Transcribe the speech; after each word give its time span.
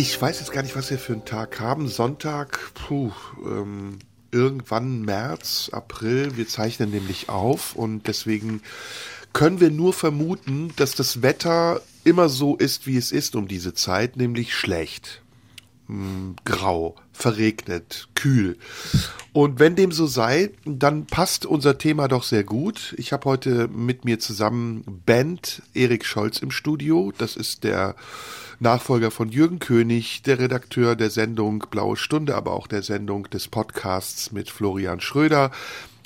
Ich 0.00 0.18
weiß 0.18 0.40
jetzt 0.40 0.52
gar 0.52 0.62
nicht, 0.62 0.76
was 0.76 0.88
wir 0.88 0.98
für 0.98 1.12
einen 1.12 1.26
Tag 1.26 1.60
haben. 1.60 1.86
Sonntag, 1.86 2.72
puh, 2.72 3.12
ähm, 3.44 3.98
irgendwann 4.30 5.02
März, 5.02 5.68
April. 5.74 6.38
Wir 6.38 6.48
zeichnen 6.48 6.90
nämlich 6.90 7.28
auf 7.28 7.74
und 7.74 8.06
deswegen 8.06 8.62
können 9.34 9.60
wir 9.60 9.70
nur 9.70 9.92
vermuten, 9.92 10.72
dass 10.76 10.94
das 10.94 11.20
Wetter 11.20 11.82
immer 12.02 12.30
so 12.30 12.56
ist, 12.56 12.86
wie 12.86 12.96
es 12.96 13.12
ist 13.12 13.36
um 13.36 13.46
diese 13.46 13.74
Zeit, 13.74 14.16
nämlich 14.16 14.54
schlecht. 14.54 15.20
Hm, 15.90 16.36
grau, 16.44 16.94
verregnet, 17.12 18.08
kühl. 18.14 18.56
Und 19.32 19.58
wenn 19.58 19.74
dem 19.74 19.90
so 19.90 20.06
sei, 20.06 20.50
dann 20.64 21.06
passt 21.06 21.44
unser 21.44 21.78
Thema 21.78 22.06
doch 22.06 22.22
sehr 22.22 22.44
gut. 22.44 22.94
Ich 22.96 23.12
habe 23.12 23.24
heute 23.24 23.66
mit 23.66 24.04
mir 24.04 24.20
zusammen 24.20 24.84
Band 25.04 25.62
Erik 25.74 26.04
Scholz 26.04 26.38
im 26.38 26.52
Studio. 26.52 27.12
Das 27.18 27.34
ist 27.34 27.64
der 27.64 27.96
Nachfolger 28.60 29.10
von 29.10 29.30
Jürgen 29.30 29.58
König, 29.58 30.22
der 30.22 30.38
Redakteur 30.38 30.94
der 30.94 31.10
Sendung 31.10 31.64
Blaue 31.72 31.96
Stunde, 31.96 32.36
aber 32.36 32.52
auch 32.52 32.68
der 32.68 32.82
Sendung 32.82 33.28
des 33.30 33.48
Podcasts 33.48 34.30
mit 34.30 34.48
Florian 34.48 35.00
Schröder 35.00 35.50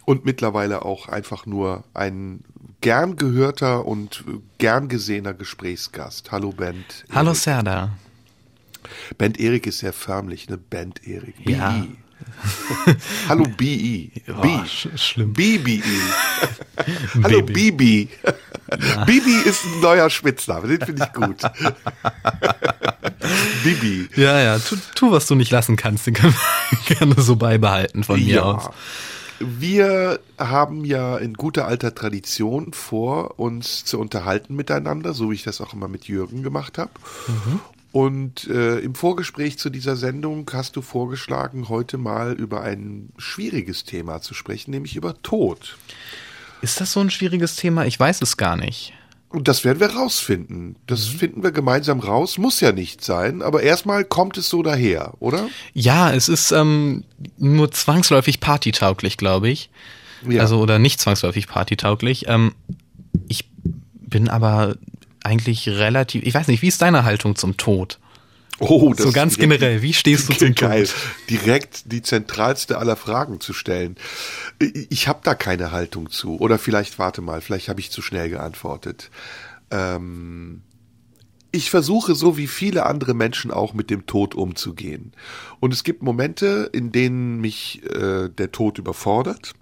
und 0.07 0.25
mittlerweile 0.25 0.83
auch 0.83 1.09
einfach 1.09 1.45
nur 1.45 1.85
ein 1.93 2.43
gern 2.81 3.17
gehörter 3.17 3.85
und 3.85 4.25
gern 4.57 4.89
gesehener 4.89 5.35
Gesprächsgast. 5.35 6.33
Hallo 6.33 6.53
Band. 6.53 7.05
Hallo. 7.13 7.35
Serda. 7.35 7.91
Band 9.19 9.39
Erik 9.41 9.67
ist 9.67 9.79
sehr 9.79 9.93
förmlich, 9.93 10.49
ne? 10.49 10.59
Band 10.59 11.07
Erik. 11.07 11.35
Ja. 11.49 11.85
Hallo 13.29 13.45
BE. 13.57 14.11
Oh, 14.29 14.41
B. 14.41 14.49
sch 14.67 14.89
schlimm. 14.97 15.33
BBE. 15.33 15.83
Hallo. 17.23 17.43
Bibi. 17.43 18.09
Bibi 19.07 19.37
ist 19.45 19.65
ein 19.65 19.81
neuer 19.81 20.11
Spitzname, 20.11 20.69
den 20.69 20.81
finde 20.81 21.05
ich 21.05 21.13
gut. 21.13 21.43
Bibi. 23.65 24.09
Ja, 24.17 24.41
ja, 24.41 24.59
tu, 24.59 24.77
tu, 24.95 25.13
was 25.13 25.27
du 25.27 25.35
nicht 25.35 25.51
lassen 25.51 25.77
kannst, 25.77 26.07
den 26.07 26.15
können 26.15 26.35
wir 26.71 26.97
gerne 26.97 27.21
so 27.21 27.37
beibehalten 27.37 28.05
von 28.05 28.23
mir 28.23 28.45
aus. 28.45 28.71
Wir 29.41 30.21
haben 30.39 30.85
ja 30.85 31.17
in 31.17 31.35
guter 31.35 31.67
alter 31.67 31.95
Tradition 31.95 32.73
vor, 32.73 33.39
uns 33.39 33.85
zu 33.85 33.99
unterhalten 33.99 34.55
miteinander, 34.55 35.13
so 35.13 35.31
wie 35.31 35.35
ich 35.35 35.43
das 35.43 35.61
auch 35.61 35.75
immer 35.75 35.89
mit 35.89 36.07
Jürgen 36.07 36.43
gemacht 36.43 36.79
habe. 36.79 36.91
Mhm. 37.27 37.61
Und 37.95 38.49
äh, 38.49 38.81
im 38.81 38.97
Vorgespräch 38.97 39.57
zu 39.57 39.71
dieser 39.71 39.95
Sendung 39.95 40.51
hast 40.53 40.75
du 40.75 40.83
vorgeschlagen, 40.83 41.69
heute 41.69 41.97
mal 41.97 42.33
über 42.33 42.61
ein 42.63 43.11
schwieriges 43.19 43.85
Thema 43.85 44.21
zu 44.21 44.35
sprechen, 44.35 44.73
nämlich 44.73 44.97
über 44.97 45.23
Tod. 45.23 45.79
Ist 46.61 46.81
das 46.81 46.91
so 46.91 46.99
ein 46.99 47.11
schwieriges 47.11 47.55
Thema? 47.55 47.87
Ich 47.87 48.01
weiß 48.01 48.21
es 48.23 48.37
gar 48.37 48.57
nicht. 48.57 48.95
Und 49.29 49.47
das 49.47 49.63
werden 49.65 49.79
wir 49.79 49.91
rausfinden. 49.91 50.75
Das 50.89 51.13
Mhm. 51.13 51.19
finden 51.19 51.43
wir 51.45 51.53
gemeinsam 51.53 52.01
raus. 52.01 52.37
Muss 52.37 52.59
ja 52.61 52.73
nicht 52.73 53.05
sein, 53.05 53.43
aber 53.43 53.63
erstmal 53.63 54.05
kommt 54.05 54.39
es 54.39 54.49
so 54.49 54.65
daher, 54.65 55.15
oder? 55.21 55.49
Ja, 55.73 56.13
es 56.13 56.29
ist 56.29 56.51
ähm, 56.51 57.05
nur 57.39 57.71
zwangsläufig 57.71 58.41
partytauglich, 58.41 59.19
glaube 59.19 59.51
ich. 59.51 59.71
Ja. 60.29 60.41
Also, 60.41 60.59
oder 60.59 60.81
nicht 60.81 61.01
zwangsläufig 61.01 61.47
partytauglich. 61.47 62.25
Ähm, 62.27 62.55
ich 63.29 63.49
bin 63.93 64.29
aber 64.29 64.75
eigentlich 65.25 65.69
relativ, 65.69 66.23
ich 66.25 66.35
weiß 66.35 66.49
nicht, 66.49 66.63
wie 66.63 66.69
ist 66.69 66.83
deine 66.83 67.05
Haltung 67.05 67.37
zum 67.37 67.57
Tod? 67.57 67.99
oh, 68.61 68.95
das 68.95 69.07
so 69.07 69.13
ganz 69.13 69.37
generell, 69.37 69.83
wie 69.83 69.93
stehst 69.93 70.29
du 70.29 70.33
zum 70.35 70.55
Geil, 70.55 70.87
Tod? 70.87 70.95
direkt 71.29 71.91
die 71.93 72.03
zentralste 72.03 72.79
aller 72.79 72.97
Fragen 72.97 73.41
zu 73.41 73.53
stellen. 73.53 73.97
Ich 74.91 75.09
habe 75.09 75.21
da 75.25 75.35
keine 75.35 75.73
Haltung 75.73 76.11
zu. 76.11 76.39
Oder 76.39 76.59
vielleicht, 76.59 76.99
warte 76.99 77.21
mal, 77.21 77.41
vielleicht 77.41 77.69
habe 77.69 77.81
ich 77.81 77.91
zu 77.91 78.03
schnell 78.03 78.31
geantwortet. 78.31 79.11
Ähm, 79.71 80.63
ich 81.51 81.71
versuche 81.71 82.15
so 82.15 82.37
wie 82.37 82.47
viele 82.47 82.87
andere 82.87 83.15
Menschen 83.15 83.51
auch 83.51 83.75
mit 83.75 83.91
dem 83.91 84.07
Tod 84.07 84.35
umzugehen. 84.35 85.13
Und 85.61 85.73
es 85.73 85.85
gibt 85.85 86.03
Momente, 86.03 86.69
in 86.73 86.93
denen 86.93 87.41
mich 87.41 87.83
äh, 87.85 88.29
der 88.29 88.53
Tod 88.53 88.79
überfordert. 88.79 89.55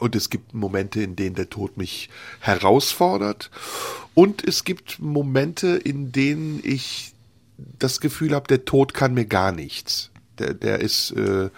Und 0.00 0.16
es 0.16 0.30
gibt 0.30 0.54
Momente, 0.54 1.02
in 1.02 1.14
denen 1.14 1.36
der 1.36 1.50
Tod 1.50 1.76
mich 1.76 2.08
herausfordert. 2.40 3.50
Und 4.14 4.46
es 4.46 4.64
gibt 4.64 4.98
Momente, 4.98 5.76
in 5.76 6.10
denen 6.10 6.60
ich 6.64 7.14
das 7.78 8.00
Gefühl 8.00 8.34
habe, 8.34 8.48
der 8.48 8.64
Tod 8.64 8.94
kann 8.94 9.14
mir 9.14 9.26
gar 9.26 9.52
nichts. 9.52 10.10
Der, 10.38 10.54
der 10.54 10.80
ist, 10.80 11.10
äh, 11.12 11.50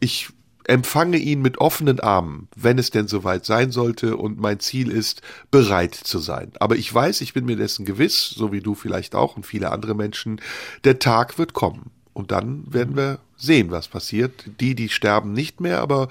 ich 0.00 0.30
empfange 0.64 1.18
ihn 1.18 1.42
mit 1.42 1.58
offenen 1.58 2.00
Armen, 2.00 2.48
wenn 2.56 2.78
es 2.78 2.90
denn 2.90 3.08
soweit 3.08 3.44
sein 3.44 3.72
sollte 3.72 4.16
und 4.16 4.38
mein 4.38 4.60
Ziel 4.60 4.90
ist, 4.90 5.22
bereit 5.50 5.94
zu 5.94 6.18
sein. 6.18 6.52
Aber 6.60 6.76
ich 6.76 6.92
weiß, 6.92 7.20
ich 7.20 7.34
bin 7.34 7.44
mir 7.44 7.56
dessen 7.56 7.84
gewiss, 7.84 8.28
so 8.30 8.52
wie 8.52 8.60
du 8.60 8.74
vielleicht 8.74 9.14
auch 9.14 9.36
und 9.36 9.44
viele 9.44 9.70
andere 9.70 9.94
Menschen, 9.94 10.40
der 10.84 10.98
Tag 10.98 11.38
wird 11.38 11.52
kommen. 11.52 11.90
Und 12.14 12.30
dann 12.30 12.72
werden 12.72 12.96
wir 12.96 13.18
sehen, 13.36 13.70
was 13.70 13.88
passiert. 13.88 14.32
Die, 14.60 14.74
die 14.74 14.88
sterben 14.88 15.32
nicht 15.32 15.60
mehr, 15.60 15.80
aber 15.80 16.08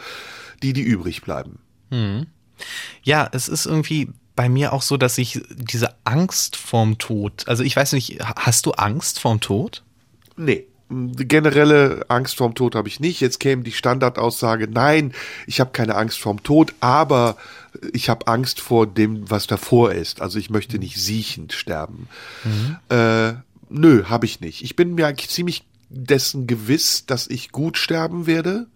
die, 0.63 0.73
die 0.73 0.81
übrig 0.81 1.21
bleiben. 1.21 1.59
Ja, 3.03 3.29
es 3.31 3.47
ist 3.47 3.65
irgendwie 3.65 4.09
bei 4.35 4.49
mir 4.49 4.73
auch 4.73 4.81
so, 4.81 4.97
dass 4.97 5.17
ich 5.17 5.41
diese 5.49 5.93
Angst 6.03 6.55
vorm 6.55 6.97
Tod, 6.97 7.47
also 7.47 7.63
ich 7.63 7.75
weiß 7.75 7.93
nicht, 7.93 8.19
hast 8.21 8.65
du 8.65 8.71
Angst 8.71 9.19
vorm 9.19 9.39
Tod? 9.39 9.83
Nee. 10.37 10.65
Generelle 10.89 12.05
Angst 12.09 12.35
vorm 12.35 12.53
Tod 12.53 12.75
habe 12.75 12.89
ich 12.89 12.99
nicht. 12.99 13.21
Jetzt 13.21 13.39
käme 13.39 13.63
die 13.63 13.71
Standardaussage, 13.71 14.67
nein, 14.67 15.13
ich 15.47 15.61
habe 15.61 15.71
keine 15.71 15.95
Angst 15.95 16.19
vorm 16.19 16.43
Tod, 16.43 16.73
aber 16.81 17.37
ich 17.93 18.09
habe 18.09 18.27
Angst 18.27 18.59
vor 18.59 18.87
dem, 18.87 19.29
was 19.29 19.47
davor 19.47 19.93
ist. 19.93 20.21
Also 20.21 20.37
ich 20.37 20.49
möchte 20.49 20.79
nicht 20.79 20.97
siechend 20.97 21.53
sterben. 21.53 22.09
Äh, 22.89 23.33
nö, 23.69 24.03
habe 24.05 24.25
ich 24.25 24.41
nicht. 24.41 24.63
Ich 24.63 24.75
bin 24.75 24.95
mir 24.95 25.07
eigentlich 25.07 25.29
ziemlich 25.29 25.63
dessen 25.89 26.45
gewiss, 26.45 27.05
dass 27.05 27.27
ich 27.27 27.51
gut 27.51 27.77
sterben 27.77 28.27
werde. 28.27 28.67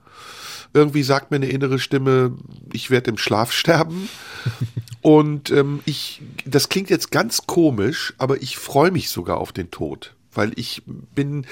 Irgendwie 0.75 1.03
sagt 1.03 1.31
mir 1.31 1.37
eine 1.37 1.47
innere 1.47 1.79
Stimme, 1.79 2.33
ich 2.73 2.91
werde 2.91 3.09
im 3.09 3.17
Schlaf 3.17 3.53
sterben. 3.53 4.09
Und 5.01 5.51
ähm, 5.51 5.79
ich, 5.85 6.21
das 6.45 6.67
klingt 6.67 6.89
jetzt 6.89 7.11
ganz 7.11 7.47
komisch, 7.47 8.13
aber 8.17 8.41
ich 8.41 8.57
freue 8.57 8.91
mich 8.91 9.09
sogar 9.09 9.37
auf 9.37 9.53
den 9.53 9.71
Tod, 9.71 10.15
weil 10.33 10.51
ich 10.55 10.81
bin 10.85 11.45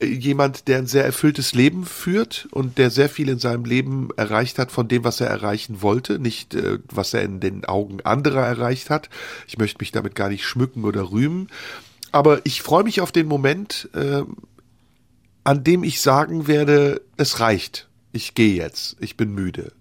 äh, 0.00 0.06
jemand, 0.06 0.66
der 0.66 0.78
ein 0.78 0.86
sehr 0.86 1.04
erfülltes 1.04 1.54
Leben 1.54 1.84
führt 1.84 2.48
und 2.50 2.78
der 2.78 2.90
sehr 2.90 3.08
viel 3.08 3.28
in 3.28 3.38
seinem 3.38 3.66
Leben 3.66 4.08
erreicht 4.16 4.58
hat 4.58 4.72
von 4.72 4.88
dem, 4.88 5.04
was 5.04 5.20
er 5.20 5.28
erreichen 5.28 5.82
wollte, 5.82 6.18
nicht 6.18 6.54
äh, 6.54 6.78
was 6.88 7.14
er 7.14 7.22
in 7.22 7.38
den 7.38 7.66
Augen 7.66 8.00
anderer 8.00 8.46
erreicht 8.46 8.90
hat. 8.90 9.10
Ich 9.46 9.58
möchte 9.58 9.78
mich 9.80 9.92
damit 9.92 10.14
gar 10.14 10.30
nicht 10.30 10.44
schmücken 10.44 10.84
oder 10.84 11.12
rühmen, 11.12 11.48
aber 12.12 12.40
ich 12.44 12.62
freue 12.62 12.82
mich 12.82 13.00
auf 13.00 13.12
den 13.12 13.28
Moment, 13.28 13.90
äh, 13.94 14.22
an 15.44 15.64
dem 15.64 15.84
ich 15.84 16.00
sagen 16.00 16.46
werde, 16.46 17.02
es 17.16 17.40
reicht. 17.40 17.89
Ich 18.12 18.34
gehe 18.34 18.54
jetzt, 18.54 18.96
ich 19.00 19.16
bin 19.16 19.32
müde. 19.32 19.72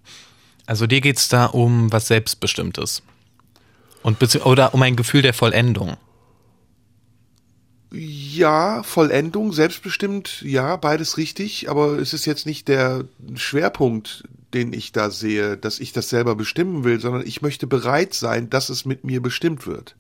Also 0.66 0.86
dir 0.86 1.02
geht's 1.02 1.30
da 1.30 1.46
um 1.46 1.92
was 1.92 2.08
Selbstbestimmtes. 2.08 3.02
Und 4.04 4.22
oder 4.46 4.74
um 4.74 4.82
ein 4.82 4.96
Gefühl 4.96 5.22
der 5.22 5.34
Vollendung. 5.34 5.98
Ja, 7.92 8.84
Vollendung, 8.84 9.52
selbstbestimmt, 9.52 10.44
ja, 10.44 10.76
beides 10.76 11.18
richtig, 11.18 11.72
aber 11.72 11.98
es 11.98 12.14
ist 12.14 12.26
jetzt 12.26 12.46
nicht 12.46 12.68
der 12.68 13.06
Schwerpunkt, 13.34 14.26
den 14.54 14.74
ich 14.74 14.92
da 14.92 15.10
sehe, 15.10 15.58
dass 15.58 15.80
ich 15.80 15.92
das 15.92 16.10
selber 16.10 16.36
bestimmen 16.36 16.84
will, 16.84 17.00
sondern 17.00 17.26
ich 17.26 17.42
möchte 17.42 17.66
bereit 17.66 18.14
sein, 18.14 18.50
dass 18.50 18.70
es 18.70 18.86
mit 18.86 19.04
mir 19.04 19.22
bestimmt 19.22 19.66
wird. 19.66 19.96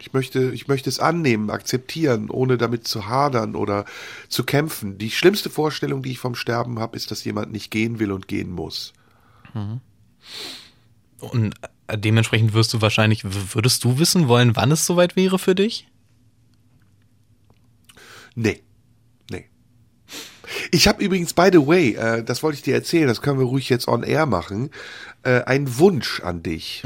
Ich 0.00 0.12
möchte, 0.12 0.50
ich 0.52 0.66
möchte 0.66 0.88
es 0.88 0.98
annehmen, 0.98 1.50
akzeptieren, 1.50 2.30
ohne 2.30 2.56
damit 2.56 2.88
zu 2.88 3.06
hadern 3.06 3.54
oder 3.54 3.84
zu 4.28 4.44
kämpfen. 4.44 4.98
Die 4.98 5.10
schlimmste 5.10 5.50
Vorstellung, 5.50 6.02
die 6.02 6.12
ich 6.12 6.18
vom 6.18 6.34
Sterben 6.34 6.78
habe, 6.78 6.96
ist, 6.96 7.10
dass 7.10 7.24
jemand 7.24 7.52
nicht 7.52 7.70
gehen 7.70 7.98
will 7.98 8.12
und 8.12 8.26
gehen 8.26 8.50
muss. 8.50 8.92
Und 11.20 11.54
äh, 11.86 11.98
dementsprechend 11.98 12.54
wirst 12.54 12.72
du 12.72 12.80
wahrscheinlich, 12.80 13.24
würdest 13.24 13.84
du 13.84 13.98
wissen 13.98 14.28
wollen, 14.28 14.56
wann 14.56 14.72
es 14.72 14.86
soweit 14.86 15.16
wäre 15.16 15.38
für 15.38 15.54
dich? 15.54 15.86
Nee. 18.34 18.62
Nee. 19.30 19.50
Ich 20.70 20.88
habe 20.88 21.04
übrigens, 21.04 21.34
by 21.34 21.50
the 21.52 21.66
way, 21.66 21.94
äh, 21.94 22.24
das 22.24 22.42
wollte 22.42 22.56
ich 22.56 22.62
dir 22.62 22.74
erzählen, 22.74 23.06
das 23.06 23.20
können 23.20 23.38
wir 23.38 23.46
ruhig 23.46 23.68
jetzt 23.68 23.86
on 23.88 24.02
air 24.02 24.26
machen, 24.26 24.70
äh, 25.24 25.42
einen 25.42 25.78
Wunsch 25.78 26.20
an 26.20 26.42
dich. 26.42 26.82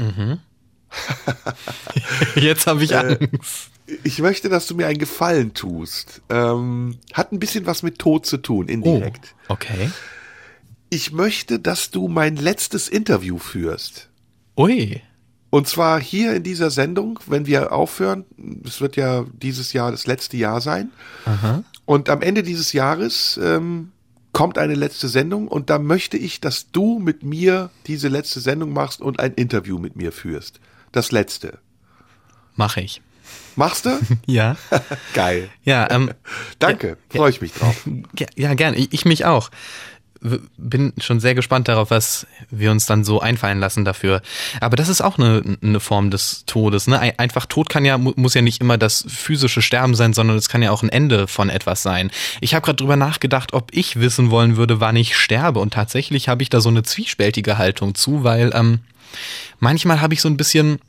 Jetzt 2.35 2.67
habe 2.67 2.83
ich 2.83 2.91
Äh, 2.91 2.95
Angst. 2.95 3.69
Ich 4.03 4.19
möchte, 4.19 4.49
dass 4.49 4.65
du 4.67 4.75
mir 4.75 4.87
einen 4.87 4.97
Gefallen 4.97 5.53
tust. 5.53 6.21
Ähm, 6.29 6.97
hat 7.13 7.31
ein 7.31 7.39
bisschen 7.39 7.65
was 7.67 7.83
mit 7.83 7.99
Tod 7.99 8.25
zu 8.25 8.37
tun, 8.37 8.65
Oh, 8.67 8.71
indirekt. 8.71 9.35
okay. 9.47 9.91
Ich 10.89 11.11
möchte, 11.11 11.59
dass 11.59 11.91
du 11.91 12.07
mein 12.07 12.35
letztes 12.35 12.89
Interview 12.89 13.37
führst. 13.37 14.09
Ui. 14.57 15.01
Und 15.51 15.67
zwar 15.67 16.01
hier 16.01 16.33
in 16.33 16.43
dieser 16.43 16.69
Sendung, 16.71 17.19
wenn 17.27 17.45
wir 17.45 17.71
aufhören, 17.73 18.25
es 18.65 18.81
wird 18.81 18.95
ja 18.95 19.25
dieses 19.33 19.71
Jahr 19.73 19.91
das 19.91 20.07
letzte 20.07 20.37
Jahr 20.37 20.61
sein. 20.61 20.89
Aha. 21.25 21.63
Und 21.85 22.09
am 22.09 22.21
Ende 22.21 22.41
dieses 22.43 22.73
Jahres 22.73 23.39
ähm, 23.41 23.91
kommt 24.31 24.57
eine 24.57 24.73
letzte 24.75 25.07
Sendung 25.07 25.47
und 25.47 25.69
da 25.69 25.77
möchte 25.79 26.17
ich, 26.17 26.41
dass 26.41 26.71
du 26.71 26.99
mit 26.99 27.23
mir 27.23 27.69
diese 27.87 28.07
letzte 28.07 28.39
Sendung 28.39 28.73
machst 28.73 29.01
und 29.01 29.19
ein 29.19 29.33
Interview 29.35 29.77
mit 29.77 29.95
mir 29.95 30.11
führst. 30.11 30.59
Das 30.95 31.11
letzte. 31.11 31.59
Mache 32.55 32.79
ich. 32.79 33.01
Machst 33.57 33.85
du? 33.85 33.99
Ja. 34.25 34.55
Geil. 35.13 35.49
Ja, 35.65 35.91
ähm, 35.91 36.13
Danke, 36.57 36.97
freue 37.09 37.29
ich 37.31 37.41
mich 37.41 37.51
drauf. 37.51 37.75
ja, 38.17 38.27
ja 38.35 38.53
gern. 38.53 38.73
Ich, 38.75 38.93
ich 38.93 39.03
mich 39.03 39.25
auch. 39.25 39.49
Bin 40.57 40.93
schon 40.99 41.19
sehr 41.19 41.35
gespannt 41.35 41.67
darauf, 41.67 41.91
was 41.91 42.25
wir 42.49 42.71
uns 42.71 42.85
dann 42.85 43.03
so 43.03 43.19
einfallen 43.19 43.59
lassen 43.59 43.85
dafür. 43.85 44.21
Aber 44.59 44.75
das 44.75 44.89
ist 44.89 45.01
auch 45.01 45.17
eine, 45.19 45.57
eine 45.61 45.79
Form 45.79 46.09
des 46.09 46.45
Todes. 46.45 46.87
Ne? 46.87 46.99
Ein- 46.99 47.19
Einfach 47.19 47.45
Tod 47.45 47.69
kann 47.69 47.85
ja 47.85 47.97
mu- 47.97 48.13
muss 48.15 48.33
ja 48.33 48.41
nicht 48.41 48.59
immer 48.61 48.77
das 48.77 49.05
physische 49.07 49.61
Sterben 49.61 49.93
sein, 49.93 50.13
sondern 50.13 50.37
es 50.37 50.49
kann 50.49 50.63
ja 50.63 50.71
auch 50.71 50.81
ein 50.83 50.89
Ende 50.89 51.27
von 51.27 51.49
etwas 51.49 51.83
sein. 51.83 52.09
Ich 52.41 52.55
habe 52.55 52.65
gerade 52.65 52.77
drüber 52.77 52.95
nachgedacht, 52.95 53.53
ob 53.53 53.69
ich 53.73 53.99
wissen 53.99 54.31
wollen 54.31 54.57
würde, 54.57 54.79
wann 54.79 54.95
ich 54.95 55.15
sterbe. 55.15 55.59
Und 55.59 55.73
tatsächlich 55.73 56.27
habe 56.27 56.41
ich 56.43 56.49
da 56.49 56.59
so 56.61 56.69
eine 56.69 56.83
zwiespältige 56.83 57.57
Haltung 57.57 57.93
zu, 57.93 58.23
weil 58.23 58.51
ähm, 58.55 58.79
manchmal 59.59 60.01
habe 60.01 60.13
ich 60.13 60.21
so 60.21 60.29
ein 60.29 60.37
bisschen 60.37 60.79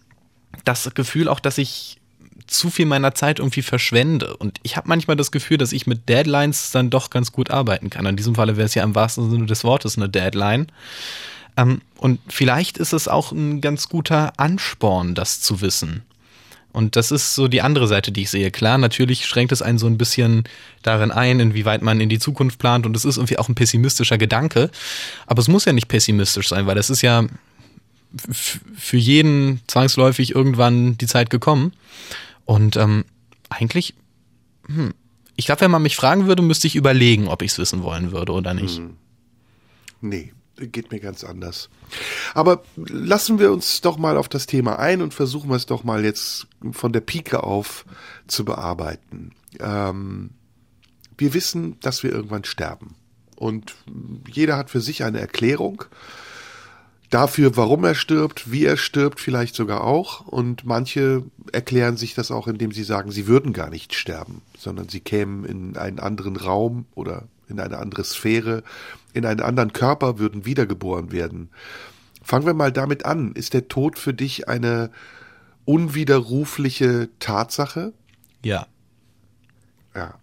das 0.64 0.90
Gefühl 0.94 1.28
auch, 1.28 1.40
dass 1.40 1.58
ich 1.58 1.98
zu 2.46 2.70
viel 2.70 2.86
meiner 2.86 3.14
Zeit 3.14 3.38
irgendwie 3.38 3.62
verschwende. 3.62 4.36
Und 4.36 4.58
ich 4.62 4.76
habe 4.76 4.88
manchmal 4.88 5.16
das 5.16 5.30
Gefühl, 5.30 5.58
dass 5.58 5.72
ich 5.72 5.86
mit 5.86 6.08
Deadlines 6.08 6.70
dann 6.70 6.90
doch 6.90 7.10
ganz 7.10 7.32
gut 7.32 7.50
arbeiten 7.50 7.90
kann. 7.90 8.06
In 8.06 8.16
diesem 8.16 8.34
Falle 8.34 8.56
wäre 8.56 8.66
es 8.66 8.74
ja 8.74 8.84
im 8.84 8.94
wahrsten 8.94 9.30
Sinne 9.30 9.46
des 9.46 9.64
Wortes 9.64 9.96
eine 9.96 10.08
Deadline. 10.08 10.66
Ähm, 11.56 11.80
und 11.96 12.20
vielleicht 12.28 12.78
ist 12.78 12.92
es 12.92 13.08
auch 13.08 13.32
ein 13.32 13.60
ganz 13.60 13.88
guter 13.88 14.32
Ansporn, 14.36 15.14
das 15.14 15.40
zu 15.40 15.60
wissen. 15.60 16.02
Und 16.72 16.94
das 16.94 17.10
ist 17.10 17.34
so 17.34 17.48
die 17.48 17.62
andere 17.62 17.88
Seite, 17.88 18.12
die 18.12 18.22
ich 18.22 18.30
sehe. 18.30 18.50
Klar, 18.50 18.76
natürlich 18.76 19.24
schränkt 19.24 19.50
es 19.50 19.62
einen 19.62 19.78
so 19.78 19.86
ein 19.86 19.96
bisschen 19.96 20.44
darin 20.82 21.10
ein, 21.10 21.40
inwieweit 21.40 21.80
man 21.80 22.02
in 22.02 22.10
die 22.10 22.18
Zukunft 22.18 22.58
plant. 22.58 22.84
Und 22.84 22.94
es 22.94 23.06
ist 23.06 23.16
irgendwie 23.16 23.38
auch 23.38 23.48
ein 23.48 23.54
pessimistischer 23.54 24.18
Gedanke. 24.18 24.70
Aber 25.26 25.40
es 25.40 25.48
muss 25.48 25.64
ja 25.64 25.72
nicht 25.72 25.88
pessimistisch 25.88 26.48
sein, 26.48 26.66
weil 26.66 26.74
das 26.74 26.90
ist 26.90 27.00
ja 27.00 27.24
für 28.76 28.96
jeden 28.98 29.60
zwangsläufig 29.66 30.34
irgendwann 30.34 30.98
die 30.98 31.06
Zeit 31.06 31.30
gekommen. 31.30 31.72
Und 32.46 32.76
ähm, 32.76 33.04
eigentlich, 33.50 33.94
hm, 34.66 34.94
ich 35.36 35.46
glaube, 35.46 35.60
wenn 35.60 35.70
man 35.70 35.82
mich 35.82 35.96
fragen 35.96 36.26
würde, 36.26 36.42
müsste 36.42 36.66
ich 36.66 36.76
überlegen, 36.76 37.28
ob 37.28 37.42
ich 37.42 37.52
es 37.52 37.58
wissen 37.58 37.82
wollen 37.82 38.12
würde 38.12 38.32
oder 38.32 38.54
nicht. 38.54 38.80
Nee, 40.00 40.32
geht 40.56 40.90
mir 40.90 41.00
ganz 41.00 41.24
anders. 41.24 41.68
Aber 42.34 42.62
lassen 42.76 43.38
wir 43.38 43.52
uns 43.52 43.82
doch 43.82 43.98
mal 43.98 44.16
auf 44.16 44.28
das 44.28 44.46
Thema 44.46 44.78
ein 44.78 45.02
und 45.02 45.12
versuchen 45.12 45.50
wir 45.50 45.56
es 45.56 45.66
doch 45.66 45.84
mal 45.84 46.04
jetzt 46.04 46.46
von 46.72 46.92
der 46.92 47.00
Pike 47.00 47.42
auf 47.44 47.84
zu 48.26 48.44
bearbeiten. 48.44 49.32
Ähm, 49.60 50.30
wir 51.18 51.34
wissen, 51.34 51.78
dass 51.80 52.02
wir 52.02 52.12
irgendwann 52.12 52.44
sterben. 52.44 52.94
Und 53.36 53.76
jeder 54.28 54.56
hat 54.56 54.70
für 54.70 54.80
sich 54.80 55.04
eine 55.04 55.20
Erklärung 55.20 55.84
dafür, 57.10 57.56
warum 57.56 57.84
er 57.84 57.94
stirbt, 57.94 58.50
wie 58.50 58.64
er 58.64 58.76
stirbt, 58.76 59.20
vielleicht 59.20 59.54
sogar 59.54 59.84
auch. 59.84 60.20
Und 60.20 60.64
manche 60.64 61.24
erklären 61.52 61.96
sich 61.96 62.14
das 62.14 62.30
auch, 62.30 62.48
indem 62.48 62.72
sie 62.72 62.84
sagen, 62.84 63.12
sie 63.12 63.26
würden 63.26 63.52
gar 63.52 63.70
nicht 63.70 63.94
sterben, 63.94 64.42
sondern 64.58 64.88
sie 64.88 65.00
kämen 65.00 65.44
in 65.44 65.76
einen 65.76 65.98
anderen 65.98 66.36
Raum 66.36 66.86
oder 66.94 67.24
in 67.48 67.60
eine 67.60 67.78
andere 67.78 68.04
Sphäre, 68.04 68.62
in 69.12 69.24
einen 69.24 69.40
anderen 69.40 69.72
Körper, 69.72 70.18
würden 70.18 70.44
wiedergeboren 70.44 71.12
werden. 71.12 71.50
Fangen 72.22 72.46
wir 72.46 72.54
mal 72.54 72.72
damit 72.72 73.04
an. 73.04 73.32
Ist 73.32 73.54
der 73.54 73.68
Tod 73.68 73.98
für 73.98 74.12
dich 74.12 74.48
eine 74.48 74.90
unwiderrufliche 75.64 77.08
Tatsache? 77.20 77.92
Ja. 78.44 78.66
Ja. 79.94 80.14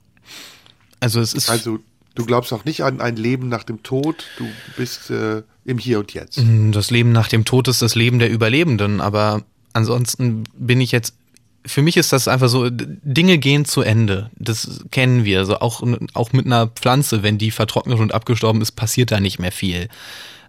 Also 1.00 1.22
es 1.22 1.34
ist. 1.34 1.50
Also 1.50 1.80
du 2.16 2.26
glaubst 2.26 2.54
auch 2.54 2.66
nicht 2.66 2.82
an 2.82 3.02
ein 3.02 3.16
Leben 3.16 3.50
nach 3.50 3.64
dem 3.64 3.84
Tod, 3.84 4.26
du 4.38 4.46
bist 4.78 5.10
äh, 5.10 5.44
im 5.66 5.78
Hier 5.78 6.00
und 6.00 6.14
Jetzt. 6.14 6.42
Das 6.72 6.92
Leben 6.92 7.12
nach 7.12 7.28
dem 7.28 7.46
Tod 7.46 7.68
ist 7.68 7.82
das 7.82 7.96
Leben 7.96 8.20
der 8.20 8.30
Überlebenden, 8.30 9.02
aber 9.02 9.44
ansonsten 9.74 10.44
bin 10.58 10.82
ich 10.82 10.92
jetzt. 10.92 11.16
Für 11.66 11.82
mich 11.82 11.96
ist 11.96 12.12
das 12.12 12.28
einfach 12.28 12.50
so, 12.50 12.70
Dinge 12.70 13.38
gehen 13.38 13.64
zu 13.64 13.82
Ende. 13.82 14.30
Das 14.36 14.84
kennen 14.92 15.24
wir. 15.24 15.46
So 15.46 15.60
auch, 15.60 15.82
auch 16.14 16.34
mit 16.34 16.46
einer 16.46 16.68
Pflanze, 16.68 17.24
wenn 17.24 17.38
die 17.38 17.52
vertrocknet 17.52 18.00
und 18.00 18.14
abgestorben 18.14 18.62
ist, 18.62 18.74
passiert 18.74 19.12
da 19.12 19.22
nicht 19.22 19.40
mehr 19.40 19.54
viel. 19.54 19.88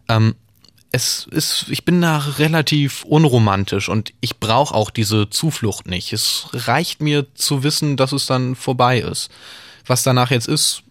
Ähm, 0.08 0.34
es 0.90 1.26
ist, 1.30 1.66
ich 1.70 1.84
bin 1.84 2.00
da 2.00 2.18
relativ 2.18 3.04
unromantisch 3.04 3.88
und 3.88 4.12
ich 4.20 4.38
brauche 4.38 4.74
auch 4.74 4.90
diese 4.90 5.30
Zuflucht 5.30 5.86
nicht. 5.86 6.12
Es 6.12 6.48
reicht 6.52 7.00
mir 7.00 7.32
zu 7.34 7.62
wissen, 7.62 7.96
dass 7.96 8.12
es 8.12 8.26
dann 8.26 8.56
vorbei 8.56 8.98
ist. 8.98 9.30
Was 9.86 10.02
danach 10.02 10.30
jetzt 10.32 10.48
ist, 10.48 10.82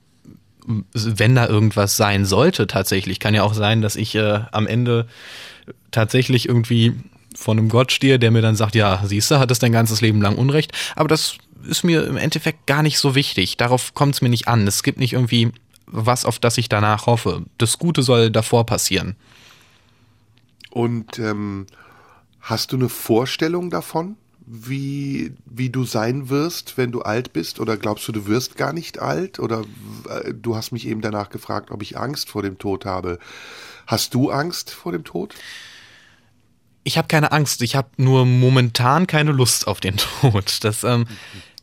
wenn 0.65 1.35
da 1.35 1.47
irgendwas 1.47 1.97
sein 1.97 2.25
sollte, 2.25 2.67
tatsächlich, 2.67 3.19
kann 3.19 3.33
ja 3.33 3.43
auch 3.43 3.53
sein, 3.53 3.81
dass 3.81 3.95
ich 3.95 4.15
äh, 4.15 4.41
am 4.51 4.67
Ende 4.67 5.07
tatsächlich 5.91 6.47
irgendwie 6.47 6.93
von 7.35 7.57
einem 7.57 7.69
Gott 7.69 7.91
stehe, 7.91 8.19
der 8.19 8.31
mir 8.31 8.41
dann 8.41 8.55
sagt, 8.55 8.75
ja, 8.75 9.01
siehst 9.05 9.31
du, 9.31 9.39
hat 9.39 9.51
es 9.51 9.59
dein 9.59 9.71
ganzes 9.71 10.01
Leben 10.01 10.21
lang 10.21 10.35
Unrecht. 10.35 10.71
Aber 10.95 11.07
das 11.07 11.37
ist 11.67 11.83
mir 11.83 12.05
im 12.05 12.17
Endeffekt 12.17 12.67
gar 12.67 12.83
nicht 12.83 12.99
so 12.99 13.15
wichtig. 13.15 13.57
Darauf 13.57 13.93
kommt 13.93 14.15
es 14.15 14.21
mir 14.21 14.29
nicht 14.29 14.47
an. 14.47 14.67
Es 14.67 14.83
gibt 14.83 14.99
nicht 14.99 15.13
irgendwie 15.13 15.51
was, 15.85 16.25
auf 16.25 16.39
das 16.39 16.57
ich 16.57 16.69
danach 16.69 17.05
hoffe. 17.05 17.43
Das 17.57 17.77
Gute 17.77 18.03
soll 18.03 18.31
davor 18.31 18.65
passieren. 18.65 19.15
Und 20.69 21.19
ähm, 21.19 21.67
hast 22.41 22.71
du 22.71 22.77
eine 22.77 22.89
Vorstellung 22.89 23.69
davon, 23.69 24.17
wie, 24.45 25.33
wie 25.45 25.69
du 25.69 25.85
sein 25.85 26.29
wirst, 26.29 26.77
wenn 26.77 26.91
du 26.91 27.01
alt 27.01 27.33
bist? 27.33 27.59
Oder 27.59 27.77
glaubst 27.77 28.07
du, 28.07 28.11
du 28.11 28.27
wirst 28.27 28.57
gar 28.57 28.73
nicht 28.73 28.99
alt? 28.99 29.39
Oder 29.39 29.63
äh, 30.09 30.33
du 30.33 30.55
hast 30.55 30.71
mich 30.71 30.87
eben 30.87 31.01
danach 31.01 31.29
gefragt, 31.29 31.71
ob 31.71 31.81
ich 31.81 31.97
Angst 31.97 32.29
vor 32.29 32.43
dem 32.43 32.57
Tod 32.57 32.85
habe. 32.85 33.19
Hast 33.87 34.13
du 34.13 34.31
Angst 34.31 34.71
vor 34.71 34.91
dem 34.91 35.03
Tod? 35.03 35.33
Ich 36.83 36.97
habe 36.97 37.07
keine 37.07 37.31
Angst. 37.31 37.61
Ich 37.61 37.75
habe 37.75 37.89
nur 37.97 38.25
momentan 38.25 39.07
keine 39.07 39.31
Lust 39.31 39.67
auf 39.67 39.79
den 39.79 39.97
Tod. 40.21 40.63
Das 40.63 40.83
ähm, 40.83 41.05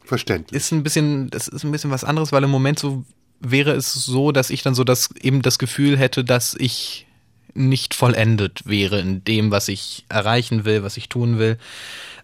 Verständlich. 0.02 0.56
ist 0.56 0.72
ein 0.72 0.82
bisschen, 0.82 1.30
das 1.30 1.48
ist 1.48 1.64
ein 1.64 1.72
bisschen 1.72 1.90
was 1.90 2.04
anderes, 2.04 2.32
weil 2.32 2.44
im 2.44 2.50
Moment 2.50 2.78
so 2.78 3.04
wäre 3.40 3.72
es 3.72 3.92
so, 3.92 4.32
dass 4.32 4.50
ich 4.50 4.62
dann 4.62 4.74
so 4.74 4.84
das 4.84 5.10
eben 5.20 5.42
das 5.42 5.58
Gefühl 5.58 5.98
hätte, 5.98 6.24
dass 6.24 6.54
ich 6.58 7.06
nicht 7.54 7.94
vollendet 7.94 8.62
wäre 8.66 9.00
in 9.00 9.25
dem, 9.25 9.50
was 9.50 9.68
ich 9.68 10.04
erreichen 10.08 10.64
will, 10.64 10.82
was 10.82 10.96
ich 10.96 11.08
tun 11.08 11.38
will. 11.38 11.58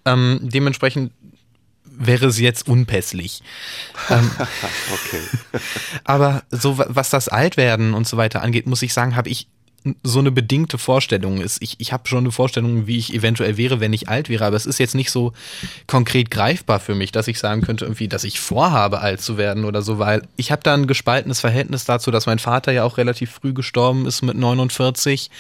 Ähm, 0.06 0.38
dementsprechend 0.42 1.12
wäre 1.98 2.26
es 2.26 2.38
jetzt 2.38 2.68
unpässlich. 2.68 3.42
ähm, 4.10 4.30
Okay. 4.94 5.60
aber 6.04 6.42
so 6.50 6.78
wa- 6.78 6.86
was 6.88 7.10
das 7.10 7.28
Altwerden 7.28 7.94
und 7.94 8.06
so 8.06 8.16
weiter 8.16 8.42
angeht, 8.42 8.66
muss 8.66 8.82
ich 8.82 8.92
sagen, 8.92 9.16
habe 9.16 9.28
ich 9.28 9.48
so 10.02 10.18
eine 10.18 10.32
bedingte 10.32 10.78
Vorstellung. 10.78 11.40
Ist- 11.40 11.62
Ich, 11.62 11.76
ich 11.78 11.92
habe 11.92 12.08
schon 12.08 12.18
eine 12.24 12.32
Vorstellung, 12.32 12.86
wie 12.88 12.96
ich 12.98 13.14
eventuell 13.14 13.56
wäre, 13.56 13.78
wenn 13.80 13.92
ich 13.92 14.08
alt 14.08 14.28
wäre, 14.28 14.44
aber 14.44 14.56
es 14.56 14.66
ist 14.66 14.78
jetzt 14.80 14.96
nicht 14.96 15.10
so 15.12 15.32
konkret 15.86 16.30
greifbar 16.30 16.80
für 16.80 16.94
mich, 16.96 17.12
dass 17.12 17.28
ich 17.28 17.38
sagen 17.38 17.62
könnte, 17.62 17.84
irgendwie, 17.84 18.08
dass 18.08 18.24
ich 18.24 18.40
vorhabe, 18.40 19.00
alt 19.00 19.20
zu 19.22 19.38
werden 19.38 19.64
oder 19.64 19.82
so, 19.82 19.98
weil 20.00 20.22
ich 20.36 20.50
habe 20.50 20.62
da 20.64 20.74
ein 20.74 20.88
gespaltenes 20.88 21.38
Verhältnis 21.40 21.84
dazu, 21.84 22.10
dass 22.10 22.26
mein 22.26 22.40
Vater 22.40 22.72
ja 22.72 22.82
auch 22.82 22.98
relativ 22.98 23.30
früh 23.30 23.52
gestorben 23.54 24.06
ist 24.06 24.22
mit 24.22 24.36
49 24.36 25.30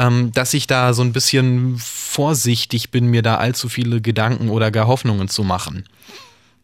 ähm, 0.00 0.32
dass 0.32 0.54
ich 0.54 0.66
da 0.66 0.94
so 0.94 1.02
ein 1.02 1.12
bisschen 1.12 1.76
vorsichtig 1.78 2.90
bin, 2.90 3.06
mir 3.06 3.20
da 3.20 3.36
allzu 3.36 3.68
viele 3.68 4.00
Gedanken 4.00 4.48
oder 4.48 4.70
gar 4.70 4.86
Hoffnungen 4.86 5.28
zu 5.28 5.44
machen. 5.44 5.84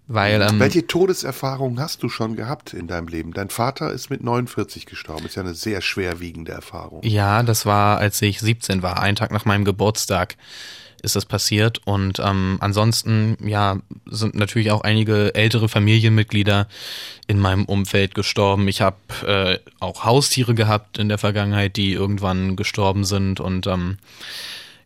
Weil, 0.08 0.40
ähm, 0.40 0.58
Welche 0.58 0.86
Todeserfahrungen 0.86 1.80
hast 1.80 2.02
du 2.02 2.08
schon 2.08 2.36
gehabt 2.36 2.72
in 2.72 2.86
deinem 2.86 3.08
Leben? 3.08 3.32
Dein 3.32 3.50
Vater 3.50 3.92
ist 3.92 4.08
mit 4.08 4.22
49 4.22 4.86
gestorben. 4.86 5.26
Ist 5.26 5.34
ja 5.34 5.42
eine 5.42 5.54
sehr 5.54 5.82
schwerwiegende 5.82 6.52
Erfahrung. 6.52 7.02
ja, 7.02 7.42
das 7.42 7.66
war, 7.66 7.98
als 7.98 8.22
ich 8.22 8.40
17 8.40 8.82
war, 8.82 9.02
einen 9.02 9.16
Tag 9.16 9.32
nach 9.32 9.44
meinem 9.44 9.64
Geburtstag 9.64 10.36
ist 11.06 11.16
das 11.16 11.24
passiert. 11.24 11.80
Und 11.86 12.18
ähm, 12.18 12.58
ansonsten, 12.60 13.38
ja, 13.42 13.78
sind 14.04 14.34
natürlich 14.34 14.70
auch 14.70 14.82
einige 14.82 15.34
ältere 15.34 15.68
Familienmitglieder 15.68 16.68
in 17.26 17.38
meinem 17.38 17.64
Umfeld 17.64 18.14
gestorben. 18.14 18.68
Ich 18.68 18.82
habe 18.82 18.96
äh, 19.26 19.58
auch 19.80 20.04
Haustiere 20.04 20.54
gehabt 20.54 20.98
in 20.98 21.08
der 21.08 21.18
Vergangenheit, 21.18 21.76
die 21.76 21.92
irgendwann 21.92 22.56
gestorben 22.56 23.04
sind. 23.04 23.40
Und 23.40 23.66
ähm, 23.66 23.96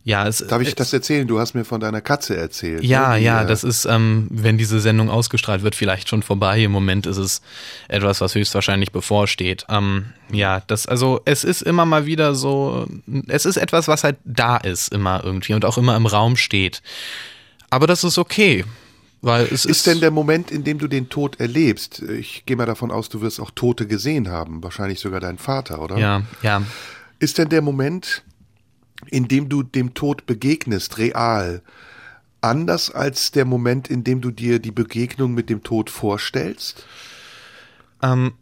ja, 0.03 0.27
es 0.27 0.39
Darf 0.39 0.61
ich 0.61 0.73
das 0.73 0.91
erzählen? 0.93 1.27
Du 1.27 1.39
hast 1.39 1.53
mir 1.53 1.63
von 1.63 1.79
deiner 1.79 2.01
Katze 2.01 2.35
erzählt. 2.35 2.83
Ja, 2.83 3.11
ne? 3.11 3.19
Ja, 3.19 3.43
äh, 3.43 3.45
das 3.45 3.63
ist, 3.63 3.85
ähm, 3.85 4.27
wenn 4.31 4.57
diese 4.57 4.79
Sendung 4.79 5.11
ausgestrahlt 5.11 5.61
wird, 5.61 5.75
vielleicht 5.75 6.09
schon 6.09 6.23
vorbei. 6.23 6.63
Im 6.63 6.71
Moment 6.71 7.05
ist 7.05 7.17
es 7.17 7.41
etwas, 7.87 8.19
was 8.19 8.33
höchstwahrscheinlich 8.33 8.91
bevorsteht. 8.91 9.65
Ähm, 9.69 10.05
ja, 10.31 10.63
das, 10.65 10.87
also 10.87 11.21
es 11.25 11.43
ist 11.43 11.61
immer 11.61 11.85
mal 11.85 12.07
wieder 12.07 12.33
so, 12.33 12.87
es 13.27 13.45
ist 13.45 13.57
etwas, 13.57 13.87
was 13.87 14.03
halt 14.03 14.17
da 14.25 14.57
ist, 14.57 14.91
immer 14.91 15.23
irgendwie 15.23 15.53
und 15.53 15.65
auch 15.65 15.77
immer 15.77 15.95
im 15.95 16.07
Raum 16.07 16.35
steht. 16.35 16.81
Aber 17.69 17.85
das 17.85 18.03
ist 18.03 18.17
okay. 18.17 18.65
Weil 19.21 19.45
es 19.45 19.65
ist, 19.65 19.65
ist 19.65 19.87
denn 19.87 19.99
der 19.99 20.09
Moment, 20.09 20.49
in 20.49 20.63
dem 20.63 20.79
du 20.79 20.87
den 20.87 21.09
Tod 21.09 21.39
erlebst? 21.39 22.01
Ich 22.01 22.47
gehe 22.47 22.57
mal 22.57 22.65
davon 22.65 22.89
aus, 22.89 23.07
du 23.09 23.21
wirst 23.21 23.39
auch 23.39 23.51
Tote 23.51 23.85
gesehen 23.85 24.29
haben, 24.29 24.63
wahrscheinlich 24.63 24.99
sogar 24.99 25.19
dein 25.19 25.37
Vater, 25.37 25.79
oder? 25.79 25.97
Ja, 25.97 26.23
ja. 26.41 26.63
Ist 27.19 27.37
denn 27.37 27.49
der 27.49 27.61
Moment, 27.61 28.23
in 29.07 29.27
dem 29.27 29.49
du 29.49 29.63
dem 29.63 29.93
Tod 29.93 30.25
begegnest, 30.25 30.97
real, 30.97 31.61
anders 32.41 32.89
als 32.89 33.31
der 33.31 33.45
Moment, 33.45 33.87
in 33.87 34.03
dem 34.03 34.21
du 34.21 34.31
dir 34.31 34.59
die 34.59 34.71
Begegnung 34.71 35.33
mit 35.33 35.49
dem 35.49 35.63
Tod 35.63 35.89
vorstellst? 35.89 36.85
Ähm, 38.01 38.33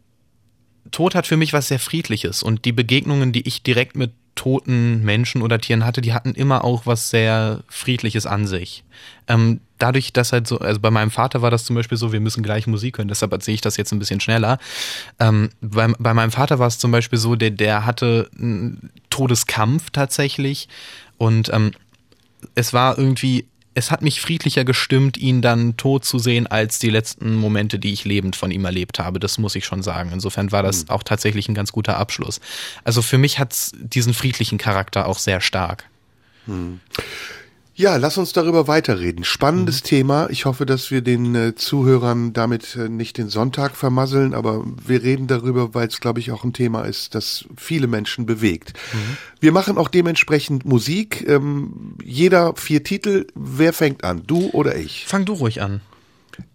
Tod 0.90 1.14
hat 1.14 1.26
für 1.26 1.36
mich 1.36 1.52
was 1.52 1.68
sehr 1.68 1.78
Friedliches 1.78 2.42
und 2.42 2.64
die 2.64 2.72
Begegnungen, 2.72 3.32
die 3.32 3.46
ich 3.46 3.62
direkt 3.62 3.96
mit 3.96 4.12
toten 4.34 5.02
Menschen 5.04 5.42
oder 5.42 5.58
Tieren 5.58 5.84
hatte, 5.84 6.00
die 6.00 6.14
hatten 6.14 6.34
immer 6.34 6.64
auch 6.64 6.86
was 6.86 7.10
sehr 7.10 7.62
Friedliches 7.68 8.24
an 8.24 8.46
sich. 8.46 8.84
Ähm, 9.28 9.60
dadurch, 9.76 10.14
dass 10.14 10.32
halt 10.32 10.46
so, 10.46 10.58
also 10.58 10.80
bei 10.80 10.90
meinem 10.90 11.10
Vater 11.10 11.42
war 11.42 11.50
das 11.50 11.64
zum 11.64 11.76
Beispiel 11.76 11.98
so, 11.98 12.12
wir 12.12 12.20
müssen 12.20 12.42
gleich 12.42 12.66
Musik 12.66 12.96
hören, 12.96 13.08
deshalb 13.08 13.32
erzähle 13.32 13.56
ich 13.56 13.60
das 13.60 13.76
jetzt 13.76 13.92
ein 13.92 13.98
bisschen 13.98 14.20
schneller. 14.20 14.58
Ähm, 15.18 15.50
bei, 15.60 15.88
bei 15.98 16.14
meinem 16.14 16.30
Vater 16.30 16.58
war 16.58 16.68
es 16.68 16.78
zum 16.78 16.90
Beispiel 16.90 17.18
so, 17.18 17.36
der, 17.36 17.50
der 17.50 17.84
hatte 17.84 18.30
Todeskampf 19.10 19.90
tatsächlich 19.90 20.68
und 21.18 21.50
ähm, 21.52 21.72
es 22.54 22.72
war 22.72 22.96
irgendwie 22.98 23.46
es 23.74 23.90
hat 23.90 24.02
mich 24.02 24.20
friedlicher 24.20 24.64
gestimmt, 24.64 25.16
ihn 25.16 25.42
dann 25.42 25.76
tot 25.76 26.04
zu 26.04 26.18
sehen, 26.18 26.46
als 26.46 26.80
die 26.80 26.90
letzten 26.90 27.36
Momente, 27.36 27.78
die 27.78 27.92
ich 27.92 28.04
lebend 28.04 28.34
von 28.34 28.50
ihm 28.50 28.64
erlebt 28.64 28.98
habe. 28.98 29.20
Das 29.20 29.38
muss 29.38 29.54
ich 29.54 29.64
schon 29.64 29.82
sagen. 29.82 30.10
Insofern 30.12 30.50
war 30.50 30.62
das 30.62 30.84
mhm. 30.84 30.90
auch 30.90 31.02
tatsächlich 31.04 31.48
ein 31.48 31.54
ganz 31.54 31.70
guter 31.70 31.96
Abschluss. 31.96 32.40
Also 32.82 33.00
für 33.00 33.16
mich 33.16 33.38
hat 33.38 33.52
es 33.52 33.72
diesen 33.78 34.12
friedlichen 34.12 34.58
Charakter 34.58 35.06
auch 35.06 35.18
sehr 35.18 35.40
stark. 35.40 35.84
Mhm. 36.46 36.80
Ja, 37.80 37.96
lass 37.96 38.18
uns 38.18 38.34
darüber 38.34 38.68
weiterreden. 38.68 39.24
Spannendes 39.24 39.82
mhm. 39.82 39.86
Thema. 39.86 40.28
Ich 40.28 40.44
hoffe, 40.44 40.66
dass 40.66 40.90
wir 40.90 41.00
den 41.00 41.34
äh, 41.34 41.54
Zuhörern 41.54 42.34
damit 42.34 42.76
äh, 42.76 42.90
nicht 42.90 43.16
den 43.16 43.30
Sonntag 43.30 43.74
vermasseln, 43.74 44.34
aber 44.34 44.62
wir 44.84 45.02
reden 45.02 45.28
darüber, 45.28 45.72
weil 45.72 45.88
es, 45.88 45.98
glaube 45.98 46.20
ich, 46.20 46.30
auch 46.30 46.44
ein 46.44 46.52
Thema 46.52 46.82
ist, 46.82 47.14
das 47.14 47.46
viele 47.56 47.86
Menschen 47.86 48.26
bewegt. 48.26 48.74
Mhm. 48.92 49.16
Wir 49.40 49.52
machen 49.52 49.78
auch 49.78 49.88
dementsprechend 49.88 50.66
Musik. 50.66 51.26
Ähm, 51.26 51.94
jeder 52.04 52.54
vier 52.54 52.84
Titel. 52.84 53.28
Wer 53.34 53.72
fängt 53.72 54.04
an? 54.04 54.24
Du 54.26 54.50
oder 54.50 54.76
ich? 54.76 55.06
Fang 55.06 55.24
du 55.24 55.32
ruhig 55.32 55.62
an. 55.62 55.80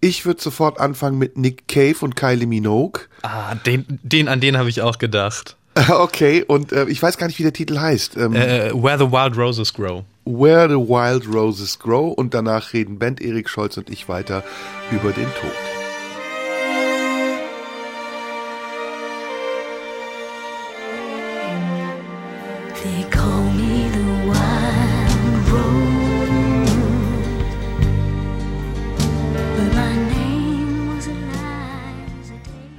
Ich 0.01 0.27
würde 0.27 0.44
sofort 0.44 0.79
anfangen 0.79 1.17
mit 1.17 1.39
Nick 1.39 1.67
Cave 1.67 1.98
und 2.01 2.15
Kylie 2.15 2.46
Minogue. 2.46 3.01
Ah, 3.24 3.55
den, 3.55 3.84
den 4.03 4.27
an 4.27 4.41
den 4.41 4.58
habe 4.58 4.70
ich 4.70 4.84
auch 4.84 5.00
gedacht. 5.00 5.58
Okay, 5.89 6.44
und 6.48 6.72
äh, 6.72 6.86
ich 6.86 7.01
weiß 7.01 7.17
gar 7.17 7.27
nicht, 7.27 7.38
wie 7.38 7.44
der 7.44 7.51
Titel 7.51 7.77
heißt. 7.77 8.15
Ähm, 8.15 8.34
äh, 8.34 8.72
Where 8.72 8.98
the 8.98 9.12
Wild 9.12 9.36
Roses 9.36 9.74
Grow. 9.74 10.05
Where 10.27 10.67
the 10.67 10.79
Wild 10.79 11.27
Roses 11.27 11.77
Grow 11.77 12.12
und 12.12 12.34
danach 12.34 12.74
reden 12.74 12.98
Band 12.98 13.22
Erik 13.22 13.48
Scholz 13.48 13.77
und 13.77 13.91
ich 13.91 14.10
weiter 14.10 14.44
über 14.91 15.12
den 15.12 15.27
Tod. 15.39 15.51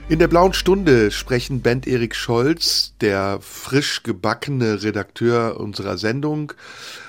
In 0.08 0.18
der 0.20 0.28
blauen 0.28 0.52
Stunde 0.52 1.12
sprechen 1.12 1.62
Band 1.62 1.86
Erik 1.86 2.16
Scholz, 2.16 2.94
der 3.00 3.38
frisch 3.40 4.02
gebackene 4.02 4.82
Redakteur 4.82 5.60
unserer 5.60 5.96
Sendung 5.98 6.52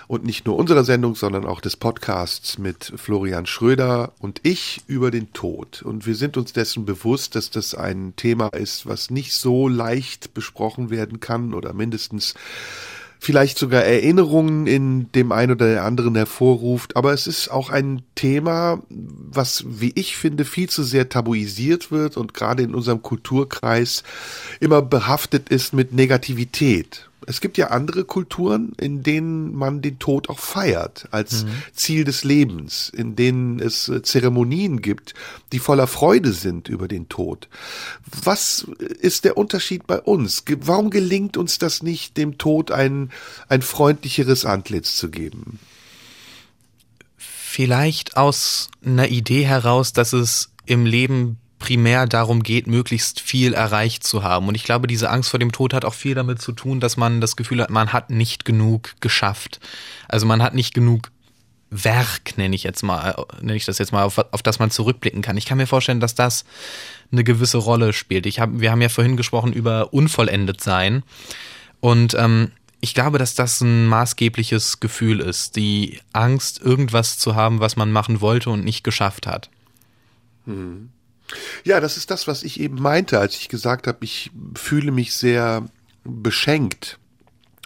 und 0.08 0.24
nicht 0.24 0.46
nur 0.46 0.56
unserer 0.56 0.84
Sendung, 0.84 1.16
sondern 1.16 1.46
auch 1.46 1.62
des 1.62 1.76
Podcasts 1.76 2.58
mit 2.58 2.94
Florian 2.96 3.46
Schröder 3.46 4.14
und 4.20 4.40
ich 4.44 4.82
über 4.88 5.12
den 5.12 5.34
Tod. 5.34 5.82
Und 5.82 6.06
wir 6.06 6.16
sind 6.16 6.38
uns 6.38 6.54
dessen 6.54 6.86
bewusst, 6.86 7.36
dass 7.36 7.50
das 7.50 7.76
ein 7.76 8.14
Thema 8.16 8.48
ist, 8.48 8.88
was 8.88 9.10
nicht 9.10 9.34
so 9.34 9.68
leicht 9.68 10.34
besprochen 10.34 10.90
werden 10.90 11.20
kann 11.20 11.54
oder 11.54 11.74
mindestens 11.74 12.36
vielleicht 13.20 13.58
sogar 13.58 13.84
Erinnerungen 13.84 14.68
in 14.68 15.12
dem 15.14 15.32
einen 15.32 15.54
oder 15.54 15.68
der 15.68 15.84
anderen 15.84 16.16
hervorruft, 16.16 16.96
aber 16.96 17.14
es 17.14 17.28
ist 17.28 17.50
auch 17.50 17.70
ein 17.70 18.04
Thema, 18.16 18.82
was, 18.90 19.66
wie 19.68 19.92
ich 19.96 20.18
finde, 20.18 20.46
viel 20.46 20.70
zu 20.70 20.84
sehr 20.84 21.10
tabuisiert 21.10 21.92
wird 21.92 22.18
und 22.18 22.34
gerade 22.34 22.64
in 22.64 22.76
unserem 22.76 23.02
Kulturkreis 23.02 24.04
immer 24.60 24.82
behaftet 24.82 25.50
ist 25.50 25.74
mit 25.74 25.94
Negativität. 25.94 27.10
Es 27.26 27.42
gibt 27.42 27.58
ja 27.58 27.68
andere 27.68 28.06
Kulturen, 28.06 28.74
in 28.80 29.02
denen 29.02 29.56
man 29.56 29.82
den 29.82 29.98
Tod 29.98 30.30
auch 30.30 30.40
feiert 30.40 31.08
als 31.12 31.46
mhm. 31.46 31.50
Ziel 31.74 32.04
des 32.04 32.24
Lebens, 32.24 32.90
in 32.90 33.16
denen 33.16 33.60
es 33.60 33.90
äh, 33.90 34.04
Zeremonien 34.04 34.82
gibt, 34.82 35.16
die 35.52 35.60
voller 35.60 35.88
Freude 35.88 36.32
sind 36.32 36.70
über 36.70 36.88
den 36.88 37.10
Tod. 37.10 37.50
Was 38.24 38.68
ist 39.00 39.26
der 39.26 39.36
Unterschied 39.36 39.88
bei 39.88 40.00
uns? 40.00 40.44
Warum 40.62 40.90
gelingt 40.90 41.38
uns 41.38 41.58
das 41.58 41.82
nicht, 41.82 42.18
dem 42.18 42.38
Tod 42.38 42.72
ein, 42.72 43.12
ein 43.50 43.64
freundlicheres 43.64 44.46
Antlitz 44.46 44.96
zu 44.96 45.10
geben? 45.10 45.60
Vielleicht 47.18 48.16
aus 48.16 48.70
einer 48.86 49.10
Idee 49.10 49.44
heraus, 49.44 49.92
dass 49.92 50.14
es 50.14 50.52
im 50.68 50.86
Leben 50.86 51.40
primär 51.60 52.06
darum 52.06 52.44
geht, 52.44 52.68
möglichst 52.68 53.20
viel 53.20 53.54
erreicht 53.54 54.04
zu 54.04 54.24
haben. 54.24 54.48
Und 54.48 54.56
ich 54.56 54.64
glaube, 54.64 54.88
diese 54.88 55.10
Angst 55.10 55.30
vor 55.30 55.40
dem 55.40 55.52
Tod 55.52 55.74
hat 55.74 55.86
auch 55.86 55.94
viel 55.94 56.16
damit 56.16 56.42
zu 56.42 56.52
tun, 56.52 56.80
dass 56.80 56.98
man 56.98 57.22
das 57.22 57.36
Gefühl 57.36 57.62
hat, 57.62 57.70
man 57.70 57.94
hat 57.94 58.10
nicht 58.10 58.46
genug 58.46 58.96
geschafft. 59.00 59.60
Also 60.08 60.26
man 60.26 60.44
hat 60.44 60.54
nicht 60.54 60.74
genug 60.74 61.10
Werk, 61.70 62.38
nenne 62.38 62.56
ich 62.56 62.64
jetzt 62.64 62.84
mal, 62.84 63.26
nenne 63.42 63.56
ich 63.56 63.66
das 63.66 63.78
jetzt 63.78 63.92
mal, 63.92 64.04
auf, 64.04 64.18
auf 64.18 64.42
das 64.42 64.60
man 64.60 64.72
zurückblicken 64.72 65.22
kann. 65.22 65.36
Ich 65.36 65.46
kann 65.46 65.58
mir 65.58 65.68
vorstellen, 65.68 66.00
dass 66.00 66.16
das 66.16 66.46
eine 67.12 67.24
gewisse 67.24 67.58
Rolle 67.58 67.92
spielt. 67.92 68.26
Ich 68.26 68.40
hab, 68.40 68.50
wir 68.54 68.72
haben 68.72 68.82
ja 68.82 68.90
vorhin 68.90 69.18
gesprochen 69.18 69.52
über 69.52 69.94
unvollendet 69.94 70.62
sein. 70.62 71.04
Und 71.80 72.14
ähm, 72.14 72.52
ich 72.80 72.94
glaube, 72.94 73.18
dass 73.18 73.36
das 73.36 73.62
ein 73.62 73.88
maßgebliches 73.88 74.80
Gefühl 74.80 75.20
ist, 75.20 75.56
die 75.56 76.00
Angst, 76.14 76.62
irgendwas 76.62 77.18
zu 77.18 77.36
haben, 77.36 77.60
was 77.60 77.76
man 77.76 77.92
machen 77.92 78.22
wollte 78.22 78.50
und 78.50 78.64
nicht 78.64 78.84
geschafft 78.84 79.28
hat. 79.28 79.50
Hm. 80.46 80.90
Ja, 81.64 81.80
das 81.80 81.98
ist 81.98 82.12
das, 82.12 82.28
was 82.28 82.44
ich 82.44 82.60
eben 82.60 82.82
meinte, 82.82 83.20
als 83.20 83.36
ich 83.36 83.50
gesagt 83.50 83.88
habe, 83.88 84.00
ich 84.02 84.32
fühle 84.56 84.92
mich 84.92 85.14
sehr 85.14 85.66
beschenkt 86.04 87.00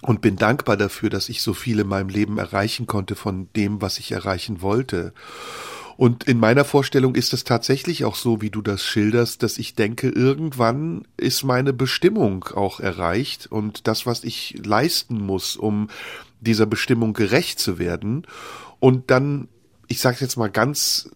und 0.01 0.21
bin 0.21 0.35
dankbar 0.35 0.77
dafür, 0.77 1.09
dass 1.09 1.29
ich 1.29 1.41
so 1.41 1.53
viel 1.53 1.79
in 1.79 1.87
meinem 1.87 2.09
Leben 2.09 2.37
erreichen 2.37 2.87
konnte 2.87 3.15
von 3.15 3.49
dem, 3.55 3.81
was 3.81 3.99
ich 3.99 4.11
erreichen 4.11 4.61
wollte. 4.61 5.13
Und 5.97 6.23
in 6.23 6.39
meiner 6.39 6.65
Vorstellung 6.65 7.13
ist 7.13 7.33
es 7.33 7.43
tatsächlich 7.43 8.05
auch 8.05 8.15
so, 8.15 8.41
wie 8.41 8.49
du 8.49 8.63
das 8.63 8.83
schilderst, 8.83 9.43
dass 9.43 9.59
ich 9.59 9.75
denke, 9.75 10.09
irgendwann 10.09 11.07
ist 11.17 11.43
meine 11.43 11.73
Bestimmung 11.73 12.45
auch 12.55 12.79
erreicht 12.79 13.45
und 13.45 13.85
das, 13.87 14.07
was 14.07 14.23
ich 14.23 14.59
leisten 14.65 15.21
muss, 15.21 15.55
um 15.55 15.89
dieser 16.39 16.65
Bestimmung 16.65 17.13
gerecht 17.13 17.59
zu 17.59 17.77
werden. 17.77 18.25
Und 18.79 19.11
dann, 19.11 19.47
ich 19.87 19.99
sage 19.99 20.17
jetzt 20.21 20.37
mal 20.37 20.49
ganz 20.49 21.11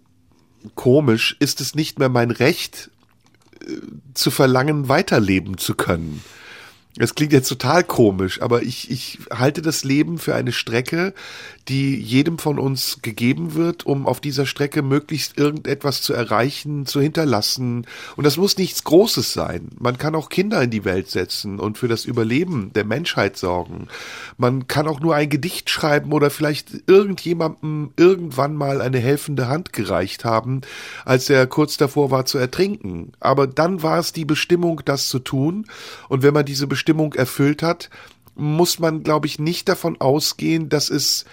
komisch, 0.75 1.35
ist 1.39 1.61
es 1.61 1.75
nicht 1.75 1.99
mehr 1.99 2.09
mein 2.09 2.31
Recht 2.31 2.89
äh, 3.61 3.77
zu 4.13 4.31
verlangen, 4.31 4.89
weiterleben 4.89 5.57
zu 5.57 5.75
können. 5.75 6.23
Es 6.97 7.13
klingt 7.13 7.33
jetzt 7.33 7.49
total 7.49 7.83
komisch, 7.83 8.41
aber 8.41 8.63
ich, 8.63 8.89
ich 8.89 9.19
halte 9.29 9.61
das 9.61 9.83
Leben 9.83 10.17
für 10.17 10.33
eine 10.33 10.53
Strecke, 10.53 11.13
die 11.67 11.99
jedem 11.99 12.37
von 12.37 12.59
uns 12.59 12.99
gegeben 13.01 13.55
wird, 13.55 13.85
um 13.85 14.05
auf 14.05 14.19
dieser 14.19 14.45
Strecke 14.45 14.83
möglichst 14.83 15.37
irgendetwas 15.37 16.01
zu 16.03 16.13
erreichen, 16.13 16.85
zu 16.85 17.01
hinterlassen. 17.01 17.87
Und 18.15 18.23
das 18.23 18.37
muss 18.37 18.57
nichts 18.57 18.83
Großes 18.83 19.33
sein. 19.33 19.69
Man 19.79 19.97
kann 19.97 20.13
auch 20.13 20.29
Kinder 20.29 20.61
in 20.61 20.69
die 20.69 20.85
Welt 20.85 21.09
setzen 21.09 21.59
und 21.59 21.79
für 21.79 21.87
das 21.87 22.05
Überleben 22.05 22.71
der 22.73 22.85
Menschheit 22.85 23.37
sorgen. 23.37 23.87
Man 24.37 24.67
kann 24.67 24.87
auch 24.87 24.99
nur 24.99 25.15
ein 25.15 25.29
Gedicht 25.29 25.71
schreiben 25.71 26.13
oder 26.13 26.29
vielleicht 26.29 26.87
irgendjemandem 26.87 27.91
irgendwann 27.97 28.55
mal 28.55 28.79
eine 28.81 28.99
helfende 28.99 29.47
Hand 29.47 29.73
gereicht 29.73 30.23
haben, 30.23 30.61
als 31.03 31.29
er 31.31 31.47
kurz 31.47 31.77
davor 31.77 32.11
war 32.11 32.25
zu 32.25 32.37
ertrinken. 32.37 33.13
Aber 33.19 33.47
dann 33.47 33.81
war 33.81 33.97
es 33.97 34.13
die 34.13 34.25
Bestimmung, 34.25 34.81
das 34.85 35.09
zu 35.09 35.17
tun. 35.17 35.65
Und 36.09 36.21
wenn 36.21 36.33
man 36.33 36.45
diese 36.45 36.67
Bestimmung 36.67 37.13
erfüllt 37.13 37.63
hat, 37.63 37.89
muss 38.35 38.79
man, 38.79 39.01
glaube 39.01 39.27
ich, 39.27 39.39
nicht 39.39 39.67
davon 39.69 39.99
ausgehen, 39.99 40.69
dass 40.69 40.89
es 40.89 41.25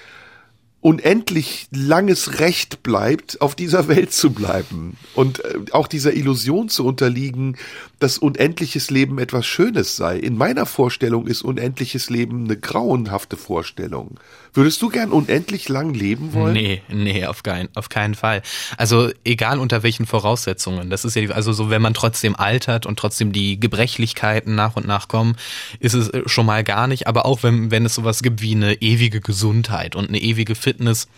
unendlich 0.83 1.69
langes 1.71 2.41
Recht 2.41 2.83
bleibt, 2.83 3.41
auf 3.41 3.55
dieser 3.55 3.87
Welt 3.87 4.13
zu 4.13 4.33
bleiben 4.33 4.97
und 5.15 5.43
äh, 5.45 5.61
auch 5.71 5.87
dieser 5.87 6.13
Illusion 6.13 6.69
zu 6.69 6.85
unterliegen, 6.85 7.57
dass 8.03 8.19
unendliches 8.19 8.91
Leben 8.91 9.19
etwas 9.19 9.47
Schönes 9.47 9.97
sei. 9.97 10.17
In 10.19 10.37
meiner 10.37 10.67
Vorstellung 10.67 11.27
ist 11.27 11.43
unendliches 11.43 12.11
Leben 12.11 12.45
eine 12.45 12.57
grauenhafte 12.57 13.37
Vorstellung. 13.37 14.19
Würdest 14.55 14.83
du 14.83 14.89
gern 14.89 15.13
unendlich 15.13 15.69
lang 15.69 15.95
leben 15.95 16.35
wollen? 16.35 16.53
Nee, 16.53 16.83
nee, 16.89 17.25
auf, 17.27 17.43
kein, 17.43 17.69
auf 17.75 17.89
keinen 17.89 18.15
Fall. 18.15 18.43
Also 18.77 19.11
egal 19.25 19.59
unter 19.61 19.83
welchen 19.83 20.05
Voraussetzungen. 20.05 20.91
Das 20.91 21.05
ist 21.05 21.15
ja, 21.15 21.31
also 21.31 21.53
so, 21.53 21.71
wenn 21.71 21.81
man 21.81 21.95
trotzdem 21.95 22.37
altert 22.37 22.85
und 22.85 22.99
trotzdem 22.99 23.33
die 23.33 23.59
Gebrechlichkeiten 23.59 24.55
nach 24.55 24.77
und 24.77 24.87
nach 24.87 25.09
kommen, 25.09 25.37
ist 25.79 25.95
es 25.95 26.09
äh, 26.09 26.23
schon 26.27 26.45
mal 26.45 26.65
gar 26.65 26.87
nicht. 26.87 27.07
Aber 27.07 27.25
auch 27.25 27.43
wenn, 27.43 27.71
wenn 27.71 27.87
es 27.87 27.95
sowas 27.95 28.23
gibt 28.23 28.43
wie 28.43 28.55
eine 28.55 28.75
ewige 28.83 29.21
Gesundheit 29.21 29.97
und 29.97 30.09
eine 30.09 30.21
ewige 30.21 30.55
Fitness, 30.55 31.09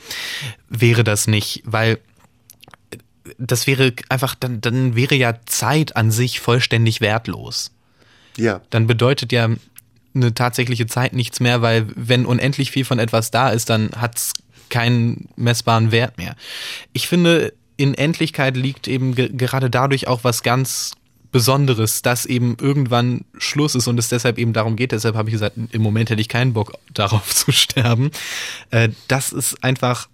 wäre 0.68 1.02
das 1.02 1.26
nicht, 1.26 1.62
weil 1.64 1.98
das 3.38 3.66
wäre 3.66 3.92
einfach, 4.08 4.34
dann, 4.34 4.60
dann 4.60 4.96
wäre 4.96 5.14
ja 5.14 5.34
Zeit 5.46 5.96
an 5.96 6.10
sich 6.10 6.40
vollständig 6.40 7.00
wertlos. 7.00 7.72
Ja. 8.36 8.60
Dann 8.70 8.86
bedeutet 8.86 9.32
ja 9.32 9.48
eine 10.14 10.34
tatsächliche 10.34 10.86
Zeit 10.86 11.12
nichts 11.12 11.40
mehr, 11.40 11.62
weil 11.62 11.86
wenn 11.96 12.26
unendlich 12.26 12.70
viel 12.70 12.84
von 12.84 12.98
etwas 12.98 13.30
da 13.30 13.50
ist, 13.50 13.70
dann 13.70 13.90
hat's 13.96 14.32
keinen 14.68 15.28
messbaren 15.36 15.92
Wert 15.92 16.18
mehr. 16.18 16.36
Ich 16.92 17.08
finde, 17.08 17.52
in 17.76 17.94
Endlichkeit 17.94 18.56
liegt 18.56 18.88
eben 18.88 19.14
ge 19.14 19.30
gerade 19.32 19.70
dadurch 19.70 20.06
auch 20.06 20.24
was 20.24 20.42
ganz 20.42 20.92
Besonderes, 21.32 22.02
dass 22.02 22.26
eben 22.26 22.56
irgendwann 22.60 23.24
Schluss 23.38 23.74
ist 23.74 23.88
und 23.88 23.98
es 23.98 24.08
deshalb 24.08 24.38
eben 24.38 24.52
darum 24.52 24.76
geht. 24.76 24.92
Deshalb 24.92 25.16
habe 25.16 25.28
ich 25.28 25.32
gesagt, 25.32 25.56
im 25.72 25.82
Moment 25.82 26.08
hätte 26.10 26.20
ich 26.20 26.28
keinen 26.28 26.52
Bock 26.52 26.74
darauf 26.94 27.34
zu 27.34 27.50
sterben. 27.50 28.12
Äh, 28.70 28.90
dass 29.08 29.32
es 29.32 29.60
einfach 29.60 30.08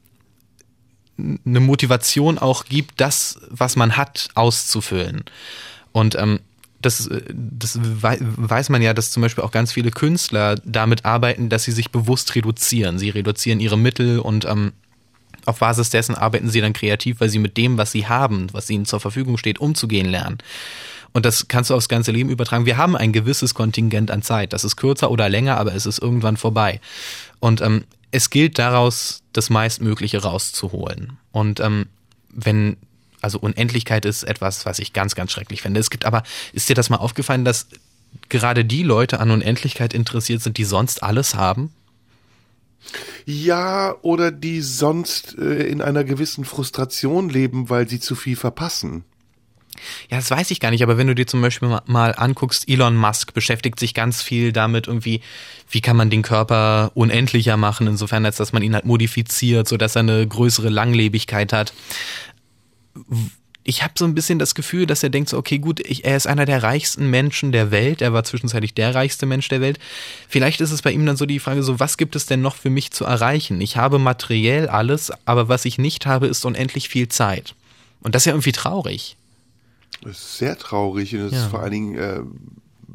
eine 1.44 1.60
Motivation 1.60 2.38
auch 2.38 2.64
gibt, 2.64 3.00
das, 3.00 3.38
was 3.48 3.76
man 3.76 3.96
hat, 3.96 4.28
auszufüllen. 4.34 5.24
Und 5.92 6.14
ähm, 6.16 6.40
das, 6.80 7.10
das 7.30 7.78
weiß 7.80 8.70
man 8.70 8.80
ja, 8.80 8.94
dass 8.94 9.10
zum 9.10 9.22
Beispiel 9.22 9.44
auch 9.44 9.50
ganz 9.50 9.72
viele 9.72 9.90
Künstler 9.90 10.56
damit 10.64 11.04
arbeiten, 11.04 11.48
dass 11.48 11.64
sie 11.64 11.72
sich 11.72 11.90
bewusst 11.90 12.34
reduzieren. 12.34 12.98
Sie 12.98 13.10
reduzieren 13.10 13.60
ihre 13.60 13.76
Mittel 13.76 14.18
und 14.18 14.46
ähm, 14.46 14.72
auf 15.44 15.58
Basis 15.58 15.90
dessen 15.90 16.14
arbeiten 16.14 16.48
sie 16.48 16.60
dann 16.60 16.72
kreativ, 16.72 17.20
weil 17.20 17.28
sie 17.28 17.38
mit 17.38 17.56
dem, 17.56 17.76
was 17.76 17.92
sie 17.92 18.06
haben, 18.06 18.48
was 18.52 18.70
ihnen 18.70 18.86
zur 18.86 19.00
Verfügung 19.00 19.36
steht, 19.36 19.58
umzugehen 19.58 20.08
lernen. 20.08 20.38
Und 21.12 21.26
das 21.26 21.48
kannst 21.48 21.70
du 21.70 21.74
aufs 21.74 21.88
ganze 21.88 22.12
Leben 22.12 22.30
übertragen. 22.30 22.66
Wir 22.66 22.76
haben 22.76 22.96
ein 22.96 23.12
gewisses 23.12 23.54
Kontingent 23.54 24.10
an 24.10 24.22
Zeit. 24.22 24.52
Das 24.52 24.64
ist 24.64 24.76
kürzer 24.76 25.10
oder 25.10 25.28
länger, 25.28 25.56
aber 25.56 25.74
es 25.74 25.86
ist 25.86 25.98
irgendwann 25.98 26.36
vorbei. 26.36 26.80
Und 27.40 27.60
ähm, 27.60 27.84
es 28.10 28.30
gilt 28.30 28.58
daraus, 28.58 29.22
das 29.32 29.50
meistmögliche 29.50 30.22
rauszuholen. 30.22 31.18
Und 31.32 31.60
ähm, 31.60 31.86
wenn, 32.30 32.76
also 33.20 33.38
Unendlichkeit 33.38 34.04
ist 34.04 34.24
etwas, 34.24 34.66
was 34.66 34.78
ich 34.78 34.92
ganz, 34.92 35.14
ganz 35.14 35.32
schrecklich 35.32 35.62
finde. 35.62 35.80
Es 35.80 35.90
gibt 35.90 36.04
aber, 36.04 36.22
ist 36.52 36.68
dir 36.68 36.74
das 36.74 36.90
mal 36.90 36.96
aufgefallen, 36.96 37.44
dass 37.44 37.68
gerade 38.28 38.64
die 38.64 38.82
Leute 38.82 39.20
an 39.20 39.30
Unendlichkeit 39.30 39.94
interessiert 39.94 40.42
sind, 40.42 40.56
die 40.56 40.64
sonst 40.64 41.02
alles 41.02 41.34
haben? 41.34 41.72
Ja, 43.26 43.94
oder 44.02 44.30
die 44.32 44.62
sonst 44.62 45.36
äh, 45.38 45.66
in 45.66 45.82
einer 45.82 46.02
gewissen 46.04 46.44
Frustration 46.44 47.28
leben, 47.28 47.68
weil 47.68 47.88
sie 47.88 48.00
zu 48.00 48.14
viel 48.14 48.36
verpassen. 48.36 49.04
Ja, 50.10 50.16
das 50.16 50.30
weiß 50.30 50.50
ich 50.50 50.60
gar 50.60 50.70
nicht, 50.70 50.82
aber 50.82 50.98
wenn 50.98 51.06
du 51.06 51.14
dir 51.14 51.26
zum 51.26 51.40
Beispiel 51.40 51.80
mal 51.86 52.14
anguckst, 52.16 52.68
Elon 52.68 52.96
Musk 52.96 53.34
beschäftigt 53.34 53.78
sich 53.78 53.94
ganz 53.94 54.22
viel 54.22 54.52
damit 54.52 54.86
irgendwie, 54.86 55.20
wie 55.70 55.80
kann 55.80 55.96
man 55.96 56.10
den 56.10 56.22
Körper 56.22 56.90
unendlicher 56.94 57.56
machen, 57.56 57.86
insofern 57.86 58.24
als 58.24 58.36
dass 58.36 58.52
man 58.52 58.62
ihn 58.62 58.74
halt 58.74 58.84
modifiziert, 58.84 59.68
sodass 59.68 59.96
er 59.96 60.00
eine 60.00 60.26
größere 60.26 60.68
Langlebigkeit 60.68 61.52
hat. 61.52 61.72
Ich 63.62 63.82
habe 63.82 63.92
so 63.96 64.04
ein 64.04 64.14
bisschen 64.14 64.38
das 64.38 64.54
Gefühl, 64.54 64.86
dass 64.86 65.02
er 65.02 65.10
denkt 65.10 65.28
so, 65.28 65.36
okay, 65.36 65.58
gut, 65.58 65.80
ich, 65.80 66.04
er 66.04 66.16
ist 66.16 66.26
einer 66.26 66.46
der 66.46 66.62
reichsten 66.62 67.10
Menschen 67.10 67.52
der 67.52 67.70
Welt, 67.70 68.00
er 68.00 68.12
war 68.12 68.24
zwischenzeitlich 68.24 68.74
der 68.74 68.94
reichste 68.94 69.26
Mensch 69.26 69.48
der 69.48 69.60
Welt. 69.60 69.78
Vielleicht 70.28 70.60
ist 70.60 70.72
es 70.72 70.82
bei 70.82 70.90
ihm 70.92 71.04
dann 71.04 71.18
so 71.18 71.26
die 71.26 71.38
Frage 71.38 71.62
so, 71.62 71.78
was 71.78 71.98
gibt 71.98 72.16
es 72.16 72.26
denn 72.26 72.40
noch 72.40 72.56
für 72.56 72.70
mich 72.70 72.90
zu 72.90 73.04
erreichen? 73.04 73.60
Ich 73.60 73.76
habe 73.76 73.98
materiell 73.98 74.68
alles, 74.68 75.12
aber 75.26 75.48
was 75.48 75.66
ich 75.66 75.78
nicht 75.78 76.06
habe, 76.06 76.26
ist 76.26 76.44
unendlich 76.44 76.88
viel 76.88 77.08
Zeit. 77.08 77.54
Und 78.00 78.14
das 78.14 78.22
ist 78.22 78.26
ja 78.26 78.32
irgendwie 78.32 78.52
traurig. 78.52 79.16
Das 80.02 80.12
ist 80.12 80.38
sehr 80.38 80.56
traurig 80.56 81.14
und 81.14 81.20
es 81.20 81.32
ja. 81.32 81.38
ist 81.38 81.50
vor 81.50 81.60
allen 81.60 81.72
Dingen 81.72 81.94
äh, 81.96 82.22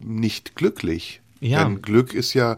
nicht 0.03 0.55
glücklich. 0.55 1.21
Ja. 1.39 1.63
Denn 1.63 1.81
Glück 1.81 2.13
ist 2.13 2.33
ja, 2.33 2.57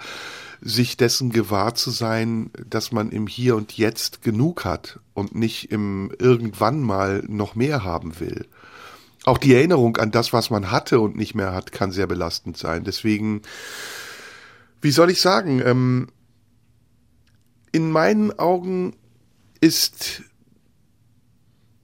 sich 0.61 0.97
dessen 0.97 1.31
gewahr 1.31 1.75
zu 1.75 1.91
sein, 1.91 2.49
dass 2.67 2.91
man 2.91 3.11
im 3.11 3.27
Hier 3.27 3.55
und 3.55 3.77
Jetzt 3.77 4.21
genug 4.21 4.65
hat 4.65 4.99
und 5.13 5.35
nicht 5.35 5.71
im 5.71 6.11
irgendwann 6.17 6.81
mal 6.81 7.23
noch 7.27 7.55
mehr 7.55 7.83
haben 7.83 8.19
will. 8.19 8.47
Auch 9.23 9.37
die 9.37 9.53
Erinnerung 9.53 9.97
an 9.97 10.11
das, 10.11 10.33
was 10.33 10.49
man 10.49 10.71
hatte 10.71 10.99
und 10.99 11.15
nicht 11.15 11.35
mehr 11.35 11.53
hat, 11.53 11.71
kann 11.71 11.91
sehr 11.91 12.07
belastend 12.07 12.57
sein. 12.57 12.83
Deswegen, 12.83 13.41
wie 14.81 14.91
soll 14.91 15.11
ich 15.11 15.21
sagen, 15.21 15.61
ähm, 15.63 16.07
in 17.71 17.91
meinen 17.91 18.37
Augen 18.39 18.95
ist, 19.59 20.23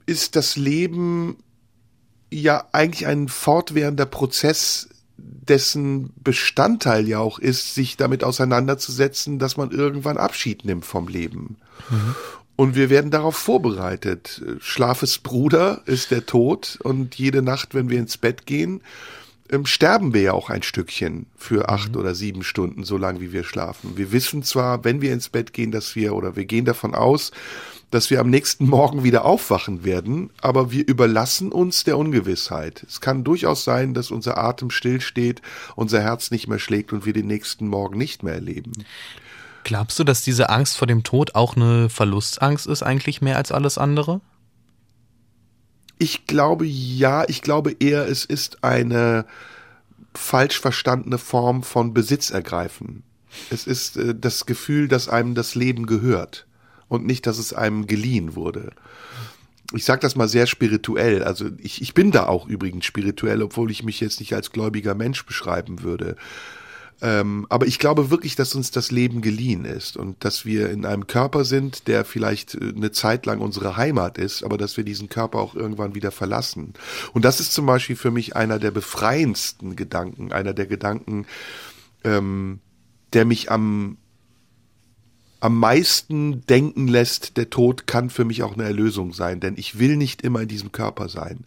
ist 0.05 0.35
das 0.35 0.55
Leben 0.55 1.37
ja 2.41 2.67
eigentlich 2.71 3.07
ein 3.07 3.27
fortwährender 3.27 4.05
Prozess, 4.05 4.89
dessen 5.17 6.11
Bestandteil 6.23 7.07
ja 7.07 7.19
auch 7.19 7.39
ist, 7.39 7.75
sich 7.75 7.97
damit 7.97 8.23
auseinanderzusetzen, 8.23 9.39
dass 9.39 9.57
man 9.57 9.71
irgendwann 9.71 10.17
Abschied 10.17 10.65
nimmt 10.65 10.85
vom 10.85 11.07
Leben. 11.07 11.57
Mhm. 11.89 12.15
Und 12.55 12.75
wir 12.75 12.89
werden 12.89 13.11
darauf 13.11 13.35
vorbereitet. 13.35 14.41
Schlafes 14.59 15.17
Bruder 15.17 15.81
ist 15.85 16.11
der 16.11 16.25
Tod 16.25 16.77
und 16.83 17.15
jede 17.15 17.41
Nacht, 17.41 17.73
wenn 17.73 17.89
wir 17.89 17.99
ins 17.99 18.17
Bett 18.17 18.45
gehen, 18.45 18.81
ähm, 19.53 19.65
sterben 19.65 20.13
wir 20.13 20.21
ja 20.21 20.33
auch 20.33 20.49
ein 20.49 20.63
Stückchen 20.63 21.27
für 21.37 21.69
acht 21.69 21.93
mhm. 21.93 21.99
oder 21.99 22.15
sieben 22.15 22.43
Stunden, 22.43 22.83
so 22.83 22.97
lange 22.97 23.21
wie 23.21 23.31
wir 23.31 23.43
schlafen. 23.43 23.95
Wir 23.95 24.11
wissen 24.11 24.43
zwar, 24.43 24.83
wenn 24.83 25.01
wir 25.01 25.13
ins 25.13 25.29
Bett 25.29 25.53
gehen, 25.53 25.71
dass 25.71 25.95
wir, 25.95 26.15
oder 26.15 26.35
wir 26.35 26.45
gehen 26.45 26.65
davon 26.65 26.95
aus, 26.95 27.31
dass 27.91 28.09
wir 28.09 28.19
am 28.19 28.29
nächsten 28.31 28.67
Morgen 28.67 29.03
wieder 29.03 29.23
aufwachen 29.23 29.83
werden, 29.83 30.31
aber 30.41 30.71
wir 30.71 30.87
überlassen 30.87 31.51
uns 31.51 31.83
der 31.83 31.99
Ungewissheit. 31.99 32.83
Es 32.87 33.01
kann 33.01 33.23
durchaus 33.23 33.63
sein, 33.63 33.93
dass 33.93 34.09
unser 34.09 34.39
Atem 34.39 34.71
stillsteht, 34.71 35.43
unser 35.75 36.01
Herz 36.01 36.31
nicht 36.31 36.47
mehr 36.47 36.57
schlägt 36.57 36.91
und 36.91 37.05
wir 37.05 37.13
den 37.13 37.27
nächsten 37.27 37.67
Morgen 37.67 37.99
nicht 37.99 38.23
mehr 38.23 38.33
erleben. 38.33 38.71
Glaubst 39.63 39.99
du, 39.99 40.03
dass 40.03 40.23
diese 40.23 40.49
Angst 40.49 40.75
vor 40.75 40.87
dem 40.87 41.03
Tod 41.03 41.35
auch 41.35 41.55
eine 41.55 41.87
Verlustangst 41.87 42.65
ist, 42.65 42.81
eigentlich 42.81 43.21
mehr 43.21 43.37
als 43.37 43.51
alles 43.51 43.77
andere? 43.77 44.21
Ich 46.03 46.27
glaube 46.27 46.65
ja, 46.65 47.23
ich 47.29 47.41
glaube 47.41 47.77
eher, 47.79 48.09
es 48.09 48.25
ist 48.25 48.61
eine 48.61 49.25
falsch 50.13 50.59
verstandene 50.59 51.17
Form 51.17 51.63
von 51.63 51.93
Besitzergreifen. 51.93 53.03
Es 53.49 53.65
ist 53.67 53.95
äh, 53.95 54.13
das 54.13 54.45
Gefühl, 54.45 54.89
dass 54.89 55.07
einem 55.07 55.33
das 55.33 55.55
Leben 55.55 55.85
gehört 55.85 56.45
und 56.89 57.05
nicht, 57.05 57.25
dass 57.25 57.37
es 57.37 57.53
einem 57.53 57.87
geliehen 57.87 58.35
wurde. 58.35 58.73
Ich 59.71 59.85
sage 59.85 60.01
das 60.01 60.17
mal 60.17 60.27
sehr 60.27 60.45
spirituell. 60.45 61.23
Also 61.23 61.51
ich, 61.57 61.81
ich 61.81 61.93
bin 61.93 62.11
da 62.11 62.27
auch 62.27 62.49
übrigens 62.49 62.83
spirituell, 62.83 63.41
obwohl 63.41 63.71
ich 63.71 63.83
mich 63.83 64.01
jetzt 64.01 64.19
nicht 64.19 64.33
als 64.33 64.51
gläubiger 64.51 64.95
Mensch 64.95 65.25
beschreiben 65.25 65.83
würde. 65.83 66.17
Ähm, 67.03 67.45
aber 67.49 67.67
ich 67.67 67.79
glaube 67.79 68.09
wirklich, 68.09 68.37
dass 68.37 68.55
uns 68.55 68.71
das 68.71 68.89
Leben 68.89 69.21
geliehen 69.21 69.65
ist 69.65 69.97
und 69.97 70.23
dass 70.23 70.45
wir 70.45 70.69
in 70.69 70.85
einem 70.85 71.05
Körper 71.05 71.43
sind, 71.43 71.89
der 71.89 72.05
vielleicht 72.05 72.55
äh, 72.55 72.71
eine 72.73 72.93
Zeit 72.93 73.25
lang 73.25 73.41
unsere 73.41 73.75
Heimat 73.75 74.17
ist, 74.17 74.41
aber 74.41 74.57
dass 74.57 74.77
wir 74.77 74.85
diesen 74.85 75.09
Körper 75.09 75.39
auch 75.39 75.53
irgendwann 75.53 75.95
wieder 75.95 76.11
verlassen. 76.11 76.73
Und 77.11 77.25
das 77.25 77.41
ist 77.41 77.51
zum 77.51 77.65
Beispiel 77.65 77.97
für 77.97 78.09
mich 78.09 78.37
einer 78.37 78.57
der 78.57 78.71
befreiendsten 78.71 79.75
Gedanken, 79.75 80.31
einer 80.31 80.53
der 80.53 80.65
Gedanken, 80.65 81.25
ähm, 82.05 82.61
der 83.11 83.25
mich 83.25 83.51
am 83.51 83.97
am 85.43 85.59
meisten 85.59 86.45
denken 86.45 86.87
lässt, 86.87 87.35
der 87.35 87.49
Tod 87.49 87.85
kann 87.85 88.09
für 88.09 88.23
mich 88.23 88.43
auch 88.43 88.53
eine 88.53 88.63
Erlösung 88.63 89.11
sein, 89.11 89.41
denn 89.41 89.55
ich 89.57 89.77
will 89.77 89.97
nicht 89.97 90.21
immer 90.21 90.39
in 90.39 90.47
diesem 90.47 90.71
Körper 90.71 91.09
sein. 91.09 91.43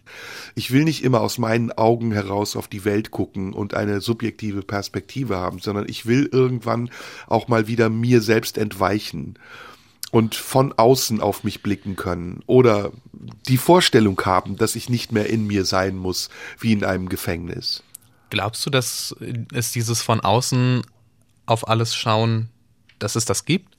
Ich 0.53 0.69
will 0.69 0.83
nicht 0.83 1.03
immer 1.03 1.19
aus 1.19 1.39
meinen 1.39 1.71
Augen 1.71 2.11
heraus 2.11 2.55
auf 2.55 2.67
die 2.67 2.85
Welt 2.85 3.09
gucken 3.09 3.53
und 3.53 3.73
eine 3.73 3.99
subjektive 3.99 4.61
Perspektive 4.61 5.37
haben, 5.37 5.57
sondern 5.57 5.89
ich 5.89 6.05
will 6.05 6.29
irgendwann 6.31 6.91
auch 7.25 7.47
mal 7.47 7.65
wieder 7.67 7.89
mir 7.89 8.21
selbst 8.21 8.59
entweichen 8.59 9.39
und 10.11 10.35
von 10.35 10.73
außen 10.73 11.19
auf 11.19 11.43
mich 11.43 11.63
blicken 11.63 11.95
können 11.95 12.43
oder 12.45 12.91
die 13.47 13.57
Vorstellung 13.57 14.21
haben, 14.23 14.57
dass 14.57 14.75
ich 14.75 14.91
nicht 14.91 15.11
mehr 15.11 15.27
in 15.27 15.47
mir 15.47 15.65
sein 15.65 15.97
muss, 15.97 16.29
wie 16.59 16.71
in 16.71 16.83
einem 16.83 17.09
Gefängnis. 17.09 17.81
Glaubst 18.29 18.63
du, 18.63 18.69
dass 18.69 19.15
es 19.53 19.71
dieses 19.71 20.03
von 20.03 20.19
außen 20.19 20.83
auf 21.47 21.67
alles 21.67 21.95
schauen, 21.95 22.49
dass 22.99 23.15
es 23.15 23.25
das 23.25 23.43
gibt? 23.43 23.76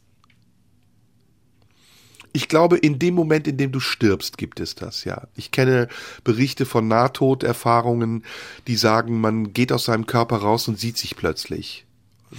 Ich 2.33 2.49
glaube, 2.49 2.77
in 2.79 2.99
dem 2.99 3.15
Moment, 3.15 3.47
in 3.47 3.57
dem 3.57 3.73
du 3.73 3.81
stirbst, 3.81 4.39
gibt 4.39 4.61
es 4.61 4.75
das, 4.75 5.05
ja. 5.05 5.29
Ich 5.35 5.51
kenne 5.51 5.89
Berichte 6.25 6.67
von 6.67 6.89
Nahtoderfahrungen, 6.89 8.25
die 8.67 8.77
sagen, 8.77 9.21
man 9.21 9.53
geht 9.53 9.73
aus 9.73 9.85
seinem 9.85 10.07
Körper 10.07 10.37
raus 10.37 10.69
und 10.69 10.79
sieht 10.79 10.99
sich 10.99 11.17
plötzlich. 11.17 11.85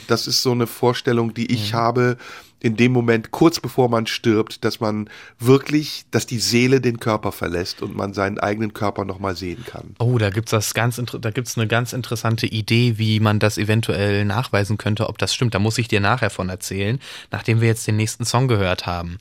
Das 0.07 0.27
ist 0.27 0.43
so 0.43 0.51
eine 0.51 0.67
Vorstellung, 0.67 1.33
die 1.33 1.51
ich 1.51 1.73
mhm. 1.73 1.77
habe 1.77 2.17
in 2.61 2.75
dem 2.75 2.91
Moment, 2.91 3.31
kurz 3.31 3.59
bevor 3.59 3.89
man 3.89 4.05
stirbt, 4.05 4.65
dass 4.65 4.79
man 4.79 5.09
wirklich, 5.39 6.03
dass 6.11 6.25
die 6.25 6.39
Seele 6.39 6.81
den 6.81 6.99
Körper 6.99 7.31
verlässt 7.31 7.81
und 7.81 7.95
man 7.95 8.13
seinen 8.13 8.37
eigenen 8.37 8.73
Körper 8.73 9.05
nochmal 9.05 9.35
sehen 9.35 9.63
kann. 9.65 9.95
Oh, 9.99 10.17
da 10.17 10.29
gibt's 10.29 10.51
das 10.51 10.73
ganz, 10.73 11.01
da 11.21 11.31
gibt's 11.31 11.57
eine 11.57 11.67
ganz 11.67 11.93
interessante 11.93 12.47
Idee, 12.47 12.97
wie 12.97 13.19
man 13.19 13.39
das 13.39 13.57
eventuell 13.57 14.25
nachweisen 14.25 14.77
könnte, 14.77 15.07
ob 15.07 15.17
das 15.17 15.33
stimmt. 15.33 15.55
Da 15.55 15.59
muss 15.59 15.77
ich 15.77 15.87
dir 15.87 16.01
nachher 16.01 16.29
von 16.29 16.49
erzählen, 16.49 16.99
nachdem 17.31 17.61
wir 17.61 17.69
jetzt 17.69 17.87
den 17.87 17.95
nächsten 17.95 18.25
Song 18.25 18.47
gehört 18.47 18.85
haben. 18.85 19.19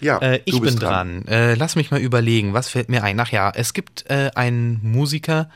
Ja, 0.00 0.18
äh, 0.18 0.40
ich 0.44 0.60
bin 0.60 0.76
dran. 0.76 1.24
dran. 1.24 1.28
Äh, 1.28 1.54
lass 1.54 1.76
mich 1.76 1.90
mal 1.90 2.00
überlegen, 2.00 2.54
was 2.54 2.68
fällt 2.68 2.88
mir 2.88 3.02
ein? 3.02 3.18
Ach 3.20 3.30
ja, 3.30 3.50
es 3.54 3.72
gibt 3.72 4.08
äh, 4.10 4.30
einen 4.34 4.80
Musiker, 4.82 5.50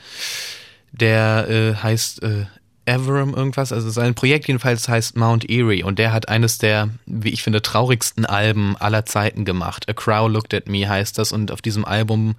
der 0.92 1.48
äh, 1.48 1.74
heißt 1.74 2.22
äh, 2.22 2.46
Everum 2.84 3.34
irgendwas, 3.34 3.72
also 3.72 3.90
sein 3.90 4.14
Projekt 4.14 4.48
jedenfalls 4.48 4.88
heißt 4.88 5.16
Mount 5.16 5.48
Erie 5.48 5.84
und 5.84 6.00
der 6.00 6.12
hat 6.12 6.28
eines 6.28 6.58
der, 6.58 6.88
wie 7.06 7.28
ich 7.30 7.42
finde, 7.42 7.62
traurigsten 7.62 8.26
Alben 8.26 8.76
aller 8.76 9.06
Zeiten 9.06 9.44
gemacht. 9.44 9.88
A 9.88 9.92
Crow 9.92 10.28
Looked 10.28 10.52
at 10.52 10.68
Me 10.68 10.88
heißt 10.88 11.16
das 11.16 11.30
und 11.30 11.52
auf 11.52 11.62
diesem 11.62 11.84
Album 11.84 12.34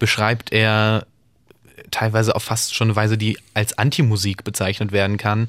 beschreibt 0.00 0.52
er 0.52 1.06
teilweise 1.92 2.34
auf 2.34 2.42
fast 2.42 2.74
schon 2.74 2.88
eine 2.88 2.96
Weise, 2.96 3.16
die 3.16 3.38
als 3.54 3.78
Antimusik 3.78 4.42
bezeichnet 4.42 4.90
werden 4.90 5.18
kann, 5.18 5.48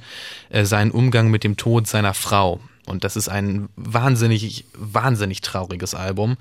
äh, 0.49 0.65
seinen 0.65 0.91
Umgang 0.91 1.29
mit 1.31 1.43
dem 1.43 1.57
Tod 1.57 1.87
seiner 1.87 2.13
Frau. 2.13 2.59
Und 2.87 3.03
das 3.03 3.17
ist 3.17 3.27
ein 3.27 3.67
wahnsinnig, 3.75 4.65
wahnsinnig 4.73 5.41
trauriges 5.41 5.93
Album. 5.93 6.37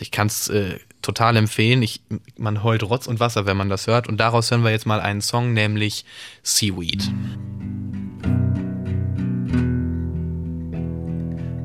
Ich 0.00 0.10
kann 0.10 0.26
es 0.26 0.48
äh, 0.48 0.78
total 1.02 1.36
empfehlen. 1.36 1.82
Ich, 1.82 2.00
man 2.38 2.64
heult 2.64 2.82
Rotz 2.82 3.06
und 3.06 3.20
Wasser, 3.20 3.44
wenn 3.44 3.58
man 3.58 3.68
das 3.68 3.86
hört. 3.86 4.08
Und 4.08 4.18
daraus 4.18 4.50
hören 4.50 4.64
wir 4.64 4.70
jetzt 4.70 4.86
mal 4.86 5.00
einen 5.00 5.20
Song, 5.20 5.52
nämlich 5.52 6.04
Seaweed. 6.42 7.12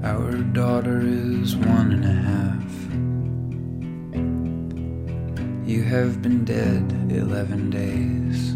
Our 0.03 0.33
daughter 0.53 1.01
is 1.01 1.55
one 1.55 1.93
and 1.93 2.05
a 2.05 2.13
half. 2.13 2.47
You 5.65 5.83
have 5.83 6.21
been 6.21 6.45
dead 6.45 6.83
eleven 7.11 7.69
days. 7.69 8.55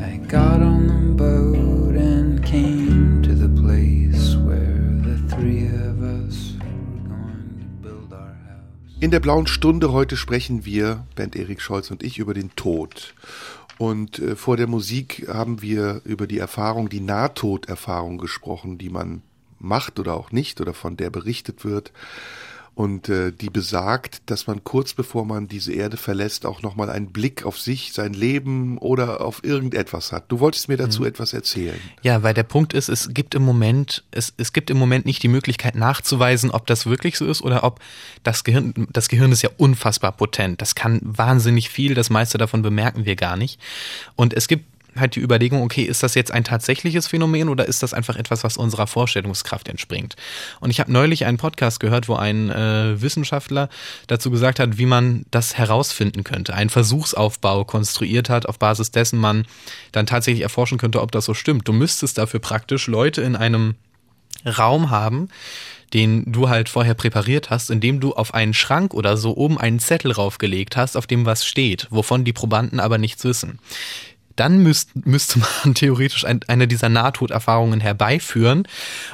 I 0.00 0.18
got 0.26 0.60
on 0.60 0.88
the 0.88 1.14
boat 1.14 1.63
In 9.04 9.10
der 9.10 9.20
blauen 9.20 9.46
Stunde 9.46 9.92
heute 9.92 10.16
sprechen 10.16 10.64
wir, 10.64 11.06
Bernd 11.14 11.36
Erik 11.36 11.60
Scholz 11.60 11.90
und 11.90 12.02
ich, 12.02 12.18
über 12.18 12.32
den 12.32 12.56
Tod. 12.56 13.14
Und 13.76 14.18
äh, 14.18 14.34
vor 14.34 14.56
der 14.56 14.66
Musik 14.66 15.28
haben 15.28 15.60
wir 15.60 16.00
über 16.06 16.26
die 16.26 16.38
Erfahrung, 16.38 16.88
die 16.88 17.00
Nahtoderfahrung 17.00 18.16
gesprochen, 18.16 18.78
die 18.78 18.88
man 18.88 19.20
macht 19.58 19.98
oder 19.98 20.14
auch 20.14 20.32
nicht 20.32 20.58
oder 20.62 20.72
von 20.72 20.96
der 20.96 21.10
berichtet 21.10 21.66
wird 21.66 21.92
und 22.74 23.08
äh, 23.08 23.30
die 23.30 23.50
besagt, 23.50 24.22
dass 24.26 24.46
man 24.46 24.64
kurz 24.64 24.94
bevor 24.94 25.24
man 25.24 25.46
diese 25.46 25.72
Erde 25.72 25.96
verlässt, 25.96 26.44
auch 26.44 26.62
nochmal 26.62 26.90
einen 26.90 27.12
Blick 27.12 27.46
auf 27.46 27.58
sich, 27.58 27.92
sein 27.92 28.12
Leben 28.12 28.78
oder 28.78 29.20
auf 29.20 29.44
irgendetwas 29.44 30.10
hat. 30.10 30.24
Du 30.28 30.40
wolltest 30.40 30.68
mir 30.68 30.76
dazu 30.76 31.02
mhm. 31.02 31.08
etwas 31.08 31.32
erzählen. 31.32 31.78
Ja, 32.02 32.24
weil 32.24 32.34
der 32.34 32.42
Punkt 32.42 32.72
ist, 32.72 32.88
es 32.88 33.14
gibt 33.14 33.36
im 33.36 33.44
Moment, 33.44 34.02
es, 34.10 34.34
es 34.38 34.52
gibt 34.52 34.70
im 34.70 34.76
Moment 34.76 35.06
nicht 35.06 35.22
die 35.22 35.28
Möglichkeit 35.28 35.76
nachzuweisen, 35.76 36.50
ob 36.50 36.66
das 36.66 36.86
wirklich 36.86 37.16
so 37.16 37.26
ist 37.26 37.42
oder 37.42 37.62
ob 37.62 37.78
das 38.24 38.42
Gehirn, 38.42 38.88
das 38.92 39.08
Gehirn 39.08 39.30
ist 39.30 39.42
ja 39.42 39.50
unfassbar 39.56 40.10
potent. 40.12 40.60
Das 40.60 40.74
kann 40.74 41.00
wahnsinnig 41.02 41.70
viel, 41.70 41.94
das 41.94 42.10
meiste 42.10 42.38
davon 42.38 42.62
bemerken 42.62 43.04
wir 43.04 43.14
gar 43.14 43.36
nicht. 43.36 43.60
Und 44.16 44.34
es 44.34 44.48
gibt 44.48 44.73
halt 44.96 45.16
die 45.16 45.20
Überlegung, 45.20 45.62
okay, 45.62 45.82
ist 45.82 46.02
das 46.02 46.14
jetzt 46.14 46.30
ein 46.32 46.44
tatsächliches 46.44 47.06
Phänomen 47.06 47.48
oder 47.48 47.66
ist 47.66 47.82
das 47.82 47.94
einfach 47.94 48.16
etwas, 48.16 48.44
was 48.44 48.56
unserer 48.56 48.86
Vorstellungskraft 48.86 49.68
entspringt? 49.68 50.16
Und 50.60 50.70
ich 50.70 50.80
habe 50.80 50.92
neulich 50.92 51.24
einen 51.24 51.38
Podcast 51.38 51.80
gehört, 51.80 52.08
wo 52.08 52.14
ein 52.14 52.50
äh, 52.50 53.00
Wissenschaftler 53.00 53.68
dazu 54.06 54.30
gesagt 54.30 54.60
hat, 54.60 54.78
wie 54.78 54.86
man 54.86 55.24
das 55.30 55.56
herausfinden 55.56 56.24
könnte, 56.24 56.54
einen 56.54 56.70
Versuchsaufbau 56.70 57.64
konstruiert 57.64 58.30
hat, 58.30 58.46
auf 58.46 58.58
Basis 58.58 58.90
dessen 58.90 59.18
man 59.18 59.46
dann 59.92 60.06
tatsächlich 60.06 60.42
erforschen 60.42 60.78
könnte, 60.78 61.00
ob 61.00 61.12
das 61.12 61.24
so 61.24 61.34
stimmt. 61.34 61.68
Du 61.68 61.72
müsstest 61.72 62.18
dafür 62.18 62.40
praktisch 62.40 62.86
Leute 62.86 63.22
in 63.22 63.36
einem 63.36 63.74
Raum 64.46 64.90
haben, 64.90 65.28
den 65.92 66.32
du 66.32 66.48
halt 66.48 66.68
vorher 66.68 66.94
präpariert 66.94 67.50
hast, 67.50 67.70
indem 67.70 68.00
du 68.00 68.14
auf 68.14 68.34
einen 68.34 68.52
Schrank 68.52 68.94
oder 68.94 69.16
so 69.16 69.36
oben 69.36 69.58
einen 69.58 69.78
Zettel 69.78 70.12
raufgelegt 70.12 70.76
hast, 70.76 70.96
auf 70.96 71.06
dem 71.06 71.24
was 71.24 71.46
steht, 71.46 71.86
wovon 71.90 72.24
die 72.24 72.32
Probanden 72.32 72.80
aber 72.80 72.98
nichts 72.98 73.24
wissen 73.24 73.60
dann 74.36 74.62
müsst, 74.62 74.90
müsste 75.06 75.40
man 75.40 75.74
theoretisch 75.74 76.24
ein, 76.24 76.40
eine 76.48 76.68
dieser 76.68 76.88
Nahtoderfahrungen 76.88 77.80
herbeiführen. 77.80 78.66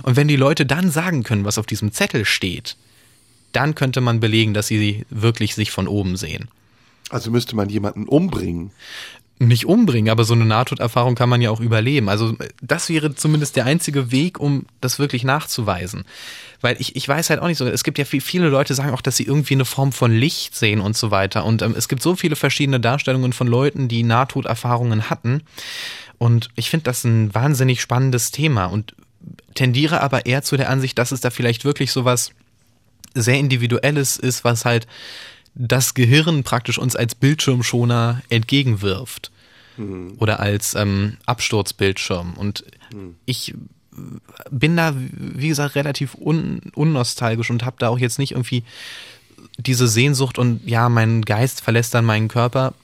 Und 0.02 0.16
wenn 0.16 0.28
die 0.28 0.37
Leute 0.37 0.66
dann 0.66 0.90
sagen 0.90 1.22
können, 1.22 1.44
was 1.44 1.59
auf 1.59 1.66
diesem 1.66 1.92
Zettel 1.92 2.24
steht, 2.24 2.76
dann 3.52 3.74
könnte 3.74 4.00
man 4.00 4.20
belegen, 4.20 4.54
dass 4.54 4.68
sie 4.68 5.04
wirklich 5.11 5.54
sich 5.54 5.70
von 5.70 5.88
oben 5.88 6.16
sehen. 6.16 6.48
Also 7.11 7.30
müsste 7.30 7.56
man 7.56 7.68
jemanden 7.68 8.06
umbringen 8.06 8.70
nicht 9.40 9.64
umbringen, 9.64 10.11
aber 10.11 10.24
so 10.24 10.35
eine 10.35 10.44
Nahtoderfahrung 10.44 11.14
kann 11.14 11.30
man 11.30 11.40
ja 11.40 11.50
auch 11.50 11.61
überleben. 11.61 12.11
Also 12.11 12.37
das 12.61 12.90
wäre 12.90 13.14
zumindest 13.14 13.56
der 13.56 13.64
einzige 13.64 14.12
Weg, 14.12 14.38
um 14.38 14.66
das 14.83 14.98
wirklich 14.98 15.24
nachzuweisen. 15.24 16.04
Weil 16.60 16.76
ich, 16.78 16.94
ich 16.96 17.08
weiß 17.08 17.30
halt 17.30 17.40
auch 17.40 17.46
nicht 17.46 17.58
so, 17.58 17.66
es 17.66 17.84
gibt 17.84 17.98
ja 17.98 18.04
viel, 18.04 18.20
viele 18.20 18.48
Leute 18.48 18.74
sagen 18.74 18.92
auch, 18.92 19.00
dass 19.00 19.16
sie 19.16 19.24
irgendwie 19.24 19.54
eine 19.54 19.64
Form 19.64 19.92
von 19.92 20.12
Licht 20.12 20.54
sehen 20.54 20.80
und 20.80 20.96
so 20.96 21.10
weiter. 21.10 21.44
Und 21.44 21.62
ähm, 21.62 21.74
es 21.76 21.88
gibt 21.88 22.02
so 22.02 22.16
viele 22.16 22.36
verschiedene 22.36 22.80
Darstellungen 22.80 23.32
von 23.32 23.46
Leuten, 23.46 23.88
die 23.88 24.02
Nahtoderfahrungen 24.02 25.08
hatten. 25.08 25.42
Und 26.18 26.50
ich 26.56 26.68
finde 26.68 26.84
das 26.84 27.04
ein 27.04 27.34
wahnsinnig 27.34 27.80
spannendes 27.80 28.30
Thema 28.30 28.66
und 28.66 28.94
tendiere 29.54 30.00
aber 30.02 30.26
eher 30.26 30.42
zu 30.42 30.56
der 30.56 30.68
Ansicht, 30.68 30.98
dass 30.98 31.12
es 31.12 31.20
da 31.20 31.30
vielleicht 31.30 31.64
wirklich 31.64 31.92
so 31.92 32.04
was 32.04 32.32
sehr 33.14 33.38
Individuelles 33.38 34.18
ist, 34.18 34.44
was 34.44 34.64
halt 34.64 34.86
das 35.54 35.94
Gehirn 35.94 36.44
praktisch 36.44 36.78
uns 36.78 36.94
als 36.94 37.14
Bildschirmschoner 37.14 38.22
entgegenwirft. 38.28 39.30
Mhm. 39.76 40.14
Oder 40.18 40.40
als 40.40 40.74
ähm, 40.74 41.16
Absturzbildschirm. 41.26 42.34
Und 42.34 42.64
mhm. 42.92 43.16
ich 43.24 43.54
bin 44.50 44.76
da, 44.76 44.94
wie 44.96 45.48
gesagt, 45.48 45.74
relativ 45.74 46.14
un 46.14 46.61
unnostalgisch 46.74 47.50
und 47.50 47.64
habe 47.64 47.76
da 47.79 47.88
auch 47.88 47.98
jetzt 47.98 48.18
nicht 48.18 48.33
irgendwie 48.33 48.64
diese 49.59 49.88
Sehnsucht 49.88 50.38
und 50.38 50.66
ja, 50.66 50.88
mein 50.88 51.22
Geist 51.22 51.61
verlässt 51.61 51.94
dann 51.94 52.05
meinen 52.05 52.29
Körper. 52.29 52.74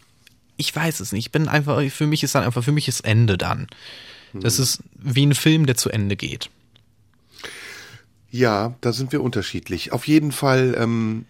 Ich 0.56 0.74
weiß 0.74 1.00
es 1.00 1.12
nicht. 1.12 1.26
Ich 1.26 1.32
bin 1.32 1.48
einfach, 1.48 1.82
für 1.90 2.06
mich 2.06 2.22
ist 2.22 2.34
dann 2.34 2.44
einfach, 2.44 2.64
für 2.64 2.72
mich 2.72 2.88
ist 2.88 3.00
Ende 3.04 3.38
dann. 3.38 3.66
Das 4.32 4.58
mhm. 4.58 4.62
ist 4.62 4.82
wie 4.96 5.26
ein 5.26 5.34
Film, 5.34 5.66
der 5.66 5.76
zu 5.76 5.90
Ende 5.90 6.16
geht. 6.16 6.50
Ja, 8.30 8.74
da 8.80 8.92
sind 8.92 9.12
wir 9.12 9.22
unterschiedlich. 9.22 9.92
Auf 9.92 10.06
jeden 10.06 10.32
Fall 10.32 10.74
ähm, 10.78 11.26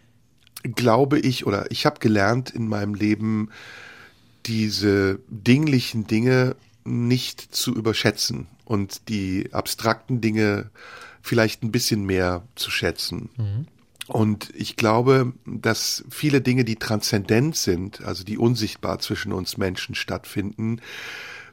glaube 0.62 1.18
ich 1.18 1.46
oder 1.46 1.70
ich 1.70 1.86
habe 1.86 2.00
gelernt 2.00 2.50
in 2.50 2.68
meinem 2.68 2.94
Leben, 2.94 3.50
diese 4.46 5.18
dinglichen 5.28 6.06
Dinge 6.06 6.56
nicht 6.84 7.54
zu 7.54 7.74
überschätzen 7.74 8.46
und 8.66 9.08
die 9.08 9.48
abstrakten 9.52 10.20
Dinge 10.20 10.70
vielleicht 11.22 11.62
ein 11.62 11.72
bisschen 11.72 12.04
mehr 12.04 12.42
zu 12.54 12.70
schätzen. 12.70 13.30
Mhm. 13.36 13.66
Und 14.08 14.50
ich 14.54 14.76
glaube, 14.76 15.32
dass 15.46 16.04
viele 16.10 16.40
Dinge, 16.40 16.64
die 16.64 16.76
transzendent 16.76 17.56
sind, 17.56 18.02
also 18.02 18.22
die 18.22 18.38
unsichtbar 18.38 18.98
zwischen 19.00 19.32
uns 19.32 19.56
Menschen 19.56 19.94
stattfinden, 19.94 20.80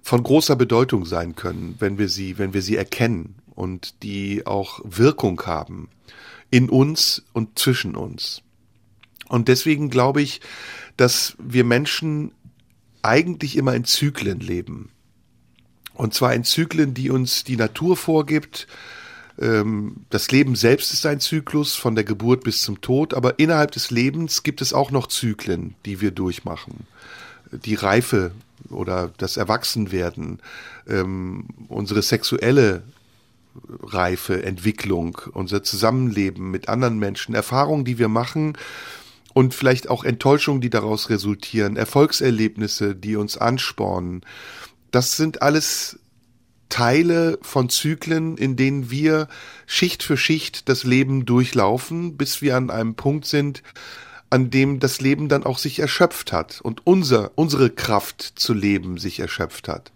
von 0.03 0.21
großer 0.21 0.55
Bedeutung 0.55 1.05
sein 1.05 1.35
können, 1.35 1.75
wenn 1.79 1.97
wir 1.97 2.09
sie, 2.09 2.37
wenn 2.37 2.53
wir 2.53 2.61
sie 2.61 2.75
erkennen 2.75 3.35
und 3.55 4.03
die 4.03 4.45
auch 4.45 4.81
Wirkung 4.83 5.41
haben 5.45 5.89
in 6.51 6.69
uns 6.69 7.23
und 7.33 7.57
zwischen 7.57 7.95
uns. 7.95 8.41
Und 9.29 9.47
deswegen 9.47 9.89
glaube 9.89 10.21
ich, 10.21 10.41
dass 10.97 11.35
wir 11.39 11.63
Menschen 11.63 12.33
eigentlich 13.01 13.57
immer 13.57 13.73
in 13.73 13.85
Zyklen 13.85 14.39
leben. 14.39 14.89
Und 15.93 16.13
zwar 16.13 16.33
in 16.33 16.43
Zyklen, 16.43 16.93
die 16.93 17.09
uns 17.09 17.43
die 17.43 17.55
Natur 17.55 17.97
vorgibt. 17.97 18.67
Ähm, 19.39 19.97
das 20.09 20.31
Leben 20.31 20.55
selbst 20.55 20.93
ist 20.93 21.05
ein 21.05 21.19
Zyklus 21.19 21.75
von 21.75 21.95
der 21.95 22.03
Geburt 22.03 22.43
bis 22.43 22.61
zum 22.61 22.81
Tod, 22.81 23.13
aber 23.13 23.39
innerhalb 23.39 23.71
des 23.71 23.91
Lebens 23.91 24.43
gibt 24.43 24.61
es 24.61 24.73
auch 24.73 24.91
noch 24.91 25.07
Zyklen, 25.07 25.75
die 25.85 26.01
wir 26.01 26.11
durchmachen. 26.11 26.87
Die 27.51 27.75
Reife 27.75 28.31
oder 28.69 29.11
das 29.17 29.37
Erwachsenwerden, 29.37 30.39
ähm, 30.87 31.45
unsere 31.67 32.01
sexuelle 32.01 32.83
Reife, 33.83 34.43
Entwicklung, 34.43 35.19
unser 35.33 35.61
Zusammenleben 35.61 36.49
mit 36.49 36.69
anderen 36.69 36.97
Menschen, 36.97 37.35
Erfahrungen, 37.35 37.85
die 37.85 37.99
wir 37.99 38.07
machen, 38.07 38.57
und 39.33 39.55
vielleicht 39.55 39.89
auch 39.89 40.03
Enttäuschungen, 40.03 40.61
die 40.61 40.69
daraus 40.69 41.09
resultieren, 41.09 41.75
Erfolgserlebnisse, 41.75 42.95
die 42.95 43.15
uns 43.15 43.37
anspornen. 43.37 44.21
Das 44.93 45.17
sind 45.17 45.41
alles 45.41 45.99
Teile 46.69 47.39
von 47.41 47.67
Zyklen, 47.69 48.37
in 48.37 48.55
denen 48.55 48.91
wir 48.91 49.27
Schicht 49.65 50.03
für 50.03 50.17
Schicht 50.17 50.69
das 50.69 50.83
Leben 50.83 51.25
durchlaufen, 51.25 52.15
bis 52.15 52.43
wir 52.43 52.55
an 52.55 52.69
einem 52.69 52.93
Punkt 52.93 53.25
sind, 53.25 53.63
an 54.29 54.51
dem 54.51 54.79
das 54.79 55.01
Leben 55.01 55.29
dann 55.29 55.45
auch 55.45 55.57
sich 55.57 55.79
erschöpft 55.79 56.31
hat 56.31 56.61
und 56.61 56.85
unser, 56.85 57.31
unsere 57.35 57.71
Kraft 57.71 58.21
zu 58.35 58.53
leben 58.53 58.99
sich 58.99 59.19
erschöpft 59.19 59.67
hat. 59.67 59.91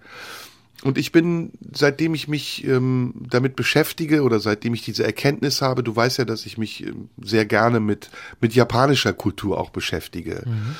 Und 0.82 0.98
ich 0.98 1.12
bin, 1.12 1.52
seitdem 1.74 2.16
ich 2.16 2.28
mich 2.28 2.64
ähm, 2.66 3.14
damit 3.30 3.56
beschäftige 3.56 4.24
oder 4.24 4.40
seitdem 4.40 4.74
ich 4.74 4.82
diese 4.82 5.04
Erkenntnis 5.04 5.62
habe, 5.62 5.84
du 5.84 5.96
weißt 5.96 6.18
ja, 6.18 6.26
dass 6.26 6.48
ich 6.48 6.58
mich 6.58 6.84
ähm, 6.86 7.10
sehr 7.22 7.46
gerne 7.46 7.80
mit, 7.80 8.10
mit 8.42 8.56
japanischer 8.56 9.14
Kultur 9.14 9.60
auch 9.60 9.70
beschäftige. 9.70 10.44
Mhm. 10.46 10.76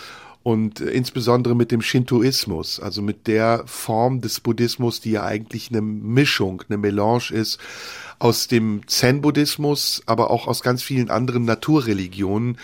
Und 0.48 0.80
insbesondere 0.80 1.58
mit 1.58 1.72
dem 1.72 1.82
Shintoismus, 1.82 2.80
also 2.80 3.02
mit 3.02 3.28
der 3.28 3.64
Form 3.66 4.22
des 4.22 4.40
Buddhismus, 4.40 5.02
die 5.02 5.12
ja 5.12 5.26
eigentlich 5.26 5.72
eine 5.72 5.82
Mischung, 5.82 6.64
eine 6.70 6.78
Melange 6.78 7.32
ist 7.34 7.60
aus 8.18 8.48
dem 8.48 8.88
Zen-Buddhismus, 8.88 10.04
aber 10.06 10.32
auch 10.32 10.48
aus 10.48 10.62
ganz 10.62 10.84
vielen 10.84 11.10
anderen 11.10 11.44
Naturreligionen, 11.44 12.58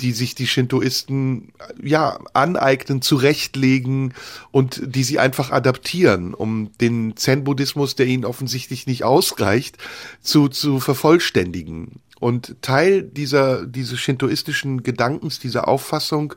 die 0.00 0.10
sich 0.10 0.34
die 0.34 0.48
Shintoisten 0.48 1.52
ja 1.80 2.18
aneignen, 2.32 3.02
zurechtlegen 3.02 4.14
und 4.50 4.82
die 4.84 5.04
sie 5.04 5.20
einfach 5.20 5.52
adaptieren, 5.52 6.34
um 6.34 6.72
den 6.80 7.16
Zen-Buddhismus, 7.16 7.94
der 7.94 8.06
ihnen 8.06 8.24
offensichtlich 8.24 8.88
nicht 8.88 9.04
ausreicht, 9.04 9.78
zu, 10.22 10.48
zu 10.48 10.80
vervollständigen. 10.80 12.00
Und 12.20 12.56
Teil 12.62 13.02
dieser, 13.02 13.66
dieses 13.66 14.00
shintoistischen 14.00 14.82
Gedankens, 14.82 15.38
dieser 15.38 15.68
Auffassung 15.68 16.34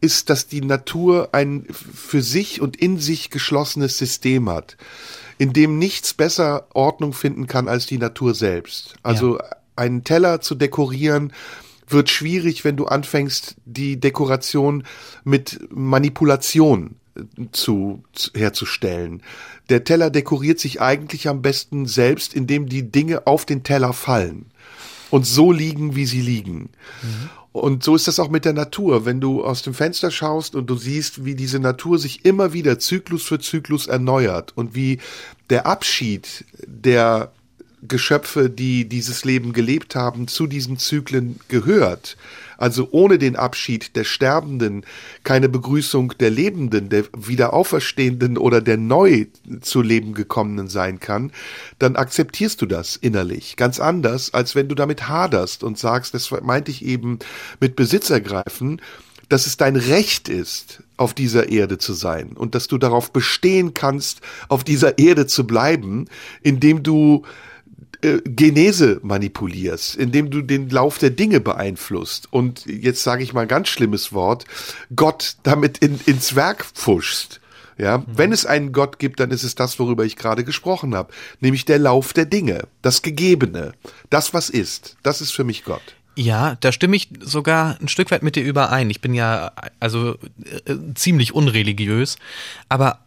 ist, 0.00 0.30
dass 0.30 0.48
die 0.48 0.62
Natur 0.62 1.28
ein 1.32 1.66
für 1.70 2.22
sich 2.22 2.60
und 2.60 2.76
in 2.76 2.98
sich 2.98 3.30
geschlossenes 3.30 3.98
System 3.98 4.50
hat, 4.50 4.76
in 5.38 5.52
dem 5.52 5.78
nichts 5.78 6.14
besser 6.14 6.66
Ordnung 6.74 7.12
finden 7.12 7.46
kann 7.46 7.68
als 7.68 7.86
die 7.86 7.98
Natur 7.98 8.34
selbst. 8.34 8.96
Also 9.02 9.38
ja. 9.38 9.44
einen 9.76 10.02
Teller 10.02 10.40
zu 10.40 10.54
dekorieren, 10.54 11.32
wird 11.86 12.10
schwierig, 12.10 12.64
wenn 12.64 12.76
du 12.76 12.86
anfängst, 12.86 13.56
die 13.64 14.00
Dekoration 14.00 14.84
mit 15.24 15.60
Manipulation 15.70 16.96
zu, 17.52 18.02
zu, 18.12 18.30
herzustellen. 18.34 19.22
Der 19.68 19.84
Teller 19.84 20.08
dekoriert 20.10 20.58
sich 20.58 20.80
eigentlich 20.80 21.28
am 21.28 21.42
besten 21.42 21.86
selbst, 21.86 22.34
indem 22.34 22.68
die 22.68 22.90
Dinge 22.90 23.26
auf 23.26 23.44
den 23.44 23.62
Teller 23.62 23.92
fallen 23.92 24.46
und 25.12 25.26
so 25.26 25.52
liegen, 25.52 25.94
wie 25.94 26.06
sie 26.06 26.22
liegen. 26.22 26.70
Mhm. 27.02 27.30
Und 27.52 27.84
so 27.84 27.94
ist 27.94 28.08
das 28.08 28.18
auch 28.18 28.30
mit 28.30 28.46
der 28.46 28.54
Natur. 28.54 29.04
Wenn 29.04 29.20
du 29.20 29.44
aus 29.44 29.60
dem 29.60 29.74
Fenster 29.74 30.10
schaust 30.10 30.54
und 30.54 30.70
du 30.70 30.76
siehst, 30.76 31.26
wie 31.26 31.34
diese 31.34 31.58
Natur 31.58 31.98
sich 31.98 32.24
immer 32.24 32.54
wieder 32.54 32.78
Zyklus 32.78 33.24
für 33.24 33.38
Zyklus 33.38 33.88
erneuert 33.88 34.54
und 34.56 34.74
wie 34.74 35.00
der 35.50 35.66
Abschied 35.66 36.46
der 36.66 37.30
Geschöpfe, 37.82 38.48
die 38.48 38.88
dieses 38.88 39.26
Leben 39.26 39.52
gelebt 39.52 39.96
haben, 39.96 40.28
zu 40.28 40.46
diesen 40.46 40.78
Zyklen 40.78 41.38
gehört. 41.48 42.16
Also 42.62 42.86
ohne 42.92 43.18
den 43.18 43.34
Abschied 43.34 43.96
der 43.96 44.04
Sterbenden 44.04 44.84
keine 45.24 45.48
Begrüßung 45.48 46.14
der 46.20 46.30
Lebenden, 46.30 46.90
der 46.90 47.06
Wiederauferstehenden 47.12 48.38
oder 48.38 48.60
der 48.60 48.76
neu 48.76 49.26
zu 49.62 49.82
Leben 49.82 50.14
gekommenen 50.14 50.68
sein 50.68 51.00
kann, 51.00 51.32
dann 51.80 51.96
akzeptierst 51.96 52.62
du 52.62 52.66
das 52.66 52.94
innerlich. 52.94 53.56
Ganz 53.56 53.80
anders, 53.80 54.32
als 54.32 54.54
wenn 54.54 54.68
du 54.68 54.76
damit 54.76 55.08
haderst 55.08 55.64
und 55.64 55.76
sagst, 55.76 56.14
das 56.14 56.30
meinte 56.30 56.70
ich 56.70 56.84
eben 56.84 57.18
mit 57.58 57.74
Besitzergreifen, 57.74 58.80
dass 59.28 59.48
es 59.48 59.56
dein 59.56 59.74
Recht 59.74 60.28
ist, 60.28 60.84
auf 60.96 61.14
dieser 61.14 61.48
Erde 61.48 61.78
zu 61.78 61.94
sein 61.94 62.36
und 62.36 62.54
dass 62.54 62.68
du 62.68 62.78
darauf 62.78 63.12
bestehen 63.12 63.74
kannst, 63.74 64.20
auf 64.48 64.62
dieser 64.62 64.98
Erde 64.98 65.26
zu 65.26 65.48
bleiben, 65.48 66.06
indem 66.42 66.84
du 66.84 67.24
äh, 68.02 68.20
Genese 68.24 69.00
manipulierst, 69.02 69.96
indem 69.96 70.30
du 70.30 70.42
den 70.42 70.68
Lauf 70.70 70.98
der 70.98 71.10
Dinge 71.10 71.40
beeinflusst 71.40 72.32
und 72.32 72.66
jetzt 72.66 73.02
sage 73.02 73.22
ich 73.22 73.32
mal 73.32 73.42
ein 73.42 73.48
ganz 73.48 73.68
schlimmes 73.68 74.12
Wort, 74.12 74.44
Gott 74.94 75.36
damit 75.42 75.78
in, 75.78 76.00
ins 76.06 76.34
Werk 76.34 76.64
pfuschst. 76.64 77.40
Ja, 77.78 77.98
mhm. 77.98 78.04
wenn 78.14 78.32
es 78.32 78.44
einen 78.46 78.72
Gott 78.72 78.98
gibt, 78.98 79.20
dann 79.20 79.30
ist 79.30 79.44
es 79.44 79.54
das, 79.54 79.78
worüber 79.78 80.04
ich 80.04 80.16
gerade 80.16 80.44
gesprochen 80.44 80.94
habe, 80.94 81.12
nämlich 81.40 81.64
der 81.64 81.78
Lauf 81.78 82.12
der 82.12 82.26
Dinge, 82.26 82.68
das 82.82 83.02
Gegebene, 83.02 83.72
das 84.10 84.34
was 84.34 84.50
ist. 84.50 84.96
Das 85.02 85.20
ist 85.20 85.32
für 85.32 85.44
mich 85.44 85.64
Gott. 85.64 85.82
Ja, 86.14 86.56
da 86.60 86.72
stimme 86.72 86.96
ich 86.96 87.08
sogar 87.20 87.78
ein 87.80 87.88
Stück 87.88 88.10
weit 88.10 88.22
mit 88.22 88.36
dir 88.36 88.44
überein. 88.44 88.90
Ich 88.90 89.00
bin 89.00 89.14
ja 89.14 89.52
also 89.80 90.16
äh, 90.66 90.76
ziemlich 90.94 91.34
unreligiös, 91.34 92.16
aber 92.68 92.98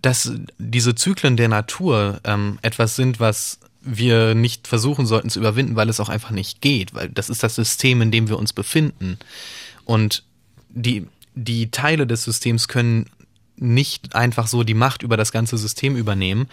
dass 0.00 0.32
diese 0.58 0.94
Zyklen 0.94 1.36
der 1.36 1.48
Natur 1.48 2.20
ähm, 2.24 2.58
etwas 2.62 2.96
sind, 2.96 3.20
was 3.20 3.60
wir 3.86 4.34
nicht 4.34 4.66
versuchen 4.66 5.06
sollten 5.06 5.30
zu 5.30 5.38
überwinden, 5.38 5.76
weil 5.76 5.88
es 5.88 6.00
auch 6.00 6.08
einfach 6.08 6.30
nicht 6.30 6.60
geht, 6.60 6.92
weil 6.92 7.08
das 7.08 7.30
ist 7.30 7.42
das 7.42 7.54
System, 7.54 8.02
in 8.02 8.10
dem 8.10 8.28
wir 8.28 8.38
uns 8.38 8.52
befinden. 8.52 9.18
Und 9.84 10.24
die, 10.68 11.06
die 11.34 11.70
Teile 11.70 12.06
des 12.06 12.24
Systems 12.24 12.68
können 12.68 13.06
nicht 13.56 14.14
einfach 14.14 14.48
so 14.48 14.64
die 14.64 14.74
Macht 14.74 15.02
über 15.02 15.16
das 15.16 15.32
ganze 15.32 15.56
System 15.56 15.96
übernehmen. 15.96 16.48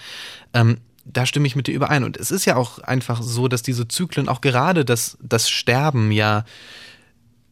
Ähm, 0.53 0.77
da 1.05 1.25
stimme 1.25 1.47
ich 1.47 1.55
mit 1.55 1.67
dir 1.67 1.73
überein. 1.73 2.03
Und 2.03 2.17
es 2.17 2.31
ist 2.31 2.45
ja 2.45 2.55
auch 2.55 2.79
einfach 2.79 3.21
so, 3.21 3.47
dass 3.47 3.61
diese 3.61 3.87
Zyklen, 3.87 4.29
auch 4.29 4.39
gerade 4.39 4.85
das, 4.85 5.17
das 5.21 5.49
Sterben 5.49 6.11
ja 6.11 6.45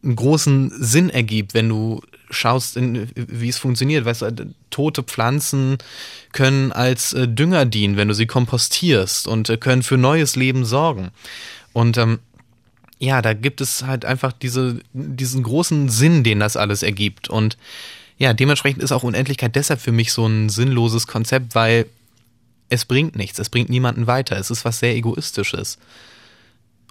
einen 0.02 0.16
großen 0.16 0.72
Sinn 0.82 1.10
ergibt, 1.10 1.54
wenn 1.54 1.68
du 1.68 2.00
schaust, 2.32 2.76
in, 2.76 3.08
wie 3.14 3.48
es 3.48 3.58
funktioniert. 3.58 4.04
Weißt 4.04 4.22
du, 4.22 4.54
tote 4.70 5.02
Pflanzen 5.02 5.78
können 6.32 6.72
als 6.72 7.12
äh, 7.12 7.28
Dünger 7.28 7.66
dienen, 7.66 7.96
wenn 7.96 8.08
du 8.08 8.14
sie 8.14 8.26
kompostierst 8.26 9.28
und 9.28 9.48
äh, 9.48 9.56
können 9.56 9.82
für 9.82 9.96
neues 9.96 10.36
Leben 10.36 10.64
sorgen. 10.64 11.10
Und 11.72 11.98
ähm, 11.98 12.18
ja, 12.98 13.22
da 13.22 13.34
gibt 13.34 13.60
es 13.60 13.82
halt 13.84 14.04
einfach 14.04 14.32
diese, 14.32 14.80
diesen 14.92 15.42
großen 15.42 15.88
Sinn, 15.88 16.22
den 16.24 16.40
das 16.40 16.56
alles 16.56 16.82
ergibt. 16.82 17.28
Und 17.28 17.56
ja, 18.18 18.32
dementsprechend 18.32 18.82
ist 18.82 18.92
auch 18.92 19.02
Unendlichkeit 19.02 19.56
deshalb 19.56 19.80
für 19.80 19.92
mich 19.92 20.12
so 20.12 20.26
ein 20.26 20.48
sinnloses 20.48 21.06
Konzept, 21.06 21.54
weil 21.54 21.86
es 22.68 22.84
bringt 22.84 23.16
nichts, 23.16 23.38
es 23.38 23.50
bringt 23.50 23.68
niemanden 23.68 24.06
weiter, 24.06 24.36
es 24.38 24.50
ist 24.50 24.64
was 24.64 24.78
sehr 24.78 24.94
Egoistisches. 24.94 25.78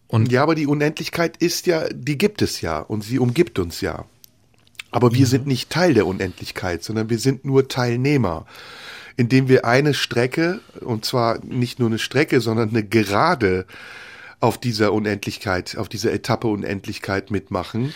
Und 0.08 0.30
ja, 0.30 0.44
aber 0.44 0.56
die 0.56 0.68
Unendlichkeit 0.68 1.38
ist 1.38 1.68
ja, 1.68 1.88
die 1.90 2.18
gibt 2.18 2.42
es 2.42 2.60
ja 2.60 2.80
und 2.80 3.02
sie 3.02 3.18
umgibt 3.18 3.58
uns 3.60 3.80
ja. 3.80 4.06
Aber 4.92 5.14
wir 5.14 5.22
ja. 5.22 5.26
sind 5.26 5.48
nicht 5.48 5.70
Teil 5.70 5.94
der 5.94 6.06
Unendlichkeit, 6.06 6.84
sondern 6.84 7.10
wir 7.10 7.20
sind 7.20 7.46
nur 7.46 7.68
Teilnehmer, 7.68 8.46
indem 9.18 9.48
wir 9.48 9.66
eine 9.66 9.94
Strecke, 9.94 10.60
und 10.82 11.06
zwar 11.06 11.44
nicht 11.44 11.80
nur 11.80 11.90
eine 11.90 12.00
Strecke, 12.00 12.42
sondern 12.42 12.70
eine 12.70 12.84
Gerade 12.84 13.66
auf 14.40 14.58
dieser 14.58 14.92
Unendlichkeit, 14.94 15.78
auf 15.78 15.88
dieser 15.88 16.12
Etappe 16.12 16.48
Unendlichkeit 16.48 17.32
mitmachen 17.32 17.94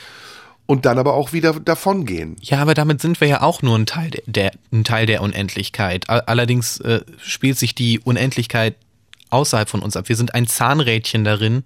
und 0.67 0.85
dann 0.85 0.97
aber 0.97 1.13
auch 1.13 1.33
wieder 1.33 1.53
davongehen. 1.59 2.37
Ja, 2.41 2.59
aber 2.59 2.73
damit 2.73 3.01
sind 3.01 3.19
wir 3.21 3.27
ja 3.27 3.41
auch 3.41 3.61
nur 3.61 3.77
ein 3.77 3.85
Teil 3.85 4.11
der, 4.11 4.23
der 4.25 4.51
ein 4.71 4.83
Teil 4.83 5.05
der 5.05 5.21
Unendlichkeit. 5.21 6.09
Allerdings 6.09 6.79
äh, 6.79 7.01
spielt 7.21 7.57
sich 7.57 7.75
die 7.75 7.99
Unendlichkeit 7.99 8.75
außerhalb 9.29 9.69
von 9.69 9.81
uns 9.81 9.97
ab. 9.97 10.09
Wir 10.09 10.15
sind 10.15 10.33
ein 10.33 10.47
Zahnrädchen 10.47 11.23
darin 11.23 11.63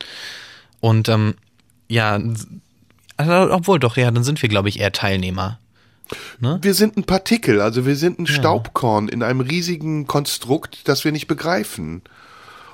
und 0.80 1.10
ähm, 1.10 1.36
ja, 1.88 2.20
also, 3.20 3.54
obwohl 3.54 3.80
doch, 3.80 3.98
ja, 3.98 4.10
dann 4.10 4.24
sind 4.24 4.42
wir, 4.42 4.48
glaube 4.48 4.70
ich, 4.70 4.80
eher 4.80 4.94
Teilnehmer. 4.94 5.60
Ne? 6.40 6.58
Wir 6.62 6.74
sind 6.74 6.96
ein 6.96 7.04
Partikel, 7.04 7.60
also 7.60 7.86
wir 7.86 7.98
sind 7.98 8.18
ein 8.18 8.26
ja. 8.26 8.34
Staubkorn 8.34 9.10
in 9.10 9.24
einem 9.24 9.42
riesigen 9.42 10.08
Konstrukt, 10.08 10.88
das 10.88 11.04
wir 11.04 11.12
nicht 11.12 11.28
begreifen. 11.28 12.02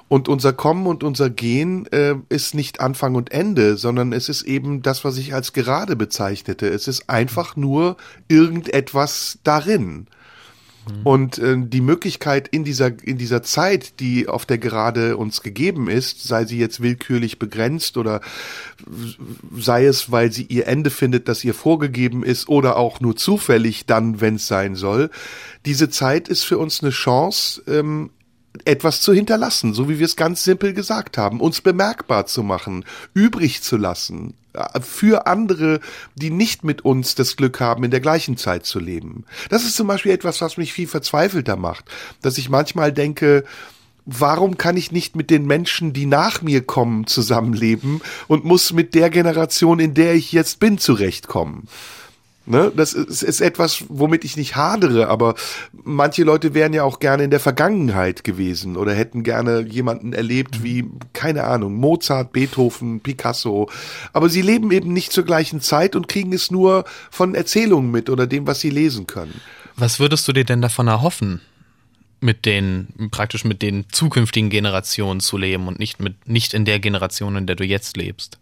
Und 0.08 0.30
unser 0.30 0.54
Kommen 0.54 0.86
und 0.86 1.04
unser 1.04 1.32
Gehen 1.32 1.88
äh, 1.88 2.14
ist 2.30 2.54
nicht 2.54 2.80
Anfang 2.80 3.16
und 3.16 3.32
Ende, 3.32 3.76
sondern 3.76 4.14
es 4.14 4.30
ist 4.30 4.44
eben 4.44 4.84
das, 4.84 5.04
was 5.04 5.18
ich 5.18 5.34
als 5.34 5.52
gerade 5.52 5.96
bezeichnete. 5.96 6.68
Es 6.68 6.88
ist 6.88 7.10
einfach 7.10 7.56
nur 7.56 7.98
irgendetwas 8.28 9.40
darin. 9.44 10.06
Mhm. 10.88 11.02
Und 11.04 11.38
äh, 11.40 11.56
die 11.58 11.82
Möglichkeit 11.82 12.48
in 12.48 12.64
dieser, 12.64 12.92
in 13.04 13.18
dieser 13.18 13.44
Zeit, 13.44 14.00
die 14.00 14.28
auf 14.28 14.46
der 14.46 14.58
Gerade 14.58 15.18
uns 15.18 15.42
gegeben 15.42 15.90
ist, 15.90 16.24
sei 16.24 16.46
sie 16.46 16.58
jetzt 16.58 16.82
willkürlich 16.82 17.40
begrenzt 17.40 17.98
oder 17.98 18.22
sei 19.58 19.86
es, 19.86 20.12
weil 20.12 20.32
sie 20.32 20.44
ihr 20.44 20.68
Ende 20.68 20.90
findet, 20.90 21.28
das 21.28 21.44
ihr 21.44 21.54
vorgegeben 21.54 22.24
ist 22.24 22.50
oder 22.50 22.78
auch 22.78 23.00
nur 23.00 23.16
zufällig 23.16 23.86
dann, 23.86 24.22
wenn 24.22 24.36
es 24.36 24.48
sein 24.48 24.76
soll, 24.76 25.10
diese 25.66 25.90
Zeit 25.90 26.28
ist 26.28 26.44
für 26.44 26.58
uns 26.58 26.82
eine 26.82 26.92
Chance, 26.92 27.62
ähm, 27.68 28.12
etwas 28.64 29.02
zu 29.02 29.14
hinterlassen, 29.14 29.74
so 29.74 29.90
wie 29.90 30.00
wir 30.00 30.06
es 30.06 30.16
ganz 30.16 30.44
simpel 30.44 30.74
gesagt 30.74 31.18
haben, 31.18 31.42
uns 31.42 31.60
bemerkbar 31.60 32.26
zu 32.26 32.42
machen, 32.42 32.86
übrig 33.14 33.62
zu 33.62 33.76
lassen, 33.76 34.36
für 34.82 35.28
andere, 35.28 35.80
die 36.16 36.30
nicht 36.30 36.64
mit 36.64 36.84
uns 36.84 37.16
das 37.16 37.36
Glück 37.36 37.60
haben, 37.60 37.84
in 37.84 37.92
der 37.92 38.00
gleichen 38.00 38.38
Zeit 38.38 38.66
zu 38.66 38.80
leben. 38.80 39.26
Das 39.50 39.64
ist 39.64 39.76
zum 39.76 39.88
Beispiel 39.88 40.12
etwas, 40.12 40.42
was 40.42 40.58
mich 40.58 40.74
viel 40.74 40.88
verzweifelter 40.88 41.56
macht, 41.56 41.86
dass 42.22 42.38
ich 42.38 42.50
manchmal 42.50 42.92
denke, 42.92 43.44
warum 44.06 44.58
kann 44.58 44.78
ich 44.78 44.92
nicht 44.92 45.16
mit 45.16 45.30
den 45.30 45.46
Menschen, 45.46 45.94
die 45.94 46.06
nach 46.06 46.42
mir 46.42 46.62
kommen, 46.62 47.08
zusammenleben 47.08 48.02
und 48.28 48.46
muss 48.46 48.72
mit 48.72 48.94
der 48.94 49.10
Generation, 49.10 49.80
in 49.80 49.94
der 49.94 50.14
ich 50.14 50.32
jetzt 50.32 50.60
bin, 50.60 50.78
zurechtkommen? 50.78 51.68
Ne? 52.48 52.72
Das 52.76 52.94
ist, 52.94 53.24
ist 53.24 53.42
etwas, 53.42 53.86
womit 53.90 54.24
ich 54.24 54.38
nicht 54.38 54.56
hadere, 54.56 55.08
aber 55.08 55.36
manche 55.84 56.24
Leute 56.24 56.54
wären 56.54 56.74
ja 56.74 56.84
auch 56.84 57.00
gerne 57.00 57.24
in 57.24 57.32
der 57.32 57.40
Vergangenheit 57.40 58.24
gewesen 58.24 58.78
oder 58.78 58.94
hätten 58.94 59.24
gerne 59.24 59.62
jemanden 59.62 60.14
erlebt 60.14 60.64
wie, 60.64 60.86
keine 61.14 61.46
Ahnung, 61.46 61.76
Mozart, 61.76 62.32
Beethoven, 62.34 63.00
Picasso. 63.00 63.70
Aber 64.14 64.30
sie 64.30 64.42
leben 64.42 64.72
eben 64.72 64.94
nicht 64.94 65.12
zur 65.12 65.24
gleichen 65.24 65.60
Zeit 65.60 65.96
und 65.96 66.08
kriegen 66.08 66.34
es 66.34 66.52
nur 66.52 66.86
von 67.10 67.34
Erzählungen 67.34 67.90
mit 67.90 68.10
oder 68.10 68.28
dem, 68.28 68.46
was 68.46 68.60
sie 68.60 68.70
lesen 68.70 69.08
können. 69.08 69.42
Was 69.76 70.00
würdest 70.00 70.28
du 70.28 70.34
dir 70.34 70.46
denn 70.46 70.62
davon 70.62 70.88
erhoffen? 70.88 71.42
mit 72.22 72.46
den, 72.46 72.88
praktisch 73.12 73.44
mit 73.46 73.62
den 73.62 73.86
zukünftigen 73.90 74.50
Generationen 74.50 75.20
zu 75.20 75.38
leben 75.38 75.68
und 75.68 75.80
nicht 75.80 76.00
mit, 76.00 76.28
nicht 76.28 76.54
in 76.54 76.66
der 76.66 76.80
Generation, 76.80 77.36
in 77.36 77.46
der 77.46 77.56
du 77.56 77.64
jetzt 77.64 77.98
lebst? 77.98 78.40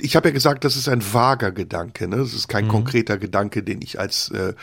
Ich 0.00 0.16
habe 0.16 0.28
ja 0.28 0.34
gesagt, 0.34 0.64
das 0.64 0.76
ist 0.76 0.88
ein 0.88 1.02
vager 1.12 1.52
Gedanke, 1.52 2.08
ne? 2.08 2.16
Das 2.16 2.34
ist 2.34 2.48
kein 2.48 2.66
mhm. 2.66 2.70
konkreter 2.70 3.18
Gedanke, 3.18 3.62
den 3.62 3.80
ich 3.82 3.98
als 3.98 4.30
äh, 4.30 4.54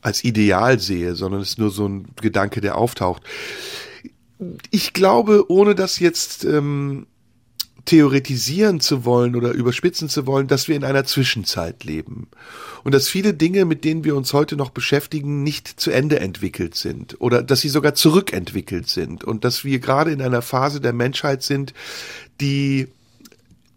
als 0.00 0.24
Ideal 0.24 0.78
sehe, 0.78 1.14
sondern 1.14 1.40
es 1.40 1.50
ist 1.50 1.58
nur 1.58 1.70
so 1.70 1.88
ein 1.88 2.06
Gedanke, 2.20 2.60
der 2.60 2.78
auftaucht. 2.78 3.22
Ich 4.70 4.92
glaube, 4.92 5.50
ohne 5.50 5.74
das 5.74 5.98
jetzt 5.98 6.44
ähm, 6.44 7.06
theoretisieren 7.84 8.80
zu 8.80 9.04
wollen 9.04 9.34
oder 9.34 9.52
überspitzen 9.52 10.08
zu 10.08 10.26
wollen, 10.26 10.46
dass 10.46 10.68
wir 10.68 10.76
in 10.76 10.84
einer 10.84 11.04
Zwischenzeit 11.04 11.84
leben 11.84 12.28
und 12.84 12.94
dass 12.94 13.08
viele 13.08 13.34
Dinge, 13.34 13.64
mit 13.64 13.82
denen 13.82 14.04
wir 14.04 14.14
uns 14.14 14.32
heute 14.32 14.56
noch 14.56 14.70
beschäftigen, 14.70 15.42
nicht 15.42 15.80
zu 15.80 15.90
Ende 15.90 16.20
entwickelt 16.20 16.74
sind 16.74 17.20
oder 17.20 17.42
dass 17.42 17.62
sie 17.62 17.70
sogar 17.70 17.94
zurückentwickelt 17.94 18.88
sind 18.88 19.24
und 19.24 19.44
dass 19.44 19.64
wir 19.64 19.78
gerade 19.78 20.12
in 20.12 20.20
einer 20.20 20.42
Phase 20.42 20.80
der 20.80 20.92
Menschheit 20.92 21.42
sind, 21.42 21.72
die 22.40 22.88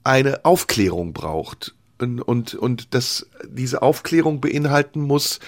eine 0.03 0.45
Aufklärung 0.45 1.13
braucht 1.13 1.75
und, 2.01 2.21
und, 2.21 2.55
und 2.55 2.93
dass 2.93 3.27
diese 3.47 3.81
Aufklärung 3.81 4.41
beinhalten 4.41 5.01
muss 5.01 5.39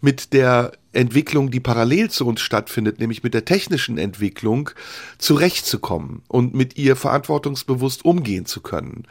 mit 0.00 0.32
der 0.32 0.72
Entwicklung, 0.92 1.50
die 1.50 1.60
parallel 1.60 2.10
zu 2.10 2.26
uns 2.26 2.40
stattfindet, 2.40 3.00
nämlich 3.00 3.22
mit 3.22 3.34
der 3.34 3.44
technischen 3.44 3.96
Entwicklung, 3.96 4.70
zurechtzukommen 5.18 6.22
und 6.28 6.54
mit 6.54 6.76
ihr 6.76 6.96
verantwortungsbewusst 6.96 8.04
umgehen 8.04 8.44
zu 8.44 8.60
können. 8.60 9.04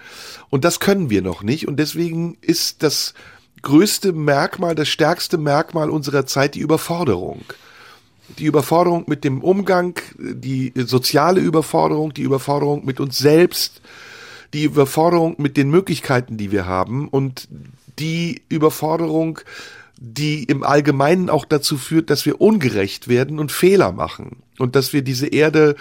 Und 0.49 0.63
das 0.63 0.79
können 0.79 1.09
wir 1.09 1.21
noch 1.21 1.41
nicht. 1.41 1.67
Und 1.67 1.77
deswegen 1.77 2.37
ist 2.41 2.83
das 2.83 3.13
größte 3.63 4.13
Merkmal, 4.13 4.75
das 4.75 4.89
stärkste 4.89 5.37
Merkmal 5.37 5.89
unserer 5.89 6.25
Zeit 6.25 6.55
die 6.55 6.59
Überforderung. 6.59 7.43
Die 8.37 8.45
Überforderung 8.45 9.05
mit 9.07 9.23
dem 9.23 9.41
Umgang, 9.41 9.99
die 10.17 10.71
soziale 10.75 11.41
Überforderung, 11.41 12.13
die 12.13 12.21
Überforderung 12.21 12.85
mit 12.85 12.99
uns 12.99 13.17
selbst, 13.17 13.81
die 14.53 14.63
Überforderung 14.63 15.35
mit 15.37 15.57
den 15.57 15.69
Möglichkeiten, 15.69 16.37
die 16.37 16.51
wir 16.51 16.65
haben 16.65 17.07
und 17.07 17.47
die 17.99 18.41
Überforderung, 18.49 19.39
die 20.03 20.45
im 20.45 20.63
Allgemeinen 20.63 21.29
auch 21.29 21.45
dazu 21.45 21.77
führt, 21.77 22.09
dass 22.09 22.25
wir 22.25 22.41
ungerecht 22.41 23.07
werden 23.07 23.37
und 23.37 23.51
Fehler 23.51 23.91
machen. 23.91 24.37
Und 24.57 24.75
dass 24.75 24.93
wir 24.93 25.03
diese 25.03 25.27
Erde, 25.27 25.75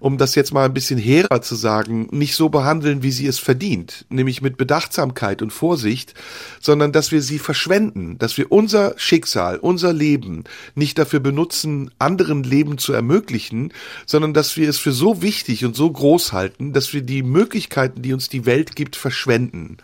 um 0.00 0.18
das 0.18 0.34
jetzt 0.34 0.52
mal 0.52 0.64
ein 0.64 0.74
bisschen 0.74 0.98
hehrer 0.98 1.40
zu 1.40 1.54
sagen, 1.54 2.08
nicht 2.10 2.34
so 2.34 2.48
behandeln, 2.48 3.04
wie 3.04 3.12
sie 3.12 3.28
es 3.28 3.38
verdient, 3.38 4.06
nämlich 4.08 4.42
mit 4.42 4.56
Bedachtsamkeit 4.56 5.40
und 5.40 5.52
Vorsicht, 5.52 6.14
sondern 6.60 6.90
dass 6.90 7.12
wir 7.12 7.22
sie 7.22 7.38
verschwenden, 7.38 8.18
dass 8.18 8.36
wir 8.36 8.50
unser 8.50 8.94
Schicksal, 8.96 9.58
unser 9.58 9.92
Leben 9.92 10.42
nicht 10.74 10.98
dafür 10.98 11.20
benutzen, 11.20 11.92
anderen 12.00 12.42
Leben 12.42 12.76
zu 12.76 12.92
ermöglichen, 12.92 13.72
sondern 14.04 14.34
dass 14.34 14.56
wir 14.56 14.68
es 14.68 14.78
für 14.78 14.92
so 14.92 15.22
wichtig 15.22 15.64
und 15.64 15.76
so 15.76 15.88
groß 15.88 16.32
halten, 16.32 16.72
dass 16.72 16.92
wir 16.92 17.02
die 17.02 17.22
Möglichkeiten, 17.22 18.02
die 18.02 18.12
uns 18.12 18.28
die 18.28 18.46
Welt 18.46 18.74
gibt, 18.74 18.96
verschwenden 18.96 19.76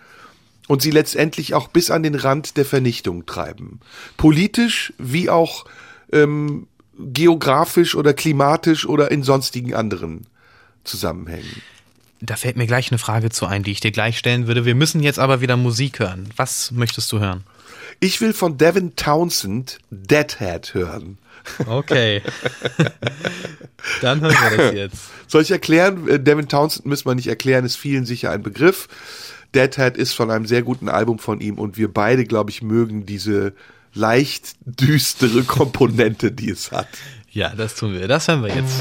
und 0.66 0.82
sie 0.82 0.90
letztendlich 0.90 1.54
auch 1.54 1.68
bis 1.68 1.90
an 1.90 2.02
den 2.02 2.14
Rand 2.14 2.56
der 2.56 2.64
Vernichtung 2.64 3.26
treiben. 3.26 3.80
Politisch 4.16 4.92
wie 4.98 5.30
auch 5.30 5.64
ähm, 6.12 6.66
geografisch 6.98 7.94
oder 7.94 8.14
klimatisch 8.14 8.86
oder 8.86 9.10
in 9.10 9.22
sonstigen 9.22 9.74
anderen 9.74 10.26
Zusammenhängen. 10.84 11.62
Da 12.20 12.36
fällt 12.36 12.56
mir 12.56 12.66
gleich 12.66 12.90
eine 12.90 12.98
Frage 12.98 13.30
zu 13.30 13.46
ein, 13.46 13.62
die 13.62 13.72
ich 13.72 13.80
dir 13.80 13.92
gleich 13.92 14.16
stellen 14.18 14.46
würde. 14.46 14.64
Wir 14.64 14.74
müssen 14.74 15.02
jetzt 15.02 15.18
aber 15.18 15.40
wieder 15.40 15.56
Musik 15.56 15.98
hören. 15.98 16.30
Was 16.36 16.70
möchtest 16.70 17.12
du 17.12 17.20
hören? 17.20 17.44
Ich 18.00 18.20
will 18.20 18.32
von 18.32 18.56
Devin 18.56 18.96
Townsend 18.96 19.78
Deadhead 19.90 20.72
hören. 20.74 21.18
Okay. 21.66 22.22
Dann 24.00 24.20
hören 24.20 24.34
wir 24.50 24.56
das 24.56 24.74
jetzt. 24.74 24.96
Soll 25.28 25.42
ich 25.42 25.50
erklären? 25.50 26.08
Äh, 26.08 26.20
Devin 26.20 26.48
Townsend 26.48 26.86
müssen 26.86 27.06
wir 27.06 27.14
nicht 27.14 27.28
erklären, 27.28 27.64
ist 27.64 27.76
vielen 27.76 28.06
sicher 28.06 28.30
ein 28.30 28.42
Begriff. 28.42 28.88
Deadhead 29.54 29.96
ist 29.96 30.12
von 30.12 30.30
einem 30.30 30.46
sehr 30.46 30.62
guten 30.62 30.88
Album 30.88 31.18
von 31.18 31.40
ihm 31.40 31.58
und 31.58 31.76
wir 31.76 31.92
beide, 31.92 32.24
glaube 32.24 32.50
ich, 32.50 32.62
mögen 32.62 33.06
diese 33.06 33.54
leicht 33.94 34.56
düstere 34.64 35.42
Komponente, 35.44 36.32
die 36.32 36.50
es 36.50 36.72
hat. 36.72 36.88
Ja, 37.30 37.54
das 37.54 37.74
tun 37.74 37.92
wir. 37.92 38.08
Das 38.08 38.28
hören 38.28 38.42
wir 38.42 38.54
jetzt. 38.54 38.80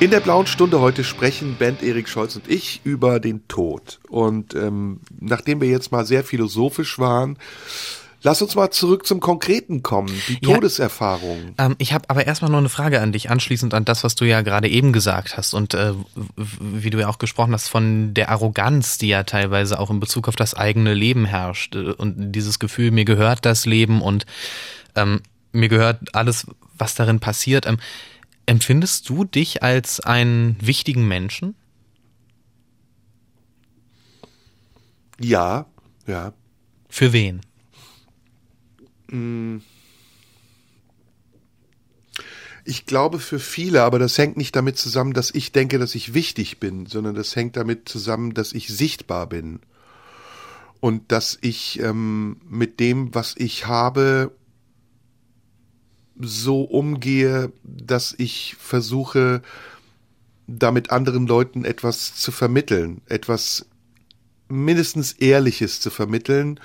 In 0.00 0.10
der 0.10 0.20
blauen 0.20 0.46
Stunde 0.46 0.80
heute 0.80 1.04
sprechen 1.04 1.56
Band 1.56 1.82
Erik 1.82 2.08
Scholz 2.08 2.34
und 2.36 2.48
ich 2.50 2.80
über 2.84 3.20
den 3.20 3.46
Tod. 3.48 4.00
Und 4.08 4.54
ähm, 4.54 5.00
nachdem 5.20 5.60
wir 5.60 5.68
jetzt 5.68 5.92
mal 5.92 6.04
sehr 6.04 6.24
philosophisch 6.24 6.98
waren, 6.98 7.38
lass 8.22 8.42
uns 8.42 8.54
mal 8.56 8.70
zurück 8.70 9.06
zum 9.06 9.20
Konkreten 9.20 9.82
kommen, 9.82 10.12
die 10.28 10.38
Ja. 10.42 10.54
Todeserfahrung. 10.54 11.54
Ähm, 11.58 11.76
ich 11.78 11.92
habe 11.94 12.10
aber 12.10 12.26
erstmal 12.26 12.50
noch 12.50 12.58
eine 12.58 12.68
Frage 12.68 13.00
an 13.00 13.12
dich, 13.12 13.30
anschließend 13.30 13.72
an 13.72 13.84
das, 13.84 14.02
was 14.04 14.14
du 14.16 14.26
ja 14.26 14.42
gerade 14.42 14.68
eben 14.68 14.92
gesagt 14.92 15.36
hast 15.36 15.54
und 15.54 15.74
äh, 15.74 15.92
wie 16.36 16.90
du 16.90 16.98
ja 16.98 17.08
auch 17.08 17.18
gesprochen 17.18 17.52
hast 17.54 17.68
von 17.68 18.12
der 18.14 18.30
Arroganz, 18.30 18.98
die 18.98 19.08
ja 19.08 19.22
teilweise 19.22 19.78
auch 19.78 19.90
in 19.90 20.00
Bezug 20.00 20.28
auf 20.28 20.36
das 20.36 20.54
eigene 20.54 20.92
Leben 20.92 21.24
herrscht 21.24 21.76
äh, 21.76 21.92
und 21.92 22.32
dieses 22.32 22.58
Gefühl, 22.58 22.90
mir 22.90 23.04
gehört 23.04 23.46
das 23.46 23.64
Leben 23.64 24.02
und 24.02 24.26
ähm, 24.96 25.20
mir 25.52 25.68
gehört 25.68 26.14
alles, 26.14 26.46
was 26.76 26.96
darin 26.96 27.20
passiert. 27.20 27.64
Ähm, 27.64 27.78
empfindest 28.46 29.08
du 29.08 29.24
dich 29.24 29.62
als 29.62 30.00
einen 30.00 30.56
wichtigen 30.60 31.06
Menschen? 31.06 31.54
Ja, 35.18 35.66
ja. 36.06 36.32
Für 36.88 37.12
wen? 37.12 37.40
Ich 42.64 42.86
glaube 42.86 43.18
für 43.18 43.38
viele, 43.38 43.82
aber 43.82 43.98
das 43.98 44.16
hängt 44.16 44.36
nicht 44.36 44.56
damit 44.56 44.78
zusammen, 44.78 45.12
dass 45.12 45.30
ich 45.30 45.52
denke, 45.52 45.78
dass 45.78 45.94
ich 45.94 46.14
wichtig 46.14 46.58
bin, 46.58 46.86
sondern 46.86 47.14
das 47.14 47.36
hängt 47.36 47.56
damit 47.56 47.88
zusammen, 47.88 48.34
dass 48.34 48.52
ich 48.52 48.68
sichtbar 48.68 49.28
bin. 49.28 49.60
Und 50.80 51.12
dass 51.12 51.38
ich 51.40 51.80
ähm, 51.80 52.36
mit 52.48 52.80
dem, 52.80 53.14
was 53.14 53.34
ich 53.36 53.66
habe, 53.66 54.32
so 56.18 56.62
umgehe, 56.62 57.52
dass 57.62 58.14
ich 58.16 58.56
versuche, 58.58 59.42
damit 60.46 60.90
anderen 60.90 61.26
Leuten 61.26 61.64
etwas 61.64 62.14
zu 62.16 62.30
vermitteln, 62.32 63.00
etwas 63.06 63.66
mindestens 64.48 65.12
Ehrliches 65.12 65.80
zu 65.80 65.90
vermitteln, 65.90 66.60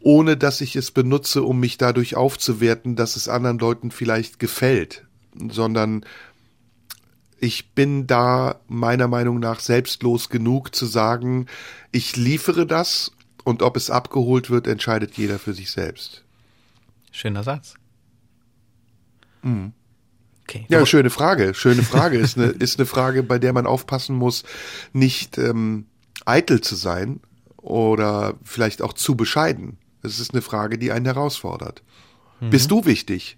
ohne 0.00 0.36
dass 0.36 0.60
ich 0.60 0.76
es 0.76 0.90
benutze, 0.90 1.42
um 1.42 1.58
mich 1.58 1.76
dadurch 1.76 2.16
aufzuwerten, 2.16 2.96
dass 2.96 3.16
es 3.16 3.28
anderen 3.28 3.58
Leuten 3.58 3.90
vielleicht 3.90 4.38
gefällt, 4.38 5.04
sondern 5.50 6.04
ich 7.40 7.70
bin 7.70 8.06
da 8.06 8.60
meiner 8.68 9.08
Meinung 9.08 9.38
nach 9.38 9.60
selbstlos 9.60 10.28
genug 10.28 10.74
zu 10.74 10.86
sagen, 10.86 11.46
ich 11.92 12.16
liefere 12.16 12.66
das 12.66 13.12
und 13.44 13.62
ob 13.62 13.76
es 13.76 13.90
abgeholt 13.90 14.50
wird, 14.50 14.66
entscheidet 14.66 15.16
jeder 15.16 15.38
für 15.38 15.54
sich 15.54 15.70
selbst. 15.70 16.24
Schöner 17.10 17.42
Satz. 17.42 17.74
Okay. 20.44 20.64
Ja, 20.68 20.84
schöne 20.86 21.10
Frage. 21.10 21.54
Schöne 21.54 21.82
Frage 21.82 22.18
ist 22.18 22.38
eine, 22.38 22.46
ist 22.46 22.78
eine 22.78 22.86
Frage, 22.86 23.22
bei 23.22 23.38
der 23.38 23.52
man 23.52 23.66
aufpassen 23.66 24.16
muss, 24.16 24.44
nicht 24.92 25.36
ähm, 25.36 25.86
eitel 26.24 26.60
zu 26.60 26.74
sein 26.74 27.20
oder 27.56 28.34
vielleicht 28.44 28.80
auch 28.80 28.94
zu 28.94 29.14
bescheiden. 29.14 29.76
Es 30.02 30.20
ist 30.20 30.32
eine 30.32 30.42
Frage, 30.42 30.78
die 30.78 30.92
einen 30.92 31.04
herausfordert. 31.04 31.82
Bist 32.40 32.70
du 32.70 32.84
wichtig? 32.84 33.36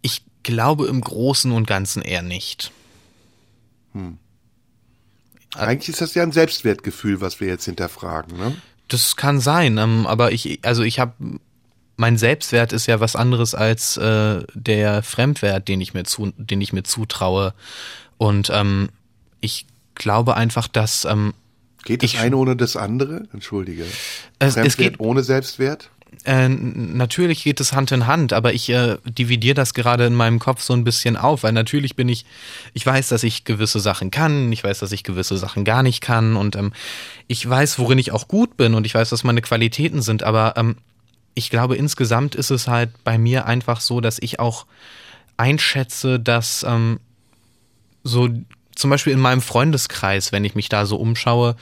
Ich 0.00 0.24
glaube 0.42 0.86
im 0.86 1.00
Großen 1.00 1.52
und 1.52 1.66
Ganzen 1.66 2.02
eher 2.02 2.22
nicht. 2.22 2.72
Eigentlich 5.54 5.90
ist 5.90 6.00
das 6.00 6.14
ja 6.14 6.22
ein 6.22 6.32
Selbstwertgefühl, 6.32 7.20
was 7.20 7.40
wir 7.40 7.48
jetzt 7.48 7.66
hinterfragen. 7.66 8.36
Ne? 8.36 8.56
Das 8.88 9.16
kann 9.16 9.40
sein, 9.40 9.78
ähm, 9.78 10.06
aber 10.06 10.32
ich, 10.32 10.60
also 10.62 10.82
ich 10.82 10.98
habe, 10.98 11.12
mein 11.96 12.16
Selbstwert 12.18 12.72
ist 12.72 12.86
ja 12.86 13.00
was 13.00 13.16
anderes 13.16 13.54
als 13.54 13.96
äh, 13.96 14.42
der 14.54 15.02
Fremdwert, 15.02 15.68
den 15.68 15.80
ich 15.80 15.94
mir 15.94 16.04
zu, 16.04 16.32
den 16.36 16.60
ich 16.60 16.72
mir 16.72 16.82
zutraue. 16.82 17.54
Und 18.18 18.50
ähm, 18.52 18.88
ich 19.40 19.66
glaube 19.94 20.36
einfach, 20.36 20.68
dass 20.68 21.04
ähm, 21.04 21.34
Geht 21.84 22.02
das 22.02 22.14
Ich- 22.14 22.18
eine 22.20 22.36
ohne 22.36 22.56
das 22.56 22.76
andere? 22.76 23.28
Entschuldige. 23.32 23.84
es, 24.38 24.48
es 24.48 24.54
Fremdwert 24.54 24.76
geht 24.76 25.00
ohne 25.00 25.22
Selbstwert? 25.22 25.90
Äh, 26.24 26.48
natürlich 26.48 27.44
geht 27.44 27.60
es 27.60 27.72
Hand 27.74 27.92
in 27.92 28.06
Hand, 28.06 28.32
aber 28.32 28.54
ich 28.54 28.70
äh, 28.70 28.96
dividiere 29.04 29.54
das 29.54 29.74
gerade 29.74 30.06
in 30.06 30.14
meinem 30.14 30.38
Kopf 30.38 30.62
so 30.62 30.72
ein 30.72 30.84
bisschen 30.84 31.16
auf, 31.16 31.42
weil 31.42 31.52
natürlich 31.52 31.96
bin 31.96 32.08
ich, 32.08 32.24
ich 32.72 32.86
weiß, 32.86 33.08
dass 33.08 33.24
ich 33.24 33.44
gewisse 33.44 33.80
Sachen 33.80 34.10
kann, 34.10 34.50
ich 34.50 34.64
weiß, 34.64 34.78
dass 34.78 34.92
ich 34.92 35.02
gewisse 35.04 35.36
Sachen 35.36 35.64
gar 35.64 35.82
nicht 35.82 36.00
kann 36.00 36.36
und 36.36 36.56
ähm, 36.56 36.72
ich 37.26 37.46
weiß, 37.46 37.78
worin 37.78 37.98
ich 37.98 38.12
auch 38.12 38.28
gut 38.28 38.56
bin 38.56 38.74
und 38.74 38.86
ich 38.86 38.94
weiß, 38.94 39.12
was 39.12 39.24
meine 39.24 39.42
Qualitäten 39.42 40.00
sind, 40.02 40.22
aber 40.22 40.54
ähm, 40.56 40.76
ich 41.34 41.50
glaube, 41.50 41.76
insgesamt 41.76 42.34
ist 42.34 42.50
es 42.50 42.68
halt 42.68 42.90
bei 43.04 43.18
mir 43.18 43.46
einfach 43.46 43.80
so, 43.80 44.00
dass 44.00 44.18
ich 44.20 44.40
auch 44.40 44.66
einschätze, 45.36 46.20
dass 46.20 46.64
ähm, 46.66 47.00
so 48.04 48.28
zum 48.74 48.90
Beispiel 48.90 49.12
in 49.12 49.20
meinem 49.20 49.40
Freundeskreis, 49.40 50.32
wenn 50.32 50.44
ich 50.44 50.54
mich 50.54 50.68
da 50.68 50.86
so 50.86 50.96
umschaue, 50.96 51.56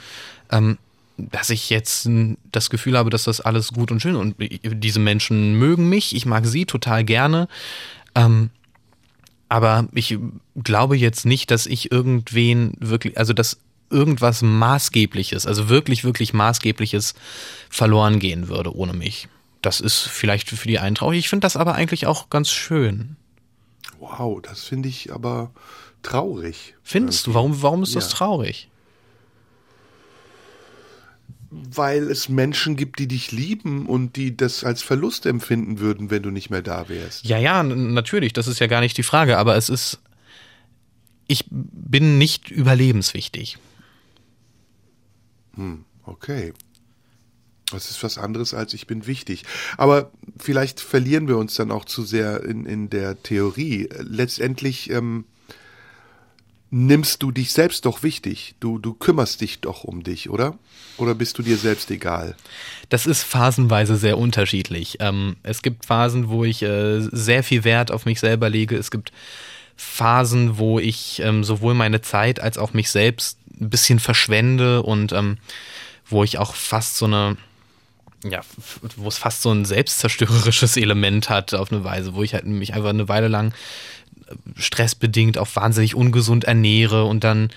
ähm, 0.51 0.77
dass 1.17 1.49
ich 1.49 1.69
jetzt 1.69 2.09
das 2.51 2.69
Gefühl 2.69 2.97
habe, 2.97 3.09
dass 3.09 3.23
das 3.25 3.41
alles 3.41 3.73
gut 3.73 3.91
und 3.91 4.01
schön 4.01 4.15
und 4.15 4.35
diese 4.39 4.99
Menschen 4.99 5.57
mögen 5.59 5.89
mich, 5.89 6.15
ich 6.15 6.25
mag 6.25 6.45
sie 6.45 6.65
total 6.65 7.03
gerne. 7.03 7.47
Ähm, 8.15 8.49
Aber 9.49 9.87
ich 9.93 10.17
glaube 10.55 10.97
jetzt 10.97 11.25
nicht, 11.25 11.51
dass 11.51 11.67
ich 11.67 11.91
irgendwen 11.91 12.73
wirklich, 12.79 13.17
also 13.17 13.33
dass 13.33 13.59
irgendwas 13.91 14.41
Maßgebliches, 14.41 15.45
also 15.45 15.69
wirklich, 15.69 16.03
wirklich 16.03 16.33
Maßgebliches 16.33 17.13
verloren 17.69 18.17
gehen 18.17 18.47
würde 18.47 18.75
ohne 18.75 18.93
mich. 18.93 19.27
Das 19.63 19.79
ist 19.79 20.01
vielleicht 20.01 20.49
für 20.49 20.67
die 20.67 20.77
einen 20.77 20.95
traurig. 20.95 21.19
Ich 21.19 21.29
finde 21.29 21.45
das 21.45 21.55
aber 21.55 21.73
eigentlich 21.73 22.05
auch 22.05 22.29
ganz 22.29 22.51
schön. 22.51 23.15
Wow, 23.99 24.41
das 24.41 24.65
finde 24.65 24.89
ich 24.89 25.11
aber 25.13 25.51
traurig. 26.03 26.75
Findest 26.83 27.25
du? 27.27 27.33
Warum, 27.33 27.61
warum 27.61 27.81
ist 27.81 27.95
das 27.95 28.11
Ja. 28.11 28.17
traurig? 28.17 28.69
Weil 31.49 32.09
es 32.09 32.29
Menschen 32.29 32.75
gibt, 32.75 32.99
die 32.99 33.07
dich 33.07 33.31
lieben 33.31 33.85
und 33.85 34.15
die 34.17 34.35
das 34.35 34.63
als 34.65 34.81
Verlust 34.81 35.25
empfinden 35.25 35.79
würden, 35.79 36.09
wenn 36.09 36.23
du 36.23 36.29
nicht 36.31 36.49
mehr 36.49 36.61
da 36.63 36.89
wärst. 36.89 37.23
Ja, 37.25 37.37
ja, 37.37 37.63
natürlich, 37.63 38.33
das 38.33 38.47
ist 38.47 38.59
ja 38.59 38.67
gar 38.67 38.81
nicht 38.81 38.97
die 38.97 39.03
Frage, 39.03 39.37
aber 39.37 39.55
es 39.55 39.69
ist, 39.69 39.99
ich 41.27 41.45
bin 41.49 42.17
nicht 42.17 42.49
überlebenswichtig. 42.51 43.59
Okay. 46.05 46.53
Das 47.73 47.89
ist 47.89 48.03
was 48.03 48.17
anderes 48.17 48.53
als 48.53 48.73
ich 48.73 48.87
bin 48.87 49.07
wichtig. 49.07 49.43
Aber 49.77 50.11
vielleicht 50.37 50.79
verlieren 50.79 51.27
wir 51.27 51.37
uns 51.37 51.55
dann 51.55 51.71
auch 51.71 51.85
zu 51.85 52.03
sehr 52.03 52.43
in, 52.43 52.65
in 52.65 52.89
der 52.89 53.21
Theorie. 53.21 53.89
Letztendlich 53.99 54.89
ähm, 54.89 55.25
nimmst 56.73 57.21
du 57.21 57.31
dich 57.31 57.53
selbst 57.53 57.85
doch 57.85 58.01
wichtig. 58.01 58.55
Du, 58.59 58.79
du 58.79 58.93
kümmerst 58.93 59.41
dich 59.41 59.61
doch 59.61 59.83
um 59.83 60.01
dich, 60.01 60.29
oder? 60.31 60.57
Oder 60.97 61.13
bist 61.13 61.37
du 61.37 61.43
dir 61.43 61.57
selbst 61.57 61.91
egal? 61.91 62.35
Das 62.89 63.05
ist 63.05 63.23
phasenweise 63.23 63.95
sehr 63.95 64.17
unterschiedlich. 64.17 64.97
Ähm, 64.99 65.35
es 65.43 65.61
gibt 65.61 65.85
Phasen, 65.85 66.29
wo 66.29 66.43
ich 66.43 66.63
äh, 66.63 66.99
sehr 66.99 67.43
viel 67.43 67.63
Wert 67.63 67.91
auf 67.91 68.05
mich 68.05 68.19
selber 68.19 68.49
lege. 68.49 68.75
Es 68.75 68.89
gibt 68.89 69.11
Phasen, 69.75 70.57
wo 70.57 70.79
ich 70.79 71.21
ähm, 71.23 71.43
sowohl 71.43 71.75
meine 71.75 72.01
Zeit 72.01 72.39
als 72.39 72.57
auch 72.57 72.73
mich 72.73 72.89
selbst 72.89 73.37
ein 73.59 73.69
bisschen 73.69 73.99
verschwende 73.99 74.81
und 74.81 75.11
ähm, 75.11 75.37
wo 76.07 76.23
ich 76.23 76.37
auch 76.39 76.55
fast 76.55 76.97
so 76.97 77.05
eine, 77.05 77.37
ja, 78.23 78.41
wo 78.95 79.07
es 79.07 79.17
fast 79.17 79.41
so 79.41 79.51
ein 79.51 79.65
selbstzerstörerisches 79.65 80.77
Element 80.77 81.29
hat 81.29 81.53
auf 81.53 81.71
eine 81.71 81.83
Weise, 81.83 82.15
wo 82.15 82.23
ich 82.23 82.33
halt 82.33 82.45
mich 82.45 82.73
einfach 82.73 82.89
eine 82.89 83.09
Weile 83.09 83.27
lang 83.27 83.53
äh, 84.27 84.35
stressbedingt 84.55 85.37
auch 85.37 85.49
wahnsinnig 85.55 85.95
ungesund 85.95 86.43
ernähre 86.45 87.05
und 87.05 87.23
dann 87.23 87.49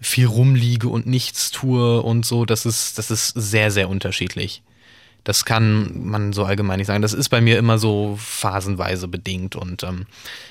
viel 0.00 0.26
rumliege 0.26 0.88
und 0.88 1.06
nichts 1.06 1.50
tue 1.50 2.00
und 2.02 2.24
so, 2.24 2.44
das 2.44 2.66
ist, 2.66 2.98
das 2.98 3.10
ist 3.10 3.28
sehr, 3.28 3.70
sehr 3.70 3.88
unterschiedlich. 3.88 4.62
Das 5.24 5.44
kann 5.44 6.06
man 6.06 6.32
so 6.32 6.44
allgemein 6.44 6.78
nicht 6.78 6.86
sagen. 6.86 7.02
Das 7.02 7.12
ist 7.12 7.28
bei 7.28 7.40
mir 7.40 7.58
immer 7.58 7.78
so 7.78 8.16
phasenweise 8.18 9.08
bedingt 9.08 9.56
und 9.56 9.82
ähm, 9.82 10.06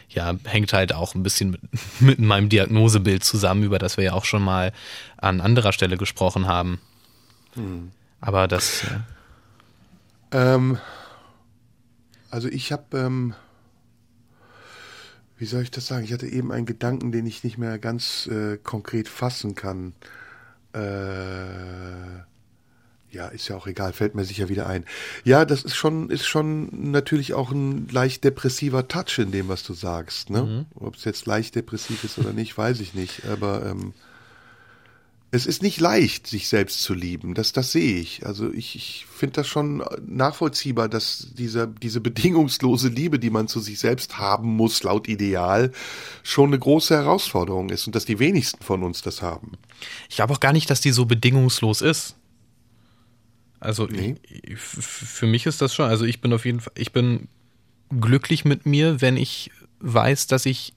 ja, 0.10 0.36
hängt 0.44 0.74
halt 0.74 0.94
auch 0.94 1.16
ein 1.16 1.24
bisschen 1.24 1.52
mit, 1.52 1.62
mit 2.00 2.20
meinem 2.20 2.50
Diagnosebild 2.50 3.24
zusammen, 3.24 3.64
über 3.64 3.80
das 3.80 3.98
wir 3.98 4.04
ja 4.04 4.14
auch 4.14 4.26
schon 4.26 4.44
mal 4.44 4.74
an 5.18 5.42
anderer 5.42 5.72
Stelle 5.72 5.98
gesprochen 5.98 6.48
haben. 6.48 6.80
Aber 8.22 8.48
das, 8.48 8.84
ja. 8.84 9.04
Ähm, 10.32 10.78
also 12.30 12.48
ich 12.50 12.72
habe, 12.72 12.98
ähm, 12.98 13.34
wie 15.38 15.46
soll 15.46 15.64
ich 15.64 15.72
das 15.72 15.88
sagen? 15.88 16.04
Ich 16.04 16.14
hatte 16.14 16.28
eben 16.28 16.52
einen 16.52 16.66
Gedanken, 16.66 17.12
den 17.12 17.26
ich 17.26 17.44
nicht 17.44 17.58
mehr 17.58 17.80
ganz 17.80 18.28
äh, 18.28 18.58
konkret 18.58 19.08
fassen 19.08 19.56
kann. 19.56 19.94
Äh, 20.74 22.20
ja, 23.10 23.28
ist 23.30 23.48
ja 23.48 23.56
auch 23.56 23.68
egal, 23.68 23.94
fällt 23.94 24.16
mir 24.16 24.26
sicher 24.26 24.50
wieder 24.50 24.68
ein. 24.68 24.84
Ja, 25.24 25.46
das 25.46 25.64
ist 25.64 25.76
schon, 25.76 26.10
ist 26.10 26.28
schon 26.28 26.92
natürlich 26.92 27.34
auch 27.34 27.52
ein 27.52 27.88
leicht 27.88 28.24
depressiver 28.24 28.88
Touch 28.88 29.18
in 29.18 29.32
dem, 29.32 29.48
was 29.48 29.64
du 29.64 29.74
sagst. 29.74 30.30
Ne? 30.30 30.66
Ob 30.76 30.96
es 30.96 31.06
jetzt 31.06 31.26
leicht 31.26 31.56
depressiv 31.56 32.04
ist 32.04 32.18
oder 32.20 32.34
nicht, 32.34 32.58
weiß 32.58 32.82
ich 32.82 32.94
nicht. 32.94 33.26
Aber 33.26 33.66
ähm, 33.66 33.94
es 35.30 35.46
ist 35.46 35.62
nicht 35.62 35.80
leicht, 35.82 36.26
sich 36.28 36.48
selbst 36.48 36.82
zu 36.82 36.94
lieben. 36.94 37.34
Das, 37.34 37.52
das 37.52 37.74
sehe 37.74 38.00
ich. 38.00 38.26
Also 38.26 38.52
ich, 38.54 38.76
ich 38.78 39.06
finde 39.14 39.34
das 39.34 39.48
schon 39.48 39.84
nachvollziehbar, 40.06 40.88
dass 40.88 41.34
diese, 41.38 41.68
diese 41.68 42.00
bedingungslose 42.00 42.88
Liebe, 42.88 43.20
die 43.20 43.30
man 43.30 43.50
zu 43.50 43.60
sich 43.60 43.78
selbst 43.80 44.18
haben 44.18 44.56
muss, 44.56 44.84
laut 44.84 45.08
Ideal, 45.10 45.74
schon 46.24 46.48
eine 46.52 46.60
große 46.60 46.96
Herausforderung 46.96 47.70
ist 47.70 47.88
und 47.88 47.96
dass 47.96 48.06
die 48.06 48.20
wenigsten 48.20 48.64
von 48.64 48.84
uns 48.84 49.02
das 49.02 49.22
haben. 49.22 49.54
Ich 50.10 50.16
glaube 50.16 50.34
auch 50.34 50.40
gar 50.40 50.54
nicht, 50.54 50.70
dass 50.70 50.80
die 50.80 50.92
so 50.92 51.06
bedingungslos 51.06 51.82
ist. 51.82 52.16
Also 53.60 53.86
Nee. 53.88 54.16
ich- 54.24 54.58
für 54.60 55.28
mich 55.28 55.46
ist 55.46 55.62
das 55.62 55.74
schon, 55.74 55.90
also 55.90 56.06
ich 56.06 56.22
bin 56.22 56.32
auf 56.32 56.46
jeden 56.46 56.62
Fall, 56.62 56.74
ich 56.78 56.94
bin 56.94 57.28
glücklich 58.00 58.46
mit 58.46 58.66
mir, 58.66 59.02
wenn 59.02 59.18
ich 59.18 59.52
weiß, 59.80 60.28
dass 60.28 60.46
ich 60.46 60.74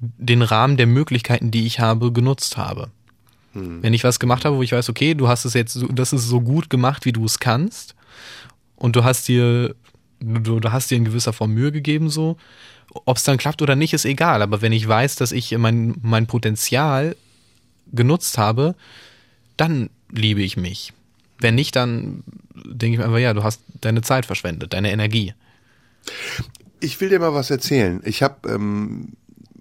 den 0.00 0.42
Rahmen 0.42 0.76
der 0.76 0.86
Möglichkeiten, 0.86 1.50
die 1.50 1.66
ich 1.66 1.80
habe, 1.80 2.12
genutzt 2.12 2.56
habe. 2.56 2.90
Wenn 3.54 3.94
ich 3.94 4.04
was 4.04 4.18
gemacht 4.18 4.44
habe, 4.44 4.56
wo 4.56 4.62
ich 4.62 4.72
weiß, 4.72 4.88
okay, 4.88 5.14
du 5.14 5.28
hast 5.28 5.44
es 5.44 5.54
jetzt, 5.54 5.84
das 5.90 6.12
ist 6.12 6.26
so 6.26 6.40
gut 6.40 6.70
gemacht, 6.70 7.04
wie 7.04 7.12
du 7.12 7.24
es 7.24 7.38
kannst, 7.38 7.94
und 8.76 8.96
du 8.96 9.04
hast 9.04 9.28
dir, 9.28 9.76
du, 10.18 10.58
du 10.58 10.72
hast 10.72 10.90
dir 10.90 10.96
in 10.96 11.04
gewisser 11.04 11.32
Form 11.32 11.52
Mühe 11.52 11.70
gegeben, 11.70 12.10
so, 12.10 12.36
ob 13.04 13.16
es 13.16 13.22
dann 13.22 13.38
klappt 13.38 13.62
oder 13.62 13.76
nicht, 13.76 13.92
ist 13.92 14.04
egal. 14.04 14.42
Aber 14.42 14.60
wenn 14.60 14.72
ich 14.72 14.86
weiß, 14.86 15.16
dass 15.16 15.30
ich 15.30 15.56
mein, 15.56 15.94
mein 16.02 16.26
Potenzial 16.26 17.16
genutzt 17.92 18.38
habe, 18.38 18.74
dann 19.56 19.88
liebe 20.10 20.42
ich 20.42 20.56
mich. 20.56 20.92
Wenn 21.38 21.54
nicht, 21.54 21.76
dann 21.76 22.24
denke 22.54 22.94
ich 22.94 22.98
mir 22.98 23.04
einfach, 23.04 23.18
ja, 23.18 23.34
du 23.34 23.44
hast 23.44 23.62
deine 23.80 24.02
Zeit 24.02 24.26
verschwendet, 24.26 24.72
deine 24.72 24.90
Energie. 24.90 25.34
Ich 26.80 27.00
will 27.00 27.08
dir 27.08 27.20
mal 27.20 27.34
was 27.34 27.50
erzählen. 27.50 28.00
Ich 28.04 28.22
habe 28.22 28.48
ähm, 28.50 29.12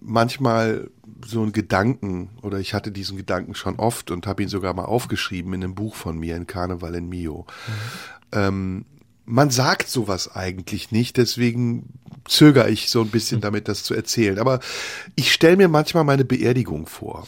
manchmal 0.02 0.90
so 1.26 1.42
einen 1.42 1.52
Gedanken, 1.52 2.30
oder 2.42 2.60
ich 2.60 2.74
hatte 2.74 2.92
diesen 2.92 3.18
Gedanken 3.18 3.56
schon 3.56 3.78
oft 3.78 4.12
und 4.12 4.28
habe 4.28 4.44
ihn 4.44 4.50
sogar 4.50 4.74
mal 4.74 4.86
aufgeschrieben 4.86 5.54
in 5.54 5.64
einem 5.64 5.76
Buch 5.76 5.96
von 5.96 6.18
mir, 6.18 6.36
in 6.36 6.48
Karneval 6.48 6.96
in 6.96 7.08
Mio. 7.08 7.46
Ähm, 8.32 8.86
man 9.26 9.52
sagt 9.52 9.88
sowas 9.88 10.36
eigentlich 10.36 10.92
nicht, 10.92 11.18
deswegen 11.18 12.00
zögere 12.26 12.70
ich 12.70 12.90
so 12.90 13.02
ein 13.02 13.10
bisschen 13.10 13.40
damit, 13.40 13.68
das 13.68 13.84
zu 13.84 13.94
erzählen. 13.94 14.40
Aber 14.40 14.60
ich 15.16 15.32
stelle 15.32 15.58
mir 15.58 15.68
manchmal 15.68 16.04
meine 16.04 16.26
Beerdigung 16.26 16.88
vor. 16.88 17.28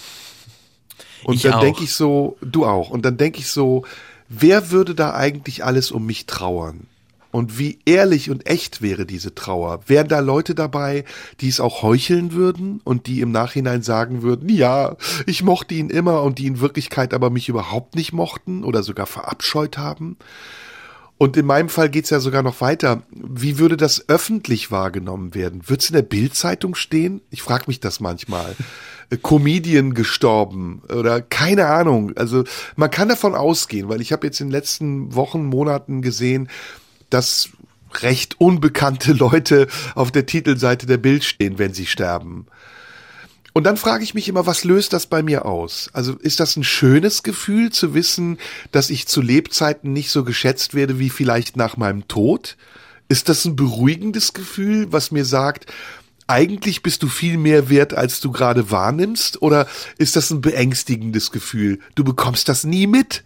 Und 1.24 1.36
Ich 1.36 1.43
dann 1.43 1.61
denke 1.61 1.84
ich 1.84 1.93
so, 1.93 2.38
du 2.41 2.65
auch, 2.65 2.89
und 2.89 3.05
dann 3.05 3.17
denke 3.17 3.39
ich 3.39 3.47
so, 3.47 3.86
wer 4.28 4.71
würde 4.71 4.95
da 4.95 5.13
eigentlich 5.13 5.63
alles 5.63 5.91
um 5.91 6.05
mich 6.05 6.26
trauern? 6.26 6.88
Und 7.34 7.57
wie 7.57 7.79
ehrlich 7.86 8.29
und 8.29 8.45
echt 8.45 8.84
wäre 8.84 9.07
diese 9.07 9.34
Trauer? 9.34 9.79
Wären 9.88 10.07
da 10.07 10.19
Leute 10.19 10.53
dabei, 10.53 11.03
die 11.41 11.49
es 11.49 11.59
auch 11.59 11.81
heucheln 11.81 12.34
würden 12.34 12.79
und 12.84 13.07
die 13.07 13.21
im 13.21 13.31
Nachhinein 13.31 13.81
sagen 13.81 14.21
würden, 14.21 14.49
ja, 14.49 14.97
ich 15.25 15.41
mochte 15.41 15.73
ihn 15.73 15.89
immer 15.89 16.21
und 16.21 16.38
die 16.38 16.45
in 16.45 16.59
Wirklichkeit 16.59 17.11
aber 17.11 17.31
mich 17.31 17.49
überhaupt 17.49 17.95
nicht 17.95 18.13
mochten 18.13 18.63
oder 18.63 18.84
sogar 18.84 19.07
verabscheut 19.07 19.79
haben? 19.79 20.17
Und 21.17 21.36
in 21.36 21.47
meinem 21.47 21.69
Fall 21.69 21.89
geht's 21.89 22.11
ja 22.11 22.19
sogar 22.19 22.43
noch 22.43 22.61
weiter. 22.61 23.01
Wie 23.09 23.57
würde 23.57 23.77
das 23.77 24.09
öffentlich 24.09 24.69
wahrgenommen 24.69 25.34
werden? 25.34 25.63
Wird's 25.65 25.89
in 25.89 25.95
der 25.95 26.03
Bildzeitung 26.03 26.75
stehen? 26.75 27.21
Ich 27.31 27.41
frage 27.41 27.63
mich 27.65 27.79
das 27.79 27.99
manchmal. 27.99 28.55
Äh, 29.09 29.17
Comedian 29.17 29.95
gestorben 29.95 30.84
oder 30.88 31.21
keine 31.21 31.65
Ahnung. 31.65 32.11
Also 32.15 32.43
man 32.75 32.91
kann 32.91 33.09
davon 33.09 33.34
ausgehen, 33.34 33.89
weil 33.89 34.01
ich 34.01 34.11
habe 34.11 34.27
jetzt 34.27 34.39
in 34.39 34.47
den 34.47 34.53
letzten 34.53 35.15
Wochen, 35.15 35.45
Monaten 35.45 36.01
gesehen, 36.03 36.49
dass 37.14 37.49
recht 38.01 38.39
unbekannte 38.39 39.14
Leute 39.14 39.68
auf 39.95 40.11
der 40.11 40.26
Titelseite 40.26 40.86
der 40.86 40.97
Bild 40.97 41.24
stehen, 41.24 41.59
wenn 41.59 41.74
sie 41.74 41.86
sterben. 41.86 42.47
Und 43.53 43.66
dann 43.66 43.78
frage 43.78 44.03
ich 44.03 44.16
mich 44.16 44.28
immer, 44.28 44.47
was 44.47 44.64
löst 44.64 44.93
das 44.93 45.05
bei 45.05 45.22
mir 45.22 45.45
aus? 45.45 45.89
Also 45.93 46.14
ist 46.14 46.39
das 46.39 46.55
ein 46.55 46.64
schönes 46.64 47.22
Gefühl 47.22 47.72
zu 47.72 47.93
wissen, 47.93 48.39
dass 48.72 48.89
ich 48.89 49.07
zu 49.07 49.22
Lebzeiten 49.22 49.93
nicht 49.93 50.09
so 50.09 50.24
geschätzt 50.24 50.74
werde 50.74 50.97
wie 50.97 51.11
vielleicht 51.11 51.55
nach 51.55 51.78
meinem 51.78 52.07
Tod? 52.07 52.57
Ist 53.09 53.30
das 53.30 53.45
ein 53.45 53.55
beruhigendes 53.55 54.34
Gefühl, 54.34 54.91
was 54.91 55.11
mir 55.11 55.24
sagt, 55.24 55.72
eigentlich 56.26 56.82
bist 56.82 57.03
du 57.03 57.07
viel 57.07 57.38
mehr 57.38 57.70
wert, 57.70 57.93
als 57.93 58.22
du 58.22 58.32
gerade 58.32 58.72
wahrnimmst? 58.72 59.43
Oder 59.43 59.68
ist 59.99 60.16
das 60.16 60.32
ein 60.32 60.41
beängstigendes 60.41 61.32
Gefühl? 61.32 61.80
Du 61.93 62.03
bekommst 62.03 62.49
das 62.49 62.64
nie 62.64 62.88
mit, 62.88 63.24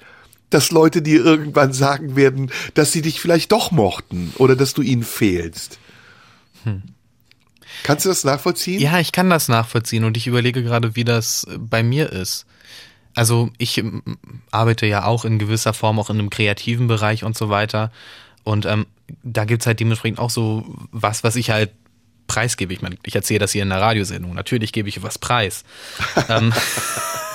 dass 0.49 0.71
Leute 0.71 1.01
dir 1.01 1.23
irgendwann 1.23 1.73
sagen 1.73 2.15
werden, 2.15 2.51
dass 2.73 2.91
sie 2.91 3.01
dich 3.01 3.19
vielleicht 3.19 3.51
doch 3.51 3.71
mochten 3.71 4.33
oder 4.37 4.55
dass 4.55 4.73
du 4.73 4.81
ihnen 4.81 5.03
fehlst. 5.03 5.79
Kannst 7.83 8.05
du 8.05 8.09
das 8.09 8.23
nachvollziehen? 8.23 8.81
Ja, 8.81 8.99
ich 8.99 9.11
kann 9.11 9.29
das 9.29 9.47
nachvollziehen 9.47 10.03
und 10.03 10.17
ich 10.17 10.27
überlege 10.27 10.63
gerade, 10.63 10.95
wie 10.95 11.03
das 11.03 11.45
bei 11.57 11.83
mir 11.83 12.11
ist. 12.11 12.45
Also 13.15 13.49
ich 13.57 13.77
ähm, 13.77 14.03
arbeite 14.51 14.85
ja 14.85 15.05
auch 15.05 15.25
in 15.25 15.39
gewisser 15.39 15.73
Form 15.73 15.99
auch 15.99 16.09
in 16.09 16.19
einem 16.19 16.29
kreativen 16.29 16.87
Bereich 16.87 17.23
und 17.23 17.37
so 17.37 17.49
weiter. 17.49 17.91
Und 18.43 18.65
ähm, 18.65 18.85
da 19.23 19.45
gibt's 19.45 19.65
halt 19.65 19.79
dementsprechend 19.79 20.19
auch 20.19 20.29
so 20.29 20.65
was, 20.91 21.23
was 21.23 21.35
ich 21.35 21.49
halt 21.49 21.71
preisgebe. 22.27 22.73
Ich 22.73 22.81
meine, 22.81 22.97
ich 23.03 23.15
erzähle 23.15 23.39
das 23.39 23.53
hier 23.53 23.63
in 23.63 23.69
der 23.69 23.81
Radiosendung. 23.81 24.33
Natürlich 24.33 24.71
gebe 24.71 24.89
ich 24.89 25.01
was 25.01 25.17
preis. 25.17 25.63
ähm, 26.29 26.53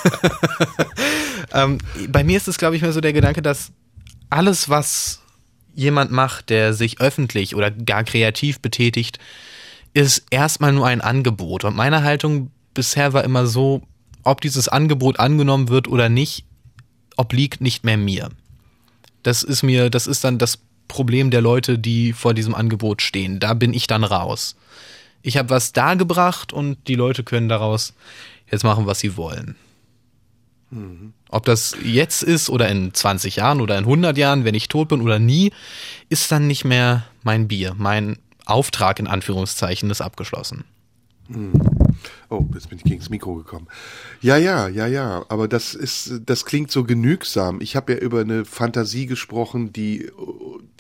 ähm, 1.53 1.79
bei 2.09 2.25
mir 2.25 2.37
ist 2.37 2.49
es, 2.49 2.59
glaube 2.59 2.77
ich, 2.77 2.83
mehr 2.83 2.93
so 2.93 3.01
der 3.01 3.13
Gedanke, 3.13 3.43
dass 3.43 3.73
alles, 4.31 4.69
was 4.69 5.21
jemand 5.75 6.11
macht, 6.11 6.51
der 6.51 6.75
sich 6.75 7.01
öffentlich 7.01 7.55
oder 7.55 7.71
gar 7.71 8.05
kreativ 8.05 8.61
betätigt, 8.61 9.19
ist 9.95 10.25
erstmal 10.31 10.73
nur 10.73 10.87
ein 10.87 11.01
Angebot. 11.01 11.65
Und 11.65 11.77
meine 11.77 12.03
Haltung 12.03 12.51
bisher 12.75 13.13
war 13.13 13.25
immer 13.25 13.47
so, 13.47 13.83
ob 14.23 14.41
dieses 14.41 14.69
Angebot 14.69 15.19
angenommen 15.19 15.69
wird 15.69 15.89
oder 15.89 16.09
nicht, 16.09 16.45
obliegt 17.17 17.61
nicht 17.61 17.85
mehr 17.85 17.97
mir. 17.97 18.31
Das 19.23 19.43
ist 19.43 19.63
mir, 19.63 19.91
das 19.91 20.07
ist 20.07 20.25
dann 20.25 20.39
das 20.39 20.59
Problem 20.89 21.31
der 21.31 21.41
Leute, 21.41 21.79
die 21.79 22.13
vor 22.13 22.35
diesem 22.35 22.55
Angebot 22.55 23.03
stehen. 23.03 23.41
Da 23.41 23.55
bin 23.55 23.75
ich 23.75 23.87
dann 23.87 24.05
raus. 24.05 24.57
Ich 25.23 25.37
habe 25.37 25.51
was 25.51 25.73
dargebracht 25.73 26.53
und 26.53 26.89
die 26.89 26.97
Leute 26.97 27.23
können 27.23 27.49
daraus 27.49 27.95
jetzt 28.51 28.65
machen, 28.65 28.87
was 28.87 28.99
sie 28.99 29.17
wollen. 29.17 29.57
Ob 31.29 31.45
das 31.45 31.77
jetzt 31.85 32.23
ist 32.23 32.49
oder 32.49 32.69
in 32.69 32.95
20 32.95 33.37
Jahren 33.37 33.61
oder 33.61 33.77
in 33.77 33.85
100 33.85 34.17
Jahren, 34.17 34.45
wenn 34.45 34.55
ich 34.55 34.69
tot 34.69 34.89
bin 34.89 35.03
oder 35.03 35.19
nie, 35.19 35.53
ist 36.09 36.33
dann 36.33 36.47
nicht 36.47 36.65
mehr 36.65 37.05
mein 37.23 37.49
Bier. 37.49 37.75
Mein 37.77 38.19
Auftrag 38.47 38.99
in 38.99 39.07
Anführungszeichen 39.07 39.91
ist 39.91 40.01
abgeschlossen. 40.01 40.65
Mhm. 41.29 41.53
Oh, 42.31 42.45
jetzt 42.55 42.71
bin 42.71 42.79
ich 42.79 42.85
gegen 42.85 42.99
das 42.99 43.11
Mikro 43.11 43.35
gekommen. 43.35 43.69
Ja, 44.21 44.37
ja, 44.37 44.69
ja, 44.69 44.87
ja, 44.87 45.25
aber 45.29 45.47
das 45.47 45.75
ist, 45.75 46.23
das 46.25 46.45
klingt 46.47 46.71
so 46.71 46.85
genügsam. 46.85 47.61
Ich 47.61 47.77
habe 47.77 47.93
ja 47.93 47.99
über 47.99 48.21
eine 48.21 48.45
Fantasie 48.45 49.07
gesprochen, 49.07 49.73
die, 49.73 50.11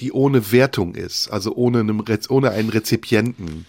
die 0.00 0.12
ohne 0.12 0.52
Wertung 0.52 0.94
ist, 0.94 1.28
also 1.28 1.54
ohne, 1.54 1.80
einem, 1.80 2.02
ohne 2.28 2.50
einen 2.50 2.70
Rezipienten. 2.70 3.66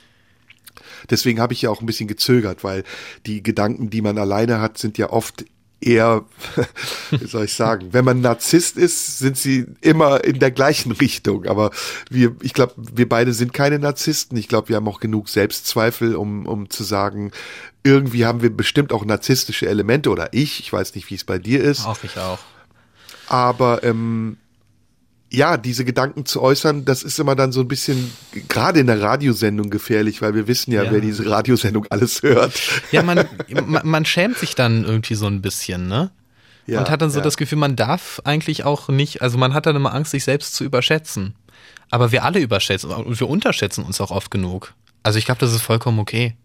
Deswegen 1.09 1.41
habe 1.41 1.53
ich 1.53 1.63
ja 1.63 1.69
auch 1.69 1.82
ein 1.82 1.86
bisschen 1.86 2.07
gezögert, 2.07 2.63
weil 2.63 2.84
die 3.26 3.43
Gedanken, 3.43 3.89
die 3.89 4.01
man 4.01 4.17
alleine 4.17 4.61
hat, 4.61 4.78
sind 4.78 4.97
ja 4.97 5.09
oft 5.09 5.45
eher, 5.86 6.25
wie 7.11 7.27
soll 7.27 7.45
ich 7.45 7.53
sagen, 7.53 7.89
wenn 7.91 8.05
man 8.05 8.21
Narzisst 8.21 8.77
ist, 8.77 9.19
sind 9.19 9.38
sie 9.38 9.65
immer 9.81 10.23
in 10.23 10.39
der 10.39 10.51
gleichen 10.51 10.91
Richtung. 11.03 11.45
Aber 11.45 11.71
wir, 12.09 12.36
ich 12.41 12.53
glaube, 12.53 12.73
wir 12.77 13.07
beide 13.07 13.34
sind 13.34 13.53
keine 13.53 13.79
Narzissten. 13.79 14.38
Ich 14.38 14.47
glaube, 14.47 14.69
wir 14.69 14.77
haben 14.77 14.88
auch 14.88 14.99
genug 14.99 15.29
Selbstzweifel, 15.29 16.15
um, 16.15 16.45
um 16.45 16.69
zu 16.69 16.84
sagen, 16.84 17.31
irgendwie 17.84 18.25
haben 18.25 18.41
wir 18.41 18.55
bestimmt 18.55 18.93
auch 18.93 19.05
narzisstische 19.05 19.67
Elemente 19.67 20.09
oder 20.09 20.29
ich. 20.31 20.59
Ich 20.59 20.71
weiß 20.71 20.95
nicht, 20.95 21.09
wie 21.09 21.15
es 21.15 21.23
bei 21.23 21.38
dir 21.38 21.61
ist. 21.61 21.86
Auch 21.86 22.03
ich 22.03 22.17
auch. 22.17 22.39
Aber 23.27 23.84
ähm, 23.84 24.38
ja, 25.34 25.57
diese 25.57 25.84
Gedanken 25.84 26.25
zu 26.25 26.41
äußern, 26.41 26.86
das 26.86 27.01
ist 27.01 27.19
immer 27.19 27.36
dann 27.36 27.51
so 27.51 27.61
ein 27.61 27.67
bisschen, 27.67 28.11
gerade 28.47 28.79
in 28.79 28.88
der 28.88 29.01
Radiosendung 29.01 29.71
gefährlich, 29.71 30.21
weil 30.21 30.36
wir 30.36 30.47
wissen 30.47 30.71
ja, 30.71 30.84
ja. 30.84 30.91
wer 30.91 31.01
diese 31.01 31.27
Radiosendung 31.27 31.88
alles 31.89 32.21
hört. 32.21 32.53
Ja, 32.91 33.01
man, 33.01 33.25
man, 33.65 33.81
man 33.84 34.05
schämt 34.05 34.38
sich 34.38 34.53
dann 34.53 34.86
irgendwie 34.86 35.15
so 35.15 35.25
ein 35.25 35.41
bisschen, 35.41 35.88
ne? 35.88 36.11
Ja, 36.67 36.79
und 36.79 36.89
hat 36.89 37.01
dann 37.01 37.09
so 37.09 37.17
ja. 37.17 37.23
das 37.23 37.36
Gefühl, 37.36 37.57
man 37.57 37.75
darf 37.75 38.21
eigentlich 38.23 38.63
auch 38.63 38.88
nicht, 38.88 39.21
also 39.21 39.38
man 39.38 39.53
hat 39.53 39.65
dann 39.65 39.75
immer 39.75 39.93
Angst, 39.93 40.11
sich 40.11 40.23
selbst 40.23 40.55
zu 40.55 40.63
überschätzen. 40.63 41.36
Aber 41.89 42.11
wir 42.11 42.23
alle 42.23 42.39
überschätzen 42.39 42.91
und 42.91 43.19
wir 43.19 43.27
unterschätzen 43.27 43.84
uns 43.84 43.99
auch 43.99 44.11
oft 44.11 44.31
genug. 44.31 44.73
Also 45.01 45.19
ich 45.19 45.25
glaube, 45.25 45.39
das 45.39 45.51
ist 45.51 45.63
vollkommen 45.63 45.99
okay. 45.99 46.36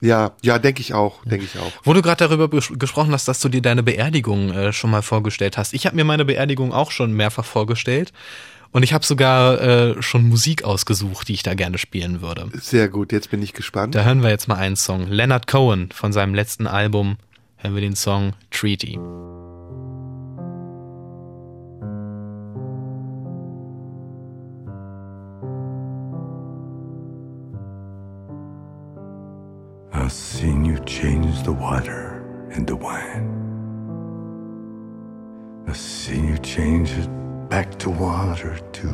Ja, 0.00 0.32
ja, 0.42 0.58
denke 0.58 0.80
ich 0.80 0.92
auch, 0.92 1.24
denke 1.24 1.46
ich 1.46 1.58
auch. 1.58 1.72
Wo 1.82 1.92
du 1.92 2.02
gerade 2.02 2.28
darüber 2.28 2.48
gesprochen 2.48 3.12
hast, 3.12 3.26
dass 3.26 3.40
du 3.40 3.48
dir 3.48 3.62
deine 3.62 3.82
Beerdigung 3.82 4.50
äh, 4.52 4.72
schon 4.72 4.90
mal 4.90 5.02
vorgestellt 5.02 5.56
hast. 5.56 5.72
Ich 5.72 5.86
habe 5.86 5.96
mir 5.96 6.04
meine 6.04 6.24
Beerdigung 6.24 6.72
auch 6.72 6.90
schon 6.90 7.12
mehrfach 7.12 7.44
vorgestellt. 7.44 8.12
Und 8.70 8.82
ich 8.82 8.92
habe 8.92 9.06
sogar 9.06 9.60
äh, 9.60 10.02
schon 10.02 10.28
Musik 10.28 10.64
ausgesucht, 10.64 11.28
die 11.28 11.34
ich 11.34 11.44
da 11.44 11.54
gerne 11.54 11.78
spielen 11.78 12.22
würde. 12.22 12.48
Sehr 12.54 12.88
gut, 12.88 13.12
jetzt 13.12 13.30
bin 13.30 13.40
ich 13.40 13.52
gespannt. 13.52 13.94
Da 13.94 14.02
hören 14.02 14.22
wir 14.22 14.30
jetzt 14.30 14.48
mal 14.48 14.56
einen 14.56 14.74
Song. 14.74 15.06
Leonard 15.06 15.46
Cohen 15.46 15.90
von 15.92 16.12
seinem 16.12 16.34
letzten 16.34 16.66
Album 16.66 17.16
hören 17.58 17.74
wir 17.76 17.82
den 17.82 17.94
Song 17.94 18.32
Treaty. 18.50 18.98
I've 30.04 30.12
seen 30.12 30.66
you 30.66 30.78
change 30.80 31.44
the 31.44 31.52
water 31.52 32.22
into 32.50 32.76
wine. 32.76 33.26
I've 35.66 35.78
seen 35.78 36.28
you 36.28 36.36
change 36.36 36.90
it 36.90 37.08
back 37.48 37.78
to 37.78 37.88
water 37.88 38.58
too. 38.70 38.92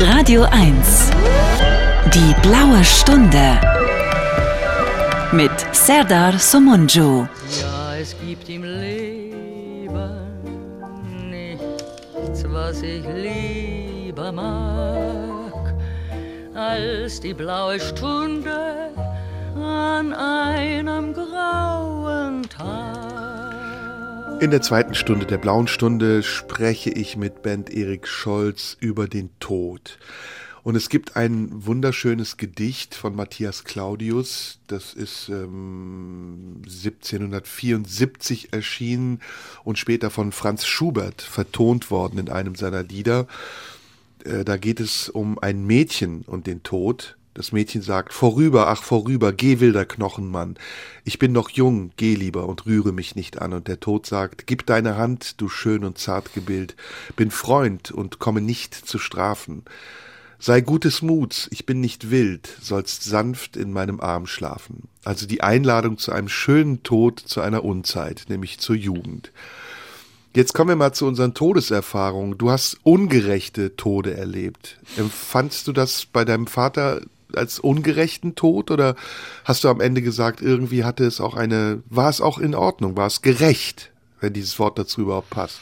Radio 0.00 0.42
1. 0.50 1.12
Die 2.10 2.34
blaue 2.42 2.82
Stunde. 2.82 3.60
Mit 5.30 5.52
Serdar 5.70 6.36
Somunju. 6.36 7.28
Ja, 7.60 7.94
es 7.94 8.16
gibt 8.18 8.48
im 8.48 8.64
Leben 8.64 10.10
nichts, 11.30 12.44
was 12.50 12.82
ich 12.82 13.04
lieber 13.06 14.32
mag 14.32 15.13
als 16.54 17.20
die 17.20 17.34
blaue 17.34 17.80
Stunde 17.80 18.90
an 19.56 20.12
einem 20.12 21.12
grauen 21.12 22.42
Tag. 22.48 24.40
In 24.40 24.50
der 24.50 24.62
zweiten 24.62 24.94
Stunde 24.94 25.26
der 25.26 25.38
blauen 25.38 25.68
Stunde 25.68 26.22
spreche 26.22 26.90
ich 26.90 27.16
mit 27.16 27.42
Band 27.42 27.70
Erik 27.70 28.06
Scholz 28.06 28.76
über 28.78 29.08
den 29.08 29.30
Tod. 29.40 29.98
Und 30.62 30.76
es 30.76 30.88
gibt 30.88 31.16
ein 31.16 31.66
wunderschönes 31.66 32.36
Gedicht 32.38 32.94
von 32.94 33.14
Matthias 33.14 33.64
Claudius, 33.64 34.60
das 34.66 34.94
ist 34.94 35.28
ähm, 35.28 36.62
1774 36.64 38.54
erschienen 38.54 39.20
und 39.62 39.78
später 39.78 40.08
von 40.08 40.32
Franz 40.32 40.64
Schubert 40.64 41.20
vertont 41.20 41.90
worden 41.90 42.18
in 42.18 42.30
einem 42.30 42.54
seiner 42.54 42.82
Lieder. 42.82 43.26
Äh, 44.24 44.44
da 44.44 44.56
geht 44.56 44.80
es 44.80 45.08
um 45.08 45.38
ein 45.38 45.64
Mädchen 45.64 46.22
und 46.22 46.46
den 46.46 46.62
Tod. 46.62 47.16
Das 47.34 47.50
Mädchen 47.50 47.82
sagt, 47.82 48.12
vorüber, 48.12 48.68
ach 48.68 48.84
vorüber, 48.84 49.32
geh 49.32 49.58
wilder 49.58 49.84
Knochenmann. 49.84 50.56
Ich 51.04 51.18
bin 51.18 51.32
noch 51.32 51.50
jung, 51.50 51.90
geh 51.96 52.14
lieber 52.14 52.46
und 52.46 52.64
rühre 52.64 52.92
mich 52.92 53.16
nicht 53.16 53.42
an. 53.42 53.52
Und 53.52 53.66
der 53.66 53.80
Tod 53.80 54.06
sagt, 54.06 54.46
gib 54.46 54.66
deine 54.66 54.96
Hand, 54.96 55.40
du 55.40 55.48
schön 55.48 55.84
und 55.84 55.98
zart 55.98 56.32
Gebild. 56.32 56.76
Bin 57.16 57.32
Freund 57.32 57.90
und 57.90 58.20
komme 58.20 58.40
nicht 58.40 58.74
zu 58.74 58.98
strafen. 58.98 59.64
Sei 60.38 60.60
gutes 60.60 61.02
Muts, 61.02 61.48
ich 61.50 61.64
bin 61.64 61.80
nicht 61.80 62.10
wild, 62.10 62.48
sollst 62.60 63.02
sanft 63.02 63.56
in 63.56 63.72
meinem 63.72 63.98
Arm 63.98 64.26
schlafen. 64.26 64.88
Also 65.02 65.26
die 65.26 65.42
Einladung 65.42 65.96
zu 65.96 66.12
einem 66.12 66.28
schönen 66.28 66.82
Tod 66.82 67.18
zu 67.18 67.40
einer 67.40 67.64
Unzeit, 67.64 68.26
nämlich 68.28 68.58
zur 68.58 68.76
Jugend. 68.76 69.32
Jetzt 70.34 70.52
kommen 70.52 70.70
wir 70.70 70.76
mal 70.76 70.92
zu 70.92 71.06
unseren 71.06 71.32
Todeserfahrungen. 71.32 72.36
Du 72.36 72.50
hast 72.50 72.78
ungerechte 72.82 73.76
Tode 73.76 74.16
erlebt. 74.16 74.78
Empfandst 74.96 75.68
du 75.68 75.72
das 75.72 76.06
bei 76.06 76.24
deinem 76.24 76.48
Vater 76.48 77.02
als 77.34 77.60
ungerechten 77.60 78.34
Tod 78.34 78.70
oder 78.70 78.96
hast 79.44 79.62
du 79.62 79.68
am 79.68 79.80
Ende 79.80 80.02
gesagt, 80.02 80.40
irgendwie 80.40 80.84
hatte 80.84 81.04
es 81.04 81.20
auch 81.20 81.34
eine, 81.34 81.82
war 81.86 82.08
es 82.08 82.20
auch 82.20 82.38
in 82.38 82.54
Ordnung, 82.54 82.96
war 82.96 83.06
es 83.06 83.22
gerecht, 83.22 83.90
wenn 84.20 84.32
dieses 84.32 84.58
Wort 84.58 84.78
dazu 84.78 85.02
überhaupt 85.02 85.30
passt? 85.30 85.60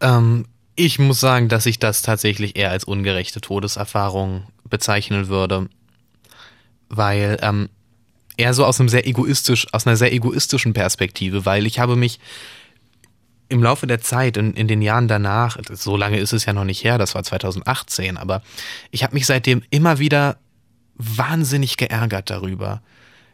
Ähm, 0.00 0.46
ich 0.74 0.98
muss 0.98 1.20
sagen, 1.20 1.48
dass 1.48 1.64
ich 1.64 1.78
das 1.78 2.02
tatsächlich 2.02 2.56
eher 2.56 2.70
als 2.70 2.84
ungerechte 2.84 3.40
Todeserfahrung 3.40 4.44
bezeichnen 4.68 5.28
würde, 5.28 5.68
weil 6.88 7.38
ähm, 7.40 7.70
eher 8.36 8.52
so 8.52 8.66
aus 8.66 8.80
einem 8.80 8.88
sehr 8.90 9.06
egoistisch, 9.06 9.66
aus 9.72 9.86
einer 9.86 9.96
sehr 9.96 10.12
egoistischen 10.12 10.74
Perspektive, 10.74 11.46
weil 11.46 11.66
ich 11.66 11.78
habe 11.78 11.96
mich 11.96 12.18
im 13.52 13.62
Laufe 13.62 13.86
der 13.86 14.00
Zeit, 14.00 14.36
in, 14.36 14.54
in 14.54 14.66
den 14.66 14.82
Jahren 14.82 15.08
danach, 15.08 15.58
so 15.70 15.96
lange 15.96 16.18
ist 16.18 16.32
es 16.32 16.46
ja 16.46 16.52
noch 16.52 16.64
nicht 16.64 16.82
her, 16.82 16.98
das 16.98 17.14
war 17.14 17.22
2018, 17.22 18.16
aber 18.16 18.42
ich 18.90 19.04
habe 19.04 19.14
mich 19.14 19.26
seitdem 19.26 19.62
immer 19.70 19.98
wieder 19.98 20.38
wahnsinnig 20.96 21.76
geärgert 21.76 22.30
darüber, 22.30 22.82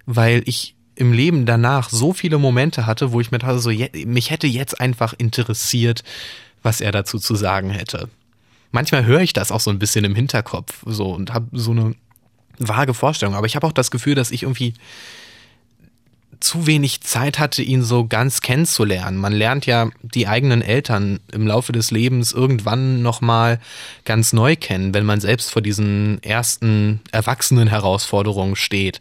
weil 0.07 0.43
ich 0.45 0.75
im 0.97 1.13
Leben 1.13 1.47
danach 1.47 1.89
so 1.91 2.13
viele 2.13 2.39
Momente 2.39 2.85
hatte, 2.85 3.13
wo 3.13 3.21
ich 3.21 3.31
mir 3.31 3.39
dachte, 3.39 3.61
so, 3.61 3.71
mich 3.71 4.31
hätte 4.31 4.49
jetzt 4.49 4.81
einfach 4.81 5.15
interessiert, 5.17 6.03
was 6.63 6.81
er 6.81 6.91
dazu 6.91 7.19
zu 7.19 7.37
sagen 7.37 7.71
hätte. 7.71 8.09
Manchmal 8.73 9.05
höre 9.05 9.21
ich 9.21 9.33
das 9.33 9.53
auch 9.53 9.61
so 9.61 9.71
ein 9.71 9.79
bisschen 9.79 10.05
im 10.05 10.17
Hinterkopf 10.17 10.83
so 10.85 11.13
und 11.13 11.33
habe 11.33 11.47
so 11.53 11.71
eine 11.71 11.95
vage 12.59 12.95
Vorstellung, 12.95 13.37
aber 13.37 13.47
ich 13.47 13.55
habe 13.55 13.67
auch 13.67 13.73
das 13.73 13.93
Gefühl, 13.93 14.17
dass 14.17 14.33
ich 14.33 14.43
irgendwie 14.43 14.75
zu 16.41 16.67
wenig 16.67 17.01
Zeit 17.01 17.39
hatte, 17.39 17.63
ihn 17.63 17.83
so 17.83 18.07
ganz 18.07 18.41
kennenzulernen. 18.41 19.19
Man 19.19 19.33
lernt 19.33 19.67
ja 19.67 19.91
die 20.03 20.29
eigenen 20.29 20.63
Eltern 20.63 21.21
im 21.33 21.47
Laufe 21.47 21.73
des 21.73 21.91
Lebens 21.91 22.33
irgendwann 22.33 23.03
nochmal 23.03 23.61
ganz 24.05 24.33
neu 24.33 24.57
kennen, 24.57 24.95
wenn 24.95 25.05
man 25.05 25.21
selbst 25.21 25.51
vor 25.51 25.63
diesen 25.63 26.23
ersten 26.23 27.01
erwachsenen 27.11 27.69
Herausforderungen 27.69 28.57
steht. 28.57 29.01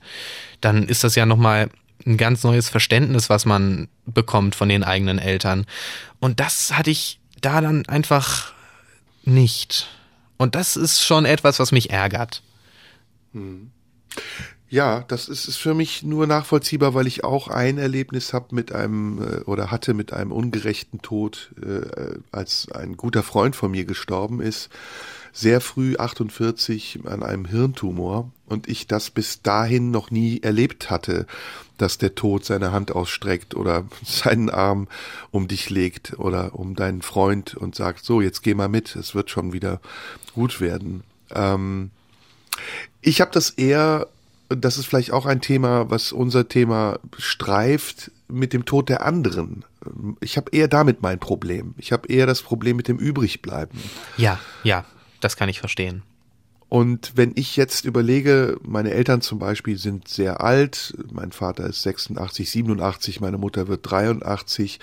Dann 0.62 0.88
ist 0.88 1.04
das 1.04 1.16
ja 1.16 1.26
nochmal 1.26 1.70
ein 2.06 2.18
ganz 2.18 2.44
neues 2.44 2.70
Verständnis, 2.70 3.30
was 3.30 3.46
man 3.46 3.88
bekommt 4.06 4.56
von 4.56 4.70
den 4.70 4.84
eigenen 4.84 5.20
Eltern. 5.20 5.66
Und 6.20 6.40
das 6.40 6.78
hatte 6.78 6.90
ich 6.90 7.20
da 7.42 7.62
dann 7.62 7.86
einfach 7.86 8.54
nicht. 9.24 9.90
Und 10.38 10.56
das 10.56 10.78
ist 10.78 11.04
schon 11.04 11.26
etwas, 11.26 11.60
was 11.60 11.72
mich 11.72 11.90
ärgert. 11.90 12.42
Hm. 13.34 13.72
Ja, 14.70 15.05
das 15.07 15.30
ist, 15.30 15.47
ist 15.47 15.57
für 15.57 15.74
mich 15.74 16.03
nur 16.03 16.28
nachvollziehbar, 16.28 16.93
weil 16.93 17.07
ich 17.07 17.24
auch 17.24 17.47
ein 17.47 17.78
Erlebnis 17.78 18.34
habe 18.34 18.53
mit 18.53 18.74
einem 18.74 19.22
äh, 19.22 19.41
oder 19.43 19.72
hatte 19.72 19.93
mit 19.93 20.11
einem 20.11 20.34
ungerechten 20.34 21.01
Tod, 21.01 21.51
äh, 21.61 22.20
als 22.32 22.70
ein 22.74 22.97
guter 22.97 23.24
Freund 23.24 23.55
von 23.55 23.72
mir 23.72 23.86
gestorben 23.86 24.41
ist. 24.41 24.70
sehr 25.32 25.61
früh 25.61 25.95
48 25.97 27.01
an 27.05 27.24
einem 27.24 27.45
Hirntumor 27.45 28.32
und 28.47 28.68
ich 28.68 28.88
das 28.88 29.09
bis 29.11 29.41
dahin 29.41 29.91
noch 29.91 30.09
nie 30.09 30.41
erlebt 30.41 30.89
hatte, 30.89 31.28
dass 31.78 31.97
der 31.97 32.15
Tod 32.15 32.43
seine 32.43 32.72
Hand 32.72 32.91
ausstreckt 32.91 33.55
oder 33.55 33.86
seinen 34.03 34.49
Arm 34.49 34.88
um 35.32 35.47
dich 35.47 35.70
legt 35.70 36.20
oder 36.20 36.55
um 36.55 36.76
deinen 36.76 37.03
Freund 37.03 37.55
und 37.55 37.76
sagt, 37.76 38.03
so, 38.03 38.20
jetzt 38.20 38.41
geh 38.41 38.53
mal 38.53 38.68
mit, 38.68 38.95
es 38.95 39.15
wird 39.15 39.30
schon 39.30 39.53
wieder 39.53 39.80
gut 40.34 40.59
werden. 40.59 41.03
Ähm, 41.34 41.91
ich 43.01 43.22
habe 43.22 43.32
das 43.32 43.51
eher, 43.51 44.07
das 44.50 44.78
ist 44.78 44.86
vielleicht 44.86 45.12
auch 45.12 45.26
ein 45.26 45.41
Thema, 45.41 45.89
was 45.89 46.12
unser 46.12 46.48
Thema 46.48 47.00
streift, 47.18 48.12
mit 48.28 48.54
dem 48.54 48.66
Tod 48.66 48.89
der 48.89 49.06
anderen. 49.06 49.64
Ich 50.20 50.38
habe 50.38 50.52
eher 50.52 50.68
damit 50.68 51.02
mein 51.02 51.20
Problem. 51.20 51.76
Ich 51.78 51.91
habe 51.91 52.08
eher 52.08 52.26
das 52.26 52.41
Problem 52.41 52.76
mit 52.76 52.88
dem 52.88 52.98
Übrigbleiben. 52.98 53.80
Ja, 54.18 54.39
ja, 54.64 54.86
das 55.22 55.38
kann 55.38 55.50
ich 55.50 55.60
verstehen. 55.60 56.04
Und 56.70 57.14
wenn 57.16 57.32
ich 57.36 57.56
jetzt 57.56 57.86
überlege, 57.86 58.58
meine 58.62 58.91
Eltern 58.91 59.22
zum 59.22 59.39
Beispiel 59.39 59.78
sind 59.78 60.10
sehr 60.10 60.41
alt, 60.41 60.93
mein 61.12 61.32
Vater 61.32 61.66
ist 61.66 61.82
86, 61.84 62.50
87, 62.50 63.22
meine 63.22 63.38
Mutter 63.38 63.70
wird 63.70 63.89
83 63.89 64.80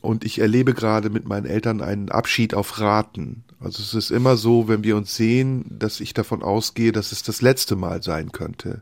und 0.00 0.24
ich 0.24 0.38
erlebe 0.38 0.74
gerade 0.74 1.10
mit 1.10 1.26
meinen 1.26 1.46
Eltern 1.46 1.80
einen 1.80 2.10
Abschied 2.10 2.54
auf 2.54 2.80
Raten. 2.80 3.44
Also 3.60 3.82
es 3.82 3.92
ist 3.94 4.10
immer 4.10 4.36
so, 4.36 4.68
wenn 4.68 4.84
wir 4.84 4.96
uns 4.96 5.14
sehen, 5.14 5.66
dass 5.68 6.00
ich 6.00 6.14
davon 6.14 6.42
ausgehe, 6.42 6.92
dass 6.92 7.12
es 7.12 7.22
das 7.22 7.42
letzte 7.42 7.76
Mal 7.76 8.02
sein 8.02 8.32
könnte. 8.32 8.80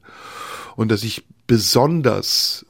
Und 0.77 0.91
dass 0.91 1.03
ich 1.03 1.25
besonders 1.47 2.65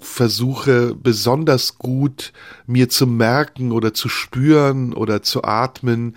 versuche 0.00 0.94
besonders 0.94 1.78
gut 1.78 2.32
mir 2.66 2.88
zu 2.88 3.06
merken 3.06 3.70
oder 3.70 3.94
zu 3.94 4.08
spüren 4.08 4.92
oder 4.92 5.22
zu 5.22 5.44
atmen, 5.44 6.16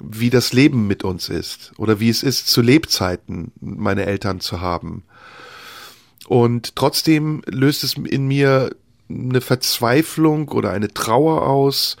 wie 0.00 0.30
das 0.30 0.52
Leben 0.52 0.88
mit 0.88 1.04
uns 1.04 1.28
ist 1.28 1.72
oder 1.76 2.00
wie 2.00 2.08
es 2.08 2.24
ist, 2.24 2.48
zu 2.48 2.60
Lebzeiten 2.60 3.52
meine 3.60 4.06
Eltern 4.06 4.40
zu 4.40 4.60
haben. 4.60 5.04
Und 6.26 6.74
trotzdem 6.74 7.42
löst 7.46 7.84
es 7.84 7.94
in 7.94 8.26
mir 8.26 8.74
eine 9.30 9.40
Verzweiflung 9.40 10.48
oder 10.48 10.70
eine 10.70 10.88
Trauer 10.88 11.46
aus, 11.46 11.96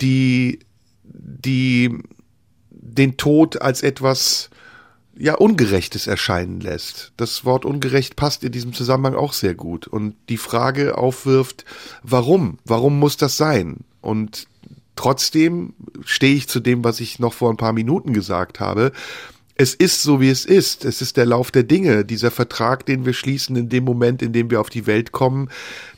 die, 0.00 0.60
die 1.02 1.98
den 2.70 3.16
Tod 3.16 3.60
als 3.60 3.82
etwas 3.82 4.50
ja 5.18 5.34
Ungerechtes 5.34 6.06
erscheinen 6.06 6.60
lässt. 6.60 7.12
Das 7.16 7.44
Wort 7.44 7.64
ungerecht 7.64 8.16
passt 8.16 8.44
in 8.44 8.52
diesem 8.52 8.72
Zusammenhang 8.72 9.14
auch 9.14 9.32
sehr 9.32 9.54
gut 9.54 9.86
und 9.86 10.14
die 10.28 10.36
Frage 10.36 10.96
aufwirft, 10.96 11.64
warum? 12.02 12.58
Warum 12.64 12.98
muss 12.98 13.16
das 13.16 13.36
sein? 13.36 13.78
Und 14.00 14.46
trotzdem 14.96 15.74
stehe 16.04 16.34
ich 16.36 16.48
zu 16.48 16.60
dem, 16.60 16.84
was 16.84 17.00
ich 17.00 17.18
noch 17.18 17.32
vor 17.32 17.50
ein 17.50 17.56
paar 17.56 17.72
Minuten 17.72 18.12
gesagt 18.12 18.60
habe. 18.60 18.92
Es 19.60 19.74
ist 19.74 20.04
so, 20.04 20.20
wie 20.20 20.30
es 20.30 20.46
ist. 20.46 20.84
Es 20.84 21.02
ist 21.02 21.16
der 21.16 21.26
Lauf 21.26 21.50
der 21.50 21.64
Dinge. 21.64 22.04
Dieser 22.04 22.30
Vertrag, 22.30 22.86
den 22.86 23.04
wir 23.04 23.12
schließen 23.12 23.56
in 23.56 23.68
dem 23.68 23.84
Moment, 23.84 24.22
in 24.22 24.32
dem 24.32 24.50
wir 24.50 24.60
auf 24.60 24.70
die 24.70 24.86
Welt 24.86 25.10
kommen, 25.10 25.50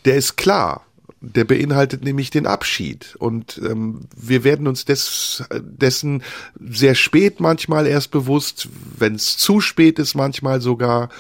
der 0.06 0.16
ist 0.16 0.36
klar. 0.36 0.86
Der 1.20 1.44
beinhaltet 1.44 2.02
nämlich 2.02 2.30
den 2.30 2.46
Abschied. 2.46 3.16
Und 3.18 3.61
ähm, 3.62 4.06
wir 4.16 4.44
werden 4.44 4.66
uns 4.66 4.86
des, 4.86 5.44
dessen 5.52 6.22
sehr 6.58 6.94
spät 6.94 7.38
manchmal 7.38 7.86
erst 7.86 8.11
bewusst, 8.11 8.70
wenn 8.96 9.16
es 9.16 9.36
zu 9.36 9.61
spät 9.61 9.98
ist 9.98 10.14
manchmal 10.14 10.62
sogar. 10.62 11.11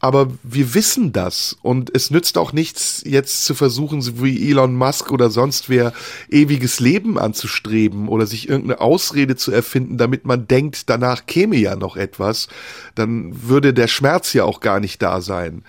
Aber 0.00 0.28
wir 0.42 0.74
wissen 0.74 1.12
das 1.12 1.56
und 1.60 1.94
es 1.94 2.10
nützt 2.10 2.38
auch 2.38 2.52
nichts, 2.52 3.02
jetzt 3.06 3.44
zu 3.44 3.54
versuchen, 3.54 4.22
wie 4.22 4.50
Elon 4.50 4.74
Musk 4.74 5.12
oder 5.12 5.30
sonst 5.30 5.68
wer, 5.68 5.92
ewiges 6.30 6.80
Leben 6.80 7.18
anzustreben 7.18 8.08
oder 8.08 8.26
sich 8.26 8.48
irgendeine 8.48 8.80
Ausrede 8.80 9.36
zu 9.36 9.52
erfinden, 9.52 9.98
damit 9.98 10.24
man 10.24 10.48
denkt, 10.48 10.88
danach 10.88 11.26
käme 11.26 11.56
ja 11.56 11.76
noch 11.76 11.96
etwas. 11.96 12.48
Dann 12.94 13.46
würde 13.46 13.74
der 13.74 13.88
Schmerz 13.88 14.32
ja 14.32 14.44
auch 14.44 14.60
gar 14.60 14.80
nicht 14.80 15.02
da 15.02 15.20
sein 15.20 15.62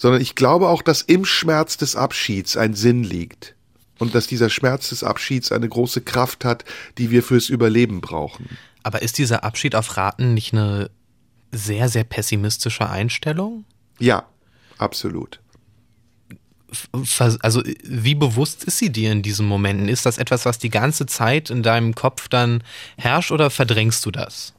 sondern 0.00 0.22
ich 0.22 0.34
glaube 0.34 0.68
auch, 0.68 0.80
dass 0.80 1.02
im 1.02 1.26
Schmerz 1.26 1.76
des 1.76 1.94
Abschieds 1.94 2.56
ein 2.56 2.72
Sinn 2.72 3.04
liegt 3.04 3.54
und 3.98 4.14
dass 4.14 4.26
dieser 4.26 4.48
Schmerz 4.48 4.88
des 4.88 5.04
Abschieds 5.04 5.52
eine 5.52 5.68
große 5.68 6.00
Kraft 6.00 6.46
hat, 6.46 6.64
die 6.96 7.10
wir 7.10 7.22
fürs 7.22 7.50
Überleben 7.50 8.00
brauchen. 8.00 8.48
Aber 8.82 9.02
ist 9.02 9.18
dieser 9.18 9.44
Abschied 9.44 9.74
auf 9.74 9.98
Raten 9.98 10.32
nicht 10.32 10.54
eine 10.54 10.90
sehr, 11.52 11.88
sehr 11.88 12.04
pessimistische 12.04 12.88
Einstellung? 12.88 13.64
Ja, 13.98 14.24
absolut. 14.78 15.40
Also 17.28 17.62
wie 17.82 18.14
bewusst 18.14 18.64
ist 18.64 18.78
sie 18.78 18.90
dir 18.90 19.10
in 19.10 19.22
diesen 19.22 19.46
Momenten? 19.46 19.88
Ist 19.88 20.06
das 20.06 20.18
etwas, 20.18 20.44
was 20.44 20.58
die 20.58 20.70
ganze 20.70 21.06
Zeit 21.06 21.50
in 21.50 21.62
deinem 21.62 21.94
Kopf 21.94 22.28
dann 22.28 22.62
herrscht 22.96 23.32
oder 23.32 23.50
verdrängst 23.50 24.06
du 24.06 24.12
das? 24.12 24.54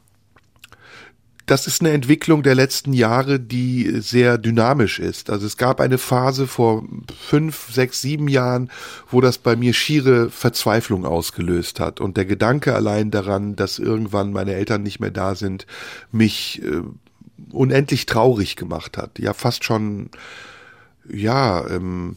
Das 1.52 1.68
ist 1.68 1.82
eine 1.82 1.92
Entwicklung 1.92 2.44
der 2.44 2.56
letzten 2.56 2.94
Jahre, 2.94 3.38
die 3.38 4.00
sehr 4.00 4.38
dynamisch 4.38 5.00
ist. 5.00 5.30
Also 5.30 5.46
es 5.46 5.58
gab 5.58 5.82
eine 5.82 5.98
Phase 5.98 6.48
vor 6.48 6.86
fünf, 7.20 7.74
sechs, 7.74 8.00
sieben 8.00 8.30
Jahren, 8.30 8.72
wo 9.10 9.20
das 9.20 9.38
bei 9.38 9.58
mir 9.58 9.74
schiere 9.74 10.30
Verzweiflung 10.30 11.06
ausgelöst 11.06 11.82
hat. 11.82 12.00
Und 12.00 12.16
der 12.16 12.24
Gedanke 12.24 12.74
allein 12.74 13.12
daran, 13.12 13.58
dass 13.58 13.80
irgendwann 13.80 14.32
meine 14.32 14.54
Eltern 14.54 14.82
nicht 14.82 15.02
mehr 15.02 15.12
da 15.12 15.36
sind, 15.36 15.68
mich 16.14 16.62
äh, 16.64 16.84
unendlich 17.52 18.06
traurig 18.06 18.56
gemacht 18.56 18.98
hat. 18.98 19.20
Ja, 19.20 19.34
fast 19.34 19.66
schon, 19.66 20.10
ja, 21.12 21.68
ähm, 21.68 22.16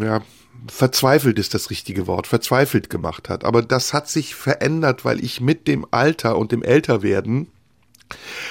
ja, 0.00 0.22
verzweifelt 0.66 1.38
ist 1.38 1.52
das 1.52 1.68
richtige 1.68 2.06
Wort, 2.06 2.26
verzweifelt 2.26 2.88
gemacht 2.88 3.28
hat. 3.28 3.44
Aber 3.44 3.60
das 3.60 3.92
hat 3.92 4.08
sich 4.08 4.34
verändert, 4.34 5.04
weil 5.04 5.22
ich 5.22 5.42
mit 5.42 5.68
dem 5.68 5.86
Alter 5.90 6.38
und 6.38 6.52
dem 6.52 6.62
Älterwerden 6.62 7.48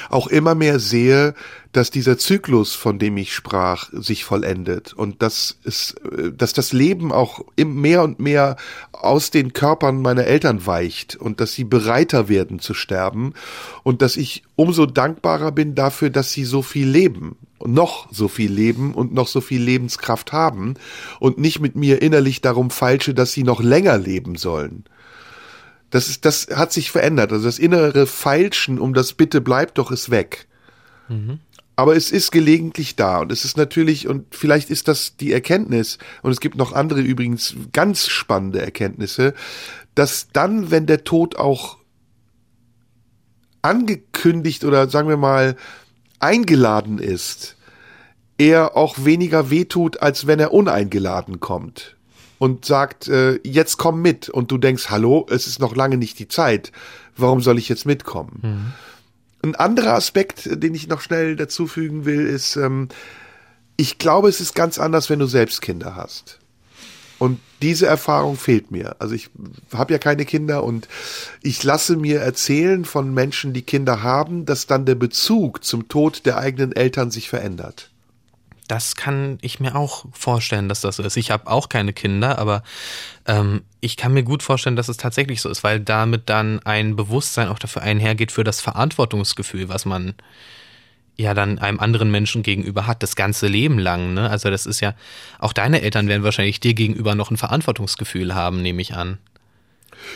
auch 0.10 0.28
immer 0.28 0.56
mehr 0.56 0.80
sehe, 0.80 1.34
dass 1.72 1.92
dieser 1.92 2.18
Zyklus, 2.18 2.74
von 2.74 3.00
dem 3.00 3.18
ich 3.18 3.34
sprach, 3.34 3.90
sich 3.92 4.24
vollendet 4.24 4.94
und 4.94 5.22
dass 5.22 5.58
es, 5.66 5.96
dass 6.34 6.54
das 6.54 6.72
Leben 6.72 7.12
auch 7.12 7.42
mehr 7.58 8.04
und 8.04 8.20
mehr 8.20 8.56
aus 8.94 9.30
den 9.30 9.52
Körpern 9.52 10.02
meiner 10.02 10.24
Eltern 10.24 10.66
weicht 10.66 11.18
und 11.18 11.42
dass 11.42 11.54
sie 11.54 11.66
bereiter 11.66 12.30
werden 12.30 12.60
zu 12.60 12.74
sterben 12.74 13.34
und 13.84 14.02
dass 14.02 14.16
ich 14.16 14.44
umso 14.56 14.86
dankbarer 14.86 15.52
bin 15.52 15.76
dafür, 15.76 16.10
dass 16.10 16.32
sie 16.32 16.46
so 16.46 16.62
viel 16.62 16.88
leben 16.88 17.38
noch 17.64 18.12
so 18.12 18.28
viel 18.28 18.52
leben 18.52 18.94
und 18.94 19.14
noch 19.14 19.28
so 19.28 19.42
viel 19.42 19.62
Lebenskraft 19.62 20.32
haben 20.32 20.76
und 21.20 21.38
nicht 21.38 21.62
mit 21.62 21.76
mir 21.76 22.02
innerlich 22.02 22.42
darum 22.42 22.70
falsche, 22.70 23.14
dass 23.14 23.32
sie 23.32 23.44
noch 23.44 23.62
länger 23.62 23.98
leben 23.98 24.36
sollen. 24.36 24.84
Das, 25.96 26.10
ist, 26.10 26.26
das 26.26 26.48
hat 26.54 26.74
sich 26.74 26.92
verändert. 26.92 27.32
Also 27.32 27.46
das 27.46 27.58
innere 27.58 28.06
Feilschen 28.06 28.80
um 28.80 28.94
das 28.94 29.14
Bitte 29.14 29.40
bleibt 29.40 29.78
doch 29.78 29.92
ist 29.92 30.12
weg. 30.12 30.46
Mhm. 31.08 31.40
Aber 31.78 31.96
es 31.96 32.12
ist 32.12 32.34
gelegentlich 32.34 32.98
da 32.98 33.20
und 33.20 33.32
es 33.32 33.46
ist 33.46 33.56
natürlich, 33.56 34.06
und 34.10 34.36
vielleicht 34.36 34.70
ist 34.70 34.90
das 34.90 35.16
die 35.16 35.32
Erkenntnis, 35.32 35.98
und 36.22 36.32
es 36.32 36.42
gibt 36.42 36.58
noch 36.58 36.74
andere 36.74 37.00
übrigens 37.00 37.56
ganz 37.72 38.10
spannende 38.10 38.62
Erkenntnisse, 38.62 39.34
dass 39.94 40.28
dann, 40.34 40.70
wenn 40.70 40.86
der 40.86 41.06
Tod 41.06 41.38
auch 41.38 41.78
angekündigt 43.62 44.66
oder 44.66 44.90
sagen 44.90 45.08
wir 45.08 45.16
mal 45.16 45.56
eingeladen 46.20 47.00
ist, 47.00 47.56
er 48.38 48.76
auch 48.76 49.06
weniger 49.06 49.50
wehtut, 49.50 50.02
als 50.02 50.28
wenn 50.28 50.42
er 50.42 50.52
uneingeladen 50.52 51.40
kommt 51.40 51.95
und 52.38 52.66
sagt, 52.66 53.08
äh, 53.08 53.40
jetzt 53.44 53.78
komm 53.78 54.02
mit. 54.02 54.30
Und 54.30 54.52
du 54.52 54.58
denkst, 54.58 54.90
hallo, 54.90 55.26
es 55.30 55.48
ist 55.48 55.60
noch 55.60 55.76
lange 55.76 55.98
nicht 55.98 56.20
die 56.20 56.28
Zeit. 56.28 56.72
Warum 57.18 57.42
soll 57.42 57.58
ich 57.58 57.70
jetzt 57.70 57.86
mitkommen? 57.86 58.40
Mhm. 58.42 59.50
Ein 59.50 59.56
anderer 59.56 59.94
Aspekt, 59.94 60.50
den 60.52 60.74
ich 60.74 60.88
noch 60.88 61.02
schnell 61.02 61.36
dazufügen 61.36 62.06
will, 62.06 62.26
ist, 62.26 62.56
ähm, 62.56 62.90
ich 63.78 63.98
glaube, 63.98 64.30
es 64.30 64.40
ist 64.42 64.56
ganz 64.56 64.80
anders, 64.80 65.10
wenn 65.10 65.20
du 65.20 65.28
selbst 65.28 65.62
Kinder 65.62 65.96
hast. 65.96 66.40
Und 67.18 67.40
diese 67.62 67.86
Erfahrung 67.86 68.36
fehlt 68.36 68.72
mir. 68.72 68.98
Also 69.00 69.16
ich 69.16 69.30
habe 69.74 69.94
ja 69.94 70.00
keine 70.00 70.26
Kinder 70.26 70.64
und 70.64 70.88
ich 71.42 71.64
lasse 71.64 71.96
mir 71.96 72.20
erzählen 72.20 72.84
von 72.84 73.14
Menschen, 73.14 73.54
die 73.54 73.62
Kinder 73.62 74.04
haben, 74.04 74.46
dass 74.46 74.68
dann 74.68 74.86
der 74.86 74.96
Bezug 74.96 75.64
zum 75.64 75.88
Tod 75.88 76.26
der 76.26 76.38
eigenen 76.38 76.74
Eltern 76.74 77.12
sich 77.12 77.30
verändert. 77.30 77.92
Das 78.68 78.96
kann 78.96 79.38
ich 79.42 79.60
mir 79.60 79.76
auch 79.76 80.06
vorstellen, 80.12 80.70
dass 80.70 80.82
das 80.82 80.96
so 80.96 81.04
ist. 81.04 81.18
Ich 81.18 81.30
habe 81.30 81.48
auch 81.48 81.70
keine 81.70 81.94
Kinder, 81.94 82.40
aber 82.40 82.64
ähm, 83.28 83.62
ich 83.80 83.96
kann 83.96 84.14
mir 84.14 84.24
gut 84.24 84.42
vorstellen, 84.42 84.76
dass 84.76 84.90
es 84.90 84.98
tatsächlich 84.98 85.42
so 85.42 85.50
ist, 85.50 85.64
weil 85.64 85.80
damit 85.80 86.30
dann 86.30 86.60
ein 86.66 86.96
Bewusstsein 86.96 87.50
auch 87.50 87.60
dafür 87.60 87.84
einhergeht 87.84 88.32
für 88.32 88.44
das 88.44 88.62
Verantwortungsgefühl, 88.62 89.70
was 89.70 89.86
man 89.86 90.16
ja 91.16 91.34
dann 91.34 91.60
einem 91.60 91.80
anderen 91.80 92.10
Menschen 92.10 92.44
gegenüber 92.44 92.88
hat, 92.88 93.04
das 93.04 93.16
ganze 93.16 93.48
Leben 93.48 93.78
lang. 93.78 94.14
Ne? 94.16 94.30
Also 94.30 94.50
das 94.50 94.66
ist 94.66 94.80
ja, 94.80 94.96
auch 95.40 95.54
deine 95.54 95.82
Eltern 95.82 96.08
werden 96.08 96.24
wahrscheinlich 96.24 96.60
dir 96.60 96.74
gegenüber 96.74 97.14
noch 97.16 97.32
ein 97.32 97.38
Verantwortungsgefühl 97.38 98.34
haben, 98.34 98.62
nehme 98.62 98.82
ich 98.82 98.96
an. 98.96 99.20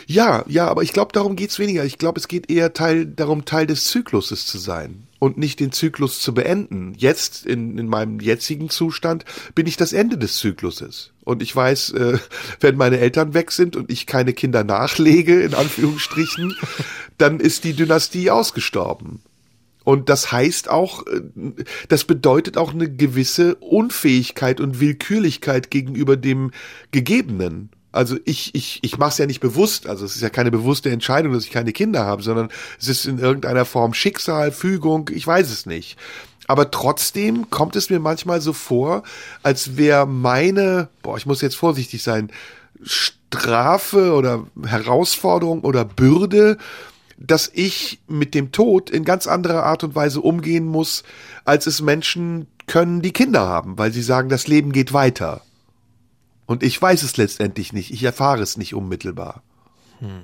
Ja, 0.07 0.43
ja, 0.47 0.67
aber 0.67 0.83
ich 0.83 0.91
glaube, 0.91 1.13
darum 1.13 1.35
geht's 1.35 1.57
weniger. 1.59 1.85
Ich 1.85 1.97
glaube, 1.97 2.19
es 2.19 2.27
geht 2.27 2.49
eher 2.49 2.73
Teil, 2.73 3.05
darum, 3.05 3.45
Teil 3.45 3.65
des 3.65 3.85
Zykluses 3.85 4.45
zu 4.45 4.57
sein 4.57 5.07
und 5.20 5.38
nicht 5.38 5.59
den 5.59 5.72
Zyklus 5.72 6.20
zu 6.20 6.34
beenden. 6.34 6.93
Jetzt, 6.97 7.45
in, 7.45 7.78
in 7.78 7.88
meinem 7.88 8.20
jetzigen 8.20 8.70
Zustand, 8.70 9.26
bin 9.53 9.67
ich 9.67 9.78
das 9.78 9.93
Ende 9.93 10.17
des 10.17 10.38
Zykluses. 10.38 11.11
Und 11.24 11.43
ich 11.43 11.55
weiß, 11.55 11.91
äh, 11.91 12.17
wenn 12.59 12.78
meine 12.78 12.99
Eltern 12.99 13.34
weg 13.34 13.51
sind 13.51 13.76
und 13.76 13.91
ich 13.91 14.05
keine 14.05 14.34
Kinder 14.34 14.63
nachlege, 14.63 15.41
in 15.41 15.53
Anführungsstrichen, 15.53 16.55
dann 17.17 17.39
ist 17.39 17.65
die 17.65 17.74
Dynastie 17.74 18.32
ausgestorben. 18.32 19.22
Und 19.84 20.09
das 20.09 20.32
heißt 20.32 20.70
auch, 20.70 21.05
äh, 21.07 21.22
das 21.89 22.05
bedeutet 22.05 22.57
auch 22.57 22.74
eine 22.74 22.89
gewisse 22.89 23.55
Unfähigkeit 23.55 24.61
und 24.61 24.80
Willkürlichkeit 24.80 25.70
gegenüber 25.70 26.15
dem 26.15 26.51
Gegebenen. 26.91 27.70
Also 27.91 28.17
ich, 28.25 28.53
ich, 28.53 28.79
ich 28.83 28.97
mache 28.97 29.09
es 29.09 29.17
ja 29.17 29.25
nicht 29.25 29.39
bewusst, 29.39 29.87
also 29.87 30.05
es 30.05 30.15
ist 30.15 30.21
ja 30.21 30.29
keine 30.29 30.51
bewusste 30.51 30.91
Entscheidung, 30.91 31.33
dass 31.33 31.45
ich 31.45 31.51
keine 31.51 31.71
Kinder 31.71 32.05
habe, 32.05 32.21
sondern 32.21 32.49
es 32.79 32.87
ist 32.87 33.05
in 33.05 33.17
irgendeiner 33.17 33.65
Form 33.65 33.93
Schicksal, 33.93 34.51
Fügung, 34.51 35.09
ich 35.11 35.25
weiß 35.25 35.49
es 35.49 35.65
nicht. 35.65 35.97
Aber 36.47 36.71
trotzdem 36.71 37.49
kommt 37.49 37.75
es 37.75 37.89
mir 37.89 37.99
manchmal 37.99 38.41
so 38.41 38.53
vor, 38.53 39.03
als 39.43 39.77
wäre 39.77 40.07
meine, 40.07 40.89
boah, 41.01 41.17
ich 41.17 41.25
muss 41.25 41.41
jetzt 41.41 41.55
vorsichtig 41.55 42.03
sein, 42.03 42.31
Strafe 42.83 44.13
oder 44.13 44.45
Herausforderung 44.63 45.61
oder 45.61 45.85
Bürde, 45.85 46.57
dass 47.17 47.51
ich 47.53 47.99
mit 48.07 48.33
dem 48.33 48.51
Tod 48.51 48.89
in 48.89 49.03
ganz 49.03 49.27
anderer 49.27 49.63
Art 49.63 49.83
und 49.83 49.95
Weise 49.95 50.21
umgehen 50.21 50.65
muss, 50.65 51.03
als 51.43 51.67
es 51.67 51.81
Menschen 51.81 52.47
können, 52.65 53.01
die 53.01 53.13
Kinder 53.13 53.41
haben, 53.41 53.77
weil 53.77 53.91
sie 53.91 54.01
sagen, 54.01 54.29
das 54.29 54.47
Leben 54.47 54.71
geht 54.71 54.93
weiter. 54.93 55.41
Und 56.49 56.63
ich 56.63 56.81
weiß 56.81 57.03
es 57.03 57.15
letztendlich 57.15 57.73
nicht, 57.73 57.91
ich 57.91 58.01
erfahre 58.01 58.41
es 58.41 58.57
nicht 58.57 58.73
unmittelbar. 58.73 59.43
Hm. 59.99 60.23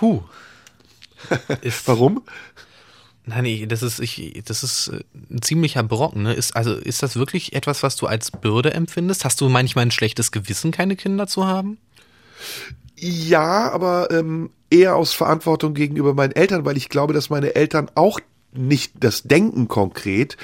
Huh. 0.00 0.22
Warum? 1.86 2.22
Nein, 3.26 3.68
das 3.68 3.82
ist, 3.82 3.98
ich, 3.98 4.42
das 4.44 4.62
ist 4.62 4.92
äh, 4.92 5.02
ein 5.28 5.42
ziemlicher 5.42 5.82
Brocken. 5.82 6.22
Ne? 6.22 6.34
Ist, 6.34 6.54
also 6.54 6.76
ist 6.76 7.02
das 7.02 7.16
wirklich 7.16 7.52
etwas, 7.52 7.82
was 7.82 7.96
du 7.96 8.06
als 8.06 8.30
Bürde 8.30 8.72
empfindest? 8.74 9.24
Hast 9.24 9.40
du 9.40 9.48
manchmal 9.48 9.86
ein 9.86 9.90
schlechtes 9.90 10.30
Gewissen, 10.30 10.70
keine 10.70 10.94
Kinder 10.94 11.26
zu 11.26 11.48
haben? 11.48 11.76
Ja, 12.94 13.72
aber 13.72 14.12
ähm, 14.12 14.50
eher 14.70 14.94
aus 14.94 15.14
Verantwortung 15.14 15.74
gegenüber 15.74 16.14
meinen 16.14 16.36
Eltern, 16.36 16.64
weil 16.64 16.76
ich 16.76 16.90
glaube, 16.90 17.12
dass 17.12 17.28
meine 17.28 17.56
Eltern 17.56 17.90
auch 17.96 18.20
nicht 18.52 18.92
das 19.00 19.24
denken 19.24 19.66
konkret, 19.66 20.36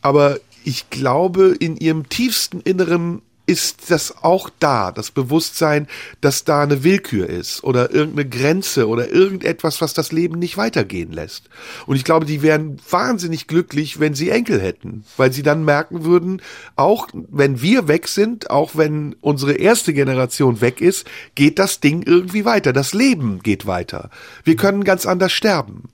aber 0.00 0.38
ich 0.64 0.90
glaube, 0.90 1.54
in 1.58 1.76
ihrem 1.76 2.08
tiefsten 2.08 2.60
Inneren 2.60 3.22
ist 3.46 3.90
das 3.90 4.22
auch 4.22 4.48
da, 4.58 4.90
das 4.90 5.10
Bewusstsein, 5.10 5.86
dass 6.22 6.44
da 6.44 6.62
eine 6.62 6.82
Willkür 6.82 7.28
ist 7.28 7.62
oder 7.62 7.92
irgendeine 7.92 8.28
Grenze 8.28 8.88
oder 8.88 9.10
irgendetwas, 9.10 9.82
was 9.82 9.92
das 9.92 10.12
Leben 10.12 10.38
nicht 10.38 10.56
weitergehen 10.56 11.12
lässt. 11.12 11.50
Und 11.86 11.96
ich 11.96 12.04
glaube, 12.04 12.24
die 12.24 12.40
wären 12.40 12.78
wahnsinnig 12.88 13.46
glücklich, 13.46 14.00
wenn 14.00 14.14
sie 14.14 14.30
Enkel 14.30 14.62
hätten, 14.62 15.04
weil 15.18 15.30
sie 15.30 15.42
dann 15.42 15.62
merken 15.62 16.04
würden, 16.04 16.40
auch 16.76 17.08
wenn 17.12 17.60
wir 17.60 17.86
weg 17.86 18.08
sind, 18.08 18.48
auch 18.48 18.76
wenn 18.76 19.14
unsere 19.20 19.52
erste 19.52 19.92
Generation 19.92 20.62
weg 20.62 20.80
ist, 20.80 21.06
geht 21.34 21.58
das 21.58 21.80
Ding 21.80 22.02
irgendwie 22.02 22.46
weiter. 22.46 22.72
Das 22.72 22.94
Leben 22.94 23.40
geht 23.42 23.66
weiter. 23.66 24.08
Wir 24.44 24.56
können 24.56 24.84
ganz 24.84 25.04
anders 25.04 25.32
sterben. 25.32 25.90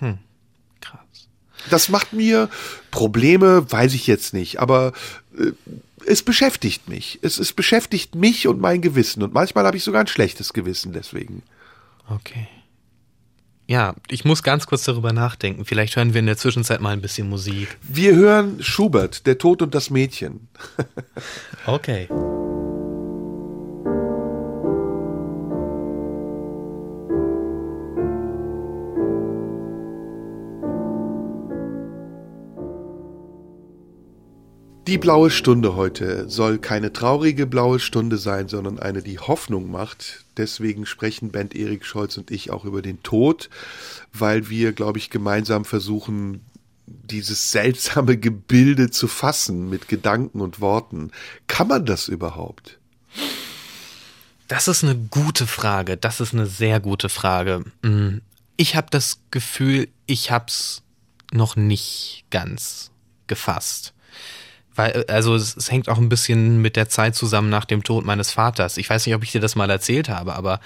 Hm. 0.00 0.18
Das 1.70 1.88
macht 1.88 2.12
mir 2.12 2.48
Probleme, 2.90 3.70
weiß 3.70 3.94
ich 3.94 4.06
jetzt 4.06 4.34
nicht, 4.34 4.60
aber 4.60 4.92
äh, 5.38 5.52
es 6.06 6.22
beschäftigt 6.22 6.88
mich. 6.88 7.18
Es, 7.22 7.38
es 7.38 7.52
beschäftigt 7.52 8.14
mich 8.14 8.48
und 8.48 8.60
mein 8.60 8.80
Gewissen. 8.80 9.22
Und 9.22 9.32
manchmal 9.32 9.66
habe 9.66 9.76
ich 9.76 9.84
sogar 9.84 10.00
ein 10.00 10.08
schlechtes 10.08 10.52
Gewissen 10.52 10.92
deswegen. 10.92 11.42
Okay. 12.08 12.48
Ja, 13.68 13.94
ich 14.10 14.24
muss 14.24 14.42
ganz 14.42 14.66
kurz 14.66 14.84
darüber 14.84 15.12
nachdenken. 15.12 15.64
Vielleicht 15.64 15.96
hören 15.96 16.12
wir 16.12 16.18
in 16.18 16.26
der 16.26 16.36
Zwischenzeit 16.36 16.80
mal 16.80 16.90
ein 16.90 17.00
bisschen 17.00 17.28
Musik. 17.28 17.78
Wir 17.82 18.14
hören 18.14 18.62
Schubert, 18.62 19.26
Der 19.26 19.38
Tod 19.38 19.62
und 19.62 19.74
das 19.74 19.88
Mädchen. 19.88 20.48
okay. 21.66 22.08
Die 34.88 34.98
blaue 34.98 35.30
Stunde 35.30 35.76
heute 35.76 36.28
soll 36.28 36.58
keine 36.58 36.92
traurige 36.92 37.46
blaue 37.46 37.78
Stunde 37.78 38.18
sein, 38.18 38.48
sondern 38.48 38.80
eine, 38.80 39.00
die 39.00 39.20
Hoffnung 39.20 39.70
macht. 39.70 40.24
Deswegen 40.36 40.86
sprechen 40.86 41.30
Bent 41.30 41.54
Erik 41.54 41.86
Scholz 41.86 42.16
und 42.16 42.32
ich 42.32 42.50
auch 42.50 42.64
über 42.64 42.82
den 42.82 43.00
Tod, 43.04 43.48
weil 44.12 44.48
wir, 44.48 44.72
glaube 44.72 44.98
ich, 44.98 45.08
gemeinsam 45.08 45.64
versuchen, 45.64 46.40
dieses 46.86 47.52
seltsame 47.52 48.16
Gebilde 48.16 48.90
zu 48.90 49.06
fassen 49.06 49.70
mit 49.70 49.86
Gedanken 49.86 50.40
und 50.40 50.60
Worten. 50.60 51.12
Kann 51.46 51.68
man 51.68 51.86
das 51.86 52.08
überhaupt? 52.08 52.80
Das 54.48 54.66
ist 54.66 54.82
eine 54.82 54.96
gute 54.96 55.46
Frage. 55.46 55.96
Das 55.96 56.20
ist 56.20 56.34
eine 56.34 56.46
sehr 56.46 56.80
gute 56.80 57.08
Frage. 57.08 57.64
Mm, 57.82 58.18
ich 58.56 58.74
habe 58.74 58.88
das 58.90 59.20
Gefühl, 59.30 59.88
ich 60.06 60.32
habe 60.32 60.46
es 60.48 60.82
noch 61.32 61.54
nicht 61.54 62.24
ganz 62.30 62.90
gefasst. 63.28 63.94
Weil, 64.74 65.04
also 65.08 65.34
es, 65.34 65.56
es, 65.56 65.70
hängt 65.70 65.88
auch 65.88 65.98
ein 65.98 66.08
bisschen 66.08 66.62
mit 66.62 66.76
der 66.76 66.88
Zeit 66.88 67.14
zusammen 67.14 67.50
nach 67.50 67.64
dem 67.64 67.82
Tod 67.82 68.04
meines 68.04 68.30
Vaters. 68.32 68.78
Ich 68.78 68.88
weiß 68.88 69.04
nicht, 69.06 69.14
ob 69.14 69.22
ich 69.22 69.32
dir 69.32 69.40
das 69.40 69.54
mal 69.54 69.68
erzählt 69.68 70.08
habe, 70.08 70.34
aber 70.34 70.60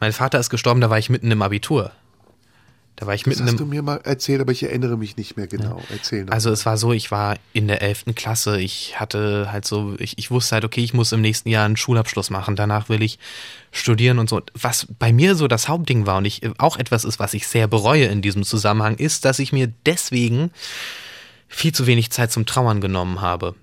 mein 0.00 0.12
Vater 0.12 0.40
ist 0.40 0.50
gestorben, 0.50 0.80
da 0.80 0.90
war 0.90 0.98
ich 0.98 1.10
mitten 1.10 1.30
im 1.30 1.42
Abitur. 1.42 1.92
Da 2.96 3.08
war 3.08 3.14
ich 3.14 3.26
mitten 3.26 3.40
das 3.40 3.54
hast 3.54 3.60
im, 3.60 3.66
du 3.70 3.74
mir 3.74 3.82
mal 3.82 4.00
erzählt, 4.04 4.40
aber 4.40 4.52
ich 4.52 4.62
erinnere 4.62 4.96
mich 4.96 5.16
nicht 5.16 5.36
mehr 5.36 5.48
genau. 5.48 5.78
Ja. 5.78 5.84
Erzähl 5.90 6.30
Also 6.30 6.50
es 6.50 6.64
war 6.64 6.76
so, 6.76 6.92
ich 6.92 7.10
war 7.10 7.36
in 7.52 7.66
der 7.66 7.82
elften 7.82 8.14
Klasse. 8.14 8.60
Ich 8.60 9.00
hatte 9.00 9.50
halt 9.50 9.64
so, 9.64 9.96
ich, 9.98 10.16
ich 10.18 10.30
wusste 10.30 10.54
halt, 10.54 10.64
okay, 10.64 10.82
ich 10.82 10.94
muss 10.94 11.10
im 11.10 11.20
nächsten 11.20 11.48
Jahr 11.48 11.64
einen 11.64 11.76
Schulabschluss 11.76 12.30
machen. 12.30 12.54
Danach 12.54 12.88
will 12.88 13.02
ich 13.02 13.18
studieren 13.72 14.20
und 14.20 14.28
so. 14.28 14.42
Was 14.54 14.86
bei 14.98 15.12
mir 15.12 15.34
so 15.34 15.48
das 15.48 15.68
Hauptding 15.68 16.06
war 16.06 16.18
und 16.18 16.24
ich 16.24 16.42
auch 16.58 16.76
etwas 16.76 17.04
ist, 17.04 17.18
was 17.18 17.34
ich 17.34 17.48
sehr 17.48 17.66
bereue 17.66 18.04
in 18.04 18.22
diesem 18.22 18.44
Zusammenhang, 18.44 18.96
ist, 18.96 19.24
dass 19.24 19.40
ich 19.40 19.52
mir 19.52 19.72
deswegen 19.86 20.52
viel 21.54 21.72
zu 21.72 21.86
wenig 21.86 22.10
Zeit 22.10 22.32
zum 22.32 22.46
Trauern 22.46 22.80
genommen 22.80 23.20
habe. 23.20 23.54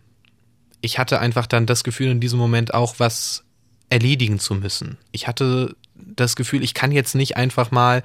Ich 0.82 0.98
hatte 0.98 1.20
einfach 1.20 1.46
dann 1.46 1.66
das 1.66 1.84
Gefühl, 1.84 2.10
in 2.10 2.20
diesem 2.20 2.40
Moment 2.40 2.74
auch 2.74 2.96
was 2.98 3.44
erledigen 3.90 4.40
zu 4.40 4.56
müssen. 4.56 4.98
Ich 5.12 5.28
hatte 5.28 5.76
das 5.96 6.36
Gefühl, 6.36 6.64
ich 6.64 6.74
kann 6.74 6.92
jetzt 6.92 7.14
nicht 7.16 7.38
einfach 7.38 7.70
mal, 7.70 8.04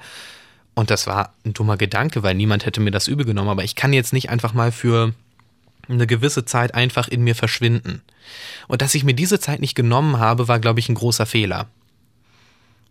und 0.75 0.91
das 0.91 1.07
war 1.07 1.33
ein 1.45 1.53
dummer 1.53 1.77
Gedanke, 1.77 2.21
weil 2.21 2.35
niemand 2.35 2.65
hätte 2.65 2.81
mir 2.81 2.91
das 2.91 3.07
übel 3.07 3.25
genommen, 3.25 3.49
aber 3.49 3.63
ich 3.63 3.75
kann 3.75 3.93
jetzt 3.93 4.13
nicht 4.13 4.29
einfach 4.29 4.53
mal 4.53 4.71
für 4.71 5.13
eine 5.87 6.05
gewisse 6.05 6.45
Zeit 6.45 6.75
einfach 6.75 7.07
in 7.07 7.23
mir 7.23 7.33
verschwinden. 7.33 8.01
Und 8.67 8.81
dass 8.81 8.93
ich 8.93 9.05
mir 9.05 9.13
diese 9.13 9.39
Zeit 9.39 9.61
nicht 9.61 9.75
genommen 9.75 10.19
habe, 10.19 10.47
war, 10.49 10.59
glaube 10.59 10.81
ich, 10.81 10.89
ein 10.89 10.95
großer 10.95 11.25
Fehler. 11.25 11.67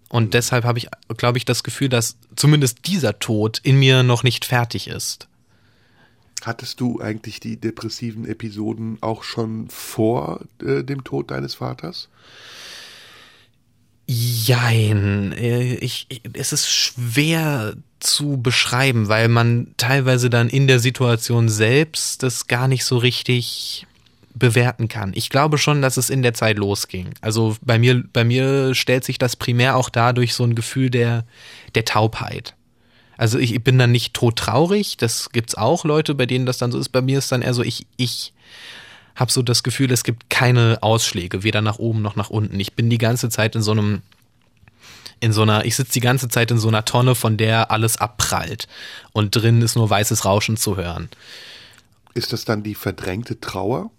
Und 0.08 0.34
deshalb 0.34 0.64
habe 0.64 0.78
ich, 0.78 0.88
glaube 1.16 1.36
ich, 1.36 1.44
das 1.44 1.62
Gefühl, 1.62 1.90
dass 1.90 2.16
zumindest 2.36 2.86
dieser 2.86 3.18
Tod 3.18 3.60
in 3.62 3.78
mir 3.78 4.02
noch 4.02 4.22
nicht 4.22 4.46
fertig 4.46 4.88
ist. 4.88 5.28
Hattest 6.42 6.80
du 6.80 7.00
eigentlich 7.00 7.40
die 7.40 7.56
depressiven 7.56 8.26
Episoden 8.26 8.98
auch 9.00 9.22
schon 9.22 9.68
vor 9.68 10.40
äh, 10.62 10.84
dem 10.84 11.02
Tod 11.02 11.30
deines 11.30 11.56
Vaters? 11.56 12.08
Jein. 14.06 15.32
Äh, 15.32 15.74
ich, 15.76 16.06
ich, 16.08 16.22
es 16.34 16.52
ist 16.52 16.68
schwer 16.70 17.74
zu 17.98 18.40
beschreiben, 18.40 19.08
weil 19.08 19.28
man 19.28 19.74
teilweise 19.76 20.30
dann 20.30 20.48
in 20.48 20.66
der 20.66 20.78
Situation 20.78 21.48
selbst 21.48 22.22
das 22.22 22.46
gar 22.46 22.68
nicht 22.68 22.84
so 22.84 22.98
richtig 22.98 23.86
bewerten 24.34 24.88
kann. 24.88 25.12
Ich 25.14 25.30
glaube 25.30 25.58
schon, 25.58 25.82
dass 25.82 25.96
es 25.96 26.10
in 26.10 26.22
der 26.22 26.34
Zeit 26.34 26.58
losging. 26.58 27.14
Also 27.20 27.56
bei 27.62 27.78
mir, 27.78 28.04
bei 28.12 28.22
mir 28.22 28.74
stellt 28.74 29.04
sich 29.04 29.18
das 29.18 29.34
primär 29.34 29.76
auch 29.76 29.88
dadurch 29.88 30.34
so 30.34 30.44
ein 30.44 30.54
Gefühl 30.54 30.90
der, 30.90 31.24
der 31.74 31.84
Taubheit. 31.84 32.55
Also 33.16 33.38
ich, 33.38 33.62
bin 33.62 33.78
dann 33.78 33.92
nicht 33.92 34.14
todtraurig, 34.14 34.96
das 34.96 35.30
gibt's 35.30 35.54
auch 35.54 35.84
Leute, 35.84 36.14
bei 36.14 36.26
denen 36.26 36.46
das 36.46 36.58
dann 36.58 36.72
so 36.72 36.78
ist. 36.78 36.90
Bei 36.90 37.00
mir 37.00 37.18
ist 37.18 37.32
dann 37.32 37.42
eher 37.42 37.54
so, 37.54 37.62
ich, 37.62 37.86
ich 37.96 38.32
habe 39.14 39.32
so 39.32 39.42
das 39.42 39.62
Gefühl, 39.62 39.90
es 39.90 40.04
gibt 40.04 40.28
keine 40.28 40.78
Ausschläge, 40.82 41.42
weder 41.42 41.62
nach 41.62 41.78
oben 41.78 42.02
noch 42.02 42.16
nach 42.16 42.30
unten. 42.30 42.60
Ich 42.60 42.74
bin 42.74 42.90
die 42.90 42.98
ganze 42.98 43.30
Zeit 43.30 43.56
in 43.56 43.62
so 43.62 43.72
einem, 43.72 44.02
in 45.20 45.32
so 45.32 45.42
einer, 45.42 45.64
ich 45.64 45.76
sitze 45.76 45.94
die 45.94 46.00
ganze 46.00 46.28
Zeit 46.28 46.50
in 46.50 46.58
so 46.58 46.68
einer 46.68 46.84
Tonne, 46.84 47.14
von 47.14 47.38
der 47.38 47.70
alles 47.70 47.96
abprallt. 47.96 48.68
Und 49.12 49.34
drin 49.34 49.62
ist 49.62 49.76
nur 49.76 49.88
weißes 49.88 50.26
Rauschen 50.26 50.58
zu 50.58 50.76
hören. 50.76 51.08
Ist 52.12 52.34
das 52.34 52.44
dann 52.44 52.62
die 52.62 52.74
verdrängte 52.74 53.40
Trauer? 53.40 53.90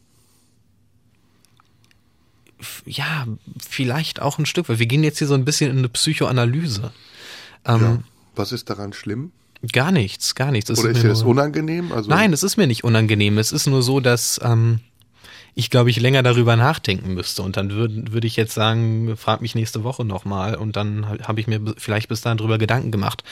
Ja, 2.85 3.27
vielleicht 3.59 4.21
auch 4.21 4.37
ein 4.39 4.45
Stück, 4.45 4.69
weil 4.69 4.79
wir 4.79 4.87
gehen 4.87 5.03
jetzt 5.03 5.19
hier 5.19 5.27
so 5.27 5.35
ein 5.35 5.45
bisschen 5.45 5.71
in 5.71 5.79
eine 5.79 5.89
Psychoanalyse. 5.89 6.91
Ähm, 7.65 7.81
ja. 7.81 7.99
Was 8.37 8.51
ist 8.51 8.69
daran 8.69 8.93
schlimm? 8.93 9.31
Gar 9.71 9.91
nichts, 9.91 10.35
gar 10.35 10.51
nichts. 10.51 10.69
Es 10.69 10.79
Oder 10.79 10.91
ist, 10.91 10.97
ist 10.97 11.03
dir 11.03 11.09
das 11.09 11.23
unangenehm? 11.23 11.91
Also 11.91 12.09
Nein, 12.09 12.31
es 12.31 12.43
ist 12.43 12.57
mir 12.57 12.67
nicht 12.67 12.83
unangenehm. 12.83 13.37
Es 13.37 13.51
ist 13.51 13.65
nur 13.65 13.81
so, 13.81 13.99
dass 13.99 14.39
ähm, 14.43 14.81
ich 15.55 15.71
glaube 15.71 15.89
ich 15.89 15.99
länger 15.99 16.21
darüber 16.21 16.55
nachdenken 16.55 17.15
müsste 17.15 17.41
und 17.41 17.57
dann 17.57 17.71
würde 17.71 18.13
würde 18.13 18.27
ich 18.27 18.35
jetzt 18.35 18.53
sagen, 18.53 19.17
frag 19.17 19.41
mich 19.41 19.55
nächste 19.55 19.83
Woche 19.83 20.05
nochmal 20.05 20.55
und 20.55 20.75
dann 20.75 21.09
habe 21.09 21.39
ich 21.39 21.47
mir 21.47 21.59
vielleicht 21.77 22.09
bis 22.09 22.21
dahin 22.21 22.37
drüber 22.37 22.59
Gedanken 22.59 22.91
gemacht. 22.91 23.23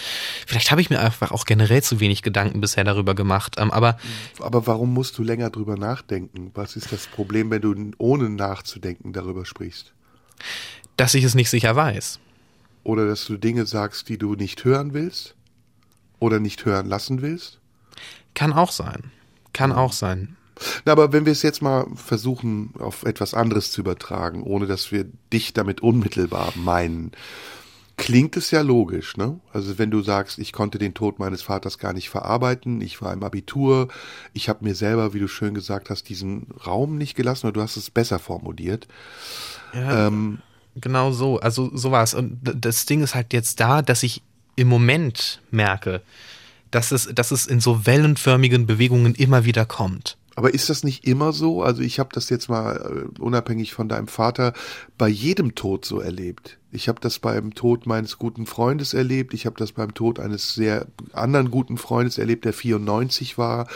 Vielleicht 0.47 0.71
habe 0.71 0.81
ich 0.81 0.89
mir 0.89 0.99
einfach 0.99 1.31
auch 1.31 1.45
generell 1.45 1.83
zu 1.83 1.99
wenig 1.99 2.23
Gedanken 2.23 2.59
bisher 2.59 2.83
darüber 2.83 3.13
gemacht, 3.13 3.57
ähm, 3.59 3.69
aber 3.69 3.99
Aber 4.39 4.65
warum 4.65 4.93
musst 4.93 5.19
du 5.19 5.23
länger 5.23 5.51
drüber 5.51 5.77
nachdenken? 5.77 6.49
Was 6.55 6.75
ist 6.75 6.91
das 6.91 7.05
Problem, 7.05 7.51
wenn 7.51 7.61
du 7.61 7.91
ohne 7.99 8.31
nachzudenken 8.31 9.13
darüber 9.13 9.45
sprichst? 9.45 9.93
dass 10.97 11.13
ich 11.13 11.23
es 11.23 11.35
nicht 11.35 11.49
sicher 11.49 11.75
weiß. 11.75 12.19
Oder 12.86 13.07
dass 13.07 13.25
du 13.25 13.36
Dinge 13.38 13.65
sagst, 13.65 14.07
die 14.09 14.17
du 14.17 14.36
nicht 14.36 14.63
hören 14.63 14.93
willst? 14.93 15.36
Oder 16.19 16.39
nicht 16.39 16.63
hören 16.65 16.88
lassen 16.88 17.21
willst? 17.21 17.59
Kann 18.36 18.53
auch 18.53 18.71
sein. 18.71 19.11
Kann 19.53 19.71
auch 19.71 19.91
sein. 19.91 20.38
Na, 20.86 20.93
aber 20.93 21.11
wenn 21.11 21.25
wir 21.25 21.31
es 21.31 21.41
jetzt 21.41 21.61
mal 21.61 21.88
versuchen, 21.95 22.73
auf 22.79 23.03
etwas 23.03 23.33
anderes 23.33 23.71
zu 23.71 23.81
übertragen, 23.81 24.43
ohne 24.43 24.67
dass 24.67 24.91
wir 24.91 25.05
dich 25.33 25.51
damit 25.53 25.81
unmittelbar 25.81 26.53
meinen, 26.55 27.11
klingt 27.97 28.38
es 28.38 28.51
ja 28.51 28.61
logisch, 28.61 29.17
ne? 29.17 29.39
Also 29.51 29.77
wenn 29.79 29.89
du 29.89 30.01
sagst, 30.01 30.38
ich 30.38 30.53
konnte 30.53 30.77
den 30.77 30.93
Tod 30.93 31.17
meines 31.17 31.41
Vaters 31.41 31.77
gar 31.79 31.93
nicht 31.93 32.09
verarbeiten, 32.09 32.81
ich 32.81 33.01
war 33.01 33.11
im 33.13 33.23
Abitur, 33.23 33.88
ich 34.33 34.47
habe 34.47 34.63
mir 34.63 34.75
selber, 34.75 35.13
wie 35.13 35.19
du 35.19 35.27
schön 35.27 35.55
gesagt 35.55 35.89
hast, 35.89 36.07
diesen 36.07 36.47
Raum 36.65 36.97
nicht 36.97 37.15
gelassen, 37.15 37.47
oder 37.47 37.53
du 37.53 37.61
hast 37.61 37.77
es 37.77 37.89
besser 37.89 38.19
formuliert. 38.19 38.88
Ja, 39.73 40.07
Ähm, 40.07 40.39
genau 40.76 41.11
so. 41.11 41.39
Also 41.39 41.71
so 41.73 41.91
war 41.91 42.03
es. 42.03 42.13
Und 42.13 42.39
das 42.43 42.86
Ding 42.86 43.03
ist 43.03 43.15
halt 43.15 43.34
jetzt 43.34 43.59
da, 43.59 43.82
dass 43.82 44.03
ich 44.03 44.21
im 44.55 44.67
Moment 44.67 45.41
merke, 45.51 46.01
dass 46.71 46.91
es, 46.91 47.09
dass 47.13 47.32
es 47.32 47.47
in 47.47 47.59
so 47.59 47.86
wellenförmigen 47.86 48.65
Bewegungen 48.65 49.15
immer 49.15 49.45
wieder 49.45 49.65
kommt. 49.65 50.17
Aber 50.36 50.53
ist 50.53 50.69
das 50.69 50.84
nicht 50.84 51.07
immer 51.07 51.32
so? 51.32 51.63
Also 51.63 51.82
ich 51.82 51.97
habe 51.99 52.09
das 52.11 52.30
jetzt 52.30 52.49
mal 52.49 52.76
äh, 52.76 53.21
unabhängig 53.21 53.73
von 53.73 53.88
deinem 53.88 54.09
Vater 54.09 54.53
bei 54.97 55.07
jedem 55.07 55.55
Tod 55.55 55.86
so 55.86 56.01
erlebt. 56.01 56.57
Ich 56.71 56.89
habe 56.89 56.99
das 56.99 57.19
beim 57.19 57.53
Tod 57.53 57.86
meines 57.86 58.19
guten 58.19 58.45
Freundes 58.45 58.93
erlebt. 58.93 59.34
Ich 59.34 59.45
habe 59.45 59.55
das 59.57 59.71
beim 59.71 59.93
Tod 59.93 60.19
eines 60.19 60.53
sehr 60.53 60.88
anderen 61.13 61.51
guten 61.51 61.78
Freundes 61.78 62.17
erlebt, 62.17 62.43
der 62.43 62.51
94 62.51 63.38
war, 63.38 63.67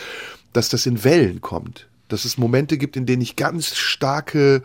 dass 0.51 0.67
das 0.67 0.85
in 0.85 1.05
Wellen 1.05 1.39
kommt. 1.39 1.87
Dass 2.09 2.25
es 2.25 2.37
Momente 2.37 2.77
gibt, 2.77 2.97
in 2.97 3.05
denen 3.05 3.21
ich 3.21 3.37
ganz 3.37 3.77
starke 3.77 4.61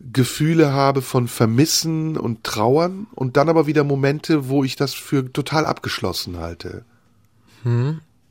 Gefühle 0.00 0.72
habe 0.72 1.02
von 1.02 1.26
Vermissen 1.26 2.16
und 2.16 2.44
Trauern 2.44 3.06
und 3.14 3.36
dann 3.36 3.48
aber 3.48 3.66
wieder 3.66 3.84
Momente, 3.84 4.48
wo 4.48 4.62
ich 4.62 4.76
das 4.76 4.94
für 4.94 5.32
total 5.32 5.66
abgeschlossen 5.66 6.38
halte. 6.38 6.84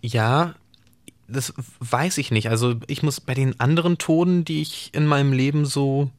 Ja, 0.01 0.55
das 1.27 1.53
weiß 1.79 2.19
ich 2.19 2.31
nicht. 2.31 2.49
Also 2.49 2.75
ich 2.87 3.03
muss 3.03 3.19
bei 3.19 3.33
den 3.33 3.59
anderen 3.59 3.97
Toden, 3.97 4.45
die 4.45 4.61
ich 4.61 4.91
in 4.93 5.05
meinem 5.05 5.33
Leben 5.33 5.65
so 5.65 6.11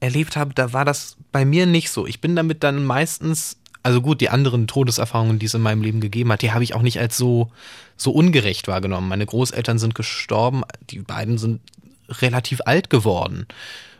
erlebt 0.00 0.36
habe, 0.36 0.54
da 0.54 0.72
war 0.72 0.84
das 0.84 1.16
bei 1.32 1.44
mir 1.44 1.66
nicht 1.66 1.90
so. 1.90 2.06
Ich 2.06 2.20
bin 2.20 2.34
damit 2.34 2.64
dann 2.64 2.84
meistens, 2.84 3.58
also 3.82 4.00
gut, 4.00 4.20
die 4.20 4.30
anderen 4.30 4.66
Todeserfahrungen, 4.66 5.38
die 5.38 5.46
es 5.46 5.54
in 5.54 5.60
meinem 5.60 5.82
Leben 5.82 6.00
gegeben 6.00 6.32
hat, 6.32 6.42
die 6.42 6.52
habe 6.52 6.64
ich 6.64 6.74
auch 6.74 6.82
nicht 6.82 6.98
als 6.98 7.16
so, 7.16 7.50
so 7.96 8.12
ungerecht 8.12 8.68
wahrgenommen. 8.68 9.08
Meine 9.08 9.26
Großeltern 9.26 9.78
sind 9.78 9.94
gestorben, 9.94 10.62
die 10.90 11.00
beiden 11.00 11.38
sind 11.38 11.60
relativ 12.08 12.62
alt 12.64 12.90
geworden. 12.90 13.46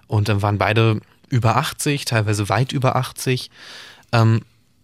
Und 0.08 0.28
dann 0.28 0.42
waren 0.42 0.58
beide 0.58 1.00
über 1.28 1.56
80, 1.56 2.04
teilweise 2.04 2.48
weit 2.48 2.72
über 2.72 2.96
80. 2.96 3.50
Ähm, 4.12 4.42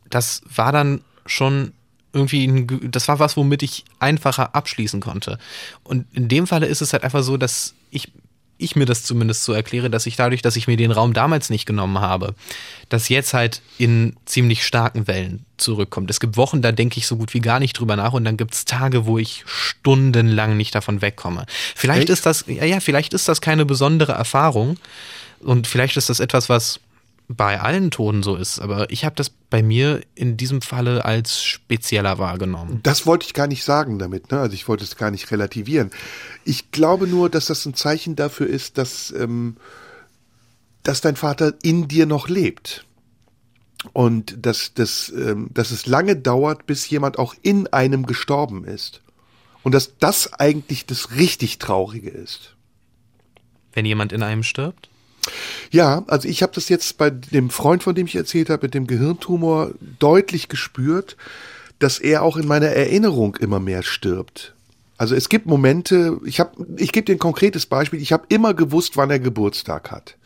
das 0.09 0.43
war 0.55 0.71
dann 0.71 1.01
schon 1.27 1.73
irgendwie, 2.13 2.47
ein, 2.47 2.91
das 2.91 3.09
war 3.09 3.19
was, 3.19 3.37
womit 3.37 3.63
ich 3.63 3.85
einfacher 3.99 4.55
abschließen 4.55 5.01
konnte. 5.01 5.39
Und 5.83 6.07
in 6.13 6.29
dem 6.29 6.47
Falle 6.47 6.67
ist 6.67 6.81
es 6.81 6.93
halt 6.93 7.03
einfach 7.03 7.23
so, 7.23 7.37
dass 7.37 7.75
ich, 7.91 8.13
ich 8.57 8.77
mir 8.77 8.87
das 8.87 9.03
zumindest 9.03 9.45
so 9.45 9.53
erkläre, 9.53 9.91
dass 9.91 10.07
ich 10.07 10.17
dadurch, 10.17 10.43
dass 10.43 10.57
ich 10.57 10.67
mir 10.67 10.77
den 10.77 10.91
Raum 10.91 11.13
damals 11.13 11.51
nicht 11.51 11.67
genommen 11.67 12.01
habe, 12.01 12.35
das 12.89 13.09
jetzt 13.09 13.35
halt 13.35 13.63
in 13.79 14.17
ziemlich 14.25 14.65
starken 14.65 15.07
Wellen 15.07 15.45
zurückkommt. 15.57 16.11
Es 16.11 16.21
gibt 16.21 16.37
Wochen, 16.37 16.63
da 16.63 16.73
denke 16.73 16.99
ich 16.99 17.07
so 17.07 17.17
gut 17.17 17.35
wie 17.35 17.41
gar 17.41 17.59
nicht 17.59 17.79
drüber 17.79 17.97
nach 17.97 18.13
und 18.13 18.25
dann 18.25 18.37
gibt 18.37 18.55
es 18.55 18.65
Tage, 18.65 19.07
wo 19.07 19.19
ich 19.19 19.43
stundenlang 19.47 20.57
nicht 20.57 20.75
davon 20.75 21.03
wegkomme. 21.03 21.47
Vielleicht 21.75 22.03
Echt? 22.03 22.11
ist 22.11 22.27
das, 22.27 22.45
ja, 22.47 22.65
ja, 22.65 22.81
vielleicht 22.81 23.15
ist 23.15 23.29
das 23.29 23.41
keine 23.41 23.65
besondere 23.65 24.13
Erfahrung 24.13 24.79
und 25.41 25.67
vielleicht 25.67 25.97
ist 25.97 26.09
das 26.09 26.21
etwas, 26.21 26.49
was 26.49 26.81
bei 27.29 27.61
allen 27.61 27.91
Toten 27.91 28.23
so 28.23 28.37
ist, 28.37 28.61
aber 28.61 28.91
ich 28.91 29.05
habe 29.05 29.17
das 29.17 29.31
bei 29.55 29.63
mir 29.63 30.01
in 30.17 30.37
diesem 30.37 30.63
Falle 30.63 31.05
als 31.05 31.45
spezieller 31.45 32.19
wahrgenommen. 32.19 32.81
Das 32.83 33.07
wollte 33.07 33.25
ich 33.25 33.35
gar 33.35 33.47
nicht 33.47 33.63
sagen 33.63 34.01
damit, 34.01 34.33
ne? 34.33 34.41
Also 34.41 34.53
ich 34.53 34.67
wollte 34.67 34.83
es 34.83 34.97
gar 34.97 35.13
nicht 35.13 35.31
relativieren. 35.31 35.93
Ich 36.45 36.73
glaube 36.73 37.07
nur, 37.07 37.31
dass 37.31 37.47
das 37.47 37.65
ein 37.65 37.75
Zeichen 37.75 38.17
dafür 38.17 38.49
ist, 38.49 38.79
dass, 38.79 39.15
ähm, 39.17 39.57
dass 40.83 41.03
dein 41.03 41.15
Vater 41.15 41.55
in 41.63 41.87
dir 41.87 42.05
noch 42.05 42.29
lebt. 42.29 42.85
Und 43.93 44.45
dass, 44.45 44.75
dass, 44.75 45.11
ähm, 45.11 45.51
dass 45.55 45.71
es 45.71 45.87
lange 45.87 46.17
dauert, 46.17 46.67
bis 46.67 46.91
jemand 46.91 47.21
auch 47.21 47.37
in 47.43 47.69
einem 47.69 48.07
gestorben 48.07 48.65
ist. 48.65 49.03
Und 49.63 49.71
dass 49.71 49.99
das 49.99 50.33
eigentlich 50.33 50.85
das 50.85 51.13
richtig 51.13 51.61
Traurige 51.61 52.11
ist. 52.11 52.57
Wenn 53.73 53.87
jemand 53.87 54.13
in 54.13 54.25
einem 54.25 54.43
stirbt? 54.43 54.89
Ja, 55.71 56.05
also 56.07 56.29
ich 56.29 56.43
habe 56.43 56.53
das 56.55 56.69
jetzt 56.69 56.99
bei 56.99 57.11
dem 57.11 57.51
Freund, 57.51 57.83
von 57.83 57.95
dem 57.95 58.07
ich 58.07 58.17
erzählt 58.17 58.51
habe, 58.51 58.67
mit 58.67 58.75
dem 58.75 58.87
Gehirntumor 58.87 59.71
deutlich 59.99 60.49
gespürt, 60.49 61.17
dass 61.79 61.99
er 61.99 62.23
auch 62.23 62.37
in 62.37 62.47
meiner 62.47 62.69
Erinnerung 62.69 63.37
immer 63.37 63.61
mehr 63.61 63.83
stirbt. 63.83 64.55
Also 64.97 65.15
es 65.15 65.29
gibt 65.29 65.47
Momente, 65.47 66.21
ich 66.25 66.39
habe, 66.39 66.67
ich 66.77 66.93
gebe 66.93 67.05
dir 67.05 67.17
ein 67.17 67.19
konkretes 67.19 67.67
Beispiel, 67.67 68.01
ich 68.01 68.13
habe 68.13 68.27
immer 68.29 68.55
gewusst, 68.55 68.97
wann 68.97 69.11
er 69.11 69.19
Geburtstag 69.19 69.91
hat. 69.91 70.17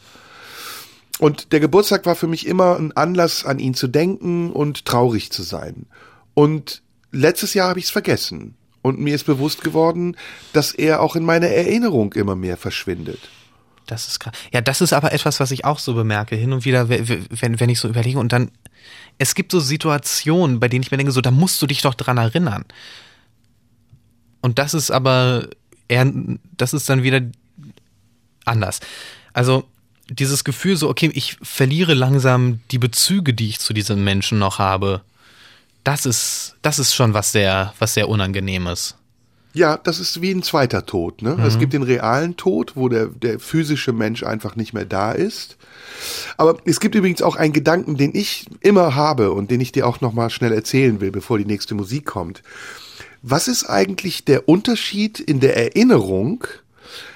Und 1.18 1.53
der 1.53 1.61
Geburtstag 1.61 2.07
war 2.07 2.14
für 2.14 2.28
mich 2.28 2.46
immer 2.46 2.76
ein 2.76 2.92
Anlass, 2.92 3.44
an 3.44 3.59
ihn 3.59 3.74
zu 3.74 3.88
denken 3.88 4.53
und 4.53 4.84
traurig 4.84 5.32
zu 5.32 5.42
sein. 5.42 5.86
Und 6.34 6.82
letztes 7.11 7.55
Jahr 7.55 7.70
habe 7.70 7.80
ich 7.80 7.86
es 7.86 7.90
vergessen. 7.90 8.55
Und 8.82 9.01
mir 9.01 9.14
ist 9.14 9.24
bewusst 9.24 9.64
geworden, 9.64 10.16
dass 10.53 10.72
er 10.72 11.01
auch 11.01 11.16
in 11.16 11.24
meiner 11.24 11.49
Erinnerung 11.49 12.12
immer 12.12 12.36
mehr 12.36 12.57
verschwindet. 12.57 13.18
Das 13.89 14.07
ist 14.07 14.20
krass. 14.20 14.34
Ja, 14.53 14.61
das 14.61 14.82
ist 14.82 14.93
aber 14.93 15.12
etwas, 15.12 15.41
was 15.41 15.51
ich 15.51 15.64
auch 15.64 15.78
so 15.78 15.95
bemerke. 15.95 16.36
Hin 16.36 16.53
und 16.53 16.66
wieder, 16.66 16.91
we- 16.91 17.09
we- 17.09 17.24
wenn, 17.30 17.59
wenn 17.59 17.70
ich 17.70 17.80
so 17.80 17.89
überlege 17.89 18.18
und 18.18 18.32
dann, 18.34 18.51
es 19.16 19.34
gibt 19.34 19.51
so 19.51 19.61
Situationen, 19.61 20.61
bei 20.61 20.68
denen 20.68 20.82
ich 20.82 20.91
mir 20.91 20.99
denke, 20.99 21.11
so, 21.12 21.22
da 21.22 21.30
musst 21.30 21.61
du 21.62 21.66
dich 21.66 21.80
doch 21.80 21.95
dran 21.95 22.18
erinnern. 22.18 22.66
Und 24.43 24.59
das 24.59 24.74
ist 24.74 24.91
aber 24.91 25.49
eher, 25.89 26.12
das 26.59 26.74
ist 26.74 26.89
dann 26.89 27.03
wieder 27.03 27.22
anders. 28.45 28.80
Also, 29.32 29.64
dieses 30.11 30.45
Gefühl 30.45 30.76
so, 30.76 30.89
okay, 30.91 31.11
ich 31.14 31.39
verliere 31.43 31.95
langsam 31.95 32.61
die 32.70 32.78
Bezüge, 32.78 33.32
die 33.32 33.49
ich 33.49 33.59
zu 33.59 33.72
diesem 33.72 34.05
Menschen 34.05 34.39
noch 34.39 34.59
habe. 34.59 35.01
Das 35.82 36.05
ist, 36.05 36.57
das 36.61 36.78
ist 36.78 36.95
schon 36.95 37.14
was 37.14 37.32
sehr, 37.32 37.72
was 37.78 37.95
sehr 37.95 38.09
Unangenehmes. 38.11 38.97
Ja, 39.59 39.76
das 39.76 39.98
ist 39.98 40.22
wie 40.22 40.30
ein 40.30 40.44
zweiter 40.44 40.86
Tod. 40.86 41.20
Ne? 41.20 41.36
Es 41.44 41.59
gibt 41.59 41.72
den 41.72 41.82
realen 41.82 42.36
Tod, 42.36 42.76
wo 42.76 42.88
der, 42.88 43.06
der 43.06 43.40
physische 43.40 43.92
Mensch 43.92 44.22
einfach 44.22 44.54
nicht 44.54 44.72
mehr 44.72 44.84
da 44.84 45.11
ist. 45.11 45.56
Aber 46.36 46.59
es 46.64 46.78
gibt 46.78 46.94
übrigens 46.94 47.22
auch 47.22 47.34
einen 47.34 47.52
Gedanken, 47.52 47.96
den 47.96 48.14
ich 48.14 48.46
immer 48.61 48.94
habe 48.94 49.32
und 49.32 49.50
den 49.50 49.61
ich 49.61 49.72
dir 49.72 49.88
auch 49.88 50.00
noch 50.00 50.12
mal 50.12 50.30
schnell 50.30 50.52
erzählen 50.52 51.00
will, 51.00 51.11
bevor 51.11 51.38
die 51.38 51.44
nächste 51.44 51.74
Musik 51.74 52.06
kommt. 52.06 52.44
Was 53.22 53.48
ist 53.48 53.68
eigentlich 53.68 54.24
der 54.24 54.48
Unterschied 54.48 55.18
in 55.18 55.40
der 55.40 55.56
Erinnerung 55.56 56.44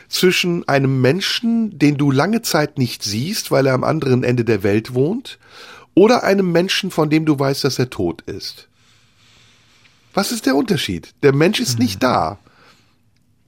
zwischen 0.09 0.67
einem 0.67 1.01
Menschen, 1.01 1.79
den 1.79 1.97
du 1.97 2.11
lange 2.11 2.43
Zeit 2.43 2.77
nicht 2.77 3.05
siehst, 3.05 3.53
weil 3.53 3.67
er 3.67 3.75
am 3.75 3.85
anderen 3.85 4.25
Ende 4.25 4.45
der 4.45 4.65
Welt 4.65 4.95
wohnt, 4.95 5.39
oder 5.95 6.25
einem 6.25 6.51
Menschen, 6.51 6.91
von 6.91 7.09
dem 7.09 7.25
du 7.25 7.39
weißt, 7.39 7.63
dass 7.63 7.79
er 7.79 7.89
tot 7.89 8.23
ist? 8.23 8.67
Was 10.15 10.33
ist 10.33 10.47
der 10.47 10.57
Unterschied? 10.57 11.15
Der 11.23 11.35
Mensch 11.35 11.61
ist 11.61 11.79
nicht 11.79 12.03
da. 12.03 12.39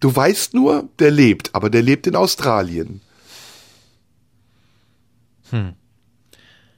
Du 0.00 0.14
weißt 0.14 0.54
nur, 0.54 0.88
der 0.98 1.10
lebt, 1.10 1.54
aber 1.54 1.70
der 1.70 1.82
lebt 1.82 2.06
in 2.06 2.16
Australien. 2.16 3.00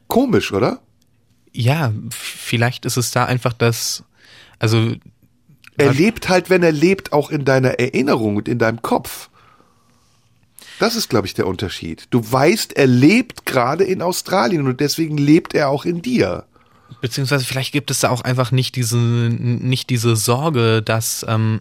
Komisch, 0.07 0.53
oder? 0.53 0.80
Ja, 1.53 1.93
vielleicht 2.11 2.84
ist 2.84 2.97
es 2.97 3.11
da 3.11 3.24
einfach 3.24 3.53
das, 3.53 4.05
also 4.59 4.95
Er 5.78 5.93
lebt 5.93 6.28
halt, 6.28 6.51
wenn 6.51 6.62
er 6.62 6.72
lebt, 6.72 7.12
auch 7.12 7.30
in 7.30 7.45
deiner 7.45 7.78
Erinnerung 7.78 8.37
und 8.37 8.49
in 8.49 8.59
deinem 8.59 8.82
Kopf. 8.82 9.28
Das 10.78 10.97
ist, 10.97 11.09
glaube 11.09 11.26
ich, 11.26 11.34
der 11.34 11.47
Unterschied. 11.47 12.07
Du 12.11 12.20
weißt, 12.30 12.74
er 12.74 12.87
lebt 12.87 13.47
gerade 13.47 13.84
in 13.84 14.03
Australien 14.03 14.66
und 14.66 14.80
deswegen 14.80 15.16
lebt 15.16 15.55
er 15.55 15.68
auch 15.70 15.84
in 15.84 16.03
dir. 16.03 16.45
Beziehungsweise 17.01 17.45
vielleicht 17.45 17.72
gibt 17.72 17.91
es 17.91 18.01
da 18.01 18.11
auch 18.11 18.22
einfach 18.22 18.53
nicht 18.53 18.76
diese, 18.76 18.97
nicht 18.97 19.91
diese 19.91 20.16
Sorge, 20.16 20.82
dass, 20.82 21.24
ähm, 21.28 21.61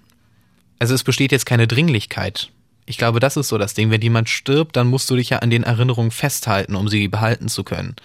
also 0.79 0.93
es 0.93 1.03
besteht 1.03 1.31
jetzt 1.31 1.45
keine 1.45 1.67
Dringlichkeit. 1.67 2.51
Ich 2.85 2.97
glaube, 2.97 3.19
das 3.19 3.35
ist 3.35 3.47
so 3.47 3.57
das 3.57 3.73
Ding. 3.73 3.89
Wenn 3.89 4.01
jemand 4.01 4.29
stirbt, 4.29 4.75
dann 4.75 4.87
musst 4.87 5.09
du 5.09 5.15
dich 5.15 5.31
ja 5.31 5.39
an 5.39 5.49
den 5.49 5.63
Erinnerungen 5.63 6.11
festhalten, 6.11 6.75
um 6.75 6.87
sie 6.87 7.07
behalten 7.07 7.47
zu 7.47 7.63
können. 7.63 7.95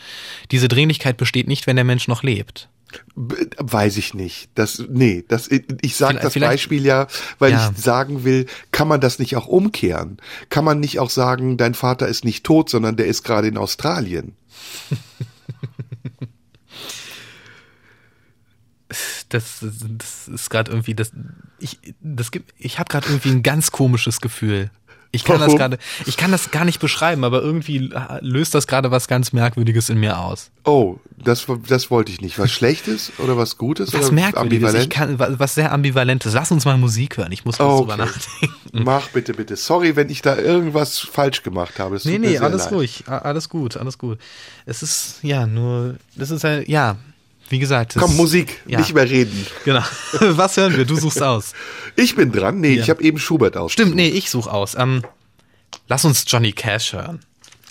Diese 0.50 0.68
Dringlichkeit 0.68 1.18
besteht 1.18 1.48
nicht, 1.48 1.66
wenn 1.66 1.76
der 1.76 1.84
Mensch 1.84 2.08
noch 2.08 2.22
lebt. 2.22 2.68
Weiß 3.14 3.98
ich 3.98 4.14
nicht. 4.14 4.48
Das, 4.54 4.82
nee, 4.88 5.22
das, 5.28 5.48
ich 5.48 5.94
sage 5.96 6.18
das 6.20 6.34
Beispiel 6.34 6.84
ja, 6.84 7.06
weil 7.38 7.52
Ja. 7.52 7.70
ich 7.70 7.80
sagen 7.80 8.24
will, 8.24 8.46
kann 8.72 8.88
man 8.88 9.00
das 9.00 9.18
nicht 9.18 9.36
auch 9.36 9.46
umkehren? 9.46 10.16
Kann 10.48 10.64
man 10.64 10.80
nicht 10.80 10.98
auch 10.98 11.10
sagen, 11.10 11.56
dein 11.56 11.74
Vater 11.74 12.08
ist 12.08 12.24
nicht 12.24 12.42
tot, 12.44 12.68
sondern 12.70 12.96
der 12.96 13.06
ist 13.06 13.22
gerade 13.22 13.46
in 13.48 13.58
Australien? 13.58 14.34
Das, 19.30 19.58
das 19.62 20.28
ist 20.28 20.50
gerade 20.50 20.70
irgendwie 20.70 20.94
das 20.94 21.12
ich 21.58 21.78
das 22.02 22.30
gibt 22.30 22.52
ich 22.58 22.78
habe 22.78 22.88
gerade 22.90 23.08
irgendwie 23.08 23.30
ein 23.30 23.42
ganz 23.42 23.70
komisches 23.70 24.20
Gefühl. 24.20 24.70
Ich 25.12 25.24
kann 25.24 25.38
das 25.40 25.46
Warum? 25.48 25.58
gerade 25.58 25.78
ich 26.06 26.16
kann 26.16 26.30
das 26.30 26.52
gar 26.52 26.64
nicht 26.64 26.78
beschreiben, 26.78 27.24
aber 27.24 27.42
irgendwie 27.42 27.92
löst 28.20 28.54
das 28.54 28.68
gerade 28.68 28.92
was 28.92 29.08
ganz 29.08 29.32
merkwürdiges 29.32 29.88
in 29.88 29.98
mir 29.98 30.20
aus. 30.20 30.52
Oh, 30.64 30.98
das, 31.18 31.46
das 31.66 31.90
wollte 31.90 32.12
ich 32.12 32.20
nicht. 32.20 32.38
Was 32.38 32.52
Schlechtes 32.52 33.10
oder 33.18 33.36
was 33.36 33.56
Gutes 33.58 33.92
Was 33.92 34.04
oder 34.06 34.12
merkwürdiges, 34.12 34.72
ich 34.74 34.82
ambivalent? 34.84 34.90
kann 34.92 35.18
wa- 35.18 35.34
was 35.40 35.56
sehr 35.56 35.72
ambivalentes. 35.72 36.32
Lass 36.32 36.52
uns 36.52 36.64
mal 36.64 36.76
Musik 36.78 37.16
hören. 37.16 37.32
Ich 37.32 37.44
muss 37.44 37.58
kurz 37.58 37.72
Oh, 37.72 37.78
drüber 37.80 37.94
okay. 37.94 38.04
nachdenken. 38.04 38.84
Mach 38.84 39.08
bitte, 39.08 39.34
bitte. 39.34 39.56
Sorry, 39.56 39.96
wenn 39.96 40.10
ich 40.10 40.22
da 40.22 40.36
irgendwas 40.36 41.00
falsch 41.00 41.42
gemacht 41.42 41.80
habe. 41.80 41.96
Es 41.96 42.04
Nee, 42.04 42.18
nee, 42.18 42.38
alles 42.38 42.66
leid. 42.66 42.72
ruhig, 42.72 43.04
alles 43.08 43.48
gut, 43.48 43.76
alles 43.76 43.98
gut. 43.98 44.18
Es 44.64 44.80
ist 44.84 45.18
ja 45.22 45.44
nur 45.44 45.96
das 46.14 46.30
ist 46.30 46.44
halt 46.44 46.68
ja, 46.68 46.98
wie 47.50 47.58
gesagt, 47.58 47.96
Komm, 47.98 48.16
Musik, 48.16 48.62
Ja. 48.66 48.78
nicht 48.78 48.94
mehr 48.94 49.08
reden. 49.08 49.46
Genau. 49.64 49.82
Was 50.20 50.56
hören 50.56 50.76
wir? 50.76 50.84
Du 50.86 50.96
suchst 50.96 51.22
aus. 51.22 51.52
Ich 51.96 52.16
bin 52.16 52.32
dran. 52.32 52.60
Nee, 52.60 52.74
Ja. 52.76 52.82
ich 52.82 52.90
habe 52.90 53.02
eben 53.02 53.18
Schubert 53.18 53.56
aus. 53.56 53.72
Stimmt, 53.72 53.94
nee, 53.94 54.08
ich 54.08 54.30
such 54.30 54.46
aus. 54.46 54.74
Ähm, 54.78 55.02
lass 55.88 56.04
uns 56.04 56.24
Johnny 56.26 56.52
Cash 56.52 56.94
hören. 56.94 57.20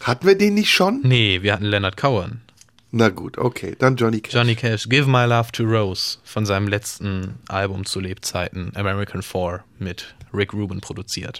Hatten 0.03 0.27
wir 0.27 0.37
den 0.37 0.53
nicht 0.53 0.69
schon? 0.71 1.01
Nee, 1.03 1.39
wir 1.41 1.53
hatten 1.53 1.65
Leonard 1.65 1.97
Cohen. 1.97 2.41
Na 2.91 3.09
gut, 3.09 3.37
okay. 3.37 3.75
Dann 3.77 3.95
Johnny 3.97 4.19
Cash. 4.21 4.33
Johnny 4.33 4.55
Cash, 4.55 4.89
Give 4.89 5.07
My 5.09 5.25
Love 5.25 5.51
to 5.51 5.63
Rose 5.63 6.17
von 6.23 6.45
seinem 6.45 6.67
letzten 6.67 7.35
Album 7.47 7.85
zu 7.85 7.99
Lebzeiten, 7.99 8.71
American 8.75 9.21
4, 9.21 9.63
mit 9.77 10.15
Rick 10.33 10.53
Rubin 10.53 10.81
produziert. 10.81 11.39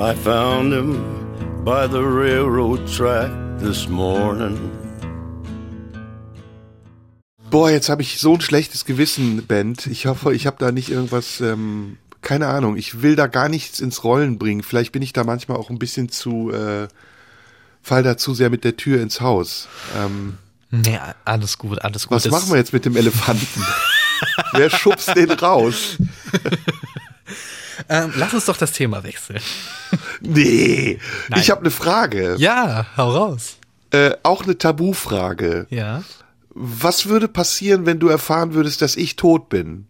I 0.00 0.14
found 0.14 0.72
him 0.72 0.94
by 1.62 1.86
the 1.86 2.00
railroad 2.00 2.86
track 2.86 3.30
this 3.58 3.86
morning. 3.86 4.58
Boah, 7.50 7.70
jetzt 7.70 7.90
habe 7.90 8.00
ich 8.00 8.18
so 8.18 8.32
ein 8.34 8.40
schlechtes 8.40 8.86
Gewissen, 8.86 9.46
Band. 9.46 9.86
Ich 9.88 10.06
hoffe, 10.06 10.32
ich 10.34 10.46
habe 10.46 10.56
da 10.58 10.72
nicht 10.72 10.88
irgendwas, 10.88 11.42
ähm, 11.42 11.98
keine 12.22 12.46
Ahnung. 12.46 12.76
Ich 12.76 13.02
will 13.02 13.14
da 13.14 13.26
gar 13.26 13.50
nichts 13.50 13.80
ins 13.80 14.02
Rollen 14.02 14.38
bringen. 14.38 14.62
Vielleicht 14.62 14.92
bin 14.92 15.02
ich 15.02 15.12
da 15.12 15.22
manchmal 15.22 15.58
auch 15.58 15.68
ein 15.68 15.78
bisschen 15.78 16.08
zu, 16.08 16.50
äh, 16.50 16.88
fall 17.82 18.02
da 18.02 18.16
zu 18.16 18.32
sehr 18.32 18.48
mit 18.48 18.64
der 18.64 18.78
Tür 18.78 19.02
ins 19.02 19.20
Haus. 19.20 19.68
Ähm, 19.98 20.38
Nee, 20.72 20.98
alles 21.24 21.58
gut, 21.58 21.82
alles 21.82 22.06
gut. 22.06 22.16
was 22.16 22.30
machen 22.30 22.48
wir 22.50 22.56
jetzt 22.56 22.72
mit 22.72 22.84
dem 22.84 22.96
Elefanten? 22.96 23.62
Wer 24.52 24.70
schubst 24.70 25.14
den 25.16 25.32
raus? 25.32 25.96
Ähm, 27.88 28.12
lass 28.16 28.34
uns 28.34 28.44
doch 28.44 28.58
das 28.58 28.72
Thema 28.72 29.02
wechseln. 29.04 29.40
Nee, 30.20 30.98
Nein. 31.30 31.40
ich 31.40 31.50
habe 31.50 31.62
eine 31.62 31.70
Frage. 31.70 32.36
Ja, 32.38 32.84
hau 32.96 33.10
raus. 33.10 33.56
Äh, 33.90 34.12
auch 34.22 34.42
eine 34.42 34.58
Tabufrage. 34.58 35.66
Ja. 35.70 36.02
Was 36.50 37.06
würde 37.06 37.26
passieren, 37.26 37.86
wenn 37.86 37.98
du 37.98 38.08
erfahren 38.08 38.52
würdest, 38.52 38.82
dass 38.82 38.96
ich 38.96 39.16
tot 39.16 39.48
bin? 39.48 39.86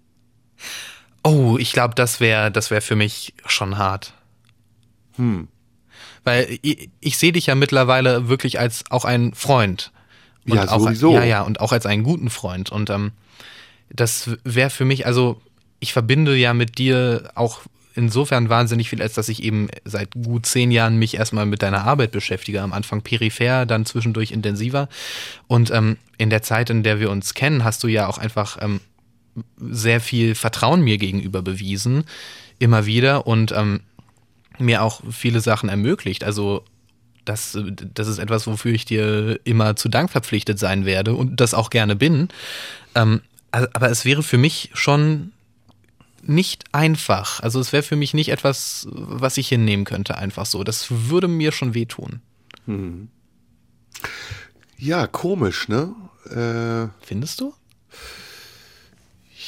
Oh, 1.24 1.57
ich 1.59 1.72
glaube, 1.72 1.97
das 1.97 2.20
wäre 2.20 2.53
das 2.53 2.70
wäre 2.70 2.80
für 2.80 2.95
mich 2.95 3.34
schon 3.45 3.76
hart. 3.76 4.14
Hm. 5.16 5.49
Weil 6.22 6.59
ich, 6.62 6.91
ich 7.01 7.18
sehe 7.18 7.32
dich 7.32 7.47
ja 7.47 7.57
mittlerweile 7.57 8.28
wirklich 8.28 8.61
als 8.61 8.84
auch 8.91 9.05
ein 9.05 9.34
Freund. 9.34 9.91
Und 10.47 10.55
Ja, 10.55 10.68
auch, 10.68 10.80
sowieso. 10.80 11.12
Ja, 11.12 11.24
ja, 11.24 11.43
und 11.43 11.61
auch 11.61 11.72
als 11.72 11.86
einen 11.86 12.05
guten 12.05 12.30
Freund. 12.30 12.70
Und 12.70 12.88
ähm, 12.91 13.12
das 13.91 14.30
wäre 14.45 14.70
für 14.70 14.84
mich, 14.84 15.07
also 15.07 15.41
ich 15.81 15.93
verbinde 15.93 16.37
ja 16.37 16.55
mit 16.55 16.78
dir 16.78 17.31
auch 17.35 17.62
insofern 17.95 18.49
wahnsinnig 18.49 18.89
viel, 18.89 19.03
als 19.03 19.14
dass 19.14 19.28
ich 19.28 19.43
eben 19.43 19.68
seit 19.85 20.12
gut 20.12 20.47
zehn 20.47 20.70
Jahren 20.70 20.97
mich 20.97 21.16
erstmal 21.16 21.47
mit 21.47 21.62
deiner 21.62 21.85
Arbeit 21.85 22.12
beschäftige. 22.12 22.62
Am 22.62 22.72
Anfang 22.72 23.03
peripher, 23.03 23.66
dann 23.66 23.85
zwischendurch 23.85 24.31
intensiver. 24.31 24.89
Und 25.49 25.70
ähm, 25.70 25.97
in 26.16 26.31
der 26.31 26.43
Zeit, 26.43 26.70
in 26.70 26.83
der 26.83 27.01
wir 27.01 27.11
uns 27.11 27.35
kennen, 27.35 27.64
hast 27.64 27.83
du 27.83 27.89
ja 27.89 28.07
auch 28.07 28.18
einfach 28.18 28.59
ähm, 28.61 28.81
sehr 29.59 30.01
viel 30.01 30.35
Vertrauen 30.35 30.83
mir 30.83 30.99
gegenüber 30.99 31.43
bewiesen, 31.43 32.05
immer 32.59 32.87
wieder 32.87 33.26
und 33.26 33.53
ähm, 33.53 33.81
mir 34.59 34.83
auch 34.83 35.01
viele 35.11 35.41
Sachen 35.41 35.68
ermöglicht. 35.68 36.24
Also 36.24 36.64
das, 37.24 37.57
das 37.95 38.09
ist 38.09 38.18
etwas, 38.18 38.47
wofür 38.47 38.72
ich 38.72 38.85
dir 38.85 39.41
immer 39.45 39.76
zu 39.76 39.89
Dank 39.89 40.11
verpflichtet 40.11 40.59
sein 40.59 40.85
werde 40.85 41.14
und 41.14 41.41
das 41.41 41.55
auch 41.55 41.70
gerne 41.70 41.97
bin. 41.97 42.28
Ähm, 42.95 43.20
aber 43.51 43.91
es 43.91 44.05
wäre 44.05 44.22
für 44.22 44.39
mich 44.39 44.70
schon 44.74 45.33
nicht 46.31 46.64
einfach. 46.72 47.41
Also 47.41 47.61
es 47.61 47.72
wäre 47.72 47.83
für 47.83 47.97
mich 47.97 48.14
nicht 48.14 48.31
etwas, 48.31 48.89
was 48.91 49.37
ich 49.37 49.49
hinnehmen 49.49 49.85
könnte, 49.85 50.16
einfach 50.16 50.47
so. 50.47 50.64
Das 50.64 50.87
würde 50.91 51.28
mir 51.28 51.53
schon 51.53 51.74
wehtun. 51.74 52.20
Ja, 54.78 55.07
komisch, 55.07 55.68
ne? 55.68 55.95
Äh, 56.31 56.89
Findest 57.05 57.41
du? 57.41 57.53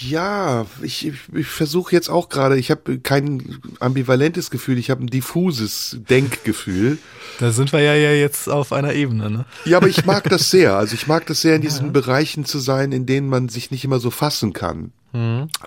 Ja, 0.00 0.66
ich, 0.80 1.06
ich, 1.06 1.14
ich 1.32 1.46
versuche 1.46 1.94
jetzt 1.94 2.08
auch 2.08 2.28
gerade, 2.28 2.58
ich 2.58 2.70
habe 2.70 2.98
kein 2.98 3.60
ambivalentes 3.78 4.50
Gefühl, 4.50 4.78
ich 4.78 4.90
habe 4.90 5.04
ein 5.04 5.06
diffuses 5.06 5.98
Denkgefühl. 6.08 6.98
Da 7.38 7.52
sind 7.52 7.72
wir 7.72 7.80
ja, 7.80 7.94
ja 7.94 8.10
jetzt 8.10 8.48
auf 8.48 8.72
einer 8.72 8.94
Ebene, 8.94 9.30
ne? 9.30 9.44
Ja, 9.64 9.76
aber 9.76 9.88
ich 9.88 10.04
mag 10.04 10.24
das 10.24 10.50
sehr. 10.50 10.76
Also 10.76 10.94
ich 10.94 11.06
mag 11.06 11.26
das 11.26 11.42
sehr, 11.42 11.56
in 11.56 11.62
diesen 11.62 11.92
Bereichen 11.92 12.44
zu 12.44 12.58
sein, 12.58 12.90
in 12.90 13.06
denen 13.06 13.28
man 13.28 13.48
sich 13.48 13.70
nicht 13.70 13.84
immer 13.84 14.00
so 14.00 14.10
fassen 14.10 14.52
kann. 14.52 14.92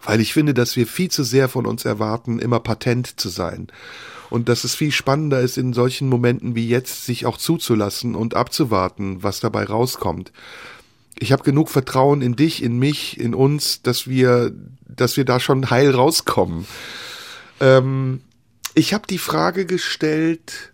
Weil 0.03 0.21
ich 0.21 0.33
finde, 0.33 0.53
dass 0.53 0.75
wir 0.75 0.87
viel 0.87 1.09
zu 1.09 1.23
sehr 1.23 1.49
von 1.49 1.65
uns 1.65 1.85
erwarten, 1.85 2.39
immer 2.39 2.59
patent 2.59 3.19
zu 3.19 3.29
sein. 3.29 3.67
Und 4.29 4.49
dass 4.49 4.63
es 4.63 4.75
viel 4.75 4.91
spannender 4.91 5.39
ist, 5.41 5.57
in 5.57 5.73
solchen 5.73 6.09
Momenten 6.09 6.55
wie 6.55 6.67
jetzt 6.67 7.05
sich 7.05 7.25
auch 7.25 7.37
zuzulassen 7.37 8.15
und 8.15 8.35
abzuwarten, 8.35 9.21
was 9.23 9.39
dabei 9.39 9.65
rauskommt. 9.65 10.31
Ich 11.17 11.31
habe 11.31 11.43
genug 11.43 11.69
Vertrauen 11.69 12.21
in 12.21 12.35
dich, 12.35 12.61
in 12.61 12.77
mich, 12.77 13.19
in 13.19 13.33
uns, 13.33 13.81
dass 13.81 14.07
wir, 14.07 14.51
dass 14.87 15.15
wir 15.15 15.25
da 15.25 15.39
schon 15.39 15.69
heil 15.69 15.91
rauskommen. 15.91 16.65
Ähm, 17.61 18.21
ich 18.73 18.93
habe 18.93 19.07
die 19.07 19.19
Frage 19.19 19.65
gestellt, 19.65 20.73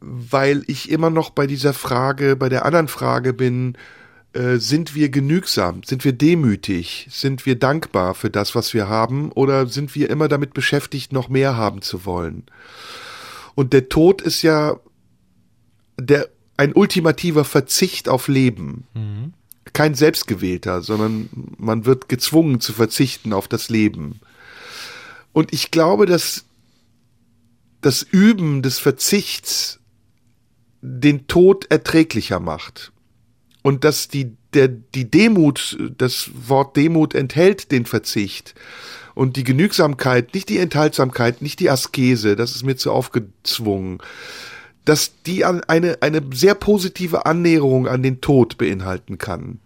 weil 0.00 0.64
ich 0.66 0.90
immer 0.90 1.08
noch 1.08 1.30
bei 1.30 1.46
dieser 1.46 1.72
Frage, 1.72 2.36
bei 2.36 2.50
der 2.50 2.66
anderen 2.66 2.88
Frage 2.88 3.32
bin, 3.32 3.78
äh, 4.34 4.58
sind 4.58 4.94
wir 4.94 5.08
genügsam? 5.10 5.82
Sind 5.84 6.04
wir 6.04 6.12
demütig? 6.12 7.06
Sind 7.10 7.46
wir 7.46 7.58
dankbar 7.58 8.14
für 8.14 8.30
das, 8.30 8.54
was 8.54 8.74
wir 8.74 8.88
haben? 8.88 9.30
Oder 9.32 9.66
sind 9.66 9.94
wir 9.94 10.10
immer 10.10 10.28
damit 10.28 10.54
beschäftigt, 10.54 11.12
noch 11.12 11.28
mehr 11.28 11.56
haben 11.56 11.82
zu 11.82 12.04
wollen? 12.04 12.44
Und 13.54 13.72
der 13.72 13.88
Tod 13.88 14.20
ist 14.22 14.42
ja 14.42 14.80
der, 15.96 16.28
ein 16.56 16.72
ultimativer 16.74 17.44
Verzicht 17.44 18.08
auf 18.08 18.28
Leben. 18.28 18.86
Kein 19.72 19.94
selbstgewählter, 19.94 20.82
sondern 20.82 21.28
man 21.56 21.84
wird 21.84 22.08
gezwungen 22.08 22.60
zu 22.60 22.72
verzichten 22.72 23.32
auf 23.32 23.48
das 23.48 23.70
Leben. 23.70 24.20
Und 25.32 25.52
ich 25.52 25.70
glaube, 25.70 26.06
dass 26.06 26.44
das 27.80 28.02
Üben 28.02 28.62
des 28.62 28.78
Verzichts 28.78 29.80
den 30.80 31.26
Tod 31.26 31.70
erträglicher 31.70 32.40
macht. 32.40 32.92
Und 33.64 33.82
dass 33.82 34.08
die, 34.08 34.36
der, 34.52 34.68
die 34.68 35.10
Demut, 35.10 35.78
das 35.96 36.30
Wort 36.34 36.76
Demut 36.76 37.14
enthält 37.14 37.72
den 37.72 37.86
Verzicht. 37.86 38.54
Und 39.14 39.36
die 39.36 39.44
Genügsamkeit, 39.44 40.34
nicht 40.34 40.50
die 40.50 40.58
Enthaltsamkeit, 40.58 41.40
nicht 41.40 41.60
die 41.60 41.70
Askese, 41.70 42.36
das 42.36 42.54
ist 42.54 42.62
mir 42.62 42.76
zu 42.76 42.92
aufgezwungen, 42.92 44.02
dass 44.84 45.22
die 45.22 45.46
an 45.46 45.64
eine, 45.64 46.02
eine 46.02 46.20
sehr 46.34 46.54
positive 46.54 47.24
Annäherung 47.24 47.88
an 47.88 48.02
den 48.02 48.20
Tod 48.20 48.58
beinhalten 48.58 49.16
kann. 49.16 49.60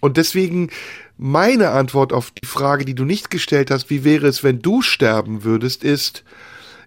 Und 0.00 0.18
deswegen 0.18 0.68
meine 1.16 1.70
Antwort 1.70 2.12
auf 2.12 2.32
die 2.32 2.46
Frage, 2.46 2.84
die 2.84 2.94
du 2.94 3.06
nicht 3.06 3.30
gestellt 3.30 3.70
hast, 3.70 3.88
wie 3.88 4.04
wäre 4.04 4.26
es, 4.26 4.44
wenn 4.44 4.60
du 4.60 4.82
sterben 4.82 5.42
würdest, 5.42 5.84
ist, 5.84 6.22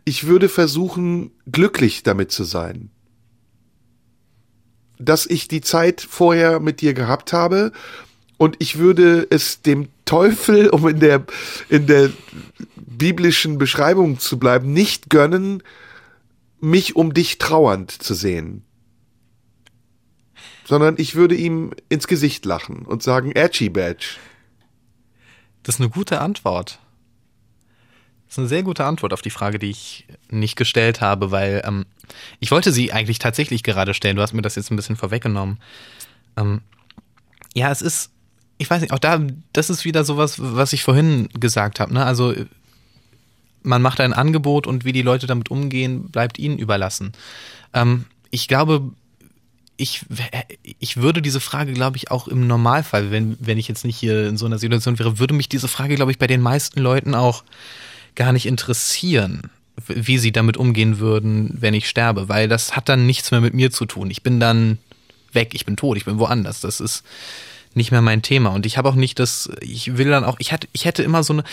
ich 0.05 0.28
würde 0.28 0.47
versuchen, 0.47 1.32
glücklich 1.51 2.03
damit 2.03 2.32
zu 2.32 2.43
sein. 2.43 2.91
Dass 4.99 5.25
ich 5.25 5.47
die 5.47 5.61
Zeit 5.61 6.01
vorher 6.01 6.59
mit 6.59 6.81
dir 6.81 6.93
gehabt 6.93 7.33
habe 7.33 7.71
und 8.37 8.55
ich 8.59 8.77
würde 8.77 9.25
es 9.29 9.61
dem 9.61 9.89
Teufel, 10.05 10.69
um 10.69 10.87
in 10.87 10.99
der, 10.99 11.25
in 11.69 11.87
der 11.87 12.11
biblischen 12.75 13.57
Beschreibung 13.57 14.19
zu 14.19 14.37
bleiben, 14.37 14.73
nicht 14.73 15.09
gönnen, 15.09 15.63
mich 16.59 16.95
um 16.95 17.13
dich 17.13 17.37
trauernd 17.39 17.91
zu 17.91 18.13
sehen. 18.13 18.63
Sondern 20.65 20.95
ich 20.97 21.15
würde 21.15 21.35
ihm 21.35 21.71
ins 21.89 22.07
Gesicht 22.07 22.45
lachen 22.45 22.85
und 22.85 23.01
sagen, 23.01 23.31
Edgy 23.31 23.69
Badge. 23.69 24.17
Das 25.63 25.75
ist 25.75 25.81
eine 25.81 25.89
gute 25.89 26.21
Antwort. 26.21 26.79
Das 28.28 28.34
ist 28.34 28.39
eine 28.39 28.47
sehr 28.47 28.63
gute 28.63 28.84
Antwort 28.86 29.13
auf 29.13 29.21
die 29.21 29.30
Frage, 29.30 29.57
die 29.57 29.69
ich 29.69 30.05
nicht 30.30 30.57
gestellt 30.57 30.99
habe, 30.99 31.32
weil 31.32 31.61
ähm, 31.65 31.86
ich 32.39 32.51
wollte 32.51 32.71
sie 32.71 32.91
eigentlich 32.91 33.19
tatsächlich 33.19 33.63
gerade 33.63 33.93
stellen. 33.93 34.17
Du 34.17 34.21
hast 34.21 34.34
mir 34.34 34.41
das 34.41 34.55
jetzt 34.55 34.69
ein 34.69 34.75
bisschen 34.75 34.97
vorweggenommen. 34.97 35.59
Ähm, 36.36 36.61
ja, 37.53 37.71
es 37.71 37.82
ist, 37.82 38.11
ich 38.57 38.69
weiß 38.69 38.82
nicht, 38.82 38.91
auch 38.91 38.99
da, 38.99 39.21
das 39.53 39.69
ist 39.69 39.86
wieder 39.86 40.03
sowas, 40.03 40.36
was 40.39 40.73
ich 40.73 40.84
vorhin 40.84 41.30
gesagt 41.39 41.80
habe. 41.80 41.93
Ne? 41.93 42.05
Also 42.05 42.34
man 43.63 43.82
macht 43.82 44.01
ein 44.01 44.13
Angebot 44.13 44.67
und 44.67 44.84
wie 44.84 44.93
die 44.93 45.01
Leute 45.01 45.25
damit 45.25 45.49
umgehen, 45.49 46.09
bleibt 46.09 46.38
ihnen 46.38 46.57
überlassen. 46.57 47.13
Ähm, 47.73 48.05
ich 48.30 48.47
glaube, 48.47 48.91
ich, 49.78 50.05
ich 50.80 50.97
würde 50.97 51.21
diese 51.21 51.39
Frage, 51.39 51.73
glaube 51.73 51.97
ich, 51.97 52.09
auch 52.11 52.28
im 52.28 52.47
Normalfall, 52.47 53.11
wenn, 53.11 53.38
wenn 53.39 53.57
ich 53.57 53.67
jetzt 53.67 53.86
nicht 53.86 53.97
hier 53.97 54.28
in 54.28 54.38
so 54.38 54.45
einer 54.45 54.57
Situation 54.57 54.97
wäre, 54.99 55.19
würde 55.19 55.36
mich 55.36 55.49
diese 55.49 55.67
Frage, 55.67 55.95
glaube 55.95 56.11
ich, 56.11 56.17
bei 56.17 56.28
den 56.28 56.41
meisten 56.41 56.80
Leuten 56.80 57.13
auch 57.15 57.43
gar 58.18 58.34
nicht 58.34 58.45
interessieren, 58.45 59.43
wie 59.88 60.18
sie 60.18 60.34
damit 60.34 60.57
umgehen 60.57 60.99
würden, 60.99 61.55
wenn 61.57 61.74
ich 61.74 61.88
sterbe, 61.88 62.28
weil 62.28 62.49
das 62.49 62.76
hat 62.76 62.89
dann 62.89 63.05
nichts 63.05 63.32
mehr 63.32 63.39
mit 63.39 63.53
mir 63.53 63.72
zu 63.72 63.86
tun. 63.86 64.11
Ich 64.11 64.24
bin 64.24 64.41
dann 64.41 64.80
weg, 65.32 65.51
ich 65.53 65.65
bin 65.65 65.78
tot, 65.78 65.95
ich 65.95 66.05
bin 66.05 66.20
woanders. 66.20 66.59
Das 66.59 66.82
ist 66.82 67.03
nicht 67.76 67.91
mehr 67.91 68.01
mein 68.01 68.22
Thema. 68.24 68.49
Und 68.49 68.65
ich 68.65 68.78
habe 68.78 68.89
auch 68.89 68.95
nicht 68.95 69.20
das, 69.20 69.49
ich 69.61 69.97
will 69.97 70.09
dann 70.09 70.26
auch, 70.26 70.38
ich 70.39 70.51
hatte, 70.51 70.68
ich 70.74 70.86
hätte 70.86 71.03
immer 71.03 71.24
so 71.24 71.34
eine, 71.34 71.43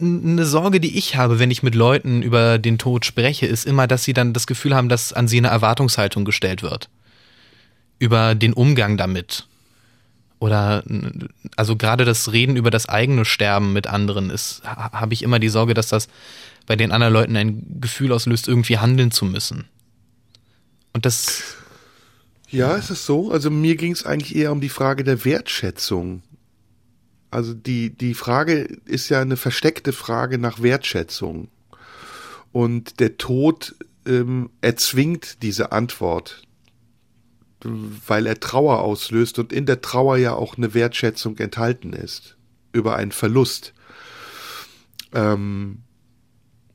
eine 0.00 0.46
Sorge, 0.46 0.80
die 0.80 0.96
ich 0.98 1.16
habe, 1.16 1.38
wenn 1.38 1.50
ich 1.50 1.62
mit 1.62 1.74
Leuten 1.74 2.22
über 2.22 2.58
den 2.58 2.78
Tod 2.78 3.04
spreche, 3.04 3.46
ist 3.46 3.66
immer, 3.66 3.86
dass 3.86 4.02
sie 4.02 4.14
dann 4.14 4.32
das 4.32 4.46
Gefühl 4.46 4.74
haben, 4.74 4.88
dass 4.88 5.12
an 5.12 5.28
sie 5.28 5.38
eine 5.38 5.48
Erwartungshaltung 5.48 6.24
gestellt 6.24 6.62
wird. 6.62 6.88
Über 7.98 8.34
den 8.34 8.54
Umgang 8.54 8.96
damit. 8.96 9.46
Oder, 10.40 10.84
also 11.56 11.76
gerade 11.76 12.04
das 12.04 12.32
Reden 12.32 12.56
über 12.56 12.70
das 12.70 12.88
eigene 12.88 13.24
Sterben 13.24 13.72
mit 13.72 13.88
anderen 13.88 14.30
ist, 14.30 14.62
habe 14.64 15.12
ich 15.12 15.22
immer 15.22 15.38
die 15.40 15.48
Sorge, 15.48 15.74
dass 15.74 15.88
das 15.88 16.08
bei 16.66 16.76
den 16.76 16.92
anderen 16.92 17.12
Leuten 17.12 17.36
ein 17.36 17.80
Gefühl 17.80 18.12
auslöst, 18.12 18.46
irgendwie 18.46 18.78
handeln 18.78 19.10
zu 19.10 19.24
müssen. 19.24 19.64
Und 20.92 21.06
das 21.06 21.42
ja, 22.50 22.76
ist 22.76 22.90
es 22.90 23.04
so? 23.04 23.30
Also 23.30 23.50
mir 23.50 23.76
ging 23.76 23.92
es 23.92 24.06
eigentlich 24.06 24.34
eher 24.34 24.52
um 24.52 24.60
die 24.60 24.70
Frage 24.70 25.04
der 25.04 25.24
Wertschätzung. 25.24 26.22
Also 27.30 27.52
die, 27.52 27.90
die 27.90 28.14
Frage 28.14 28.62
ist 28.86 29.10
ja 29.10 29.20
eine 29.20 29.36
versteckte 29.36 29.92
Frage 29.92 30.38
nach 30.38 30.62
Wertschätzung. 30.62 31.48
Und 32.52 33.00
der 33.00 33.18
Tod 33.18 33.74
ähm, 34.06 34.50
erzwingt 34.62 35.42
diese 35.42 35.72
Antwort, 35.72 36.42
weil 37.64 38.26
er 38.26 38.40
Trauer 38.40 38.80
auslöst 38.80 39.38
und 39.38 39.52
in 39.52 39.66
der 39.66 39.80
Trauer 39.80 40.16
ja 40.16 40.34
auch 40.34 40.56
eine 40.56 40.74
Wertschätzung 40.74 41.38
enthalten 41.38 41.92
ist 41.92 42.36
über 42.72 42.96
einen 42.96 43.12
Verlust. 43.12 43.72
Ähm, 45.12 45.82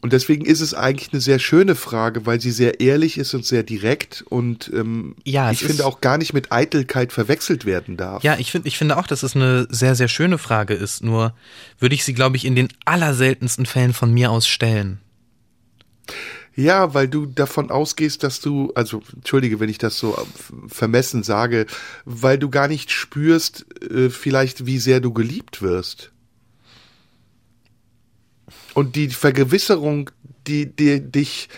und 0.01 0.11
deswegen 0.11 0.43
ist 0.43 0.59
es 0.59 0.73
eigentlich 0.73 1.13
eine 1.13 1.21
sehr 1.21 1.39
schöne 1.39 1.75
Frage, 1.75 2.25
weil 2.25 2.41
sie 2.41 2.51
sehr 2.51 2.81
ehrlich 2.81 3.17
ist 3.17 3.33
und 3.33 3.45
sehr 3.45 3.63
direkt 3.63 4.21
und 4.27 4.69
ähm, 4.73 5.15
ja, 5.23 5.49
ich 5.49 5.63
finde 5.63 5.85
auch 5.85 6.01
gar 6.01 6.17
nicht 6.17 6.33
mit 6.33 6.51
Eitelkeit 6.51 7.13
verwechselt 7.13 7.63
werden 7.63 7.95
darf. 7.95 8.21
Ja, 8.21 8.35
ich 8.37 8.51
finde, 8.51 8.67
ich 8.67 8.77
finde 8.77 8.97
auch, 8.97 9.07
dass 9.07 9.23
es 9.23 9.33
eine 9.33 9.65
sehr, 9.69 9.95
sehr 9.95 10.09
schöne 10.09 10.37
Frage 10.37 10.73
ist. 10.73 11.03
Nur 11.03 11.33
würde 11.79 11.95
ich 11.95 12.03
sie, 12.03 12.13
glaube 12.13 12.35
ich, 12.35 12.43
in 12.43 12.55
den 12.55 12.67
allerseltensten 12.83 13.65
Fällen 13.65 13.93
von 13.93 14.13
mir 14.13 14.29
aus 14.29 14.45
stellen. 14.45 14.99
Ja, 16.55 16.93
weil 16.93 17.07
du 17.07 17.25
davon 17.25 17.71
ausgehst, 17.71 18.23
dass 18.23 18.39
du, 18.39 18.71
also 18.75 19.01
entschuldige, 19.15 19.59
wenn 19.59 19.69
ich 19.69 19.79
das 19.79 19.97
so 19.97 20.15
vermessen 20.67 21.23
sage, 21.23 21.65
weil 22.05 22.37
du 22.37 22.49
gar 22.49 22.67
nicht 22.67 22.91
spürst, 22.91 23.65
äh, 23.81 24.09
vielleicht 24.09 24.65
wie 24.65 24.77
sehr 24.77 24.99
du 24.99 25.13
geliebt 25.13 25.61
wirst. 25.61 26.11
Und 28.75 28.95
die 28.95 29.09
Vergewisserung, 29.09 30.11
die, 30.47 30.67
die 30.67 30.99
dich 30.99 31.49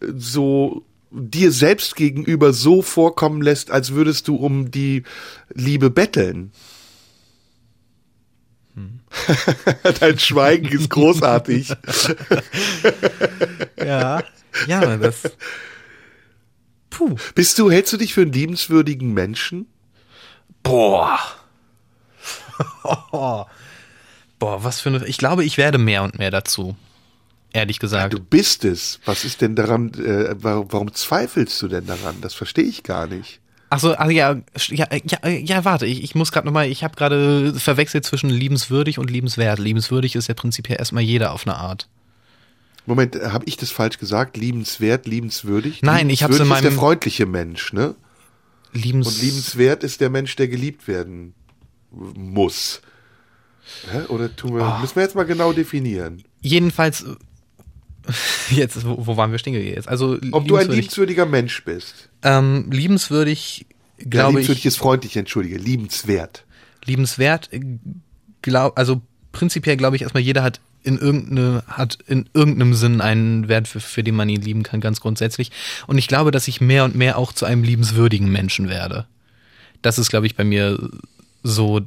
so 0.00 0.84
dir 1.10 1.50
selbst 1.50 1.96
gegenüber 1.96 2.52
so 2.52 2.82
vorkommen 2.82 3.40
lässt, 3.40 3.70
als 3.70 3.92
würdest 3.92 4.28
du 4.28 4.36
um 4.36 4.70
die 4.70 5.02
Liebe 5.54 5.90
betteln. 5.90 6.52
Dein 10.00 10.18
Schweigen 10.18 10.68
ist 10.68 10.90
großartig. 10.90 11.68
ja, 13.78 14.22
ja, 14.66 14.96
das. 14.98 15.22
Puh. 16.90 17.16
Bist 17.34 17.58
du, 17.58 17.70
hältst 17.70 17.92
du 17.92 17.96
dich 17.96 18.14
für 18.14 18.22
einen 18.22 18.32
liebenswürdigen 18.32 19.14
Menschen? 19.14 19.66
Boah. 20.62 21.18
Boah, 24.38 24.64
was 24.64 24.80
für 24.80 24.90
eine. 24.90 25.06
Ich 25.06 25.18
glaube, 25.18 25.44
ich 25.44 25.56
werde 25.56 25.78
mehr 25.78 26.02
und 26.02 26.18
mehr 26.18 26.30
dazu. 26.30 26.76
Ehrlich 27.52 27.78
gesagt. 27.78 28.12
Ja, 28.12 28.18
du 28.18 28.22
bist 28.22 28.64
es. 28.64 29.00
Was 29.06 29.24
ist 29.24 29.40
denn 29.40 29.56
daran, 29.56 29.94
äh, 29.94 30.34
warum, 30.38 30.72
warum 30.72 30.92
zweifelst 30.92 31.62
du 31.62 31.68
denn 31.68 31.86
daran? 31.86 32.20
Das 32.20 32.34
verstehe 32.34 32.64
ich 32.64 32.82
gar 32.82 33.06
nicht. 33.06 33.40
Achso, 33.68 33.92
also 33.92 34.12
ja, 34.12 34.36
ja, 34.68 34.86
ja, 34.90 35.28
ja, 35.28 35.64
warte, 35.64 35.86
ich, 35.86 36.04
ich 36.04 36.14
muss 36.14 36.30
gerade 36.30 36.46
nochmal, 36.46 36.68
ich 36.68 36.84
habe 36.84 36.94
gerade 36.94 37.52
verwechselt 37.58 38.04
zwischen 38.04 38.30
liebenswürdig 38.30 38.98
und 38.98 39.10
liebenswert. 39.10 39.58
Liebenswürdig 39.58 40.14
ist 40.14 40.28
ja 40.28 40.34
prinzipiell 40.34 40.78
erstmal 40.78 41.02
jeder 41.02 41.32
auf 41.32 41.46
eine 41.46 41.56
Art. 41.56 41.88
Moment, 42.86 43.16
habe 43.16 43.44
ich 43.46 43.56
das 43.56 43.72
falsch 43.72 43.98
gesagt? 43.98 44.36
Liebenswert, 44.36 45.06
liebenswürdig? 45.06 45.82
Nein, 45.82 46.08
ich 46.10 46.22
habe 46.22 46.32
es 46.34 46.40
in 46.40 46.46
meinem... 46.46 46.58
ist 46.58 46.70
der 46.70 46.78
freundliche 46.78 47.26
Mensch, 47.26 47.72
ne? 47.72 47.96
Liebens... 48.72 49.08
Und 49.08 49.20
liebenswert 49.20 49.82
ist 49.82 50.00
der 50.00 50.10
Mensch, 50.10 50.36
der 50.36 50.46
geliebt 50.46 50.86
werden 50.86 51.34
muss. 51.90 52.82
Hä? 53.90 54.02
Oder 54.08 54.34
tun 54.34 54.54
wir, 54.54 54.62
oh. 54.62 54.80
müssen 54.80 54.94
wir 54.94 55.02
jetzt 55.02 55.16
mal 55.16 55.24
genau 55.24 55.52
definieren? 55.52 56.22
Jedenfalls, 56.40 57.04
jetzt, 58.50 58.86
wo, 58.86 59.06
wo 59.06 59.16
waren 59.16 59.32
wir 59.32 59.38
stehen 59.38 59.54
jetzt? 59.54 59.88
Also, 59.88 60.18
Ob 60.32 60.46
du 60.46 60.56
ein 60.56 60.68
liebenswürdiger 60.68 61.26
Mensch 61.26 61.64
bist. 61.64 62.08
Ähm, 62.22 62.70
liebenswürdig, 62.70 63.66
glaube 63.98 64.16
ja, 64.16 64.28
liebenswürdig 64.28 64.62
ich. 64.62 64.66
ist 64.66 64.76
freundlich, 64.76 65.16
entschuldige. 65.16 65.58
Liebenswert. 65.58 66.44
Liebenswert, 66.84 67.50
glaub, 68.42 68.78
also 68.78 69.02
prinzipiell 69.32 69.76
glaube 69.76 69.96
ich 69.96 70.02
erstmal, 70.02 70.22
jeder 70.22 70.42
hat 70.42 70.60
in 70.82 70.98
irgendeine, 70.98 71.64
hat 71.66 71.98
in 72.06 72.28
irgendeinem 72.32 72.74
Sinn 72.74 73.00
einen 73.00 73.48
Wert, 73.48 73.66
für, 73.66 73.80
für 73.80 74.04
den 74.04 74.14
man 74.14 74.28
ihn 74.28 74.40
lieben 74.40 74.62
kann, 74.62 74.80
ganz 74.80 75.00
grundsätzlich. 75.00 75.50
Und 75.88 75.98
ich 75.98 76.06
glaube, 76.06 76.30
dass 76.30 76.46
ich 76.46 76.60
mehr 76.60 76.84
und 76.84 76.94
mehr 76.94 77.18
auch 77.18 77.32
zu 77.32 77.44
einem 77.44 77.64
liebenswürdigen 77.64 78.30
Menschen 78.30 78.68
werde. 78.68 79.06
Das 79.82 79.98
ist, 79.98 80.10
glaube 80.10 80.26
ich, 80.26 80.36
bei 80.36 80.44
mir 80.44 80.78
so 81.42 81.80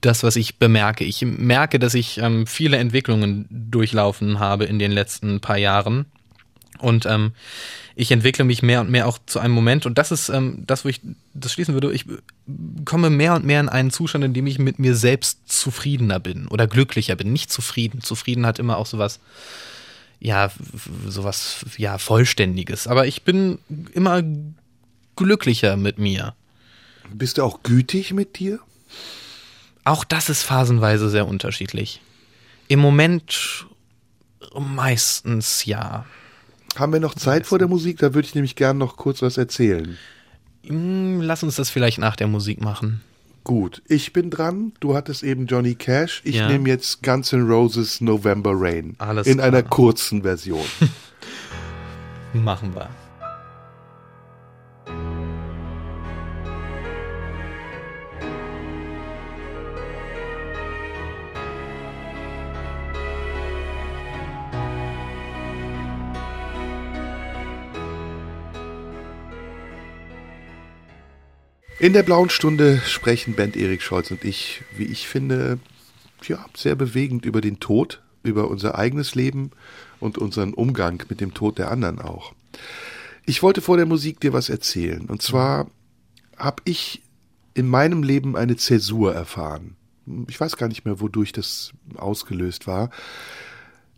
das, 0.00 0.22
was 0.22 0.36
ich 0.36 0.58
bemerke. 0.58 1.04
Ich 1.04 1.22
merke, 1.22 1.78
dass 1.78 1.94
ich 1.94 2.18
ähm, 2.18 2.46
viele 2.46 2.78
Entwicklungen 2.78 3.46
durchlaufen 3.50 4.38
habe 4.38 4.64
in 4.64 4.78
den 4.78 4.92
letzten 4.92 5.40
paar 5.40 5.58
Jahren. 5.58 6.06
Und 6.78 7.04
ähm, 7.06 7.32
ich 7.94 8.10
entwickle 8.10 8.44
mich 8.44 8.62
mehr 8.62 8.80
und 8.80 8.90
mehr 8.90 9.06
auch 9.06 9.18
zu 9.26 9.38
einem 9.38 9.52
Moment. 9.52 9.84
Und 9.84 9.98
das 9.98 10.10
ist 10.10 10.30
ähm, 10.30 10.64
das, 10.66 10.84
wo 10.84 10.88
ich 10.88 11.00
das 11.34 11.52
schließen 11.52 11.74
würde. 11.74 11.92
Ich 11.92 12.06
komme 12.84 13.10
mehr 13.10 13.34
und 13.34 13.44
mehr 13.44 13.60
in 13.60 13.68
einen 13.68 13.90
Zustand, 13.90 14.24
in 14.24 14.32
dem 14.32 14.46
ich 14.46 14.58
mit 14.58 14.78
mir 14.78 14.94
selbst 14.94 15.40
zufriedener 15.46 16.18
bin 16.18 16.46
oder 16.48 16.66
glücklicher 16.66 17.16
bin. 17.16 17.32
Nicht 17.32 17.52
zufrieden. 17.52 18.00
Zufrieden 18.00 18.46
hat 18.46 18.58
immer 18.58 18.78
auch 18.78 18.86
sowas, 18.86 19.20
ja, 20.18 20.50
sowas, 21.06 21.66
ja, 21.76 21.98
Vollständiges. 21.98 22.86
Aber 22.86 23.06
ich 23.06 23.22
bin 23.22 23.58
immer 23.92 24.22
glücklicher 25.16 25.76
mit 25.76 25.98
mir. 25.98 26.34
Bist 27.12 27.38
du 27.38 27.42
auch 27.42 27.62
gütig 27.62 28.14
mit 28.14 28.38
dir? 28.38 28.60
Auch 29.84 30.04
das 30.04 30.28
ist 30.28 30.42
phasenweise 30.42 31.08
sehr 31.08 31.26
unterschiedlich. 31.26 32.00
Im 32.68 32.80
Moment 32.80 33.66
meistens 34.58 35.64
ja. 35.64 36.04
Haben 36.76 36.92
wir 36.92 37.00
noch 37.00 37.14
Zeit 37.14 37.46
vor 37.46 37.58
der 37.58 37.68
Musik? 37.68 37.98
Da 37.98 38.14
würde 38.14 38.26
ich 38.26 38.34
nämlich 38.34 38.56
gern 38.56 38.78
noch 38.78 38.96
kurz 38.96 39.22
was 39.22 39.36
erzählen. 39.36 39.98
Hm, 40.66 41.20
lass 41.20 41.42
uns 41.42 41.56
das 41.56 41.70
vielleicht 41.70 41.98
nach 41.98 42.16
der 42.16 42.26
Musik 42.26 42.60
machen. 42.60 43.00
Gut, 43.42 43.82
ich 43.88 44.12
bin 44.12 44.30
dran. 44.30 44.72
Du 44.80 44.94
hattest 44.94 45.22
eben 45.22 45.46
Johnny 45.46 45.74
Cash. 45.74 46.20
Ich 46.24 46.36
ja. 46.36 46.48
nehme 46.48 46.68
jetzt 46.68 47.02
Guns 47.02 47.32
N' 47.32 47.48
Roses 47.48 48.00
November 48.00 48.52
Rain. 48.54 48.94
Alles 48.98 49.26
in 49.26 49.38
klar. 49.38 49.48
einer 49.48 49.62
kurzen 49.62 50.22
Version. 50.22 50.64
machen 52.34 52.74
wir. 52.74 52.90
In 71.80 71.94
der 71.94 72.02
blauen 72.02 72.28
Stunde 72.28 72.82
sprechen 72.84 73.32
Band 73.32 73.56
Erik 73.56 73.80
Scholz 73.80 74.10
und 74.10 74.22
ich, 74.22 74.60
wie 74.76 74.84
ich 74.84 75.08
finde, 75.08 75.58
ja, 76.24 76.44
sehr 76.54 76.74
bewegend 76.74 77.24
über 77.24 77.40
den 77.40 77.58
Tod, 77.58 78.02
über 78.22 78.50
unser 78.50 78.76
eigenes 78.76 79.14
Leben 79.14 79.52
und 79.98 80.18
unseren 80.18 80.52
Umgang 80.52 81.02
mit 81.08 81.22
dem 81.22 81.32
Tod 81.32 81.56
der 81.56 81.70
anderen 81.70 81.98
auch. 81.98 82.34
Ich 83.24 83.42
wollte 83.42 83.62
vor 83.62 83.78
der 83.78 83.86
Musik 83.86 84.20
dir 84.20 84.34
was 84.34 84.50
erzählen. 84.50 85.06
Und 85.06 85.22
zwar 85.22 85.70
habe 86.36 86.60
ich 86.66 87.00
in 87.54 87.66
meinem 87.66 88.02
Leben 88.02 88.36
eine 88.36 88.58
Zäsur 88.58 89.14
erfahren. 89.14 89.74
ich 90.28 90.38
weiß 90.38 90.58
gar 90.58 90.68
nicht 90.68 90.84
mehr, 90.84 91.00
wodurch 91.00 91.32
das 91.32 91.72
ausgelöst 91.94 92.66
war, 92.66 92.90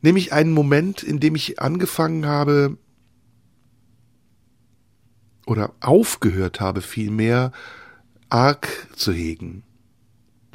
nämlich 0.02 0.32
einen 0.32 0.52
Moment, 0.52 1.02
in 1.02 1.18
dem 1.18 1.34
ich 1.34 1.58
angefangen 1.58 2.26
habe 2.26 2.78
oder 5.46 5.72
aufgehört 5.80 6.60
habe 6.60 6.80
vielmehr, 6.80 7.52
arg 8.28 8.68
zu 8.96 9.12
hegen. 9.12 9.64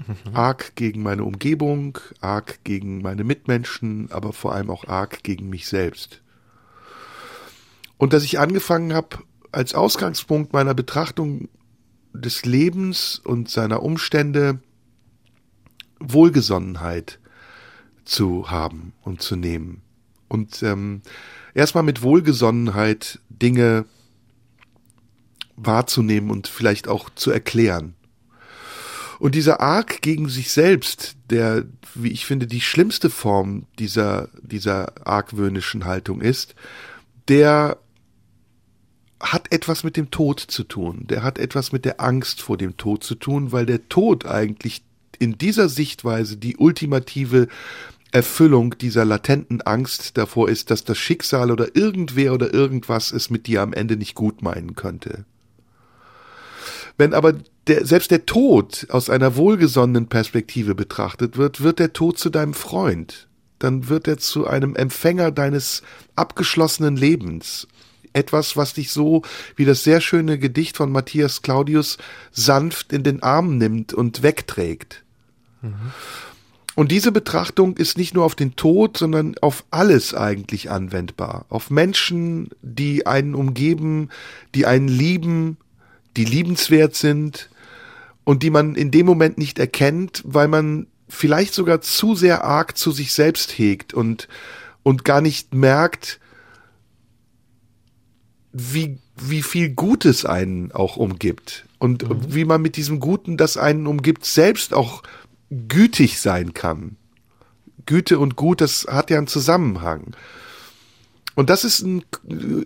Mhm. 0.05 0.35
Arg 0.35 0.75
gegen 0.75 1.01
meine 1.01 1.23
Umgebung, 1.23 1.97
arg 2.21 2.63
gegen 2.63 3.01
meine 3.01 3.23
Mitmenschen, 3.23 4.11
aber 4.11 4.33
vor 4.33 4.53
allem 4.53 4.69
auch 4.69 4.87
arg 4.87 5.23
gegen 5.23 5.49
mich 5.49 5.67
selbst. 5.67 6.21
Und 7.97 8.13
dass 8.13 8.23
ich 8.23 8.39
angefangen 8.39 8.93
habe, 8.93 9.17
als 9.51 9.73
Ausgangspunkt 9.73 10.53
meiner 10.53 10.73
Betrachtung 10.73 11.49
des 12.13 12.45
Lebens 12.45 13.19
und 13.23 13.49
seiner 13.49 13.81
Umstände 13.81 14.59
Wohlgesonnenheit 15.99 17.19
zu 18.05 18.51
haben 18.51 18.93
und 19.01 19.21
zu 19.21 19.35
nehmen. 19.35 19.81
Und 20.27 20.61
ähm, 20.63 21.01
erstmal 21.53 21.83
mit 21.83 22.01
Wohlgesonnenheit 22.01 23.19
Dinge 23.29 23.85
wahrzunehmen 25.57 26.31
und 26.31 26.47
vielleicht 26.47 26.87
auch 26.87 27.09
zu 27.09 27.31
erklären. 27.31 27.95
Und 29.19 29.33
dieser 29.33 29.59
Arg 29.61 30.01
gegen 30.01 30.29
sich 30.29 30.51
selbst, 30.51 31.17
der, 31.29 31.65
wie 31.95 32.11
ich 32.11 32.25
finde, 32.25 32.45
die 32.47 32.61
schlimmste 32.61 33.09
Form 33.09 33.65
dieser, 33.79 34.29
dieser 34.41 35.07
argwöhnischen 35.07 35.85
Haltung 35.85 36.21
ist, 36.21 36.53
der 37.27 37.79
hat 39.19 39.51
etwas 39.51 39.83
mit 39.83 39.97
dem 39.97 40.11
Tod 40.11 40.39
zu 40.39 40.63
tun. 40.63 41.05
Der 41.07 41.23
hat 41.23 41.39
etwas 41.39 41.71
mit 41.71 41.85
der 41.85 41.99
Angst 41.99 42.41
vor 42.41 42.57
dem 42.57 42.77
Tod 42.77 43.03
zu 43.03 43.15
tun, 43.15 43.51
weil 43.51 43.65
der 43.65 43.89
Tod 43.89 44.25
eigentlich 44.27 44.83
in 45.17 45.39
dieser 45.39 45.69
Sichtweise 45.69 46.37
die 46.37 46.57
ultimative 46.57 47.47
Erfüllung 48.11 48.77
dieser 48.77 49.03
latenten 49.03 49.61
Angst 49.63 50.17
davor 50.17 50.47
ist, 50.47 50.69
dass 50.69 50.83
das 50.83 50.99
Schicksal 50.99 51.51
oder 51.51 51.75
irgendwer 51.75 52.33
oder 52.33 52.53
irgendwas 52.53 53.11
es 53.11 53.31
mit 53.31 53.47
dir 53.47 53.63
am 53.63 53.73
Ende 53.73 53.97
nicht 53.97 54.13
gut 54.15 54.43
meinen 54.43 54.75
könnte. 54.75 55.25
Wenn 56.97 57.13
aber 57.13 57.35
der, 57.67 57.85
selbst 57.85 58.11
der 58.11 58.25
Tod 58.25 58.87
aus 58.89 59.09
einer 59.09 59.35
wohlgesonnenen 59.35 60.07
Perspektive 60.07 60.75
betrachtet 60.75 61.37
wird, 61.37 61.61
wird 61.61 61.79
der 61.79 61.93
Tod 61.93 62.17
zu 62.17 62.29
deinem 62.29 62.53
Freund. 62.53 63.27
Dann 63.59 63.89
wird 63.89 64.07
er 64.07 64.17
zu 64.17 64.47
einem 64.47 64.75
Empfänger 64.75 65.31
deines 65.31 65.81
abgeschlossenen 66.15 66.95
Lebens 66.95 67.67
etwas, 68.17 68.57
was 68.57 68.73
dich 68.73 68.91
so, 68.91 69.21
wie 69.55 69.65
das 69.65 69.83
sehr 69.83 70.01
schöne 70.01 70.39
Gedicht 70.39 70.75
von 70.75 70.91
Matthias 70.91 71.41
Claudius, 71.41 71.97
sanft 72.31 72.91
in 72.91 73.03
den 73.03 73.21
Arm 73.23 73.57
nimmt 73.57 73.93
und 73.93 74.23
wegträgt. 74.23 75.03
Mhm. 75.61 75.91
Und 76.75 76.91
diese 76.91 77.11
Betrachtung 77.11 77.75
ist 77.77 77.97
nicht 77.97 78.13
nur 78.13 78.23
auf 78.23 78.35
den 78.35 78.55
Tod, 78.55 78.97
sondern 78.97 79.35
auf 79.41 79.65
alles 79.71 80.13
eigentlich 80.13 80.69
anwendbar. 80.69 81.45
Auf 81.49 81.71
Menschen, 81.71 82.49
die 82.61 83.07
einen 83.07 83.33
umgeben, 83.33 84.09
die 84.53 84.67
einen 84.67 84.87
lieben, 84.87 85.57
die 86.17 86.25
liebenswert 86.25 86.95
sind 86.95 87.49
und 88.23 88.43
die 88.43 88.49
man 88.49 88.75
in 88.75 88.91
dem 88.91 89.05
Moment 89.05 89.37
nicht 89.37 89.59
erkennt, 89.59 90.21
weil 90.25 90.47
man 90.47 90.87
vielleicht 91.07 91.53
sogar 91.53 91.79
zu 91.81 92.15
sehr 92.15 92.43
arg 92.43 92.77
zu 92.77 92.91
sich 92.91 93.13
selbst 93.13 93.57
hegt 93.57 93.93
und, 93.93 94.27
und 94.83 95.05
gar 95.05 95.21
nicht 95.21 95.53
merkt, 95.53 96.19
wie, 98.51 98.97
wie 99.15 99.43
viel 99.43 99.69
Gutes 99.69 100.25
einen 100.25 100.71
auch 100.71 100.97
umgibt 100.97 101.65
und 101.79 102.09
mhm. 102.09 102.33
wie 102.33 102.45
man 102.45 102.61
mit 102.61 102.75
diesem 102.75 102.99
Guten, 102.99 103.37
das 103.37 103.55
einen 103.55 103.87
umgibt, 103.87 104.25
selbst 104.25 104.73
auch 104.73 105.03
gütig 105.49 106.19
sein 106.19 106.53
kann. 106.53 106.97
Güte 107.85 108.19
und 108.19 108.35
Gut, 108.35 108.59
das 108.59 108.85
hat 108.89 109.09
ja 109.09 109.17
einen 109.17 109.27
Zusammenhang. 109.27 110.15
Und 111.37 111.51
das 111.51 111.63
ist 111.63 111.81
ein, 111.83 112.03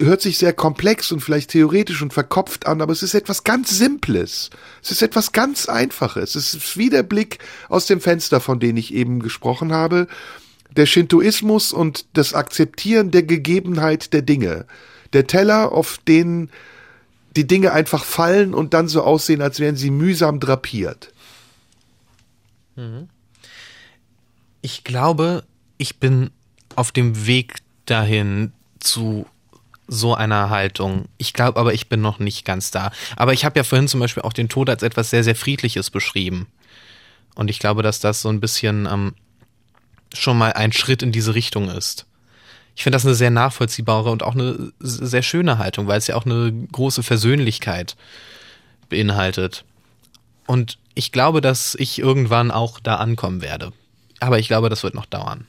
hört 0.02 0.22
sich 0.22 0.38
sehr 0.38 0.54
komplex 0.54 1.12
und 1.12 1.20
vielleicht 1.20 1.50
theoretisch 1.50 2.02
und 2.02 2.14
verkopft 2.14 2.68
an, 2.68 2.82
aber 2.82 2.94
es 2.94 3.04
ist 3.04 3.14
etwas 3.14 3.44
ganz 3.44 3.78
Simples. 3.78 4.50
Es 4.82 4.92
ist 4.92 5.02
etwas 5.02 5.34
ganz 5.34 5.68
Einfaches. 5.68 6.36
Es 6.36 6.54
ist 6.54 6.78
wie 6.78 6.90
der 6.90 7.04
Blick 7.04 7.40
aus 7.68 7.86
dem 7.86 8.00
Fenster, 8.00 8.40
von 8.40 8.62
dem 8.62 8.78
ich 8.78 8.94
eben 8.94 9.20
gesprochen 9.20 9.74
habe. 9.74 10.08
Der 10.74 10.86
Shintoismus 10.86 11.74
und 11.74 12.06
das 12.14 12.34
Akzeptieren 12.34 13.12
der 13.12 13.24
Gegebenheit 13.24 14.14
der 14.14 14.22
Dinge 14.22 14.66
der 15.12 15.28
Teller, 15.28 15.74
auf 15.74 15.98
den 16.08 16.50
die 17.36 17.48
Dinge 17.48 17.74
einfach 17.74 18.06
fallen 18.06 18.54
und 18.54 18.74
dann 18.74 18.88
so 18.88 19.04
aussehen, 19.04 19.42
als 19.42 19.60
wären 19.60 19.76
sie 19.76 19.92
mühsam 19.92 20.40
drapiert. 20.40 21.12
Mhm. 22.78 23.10
Ich 24.62 24.86
glaube, 24.86 25.44
ich 25.78 26.00
bin 26.00 26.32
auf 26.78 26.94
dem 26.94 27.28
Weg 27.28 27.56
dahin 27.86 28.54
zu 28.82 29.26
so 29.88 30.16
einer 30.16 30.50
Haltung. 30.50 31.06
Ich 31.18 31.34
glaube 31.34 31.60
aber, 31.60 31.74
ich 31.74 31.90
bin 31.90 32.02
noch 32.02 32.20
nicht 32.20 32.46
ganz 32.46 32.72
da. 32.72 32.92
Aber 33.16 33.34
ich 33.34 33.46
habe 33.46 33.60
ja 33.60 33.64
vorhin 33.64 33.88
zum 33.88 34.00
Beispiel 34.00 34.24
auch 34.24 34.34
den 34.34 34.50
Tod 34.50 34.70
als 34.70 34.84
etwas 34.84 35.10
sehr, 35.10 35.24
sehr 35.24 35.36
Friedliches 35.36 35.90
beschrieben. 35.90 36.48
Und 37.36 37.50
ich 37.50 37.60
glaube, 37.60 37.84
dass 37.84 38.00
das 38.00 38.22
so 38.22 38.30
ein 38.30 38.40
bisschen 38.40 38.86
ähm, 38.86 39.16
schon 40.14 40.38
mal 40.38 40.54
ein 40.54 40.72
Schritt 40.72 41.02
in 41.02 41.12
diese 41.12 41.36
Richtung 41.36 41.70
ist 41.70 42.06
ich 42.76 42.84
finde 42.84 42.96
das 42.96 43.06
eine 43.06 43.16
sehr 43.16 43.30
nachvollziehbare 43.30 44.10
und 44.10 44.24
auch 44.24 44.34
eine 44.34 44.72
sehr 44.80 45.22
schöne 45.22 45.58
Haltung, 45.58 45.88
weil 45.88 45.98
es 45.98 46.08
ja 46.08 46.16
auch 46.16 46.26
eine 46.26 46.52
große 46.72 47.04
Versöhnlichkeit 47.04 47.96
beinhaltet. 48.90 49.66
Und 50.48 50.78
ich 50.96 51.12
glaube, 51.12 51.42
dass 51.42 51.76
ich 51.76 52.00
irgendwann 52.00 52.52
auch 52.52 52.80
da 52.80 52.96
ankommen 52.96 53.42
werde. 53.42 53.72
Aber 54.20 54.40
ich 54.40 54.48
glaube, 54.48 54.70
das 54.70 54.84
wird 54.84 54.96
noch 54.96 55.06
dauern. 55.06 55.46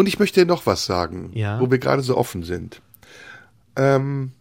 Und 0.00 0.06
ich 0.06 0.18
möchte 0.18 0.40
dir 0.40 0.46
noch 0.46 0.64
was 0.64 0.86
sagen, 0.86 1.30
ja? 1.34 1.60
wo 1.60 1.70
wir 1.70 1.76
gerade 1.78 2.00
so 2.00 2.16
offen 2.16 2.42
sind. 2.42 2.80
Ähm, 3.76 4.32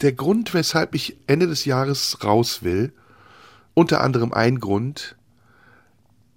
der 0.00 0.12
Grund, 0.12 0.54
weshalb 0.54 0.94
ich 0.94 1.16
Ende 1.26 1.48
des 1.48 1.64
Jahres 1.64 2.22
raus 2.22 2.62
will, 2.62 2.92
unter 3.74 4.02
anderem 4.02 4.32
ein 4.32 4.60
Grund, 4.60 5.16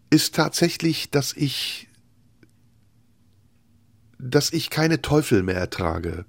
ist 0.10 0.34
tatsächlich, 0.34 1.12
dass 1.12 1.34
ich 1.34 1.88
dass 4.18 4.52
ich 4.52 4.72
keine 4.72 5.04
Teufel 5.04 5.44
mehr 5.44 5.58
ertrage. 5.58 6.26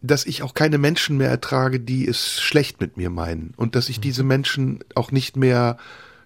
Dass 0.00 0.24
ich 0.24 0.42
auch 0.42 0.54
keine 0.54 0.78
Menschen 0.78 1.18
mehr 1.18 1.28
ertrage, 1.28 1.80
die 1.80 2.08
es 2.08 2.40
schlecht 2.40 2.80
mit 2.80 2.96
mir 2.96 3.10
meinen. 3.10 3.52
Und 3.58 3.74
dass 3.74 3.90
ich 3.90 3.98
mhm. 3.98 4.02
diese 4.02 4.22
Menschen 4.22 4.78
auch 4.94 5.12
nicht 5.12 5.36
mehr 5.36 5.76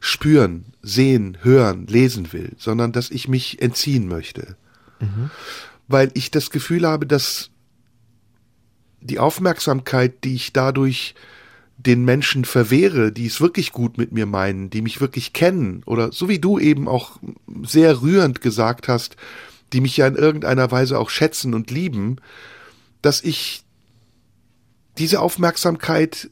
spüren, 0.04 0.66
sehen, 0.82 1.38
hören, 1.40 1.86
lesen 1.86 2.34
will, 2.34 2.52
sondern 2.58 2.92
dass 2.92 3.10
ich 3.10 3.26
mich 3.26 3.62
entziehen 3.62 4.06
möchte. 4.06 4.56
Mhm. 5.00 5.30
Weil 5.88 6.10
ich 6.12 6.30
das 6.30 6.50
Gefühl 6.50 6.86
habe, 6.86 7.06
dass 7.06 7.50
die 9.00 9.18
Aufmerksamkeit, 9.18 10.22
die 10.24 10.34
ich 10.34 10.52
dadurch 10.52 11.14
den 11.78 12.04
Menschen 12.04 12.44
verwehre, 12.44 13.12
die 13.12 13.24
es 13.24 13.40
wirklich 13.40 13.72
gut 13.72 13.96
mit 13.96 14.12
mir 14.12 14.26
meinen, 14.26 14.68
die 14.68 14.82
mich 14.82 15.00
wirklich 15.00 15.32
kennen, 15.32 15.82
oder 15.86 16.12
so 16.12 16.28
wie 16.28 16.38
du 16.38 16.58
eben 16.58 16.86
auch 16.86 17.18
sehr 17.62 18.02
rührend 18.02 18.42
gesagt 18.42 18.88
hast, 18.88 19.16
die 19.72 19.80
mich 19.80 19.96
ja 19.96 20.06
in 20.06 20.16
irgendeiner 20.16 20.70
Weise 20.70 20.98
auch 20.98 21.08
schätzen 21.08 21.54
und 21.54 21.70
lieben, 21.70 22.16
dass 23.00 23.22
ich 23.22 23.64
diese 24.98 25.20
Aufmerksamkeit 25.20 26.30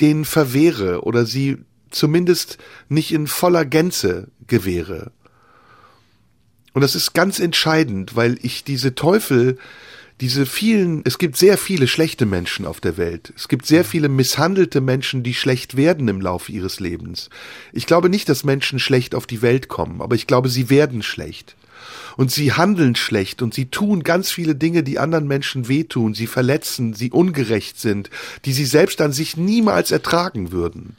denen 0.00 0.24
verwehre 0.24 1.04
oder 1.04 1.24
sie 1.24 1.58
zumindest 1.90 2.58
nicht 2.88 3.12
in 3.12 3.26
voller 3.26 3.64
Gänze 3.64 4.28
gewähre. 4.46 5.12
Und 6.72 6.82
das 6.82 6.94
ist 6.94 7.14
ganz 7.14 7.38
entscheidend, 7.38 8.14
weil 8.16 8.38
ich 8.42 8.64
diese 8.64 8.94
Teufel, 8.94 9.58
diese 10.20 10.46
vielen, 10.46 11.02
es 11.04 11.18
gibt 11.18 11.36
sehr 11.36 11.58
viele 11.58 11.88
schlechte 11.88 12.26
Menschen 12.26 12.66
auf 12.66 12.80
der 12.80 12.96
Welt. 12.96 13.32
Es 13.36 13.48
gibt 13.48 13.66
sehr 13.66 13.84
viele 13.84 14.08
misshandelte 14.08 14.80
Menschen, 14.80 15.22
die 15.22 15.34
schlecht 15.34 15.76
werden 15.76 16.08
im 16.08 16.20
Laufe 16.20 16.52
ihres 16.52 16.80
Lebens. 16.80 17.30
Ich 17.72 17.86
glaube 17.86 18.08
nicht, 18.08 18.28
dass 18.28 18.44
Menschen 18.44 18.78
schlecht 18.78 19.14
auf 19.14 19.26
die 19.26 19.42
Welt 19.42 19.68
kommen, 19.68 20.00
aber 20.00 20.14
ich 20.14 20.26
glaube, 20.26 20.48
sie 20.48 20.70
werden 20.70 21.02
schlecht 21.02 21.56
und 22.16 22.32
sie 22.32 22.52
handeln 22.52 22.96
schlecht 22.96 23.42
und 23.42 23.54
sie 23.54 23.66
tun 23.66 24.02
ganz 24.02 24.30
viele 24.30 24.56
Dinge, 24.56 24.82
die 24.82 24.98
anderen 24.98 25.28
Menschen 25.28 25.68
wehtun, 25.68 26.14
sie 26.14 26.26
verletzen, 26.26 26.92
sie 26.92 27.12
ungerecht 27.12 27.78
sind, 27.80 28.10
die 28.44 28.52
sie 28.52 28.64
selbst 28.64 29.00
an 29.00 29.12
sich 29.12 29.36
niemals 29.36 29.92
ertragen 29.92 30.50
würden. 30.50 30.96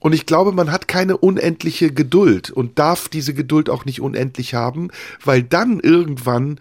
Und 0.00 0.12
ich 0.12 0.26
glaube, 0.26 0.52
man 0.52 0.70
hat 0.72 0.88
keine 0.88 1.16
unendliche 1.16 1.92
Geduld 1.92 2.50
und 2.50 2.78
darf 2.78 3.08
diese 3.08 3.34
Geduld 3.34 3.70
auch 3.70 3.84
nicht 3.84 4.00
unendlich 4.00 4.54
haben, 4.54 4.90
weil 5.24 5.42
dann 5.42 5.80
irgendwann 5.80 6.60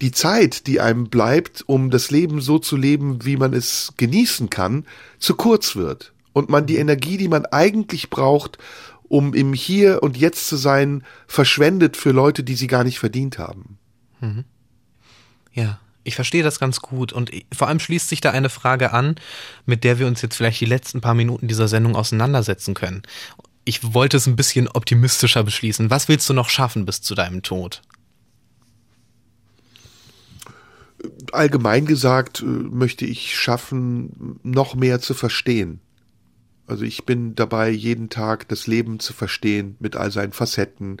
die 0.00 0.12
Zeit, 0.12 0.66
die 0.66 0.80
einem 0.80 1.08
bleibt, 1.08 1.64
um 1.66 1.90
das 1.90 2.10
Leben 2.10 2.40
so 2.40 2.58
zu 2.58 2.76
leben, 2.76 3.24
wie 3.24 3.36
man 3.36 3.54
es 3.54 3.94
genießen 3.96 4.50
kann, 4.50 4.84
zu 5.18 5.34
kurz 5.34 5.76
wird 5.76 6.12
und 6.32 6.50
man 6.50 6.66
die 6.66 6.76
Energie, 6.76 7.16
die 7.16 7.28
man 7.28 7.46
eigentlich 7.46 8.10
braucht, 8.10 8.58
um 9.08 9.34
im 9.34 9.52
Hier 9.52 10.02
und 10.02 10.16
Jetzt 10.16 10.48
zu 10.48 10.56
sein, 10.56 11.04
verschwendet 11.26 11.96
für 11.96 12.10
Leute, 12.10 12.42
die 12.42 12.54
sie 12.54 12.66
gar 12.66 12.84
nicht 12.84 12.98
verdient 12.98 13.38
haben. 13.38 13.78
Mhm. 14.20 14.44
Ja, 15.52 15.78
ich 16.04 16.14
verstehe 16.14 16.42
das 16.42 16.60
ganz 16.60 16.80
gut 16.80 17.12
und 17.12 17.30
vor 17.52 17.68
allem 17.68 17.80
schließt 17.80 18.08
sich 18.08 18.20
da 18.20 18.30
eine 18.30 18.50
Frage 18.50 18.92
an, 18.92 19.16
mit 19.66 19.84
der 19.84 19.98
wir 19.98 20.06
uns 20.06 20.22
jetzt 20.22 20.36
vielleicht 20.36 20.60
die 20.60 20.66
letzten 20.66 21.00
paar 21.00 21.14
Minuten 21.14 21.48
dieser 21.48 21.66
Sendung 21.66 21.96
auseinandersetzen 21.96 22.74
können. 22.74 23.02
Ich 23.64 23.94
wollte 23.94 24.18
es 24.18 24.26
ein 24.26 24.36
bisschen 24.36 24.68
optimistischer 24.68 25.42
beschließen. 25.42 25.90
Was 25.90 26.08
willst 26.08 26.28
du 26.28 26.34
noch 26.34 26.50
schaffen 26.50 26.84
bis 26.84 27.00
zu 27.00 27.14
deinem 27.14 27.42
Tod? 27.42 27.82
Allgemein 31.32 31.86
gesagt 31.86 32.40
äh, 32.40 32.44
möchte 32.44 33.06
ich 33.06 33.38
schaffen, 33.38 34.38
noch 34.42 34.74
mehr 34.74 35.00
zu 35.00 35.14
verstehen. 35.14 35.80
Also 36.66 36.84
ich 36.84 37.04
bin 37.04 37.34
dabei, 37.34 37.68
jeden 37.68 38.08
Tag 38.08 38.48
das 38.48 38.66
Leben 38.66 38.98
zu 38.98 39.12
verstehen 39.12 39.76
mit 39.80 39.96
all 39.96 40.10
seinen 40.10 40.32
Facetten 40.32 40.96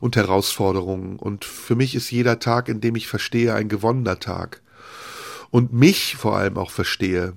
und 0.00 0.16
Herausforderungen. 0.16 1.18
Und 1.18 1.44
für 1.44 1.76
mich 1.76 1.94
ist 1.94 2.10
jeder 2.10 2.40
Tag, 2.40 2.68
in 2.68 2.80
dem 2.80 2.96
ich 2.96 3.06
verstehe, 3.06 3.54
ein 3.54 3.68
gewonnener 3.68 4.18
Tag. 4.18 4.60
Und 5.50 5.72
mich 5.72 6.16
vor 6.16 6.36
allem 6.36 6.56
auch 6.56 6.72
verstehe. 6.72 7.34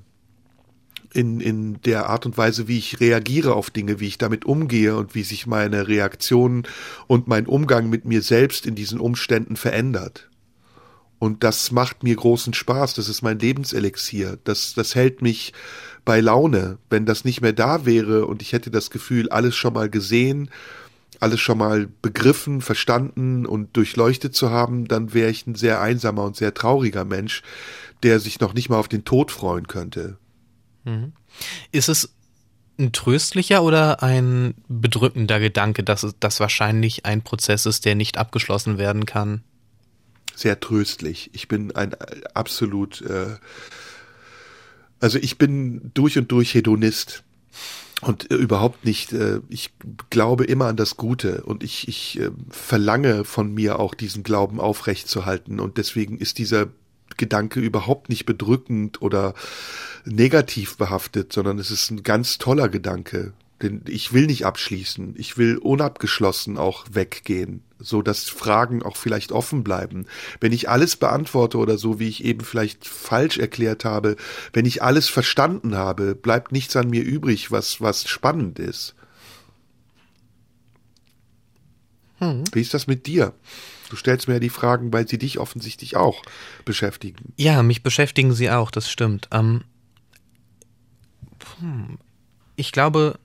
In, 1.13 1.39
in 1.39 1.79
der 1.83 2.09
Art 2.09 2.25
und 2.25 2.37
Weise, 2.37 2.67
wie 2.67 2.79
ich 2.79 2.99
reagiere 2.99 3.53
auf 3.53 3.69
Dinge, 3.69 3.99
wie 3.99 4.07
ich 4.07 4.17
damit 4.17 4.45
umgehe 4.45 4.97
und 4.97 5.13
wie 5.13 5.23
sich 5.23 5.45
meine 5.45 5.87
Reaktionen 5.87 6.63
und 7.05 7.27
mein 7.27 7.45
Umgang 7.45 7.89
mit 7.89 8.05
mir 8.05 8.21
selbst 8.23 8.65
in 8.65 8.75
diesen 8.75 8.99
Umständen 8.99 9.55
verändert. 9.55 10.29
Und 11.19 11.43
das 11.43 11.71
macht 11.71 12.03
mir 12.03 12.15
großen 12.15 12.53
Spaß. 12.53 12.95
Das 12.95 13.09
ist 13.09 13.21
mein 13.21 13.39
Lebenselixier. 13.39 14.37
Das, 14.43 14.73
das 14.73 14.95
hält 14.95 15.21
mich 15.21 15.53
bei 16.07 16.21
Laune. 16.21 16.77
Wenn 16.89 17.05
das 17.05 17.25
nicht 17.25 17.41
mehr 17.41 17.51
da 17.51 17.85
wäre 17.85 18.25
und 18.25 18.41
ich 18.41 18.53
hätte 18.53 18.71
das 18.71 18.89
Gefühl, 18.89 19.27
alles 19.27 19.57
schon 19.57 19.73
mal 19.73 19.89
gesehen, 19.89 20.49
alles 21.19 21.41
schon 21.41 21.57
mal 21.57 21.89
begriffen, 22.01 22.61
verstanden 22.61 23.45
und 23.45 23.75
durchleuchtet 23.75 24.33
zu 24.33 24.49
haben, 24.49 24.87
dann 24.87 25.13
wäre 25.13 25.29
ich 25.29 25.45
ein 25.45 25.55
sehr 25.55 25.81
einsamer 25.81 26.23
und 26.23 26.37
sehr 26.37 26.53
trauriger 26.53 27.03
Mensch, 27.03 27.43
der 28.03 28.21
sich 28.21 28.39
noch 28.39 28.53
nicht 28.53 28.69
mal 28.69 28.77
auf 28.77 28.87
den 28.87 29.03
Tod 29.03 29.31
freuen 29.31 29.67
könnte. 29.67 30.17
Mhm. 30.85 31.11
Ist 31.73 31.89
es 31.89 32.13
ein 32.79 32.93
tröstlicher 32.93 33.61
oder 33.61 34.01
ein 34.01 34.53
bedrückender 34.69 35.41
Gedanke, 35.41 35.83
dass 35.83 36.07
das 36.21 36.39
wahrscheinlich 36.39 37.05
ein 37.05 37.21
Prozess 37.21 37.65
ist, 37.65 37.83
der 37.83 37.95
nicht 37.95 38.17
abgeschlossen 38.17 38.77
werden 38.77 39.05
kann? 39.05 39.43
Sehr 40.35 40.57
tröstlich. 40.61 41.31
Ich 41.33 41.49
bin 41.49 41.75
ein 41.75 41.95
absolut 42.33 43.01
äh, 43.01 43.35
also 44.99 45.19
ich 45.19 45.37
bin 45.37 45.91
durch 45.93 46.17
und 46.17 46.31
durch 46.31 46.53
Hedonist 46.53 47.23
und 48.01 48.29
äh, 48.31 48.35
überhaupt 48.35 48.85
nicht, 48.85 49.13
äh, 49.13 49.41
ich 49.49 49.71
glaube 50.09 50.45
immer 50.45 50.65
an 50.67 50.77
das 50.77 50.97
Gute 50.97 51.43
und 51.43 51.63
ich, 51.63 51.87
ich 51.87 52.19
äh, 52.19 52.29
verlange 52.49 53.25
von 53.25 53.53
mir 53.53 53.79
auch 53.79 53.93
diesen 53.93 54.23
Glauben 54.23 54.59
aufrechtzuerhalten 54.59 55.59
und 55.59 55.77
deswegen 55.77 56.17
ist 56.17 56.37
dieser 56.37 56.67
Gedanke 57.17 57.59
überhaupt 57.59 58.09
nicht 58.09 58.25
bedrückend 58.25 59.01
oder 59.01 59.33
negativ 60.05 60.77
behaftet, 60.77 61.33
sondern 61.33 61.57
es 61.57 61.71
ist 61.71 61.89
ein 61.89 62.03
ganz 62.03 62.37
toller 62.37 62.69
Gedanke. 62.69 63.33
Denn 63.61 63.81
ich 63.87 64.13
will 64.13 64.27
nicht 64.27 64.45
abschließen. 64.45 65.15
Ich 65.17 65.37
will 65.37 65.57
unabgeschlossen 65.57 66.57
auch 66.57 66.85
weggehen, 66.91 67.63
so 67.79 68.03
dass 68.03 68.29
Fragen 68.29 68.83
auch 68.83 68.95
vielleicht 68.95 69.31
offen 69.31 69.63
bleiben. 69.63 70.05
Wenn 70.39 70.51
ich 70.51 70.69
alles 70.69 70.95
beantworte 70.95 71.57
oder 71.57 71.77
so, 71.77 71.99
wie 71.99 72.07
ich 72.07 72.23
eben 72.23 72.41
vielleicht 72.41 72.85
falsch 72.85 73.39
erklärt 73.39 73.83
habe, 73.83 74.15
wenn 74.53 74.65
ich 74.65 74.83
alles 74.83 75.09
verstanden 75.09 75.75
habe, 75.75 76.13
bleibt 76.13 76.51
nichts 76.51 76.75
an 76.75 76.89
mir 76.89 77.03
übrig, 77.03 77.51
was, 77.51 77.81
was 77.81 78.07
spannend 78.07 78.59
ist. 78.59 78.93
Hm. 82.19 82.43
Wie 82.51 82.61
ist 82.61 82.73
das 82.73 82.85
mit 82.87 83.07
dir? 83.07 83.33
Du 83.89 83.95
stellst 83.95 84.27
mir 84.27 84.35
ja 84.35 84.39
die 84.39 84.49
Fragen, 84.49 84.91
weil 84.91 85.07
sie 85.07 85.17
dich 85.17 85.39
offensichtlich 85.39 85.95
auch 85.95 86.21
beschäftigen. 86.65 87.33
Ja, 87.37 87.63
mich 87.63 87.83
beschäftigen 87.83 88.33
sie 88.33 88.51
auch, 88.51 88.69
das 88.69 88.89
stimmt. 88.89 89.29
Ähm, 89.31 89.63
hm, 91.59 91.97
ich 92.55 92.71
glaube, 92.71 93.19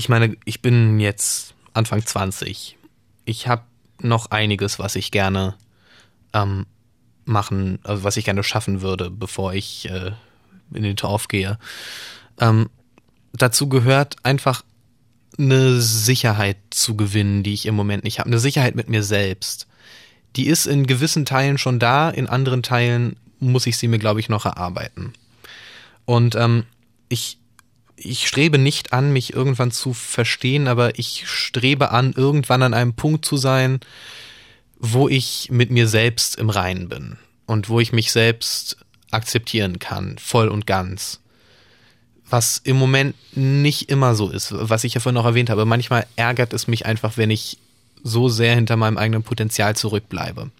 ich 0.00 0.08
meine, 0.08 0.34
ich 0.46 0.62
bin 0.62 0.98
jetzt 0.98 1.52
Anfang 1.74 2.06
20. 2.06 2.78
Ich 3.26 3.48
habe 3.48 3.64
noch 4.00 4.30
einiges, 4.30 4.78
was 4.78 4.96
ich 4.96 5.10
gerne 5.10 5.56
ähm, 6.32 6.64
machen, 7.26 7.80
also 7.82 8.02
was 8.02 8.16
ich 8.16 8.24
gerne 8.24 8.42
schaffen 8.42 8.80
würde, 8.80 9.10
bevor 9.10 9.52
ich 9.52 9.90
äh, 9.90 10.12
in 10.72 10.84
den 10.84 10.96
Torf 10.96 11.28
gehe. 11.28 11.58
Ähm, 12.40 12.70
dazu 13.34 13.68
gehört 13.68 14.16
einfach 14.22 14.62
eine 15.38 15.82
Sicherheit 15.82 16.56
zu 16.70 16.96
gewinnen, 16.96 17.42
die 17.42 17.52
ich 17.52 17.66
im 17.66 17.74
Moment 17.74 18.02
nicht 18.02 18.20
habe. 18.20 18.30
Eine 18.30 18.38
Sicherheit 18.38 18.76
mit 18.76 18.88
mir 18.88 19.02
selbst. 19.02 19.68
Die 20.34 20.46
ist 20.46 20.64
in 20.64 20.86
gewissen 20.86 21.26
Teilen 21.26 21.58
schon 21.58 21.78
da, 21.78 22.08
in 22.08 22.26
anderen 22.26 22.62
Teilen 22.62 23.16
muss 23.38 23.66
ich 23.66 23.76
sie 23.76 23.86
mir, 23.86 23.98
glaube 23.98 24.20
ich, 24.20 24.30
noch 24.30 24.46
erarbeiten. 24.46 25.12
Und 26.06 26.36
ähm, 26.36 26.64
ich 27.10 27.39
ich 28.02 28.26
strebe 28.26 28.58
nicht 28.58 28.92
an, 28.92 29.12
mich 29.12 29.34
irgendwann 29.34 29.70
zu 29.70 29.92
verstehen, 29.92 30.68
aber 30.68 30.98
ich 30.98 31.28
strebe 31.28 31.90
an, 31.90 32.12
irgendwann 32.16 32.62
an 32.62 32.74
einem 32.74 32.94
Punkt 32.94 33.24
zu 33.24 33.36
sein, 33.36 33.80
wo 34.78 35.08
ich 35.08 35.48
mit 35.50 35.70
mir 35.70 35.86
selbst 35.86 36.36
im 36.36 36.50
Reinen 36.50 36.88
bin 36.88 37.18
und 37.46 37.68
wo 37.68 37.80
ich 37.80 37.92
mich 37.92 38.12
selbst 38.12 38.78
akzeptieren 39.10 39.78
kann, 39.78 40.16
voll 40.18 40.48
und 40.48 40.66
ganz. 40.66 41.20
Was 42.28 42.58
im 42.62 42.76
Moment 42.76 43.16
nicht 43.36 43.90
immer 43.90 44.14
so 44.14 44.30
ist, 44.30 44.52
was 44.52 44.84
ich 44.84 44.94
ja 44.94 45.00
vorhin 45.00 45.16
noch 45.16 45.24
erwähnt 45.24 45.50
habe. 45.50 45.64
Manchmal 45.64 46.06
ärgert 46.16 46.52
es 46.52 46.68
mich 46.68 46.86
einfach, 46.86 47.16
wenn 47.16 47.30
ich 47.30 47.58
so 48.02 48.28
sehr 48.28 48.54
hinter 48.54 48.76
meinem 48.76 48.96
eigenen 48.96 49.22
Potenzial 49.22 49.76
zurückbleibe. 49.76 50.50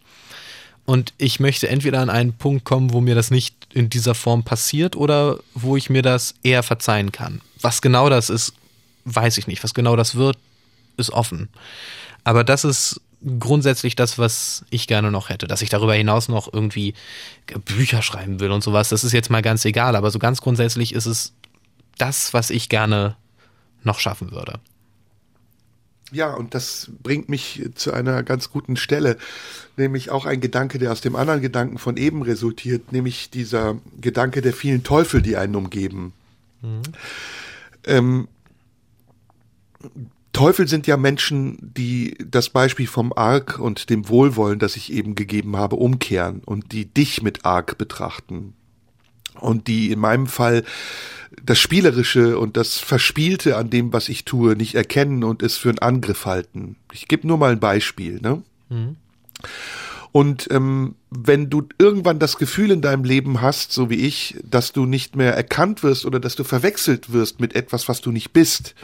Und 0.91 1.15
ich 1.19 1.39
möchte 1.39 1.69
entweder 1.69 2.01
an 2.01 2.11
einen 2.11 2.33
Punkt 2.33 2.65
kommen, 2.65 2.93
wo 2.93 3.01
mir 3.01 3.15
das 3.15 3.31
nicht 3.31 3.55
in 3.73 3.91
dieser 3.91 4.17
Form 4.17 4.43
passiert 4.43 4.97
oder 4.97 5.39
wo 5.55 5.77
ich 5.77 5.89
mir 5.89 6.03
das 6.03 6.35
eher 6.43 6.65
verzeihen 6.65 7.13
kann. 7.13 7.43
Was 7.61 7.81
genau 7.81 8.09
das 8.09 8.29
ist, 8.29 8.55
weiß 9.05 9.39
ich 9.39 9.47
nicht. 9.47 9.63
Was 9.63 9.73
genau 9.73 9.95
das 9.95 10.17
wird, 10.17 10.37
ist 10.97 11.13
offen. 11.13 11.49
Aber 12.25 12.43
das 12.43 12.65
ist 12.65 13.01
grundsätzlich 13.39 13.95
das, 13.95 14.19
was 14.19 14.65
ich 14.71 14.89
gerne 14.89 15.13
noch 15.13 15.29
hätte. 15.29 15.47
Dass 15.47 15.63
ich 15.63 15.69
darüber 15.69 15.95
hinaus 15.95 16.29
noch 16.29 16.53
irgendwie 16.53 16.95
Bücher 17.67 18.03
schreiben 18.03 18.41
will 18.41 18.51
und 18.51 18.65
sowas, 18.65 18.89
das 18.89 19.05
ist 19.05 19.13
jetzt 19.13 19.31
mal 19.31 19.43
ganz 19.43 19.65
egal. 19.65 19.95
Aber 19.95 20.11
so 20.11 20.19
ganz 20.19 20.41
grundsätzlich 20.41 20.93
ist 20.93 21.07
es 21.07 21.35
das, 21.99 22.35
was 22.35 22.51
ich 22.51 22.69
gerne 22.69 23.15
noch 23.85 24.01
schaffen 24.01 24.33
würde. 24.33 24.59
Ja, 26.13 26.35
und 26.35 26.55
das 26.55 26.91
bringt 27.03 27.29
mich 27.29 27.69
zu 27.75 27.93
einer 27.93 28.23
ganz 28.23 28.51
guten 28.51 28.77
Stelle, 28.77 29.17
nämlich 29.77 30.11
auch 30.11 30.27
ein 30.27 30.41
Gedanke, 30.41 30.79
der 30.79 30.93
aus 30.93 31.01
dem 31.01 31.17
anderen 31.17 31.41
Gedanken 31.41 31.79
von 31.79 31.97
eben 31.97 32.23
resultiert, 32.23 32.93
nämlich 32.93 33.31
dieser 33.31 33.79
Gedanke 34.01 34.43
der 34.43 34.53
vielen 34.53 34.83
Teufel, 34.83 35.23
die 35.23 35.37
einen 35.37 35.55
umgeben. 35.55 36.13
Mhm. 36.63 36.83
Ähm, 37.85 38.29
Teufel 40.33 40.69
sind 40.69 40.87
ja 40.87 40.97
Menschen, 40.97 41.59
die 41.61 42.17
das 42.25 42.51
Beispiel 42.51 42.87
vom 42.87 43.13
Arg 43.13 43.59
und 43.59 43.91
dem 43.91 44.09
Wohlwollen, 44.09 44.59
das 44.59 44.77
ich 44.77 44.93
eben 44.93 45.15
gegeben 45.15 45.57
habe, 45.57 45.77
umkehren 45.77 46.43
und 46.45 46.73
die 46.73 46.87
dich 46.87 47.23
mit 47.23 47.45
Arg 47.45 47.79
betrachten. 47.79 48.55
Und 49.41 49.67
die 49.67 49.91
in 49.91 49.99
meinem 49.99 50.27
Fall 50.27 50.65
das 51.45 51.59
Spielerische 51.59 52.39
und 52.39 52.57
das 52.57 52.79
Verspielte 52.79 53.57
an 53.57 53.71
dem, 53.71 53.93
was 53.93 54.09
ich 54.09 54.25
tue, 54.25 54.57
nicht 54.57 54.75
erkennen 54.75 55.25
und 55.25 55.43
es 55.43 55.57
für 55.57 55.71
einen 55.71 55.79
Angriff 55.79 56.27
halten. 56.27 56.77
Ich 56.93 57.09
gebe 57.09 57.27
nur 57.27 57.39
mal 57.39 57.53
ein 57.53 57.61
Beispiel. 57.61 58.21
Ne? 58.21 58.43
Mhm. 58.69 58.97
Und 60.13 60.49
ähm, 60.51 60.97
wenn 61.11 61.51
du 61.51 61.69
irgendwann 61.79 62.19
das 62.19 62.37
Gefühl 62.37 62.71
in 62.71 62.81
deinem 62.81 63.05
Leben 63.05 63.41
hast, 63.41 63.73
so 63.73 63.91
wie 63.91 64.07
ich, 64.07 64.37
dass 64.43 64.73
du 64.73 64.87
nicht 64.87 65.15
mehr 65.15 65.35
erkannt 65.35 65.83
wirst 65.83 66.05
oder 66.05 66.19
dass 66.19 66.35
du 66.35 66.43
verwechselt 66.43 67.13
wirst 67.13 67.41
mit 67.41 67.55
etwas, 67.55 67.89
was 67.89 68.01
du 68.01 68.11
nicht 68.11 68.33
bist, 68.33 68.75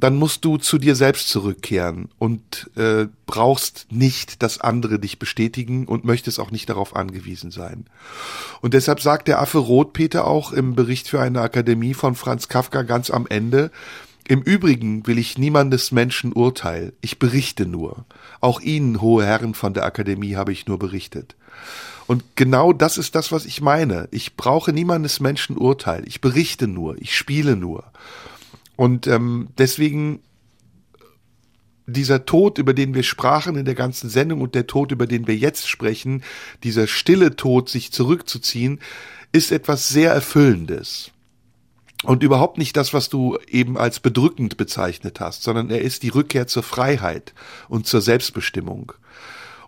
dann 0.00 0.16
musst 0.16 0.44
du 0.44 0.56
zu 0.56 0.78
dir 0.78 0.96
selbst 0.96 1.28
zurückkehren 1.28 2.08
und 2.18 2.70
äh, 2.76 3.06
brauchst 3.26 3.86
nicht, 3.90 4.42
dass 4.42 4.60
andere 4.60 4.98
dich 4.98 5.18
bestätigen 5.18 5.86
und 5.86 6.04
möchtest 6.04 6.40
auch 6.40 6.50
nicht 6.50 6.68
darauf 6.68 6.96
angewiesen 6.96 7.50
sein. 7.50 7.86
Und 8.62 8.74
deshalb 8.74 9.00
sagt 9.00 9.28
der 9.28 9.40
Affe 9.40 9.58
Rotpeter 9.58 10.26
auch 10.26 10.52
im 10.52 10.74
Bericht 10.74 11.08
für 11.08 11.20
eine 11.20 11.40
Akademie 11.42 11.94
von 11.94 12.14
Franz 12.14 12.48
Kafka 12.48 12.82
ganz 12.82 13.10
am 13.10 13.26
Ende, 13.26 13.70
im 14.32 14.40
Übrigen 14.40 15.06
will 15.06 15.18
ich 15.18 15.36
niemandes 15.36 15.92
Menschen 15.92 16.32
Urteil, 16.32 16.94
ich 17.02 17.18
berichte 17.18 17.66
nur. 17.66 18.06
Auch 18.40 18.62
Ihnen, 18.62 19.02
hohe 19.02 19.26
Herren 19.26 19.52
von 19.52 19.74
der 19.74 19.84
Akademie, 19.84 20.36
habe 20.36 20.52
ich 20.52 20.66
nur 20.66 20.78
berichtet. 20.78 21.36
Und 22.06 22.24
genau 22.34 22.72
das 22.72 22.96
ist 22.96 23.14
das, 23.14 23.30
was 23.30 23.44
ich 23.44 23.60
meine. 23.60 24.08
Ich 24.10 24.34
brauche 24.34 24.72
niemandes 24.72 25.20
Menschen 25.20 25.58
Urteil, 25.58 26.04
ich 26.08 26.22
berichte 26.22 26.66
nur, 26.66 26.96
ich 26.98 27.14
spiele 27.14 27.56
nur. 27.56 27.84
Und 28.74 29.06
ähm, 29.06 29.48
deswegen 29.58 30.20
dieser 31.84 32.24
Tod, 32.24 32.56
über 32.56 32.72
den 32.72 32.94
wir 32.94 33.02
sprachen 33.02 33.56
in 33.56 33.66
der 33.66 33.74
ganzen 33.74 34.08
Sendung 34.08 34.40
und 34.40 34.54
der 34.54 34.66
Tod, 34.66 34.92
über 34.92 35.06
den 35.06 35.26
wir 35.26 35.36
jetzt 35.36 35.68
sprechen, 35.68 36.22
dieser 36.62 36.86
stille 36.86 37.36
Tod, 37.36 37.68
sich 37.68 37.92
zurückzuziehen, 37.92 38.80
ist 39.30 39.52
etwas 39.52 39.90
sehr 39.90 40.10
Erfüllendes 40.10 41.12
und 42.02 42.22
überhaupt 42.22 42.58
nicht 42.58 42.76
das, 42.76 42.92
was 42.92 43.08
du 43.08 43.38
eben 43.48 43.78
als 43.78 44.00
bedrückend 44.00 44.56
bezeichnet 44.56 45.20
hast, 45.20 45.42
sondern 45.42 45.70
er 45.70 45.80
ist 45.80 46.02
die 46.02 46.08
Rückkehr 46.08 46.46
zur 46.46 46.62
Freiheit 46.62 47.34
und 47.68 47.86
zur 47.86 48.00
Selbstbestimmung. 48.00 48.92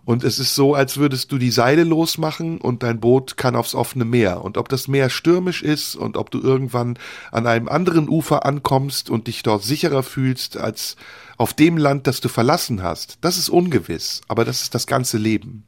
Und 0.05 0.23
es 0.23 0.37
ist 0.37 0.53
so, 0.53 0.75
als 0.75 0.97
würdest 0.97 1.31
du 1.31 1.39
die 1.39 1.49
Seile 1.49 1.83
losmachen 1.83 2.59
und 2.61 2.83
dein 2.83 2.99
Boot 2.99 3.37
kann 3.37 3.55
aufs 3.55 3.73
offene 3.73 4.05
Meer. 4.05 4.43
Und 4.43 4.57
ob 4.57 4.69
das 4.69 4.87
Meer 4.87 5.09
stürmisch 5.09 5.63
ist 5.63 5.95
und 5.95 6.15
ob 6.15 6.29
du 6.29 6.39
irgendwann 6.39 6.99
an 7.31 7.47
einem 7.47 7.67
anderen 7.67 8.07
Ufer 8.07 8.45
ankommst 8.45 9.09
und 9.09 9.25
dich 9.25 9.41
dort 9.41 9.63
sicherer 9.63 10.03
fühlst 10.03 10.57
als 10.57 10.95
auf 11.37 11.55
dem 11.55 11.77
Land, 11.77 12.05
das 12.05 12.21
du 12.21 12.29
verlassen 12.29 12.83
hast, 12.83 13.17
das 13.21 13.39
ist 13.39 13.49
ungewiss. 13.49 14.21
Aber 14.27 14.45
das 14.45 14.61
ist 14.61 14.75
das 14.75 14.85
ganze 14.85 15.17
Leben. 15.17 15.63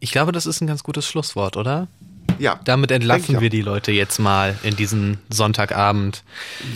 Ich 0.00 0.10
glaube, 0.10 0.32
das 0.32 0.46
ist 0.46 0.60
ein 0.60 0.66
ganz 0.66 0.82
gutes 0.82 1.06
Schlusswort, 1.06 1.56
oder? 1.56 1.86
Ja. 2.38 2.60
Damit 2.64 2.90
entlassen 2.90 3.40
wir 3.40 3.50
die 3.50 3.62
Leute 3.62 3.92
jetzt 3.92 4.18
mal 4.18 4.56
in 4.62 4.76
diesen 4.76 5.18
Sonntagabend. 5.28 6.22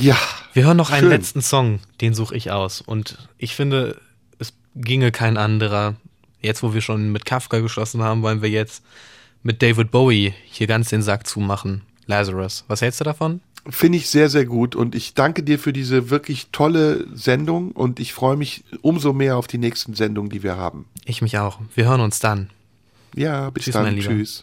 Ja. 0.01 0.16
Wir 0.53 0.65
hören 0.65 0.77
noch 0.77 0.91
einen 0.91 1.03
Schön. 1.03 1.11
letzten 1.11 1.43
Song, 1.43 1.81
den 2.01 2.15
suche 2.15 2.37
ich 2.37 2.51
aus. 2.51 2.81
Und 2.81 3.29
ich 3.39 3.55
finde, 3.55 4.01
es 4.39 4.53
ginge 4.74 5.12
kein 5.12 5.37
anderer. 5.37 5.95
Jetzt, 6.41 6.62
wo 6.62 6.74
wir 6.74 6.81
schon 6.81 7.12
mit 7.12 7.24
Kafka 7.24 7.61
geschlossen 7.61 8.03
haben, 8.03 8.23
wollen 8.23 8.43
wir 8.43 8.51
jetzt 8.51 8.83
mit 9.43 9.62
David 9.62 9.91
Bowie 9.91 10.35
hier 10.45 10.66
ganz 10.66 10.89
den 10.89 11.03
Sack 11.03 11.27
zumachen. 11.27 11.83
Lazarus. 12.07 12.65
Was 12.69 12.83
hältst 12.83 13.01
du 13.01 13.05
davon? 13.05 13.41
Finde 13.69 13.99
ich 13.99 14.09
sehr, 14.09 14.29
sehr 14.29 14.45
gut 14.45 14.74
und 14.74 14.97
ich 14.97 15.15
danke 15.15 15.45
dir 15.45 15.57
für 15.57 15.73
diese 15.73 16.11
wirklich 16.11 16.49
tolle 16.51 17.07
Sendung 17.15 17.70
und 17.70 18.01
ich 18.01 18.12
freue 18.12 18.37
mich 18.37 18.65
umso 18.81 19.12
mehr 19.12 19.37
auf 19.37 19.47
die 19.47 19.59
nächsten 19.59 19.95
Sendungen, 19.95 20.31
die 20.31 20.43
wir 20.43 20.57
haben. 20.57 20.87
Ich 21.05 21.23
mich 21.23 21.39
auch. 21.39 21.61
Wir 21.77 21.85
hören 21.85 22.01
uns 22.01 22.19
dann. 22.19 22.51
Ja, 23.15 23.51
bis 23.51 23.65
Tschüss, 23.65 23.74
dann. 23.74 23.97
Tschüss. 23.99 24.43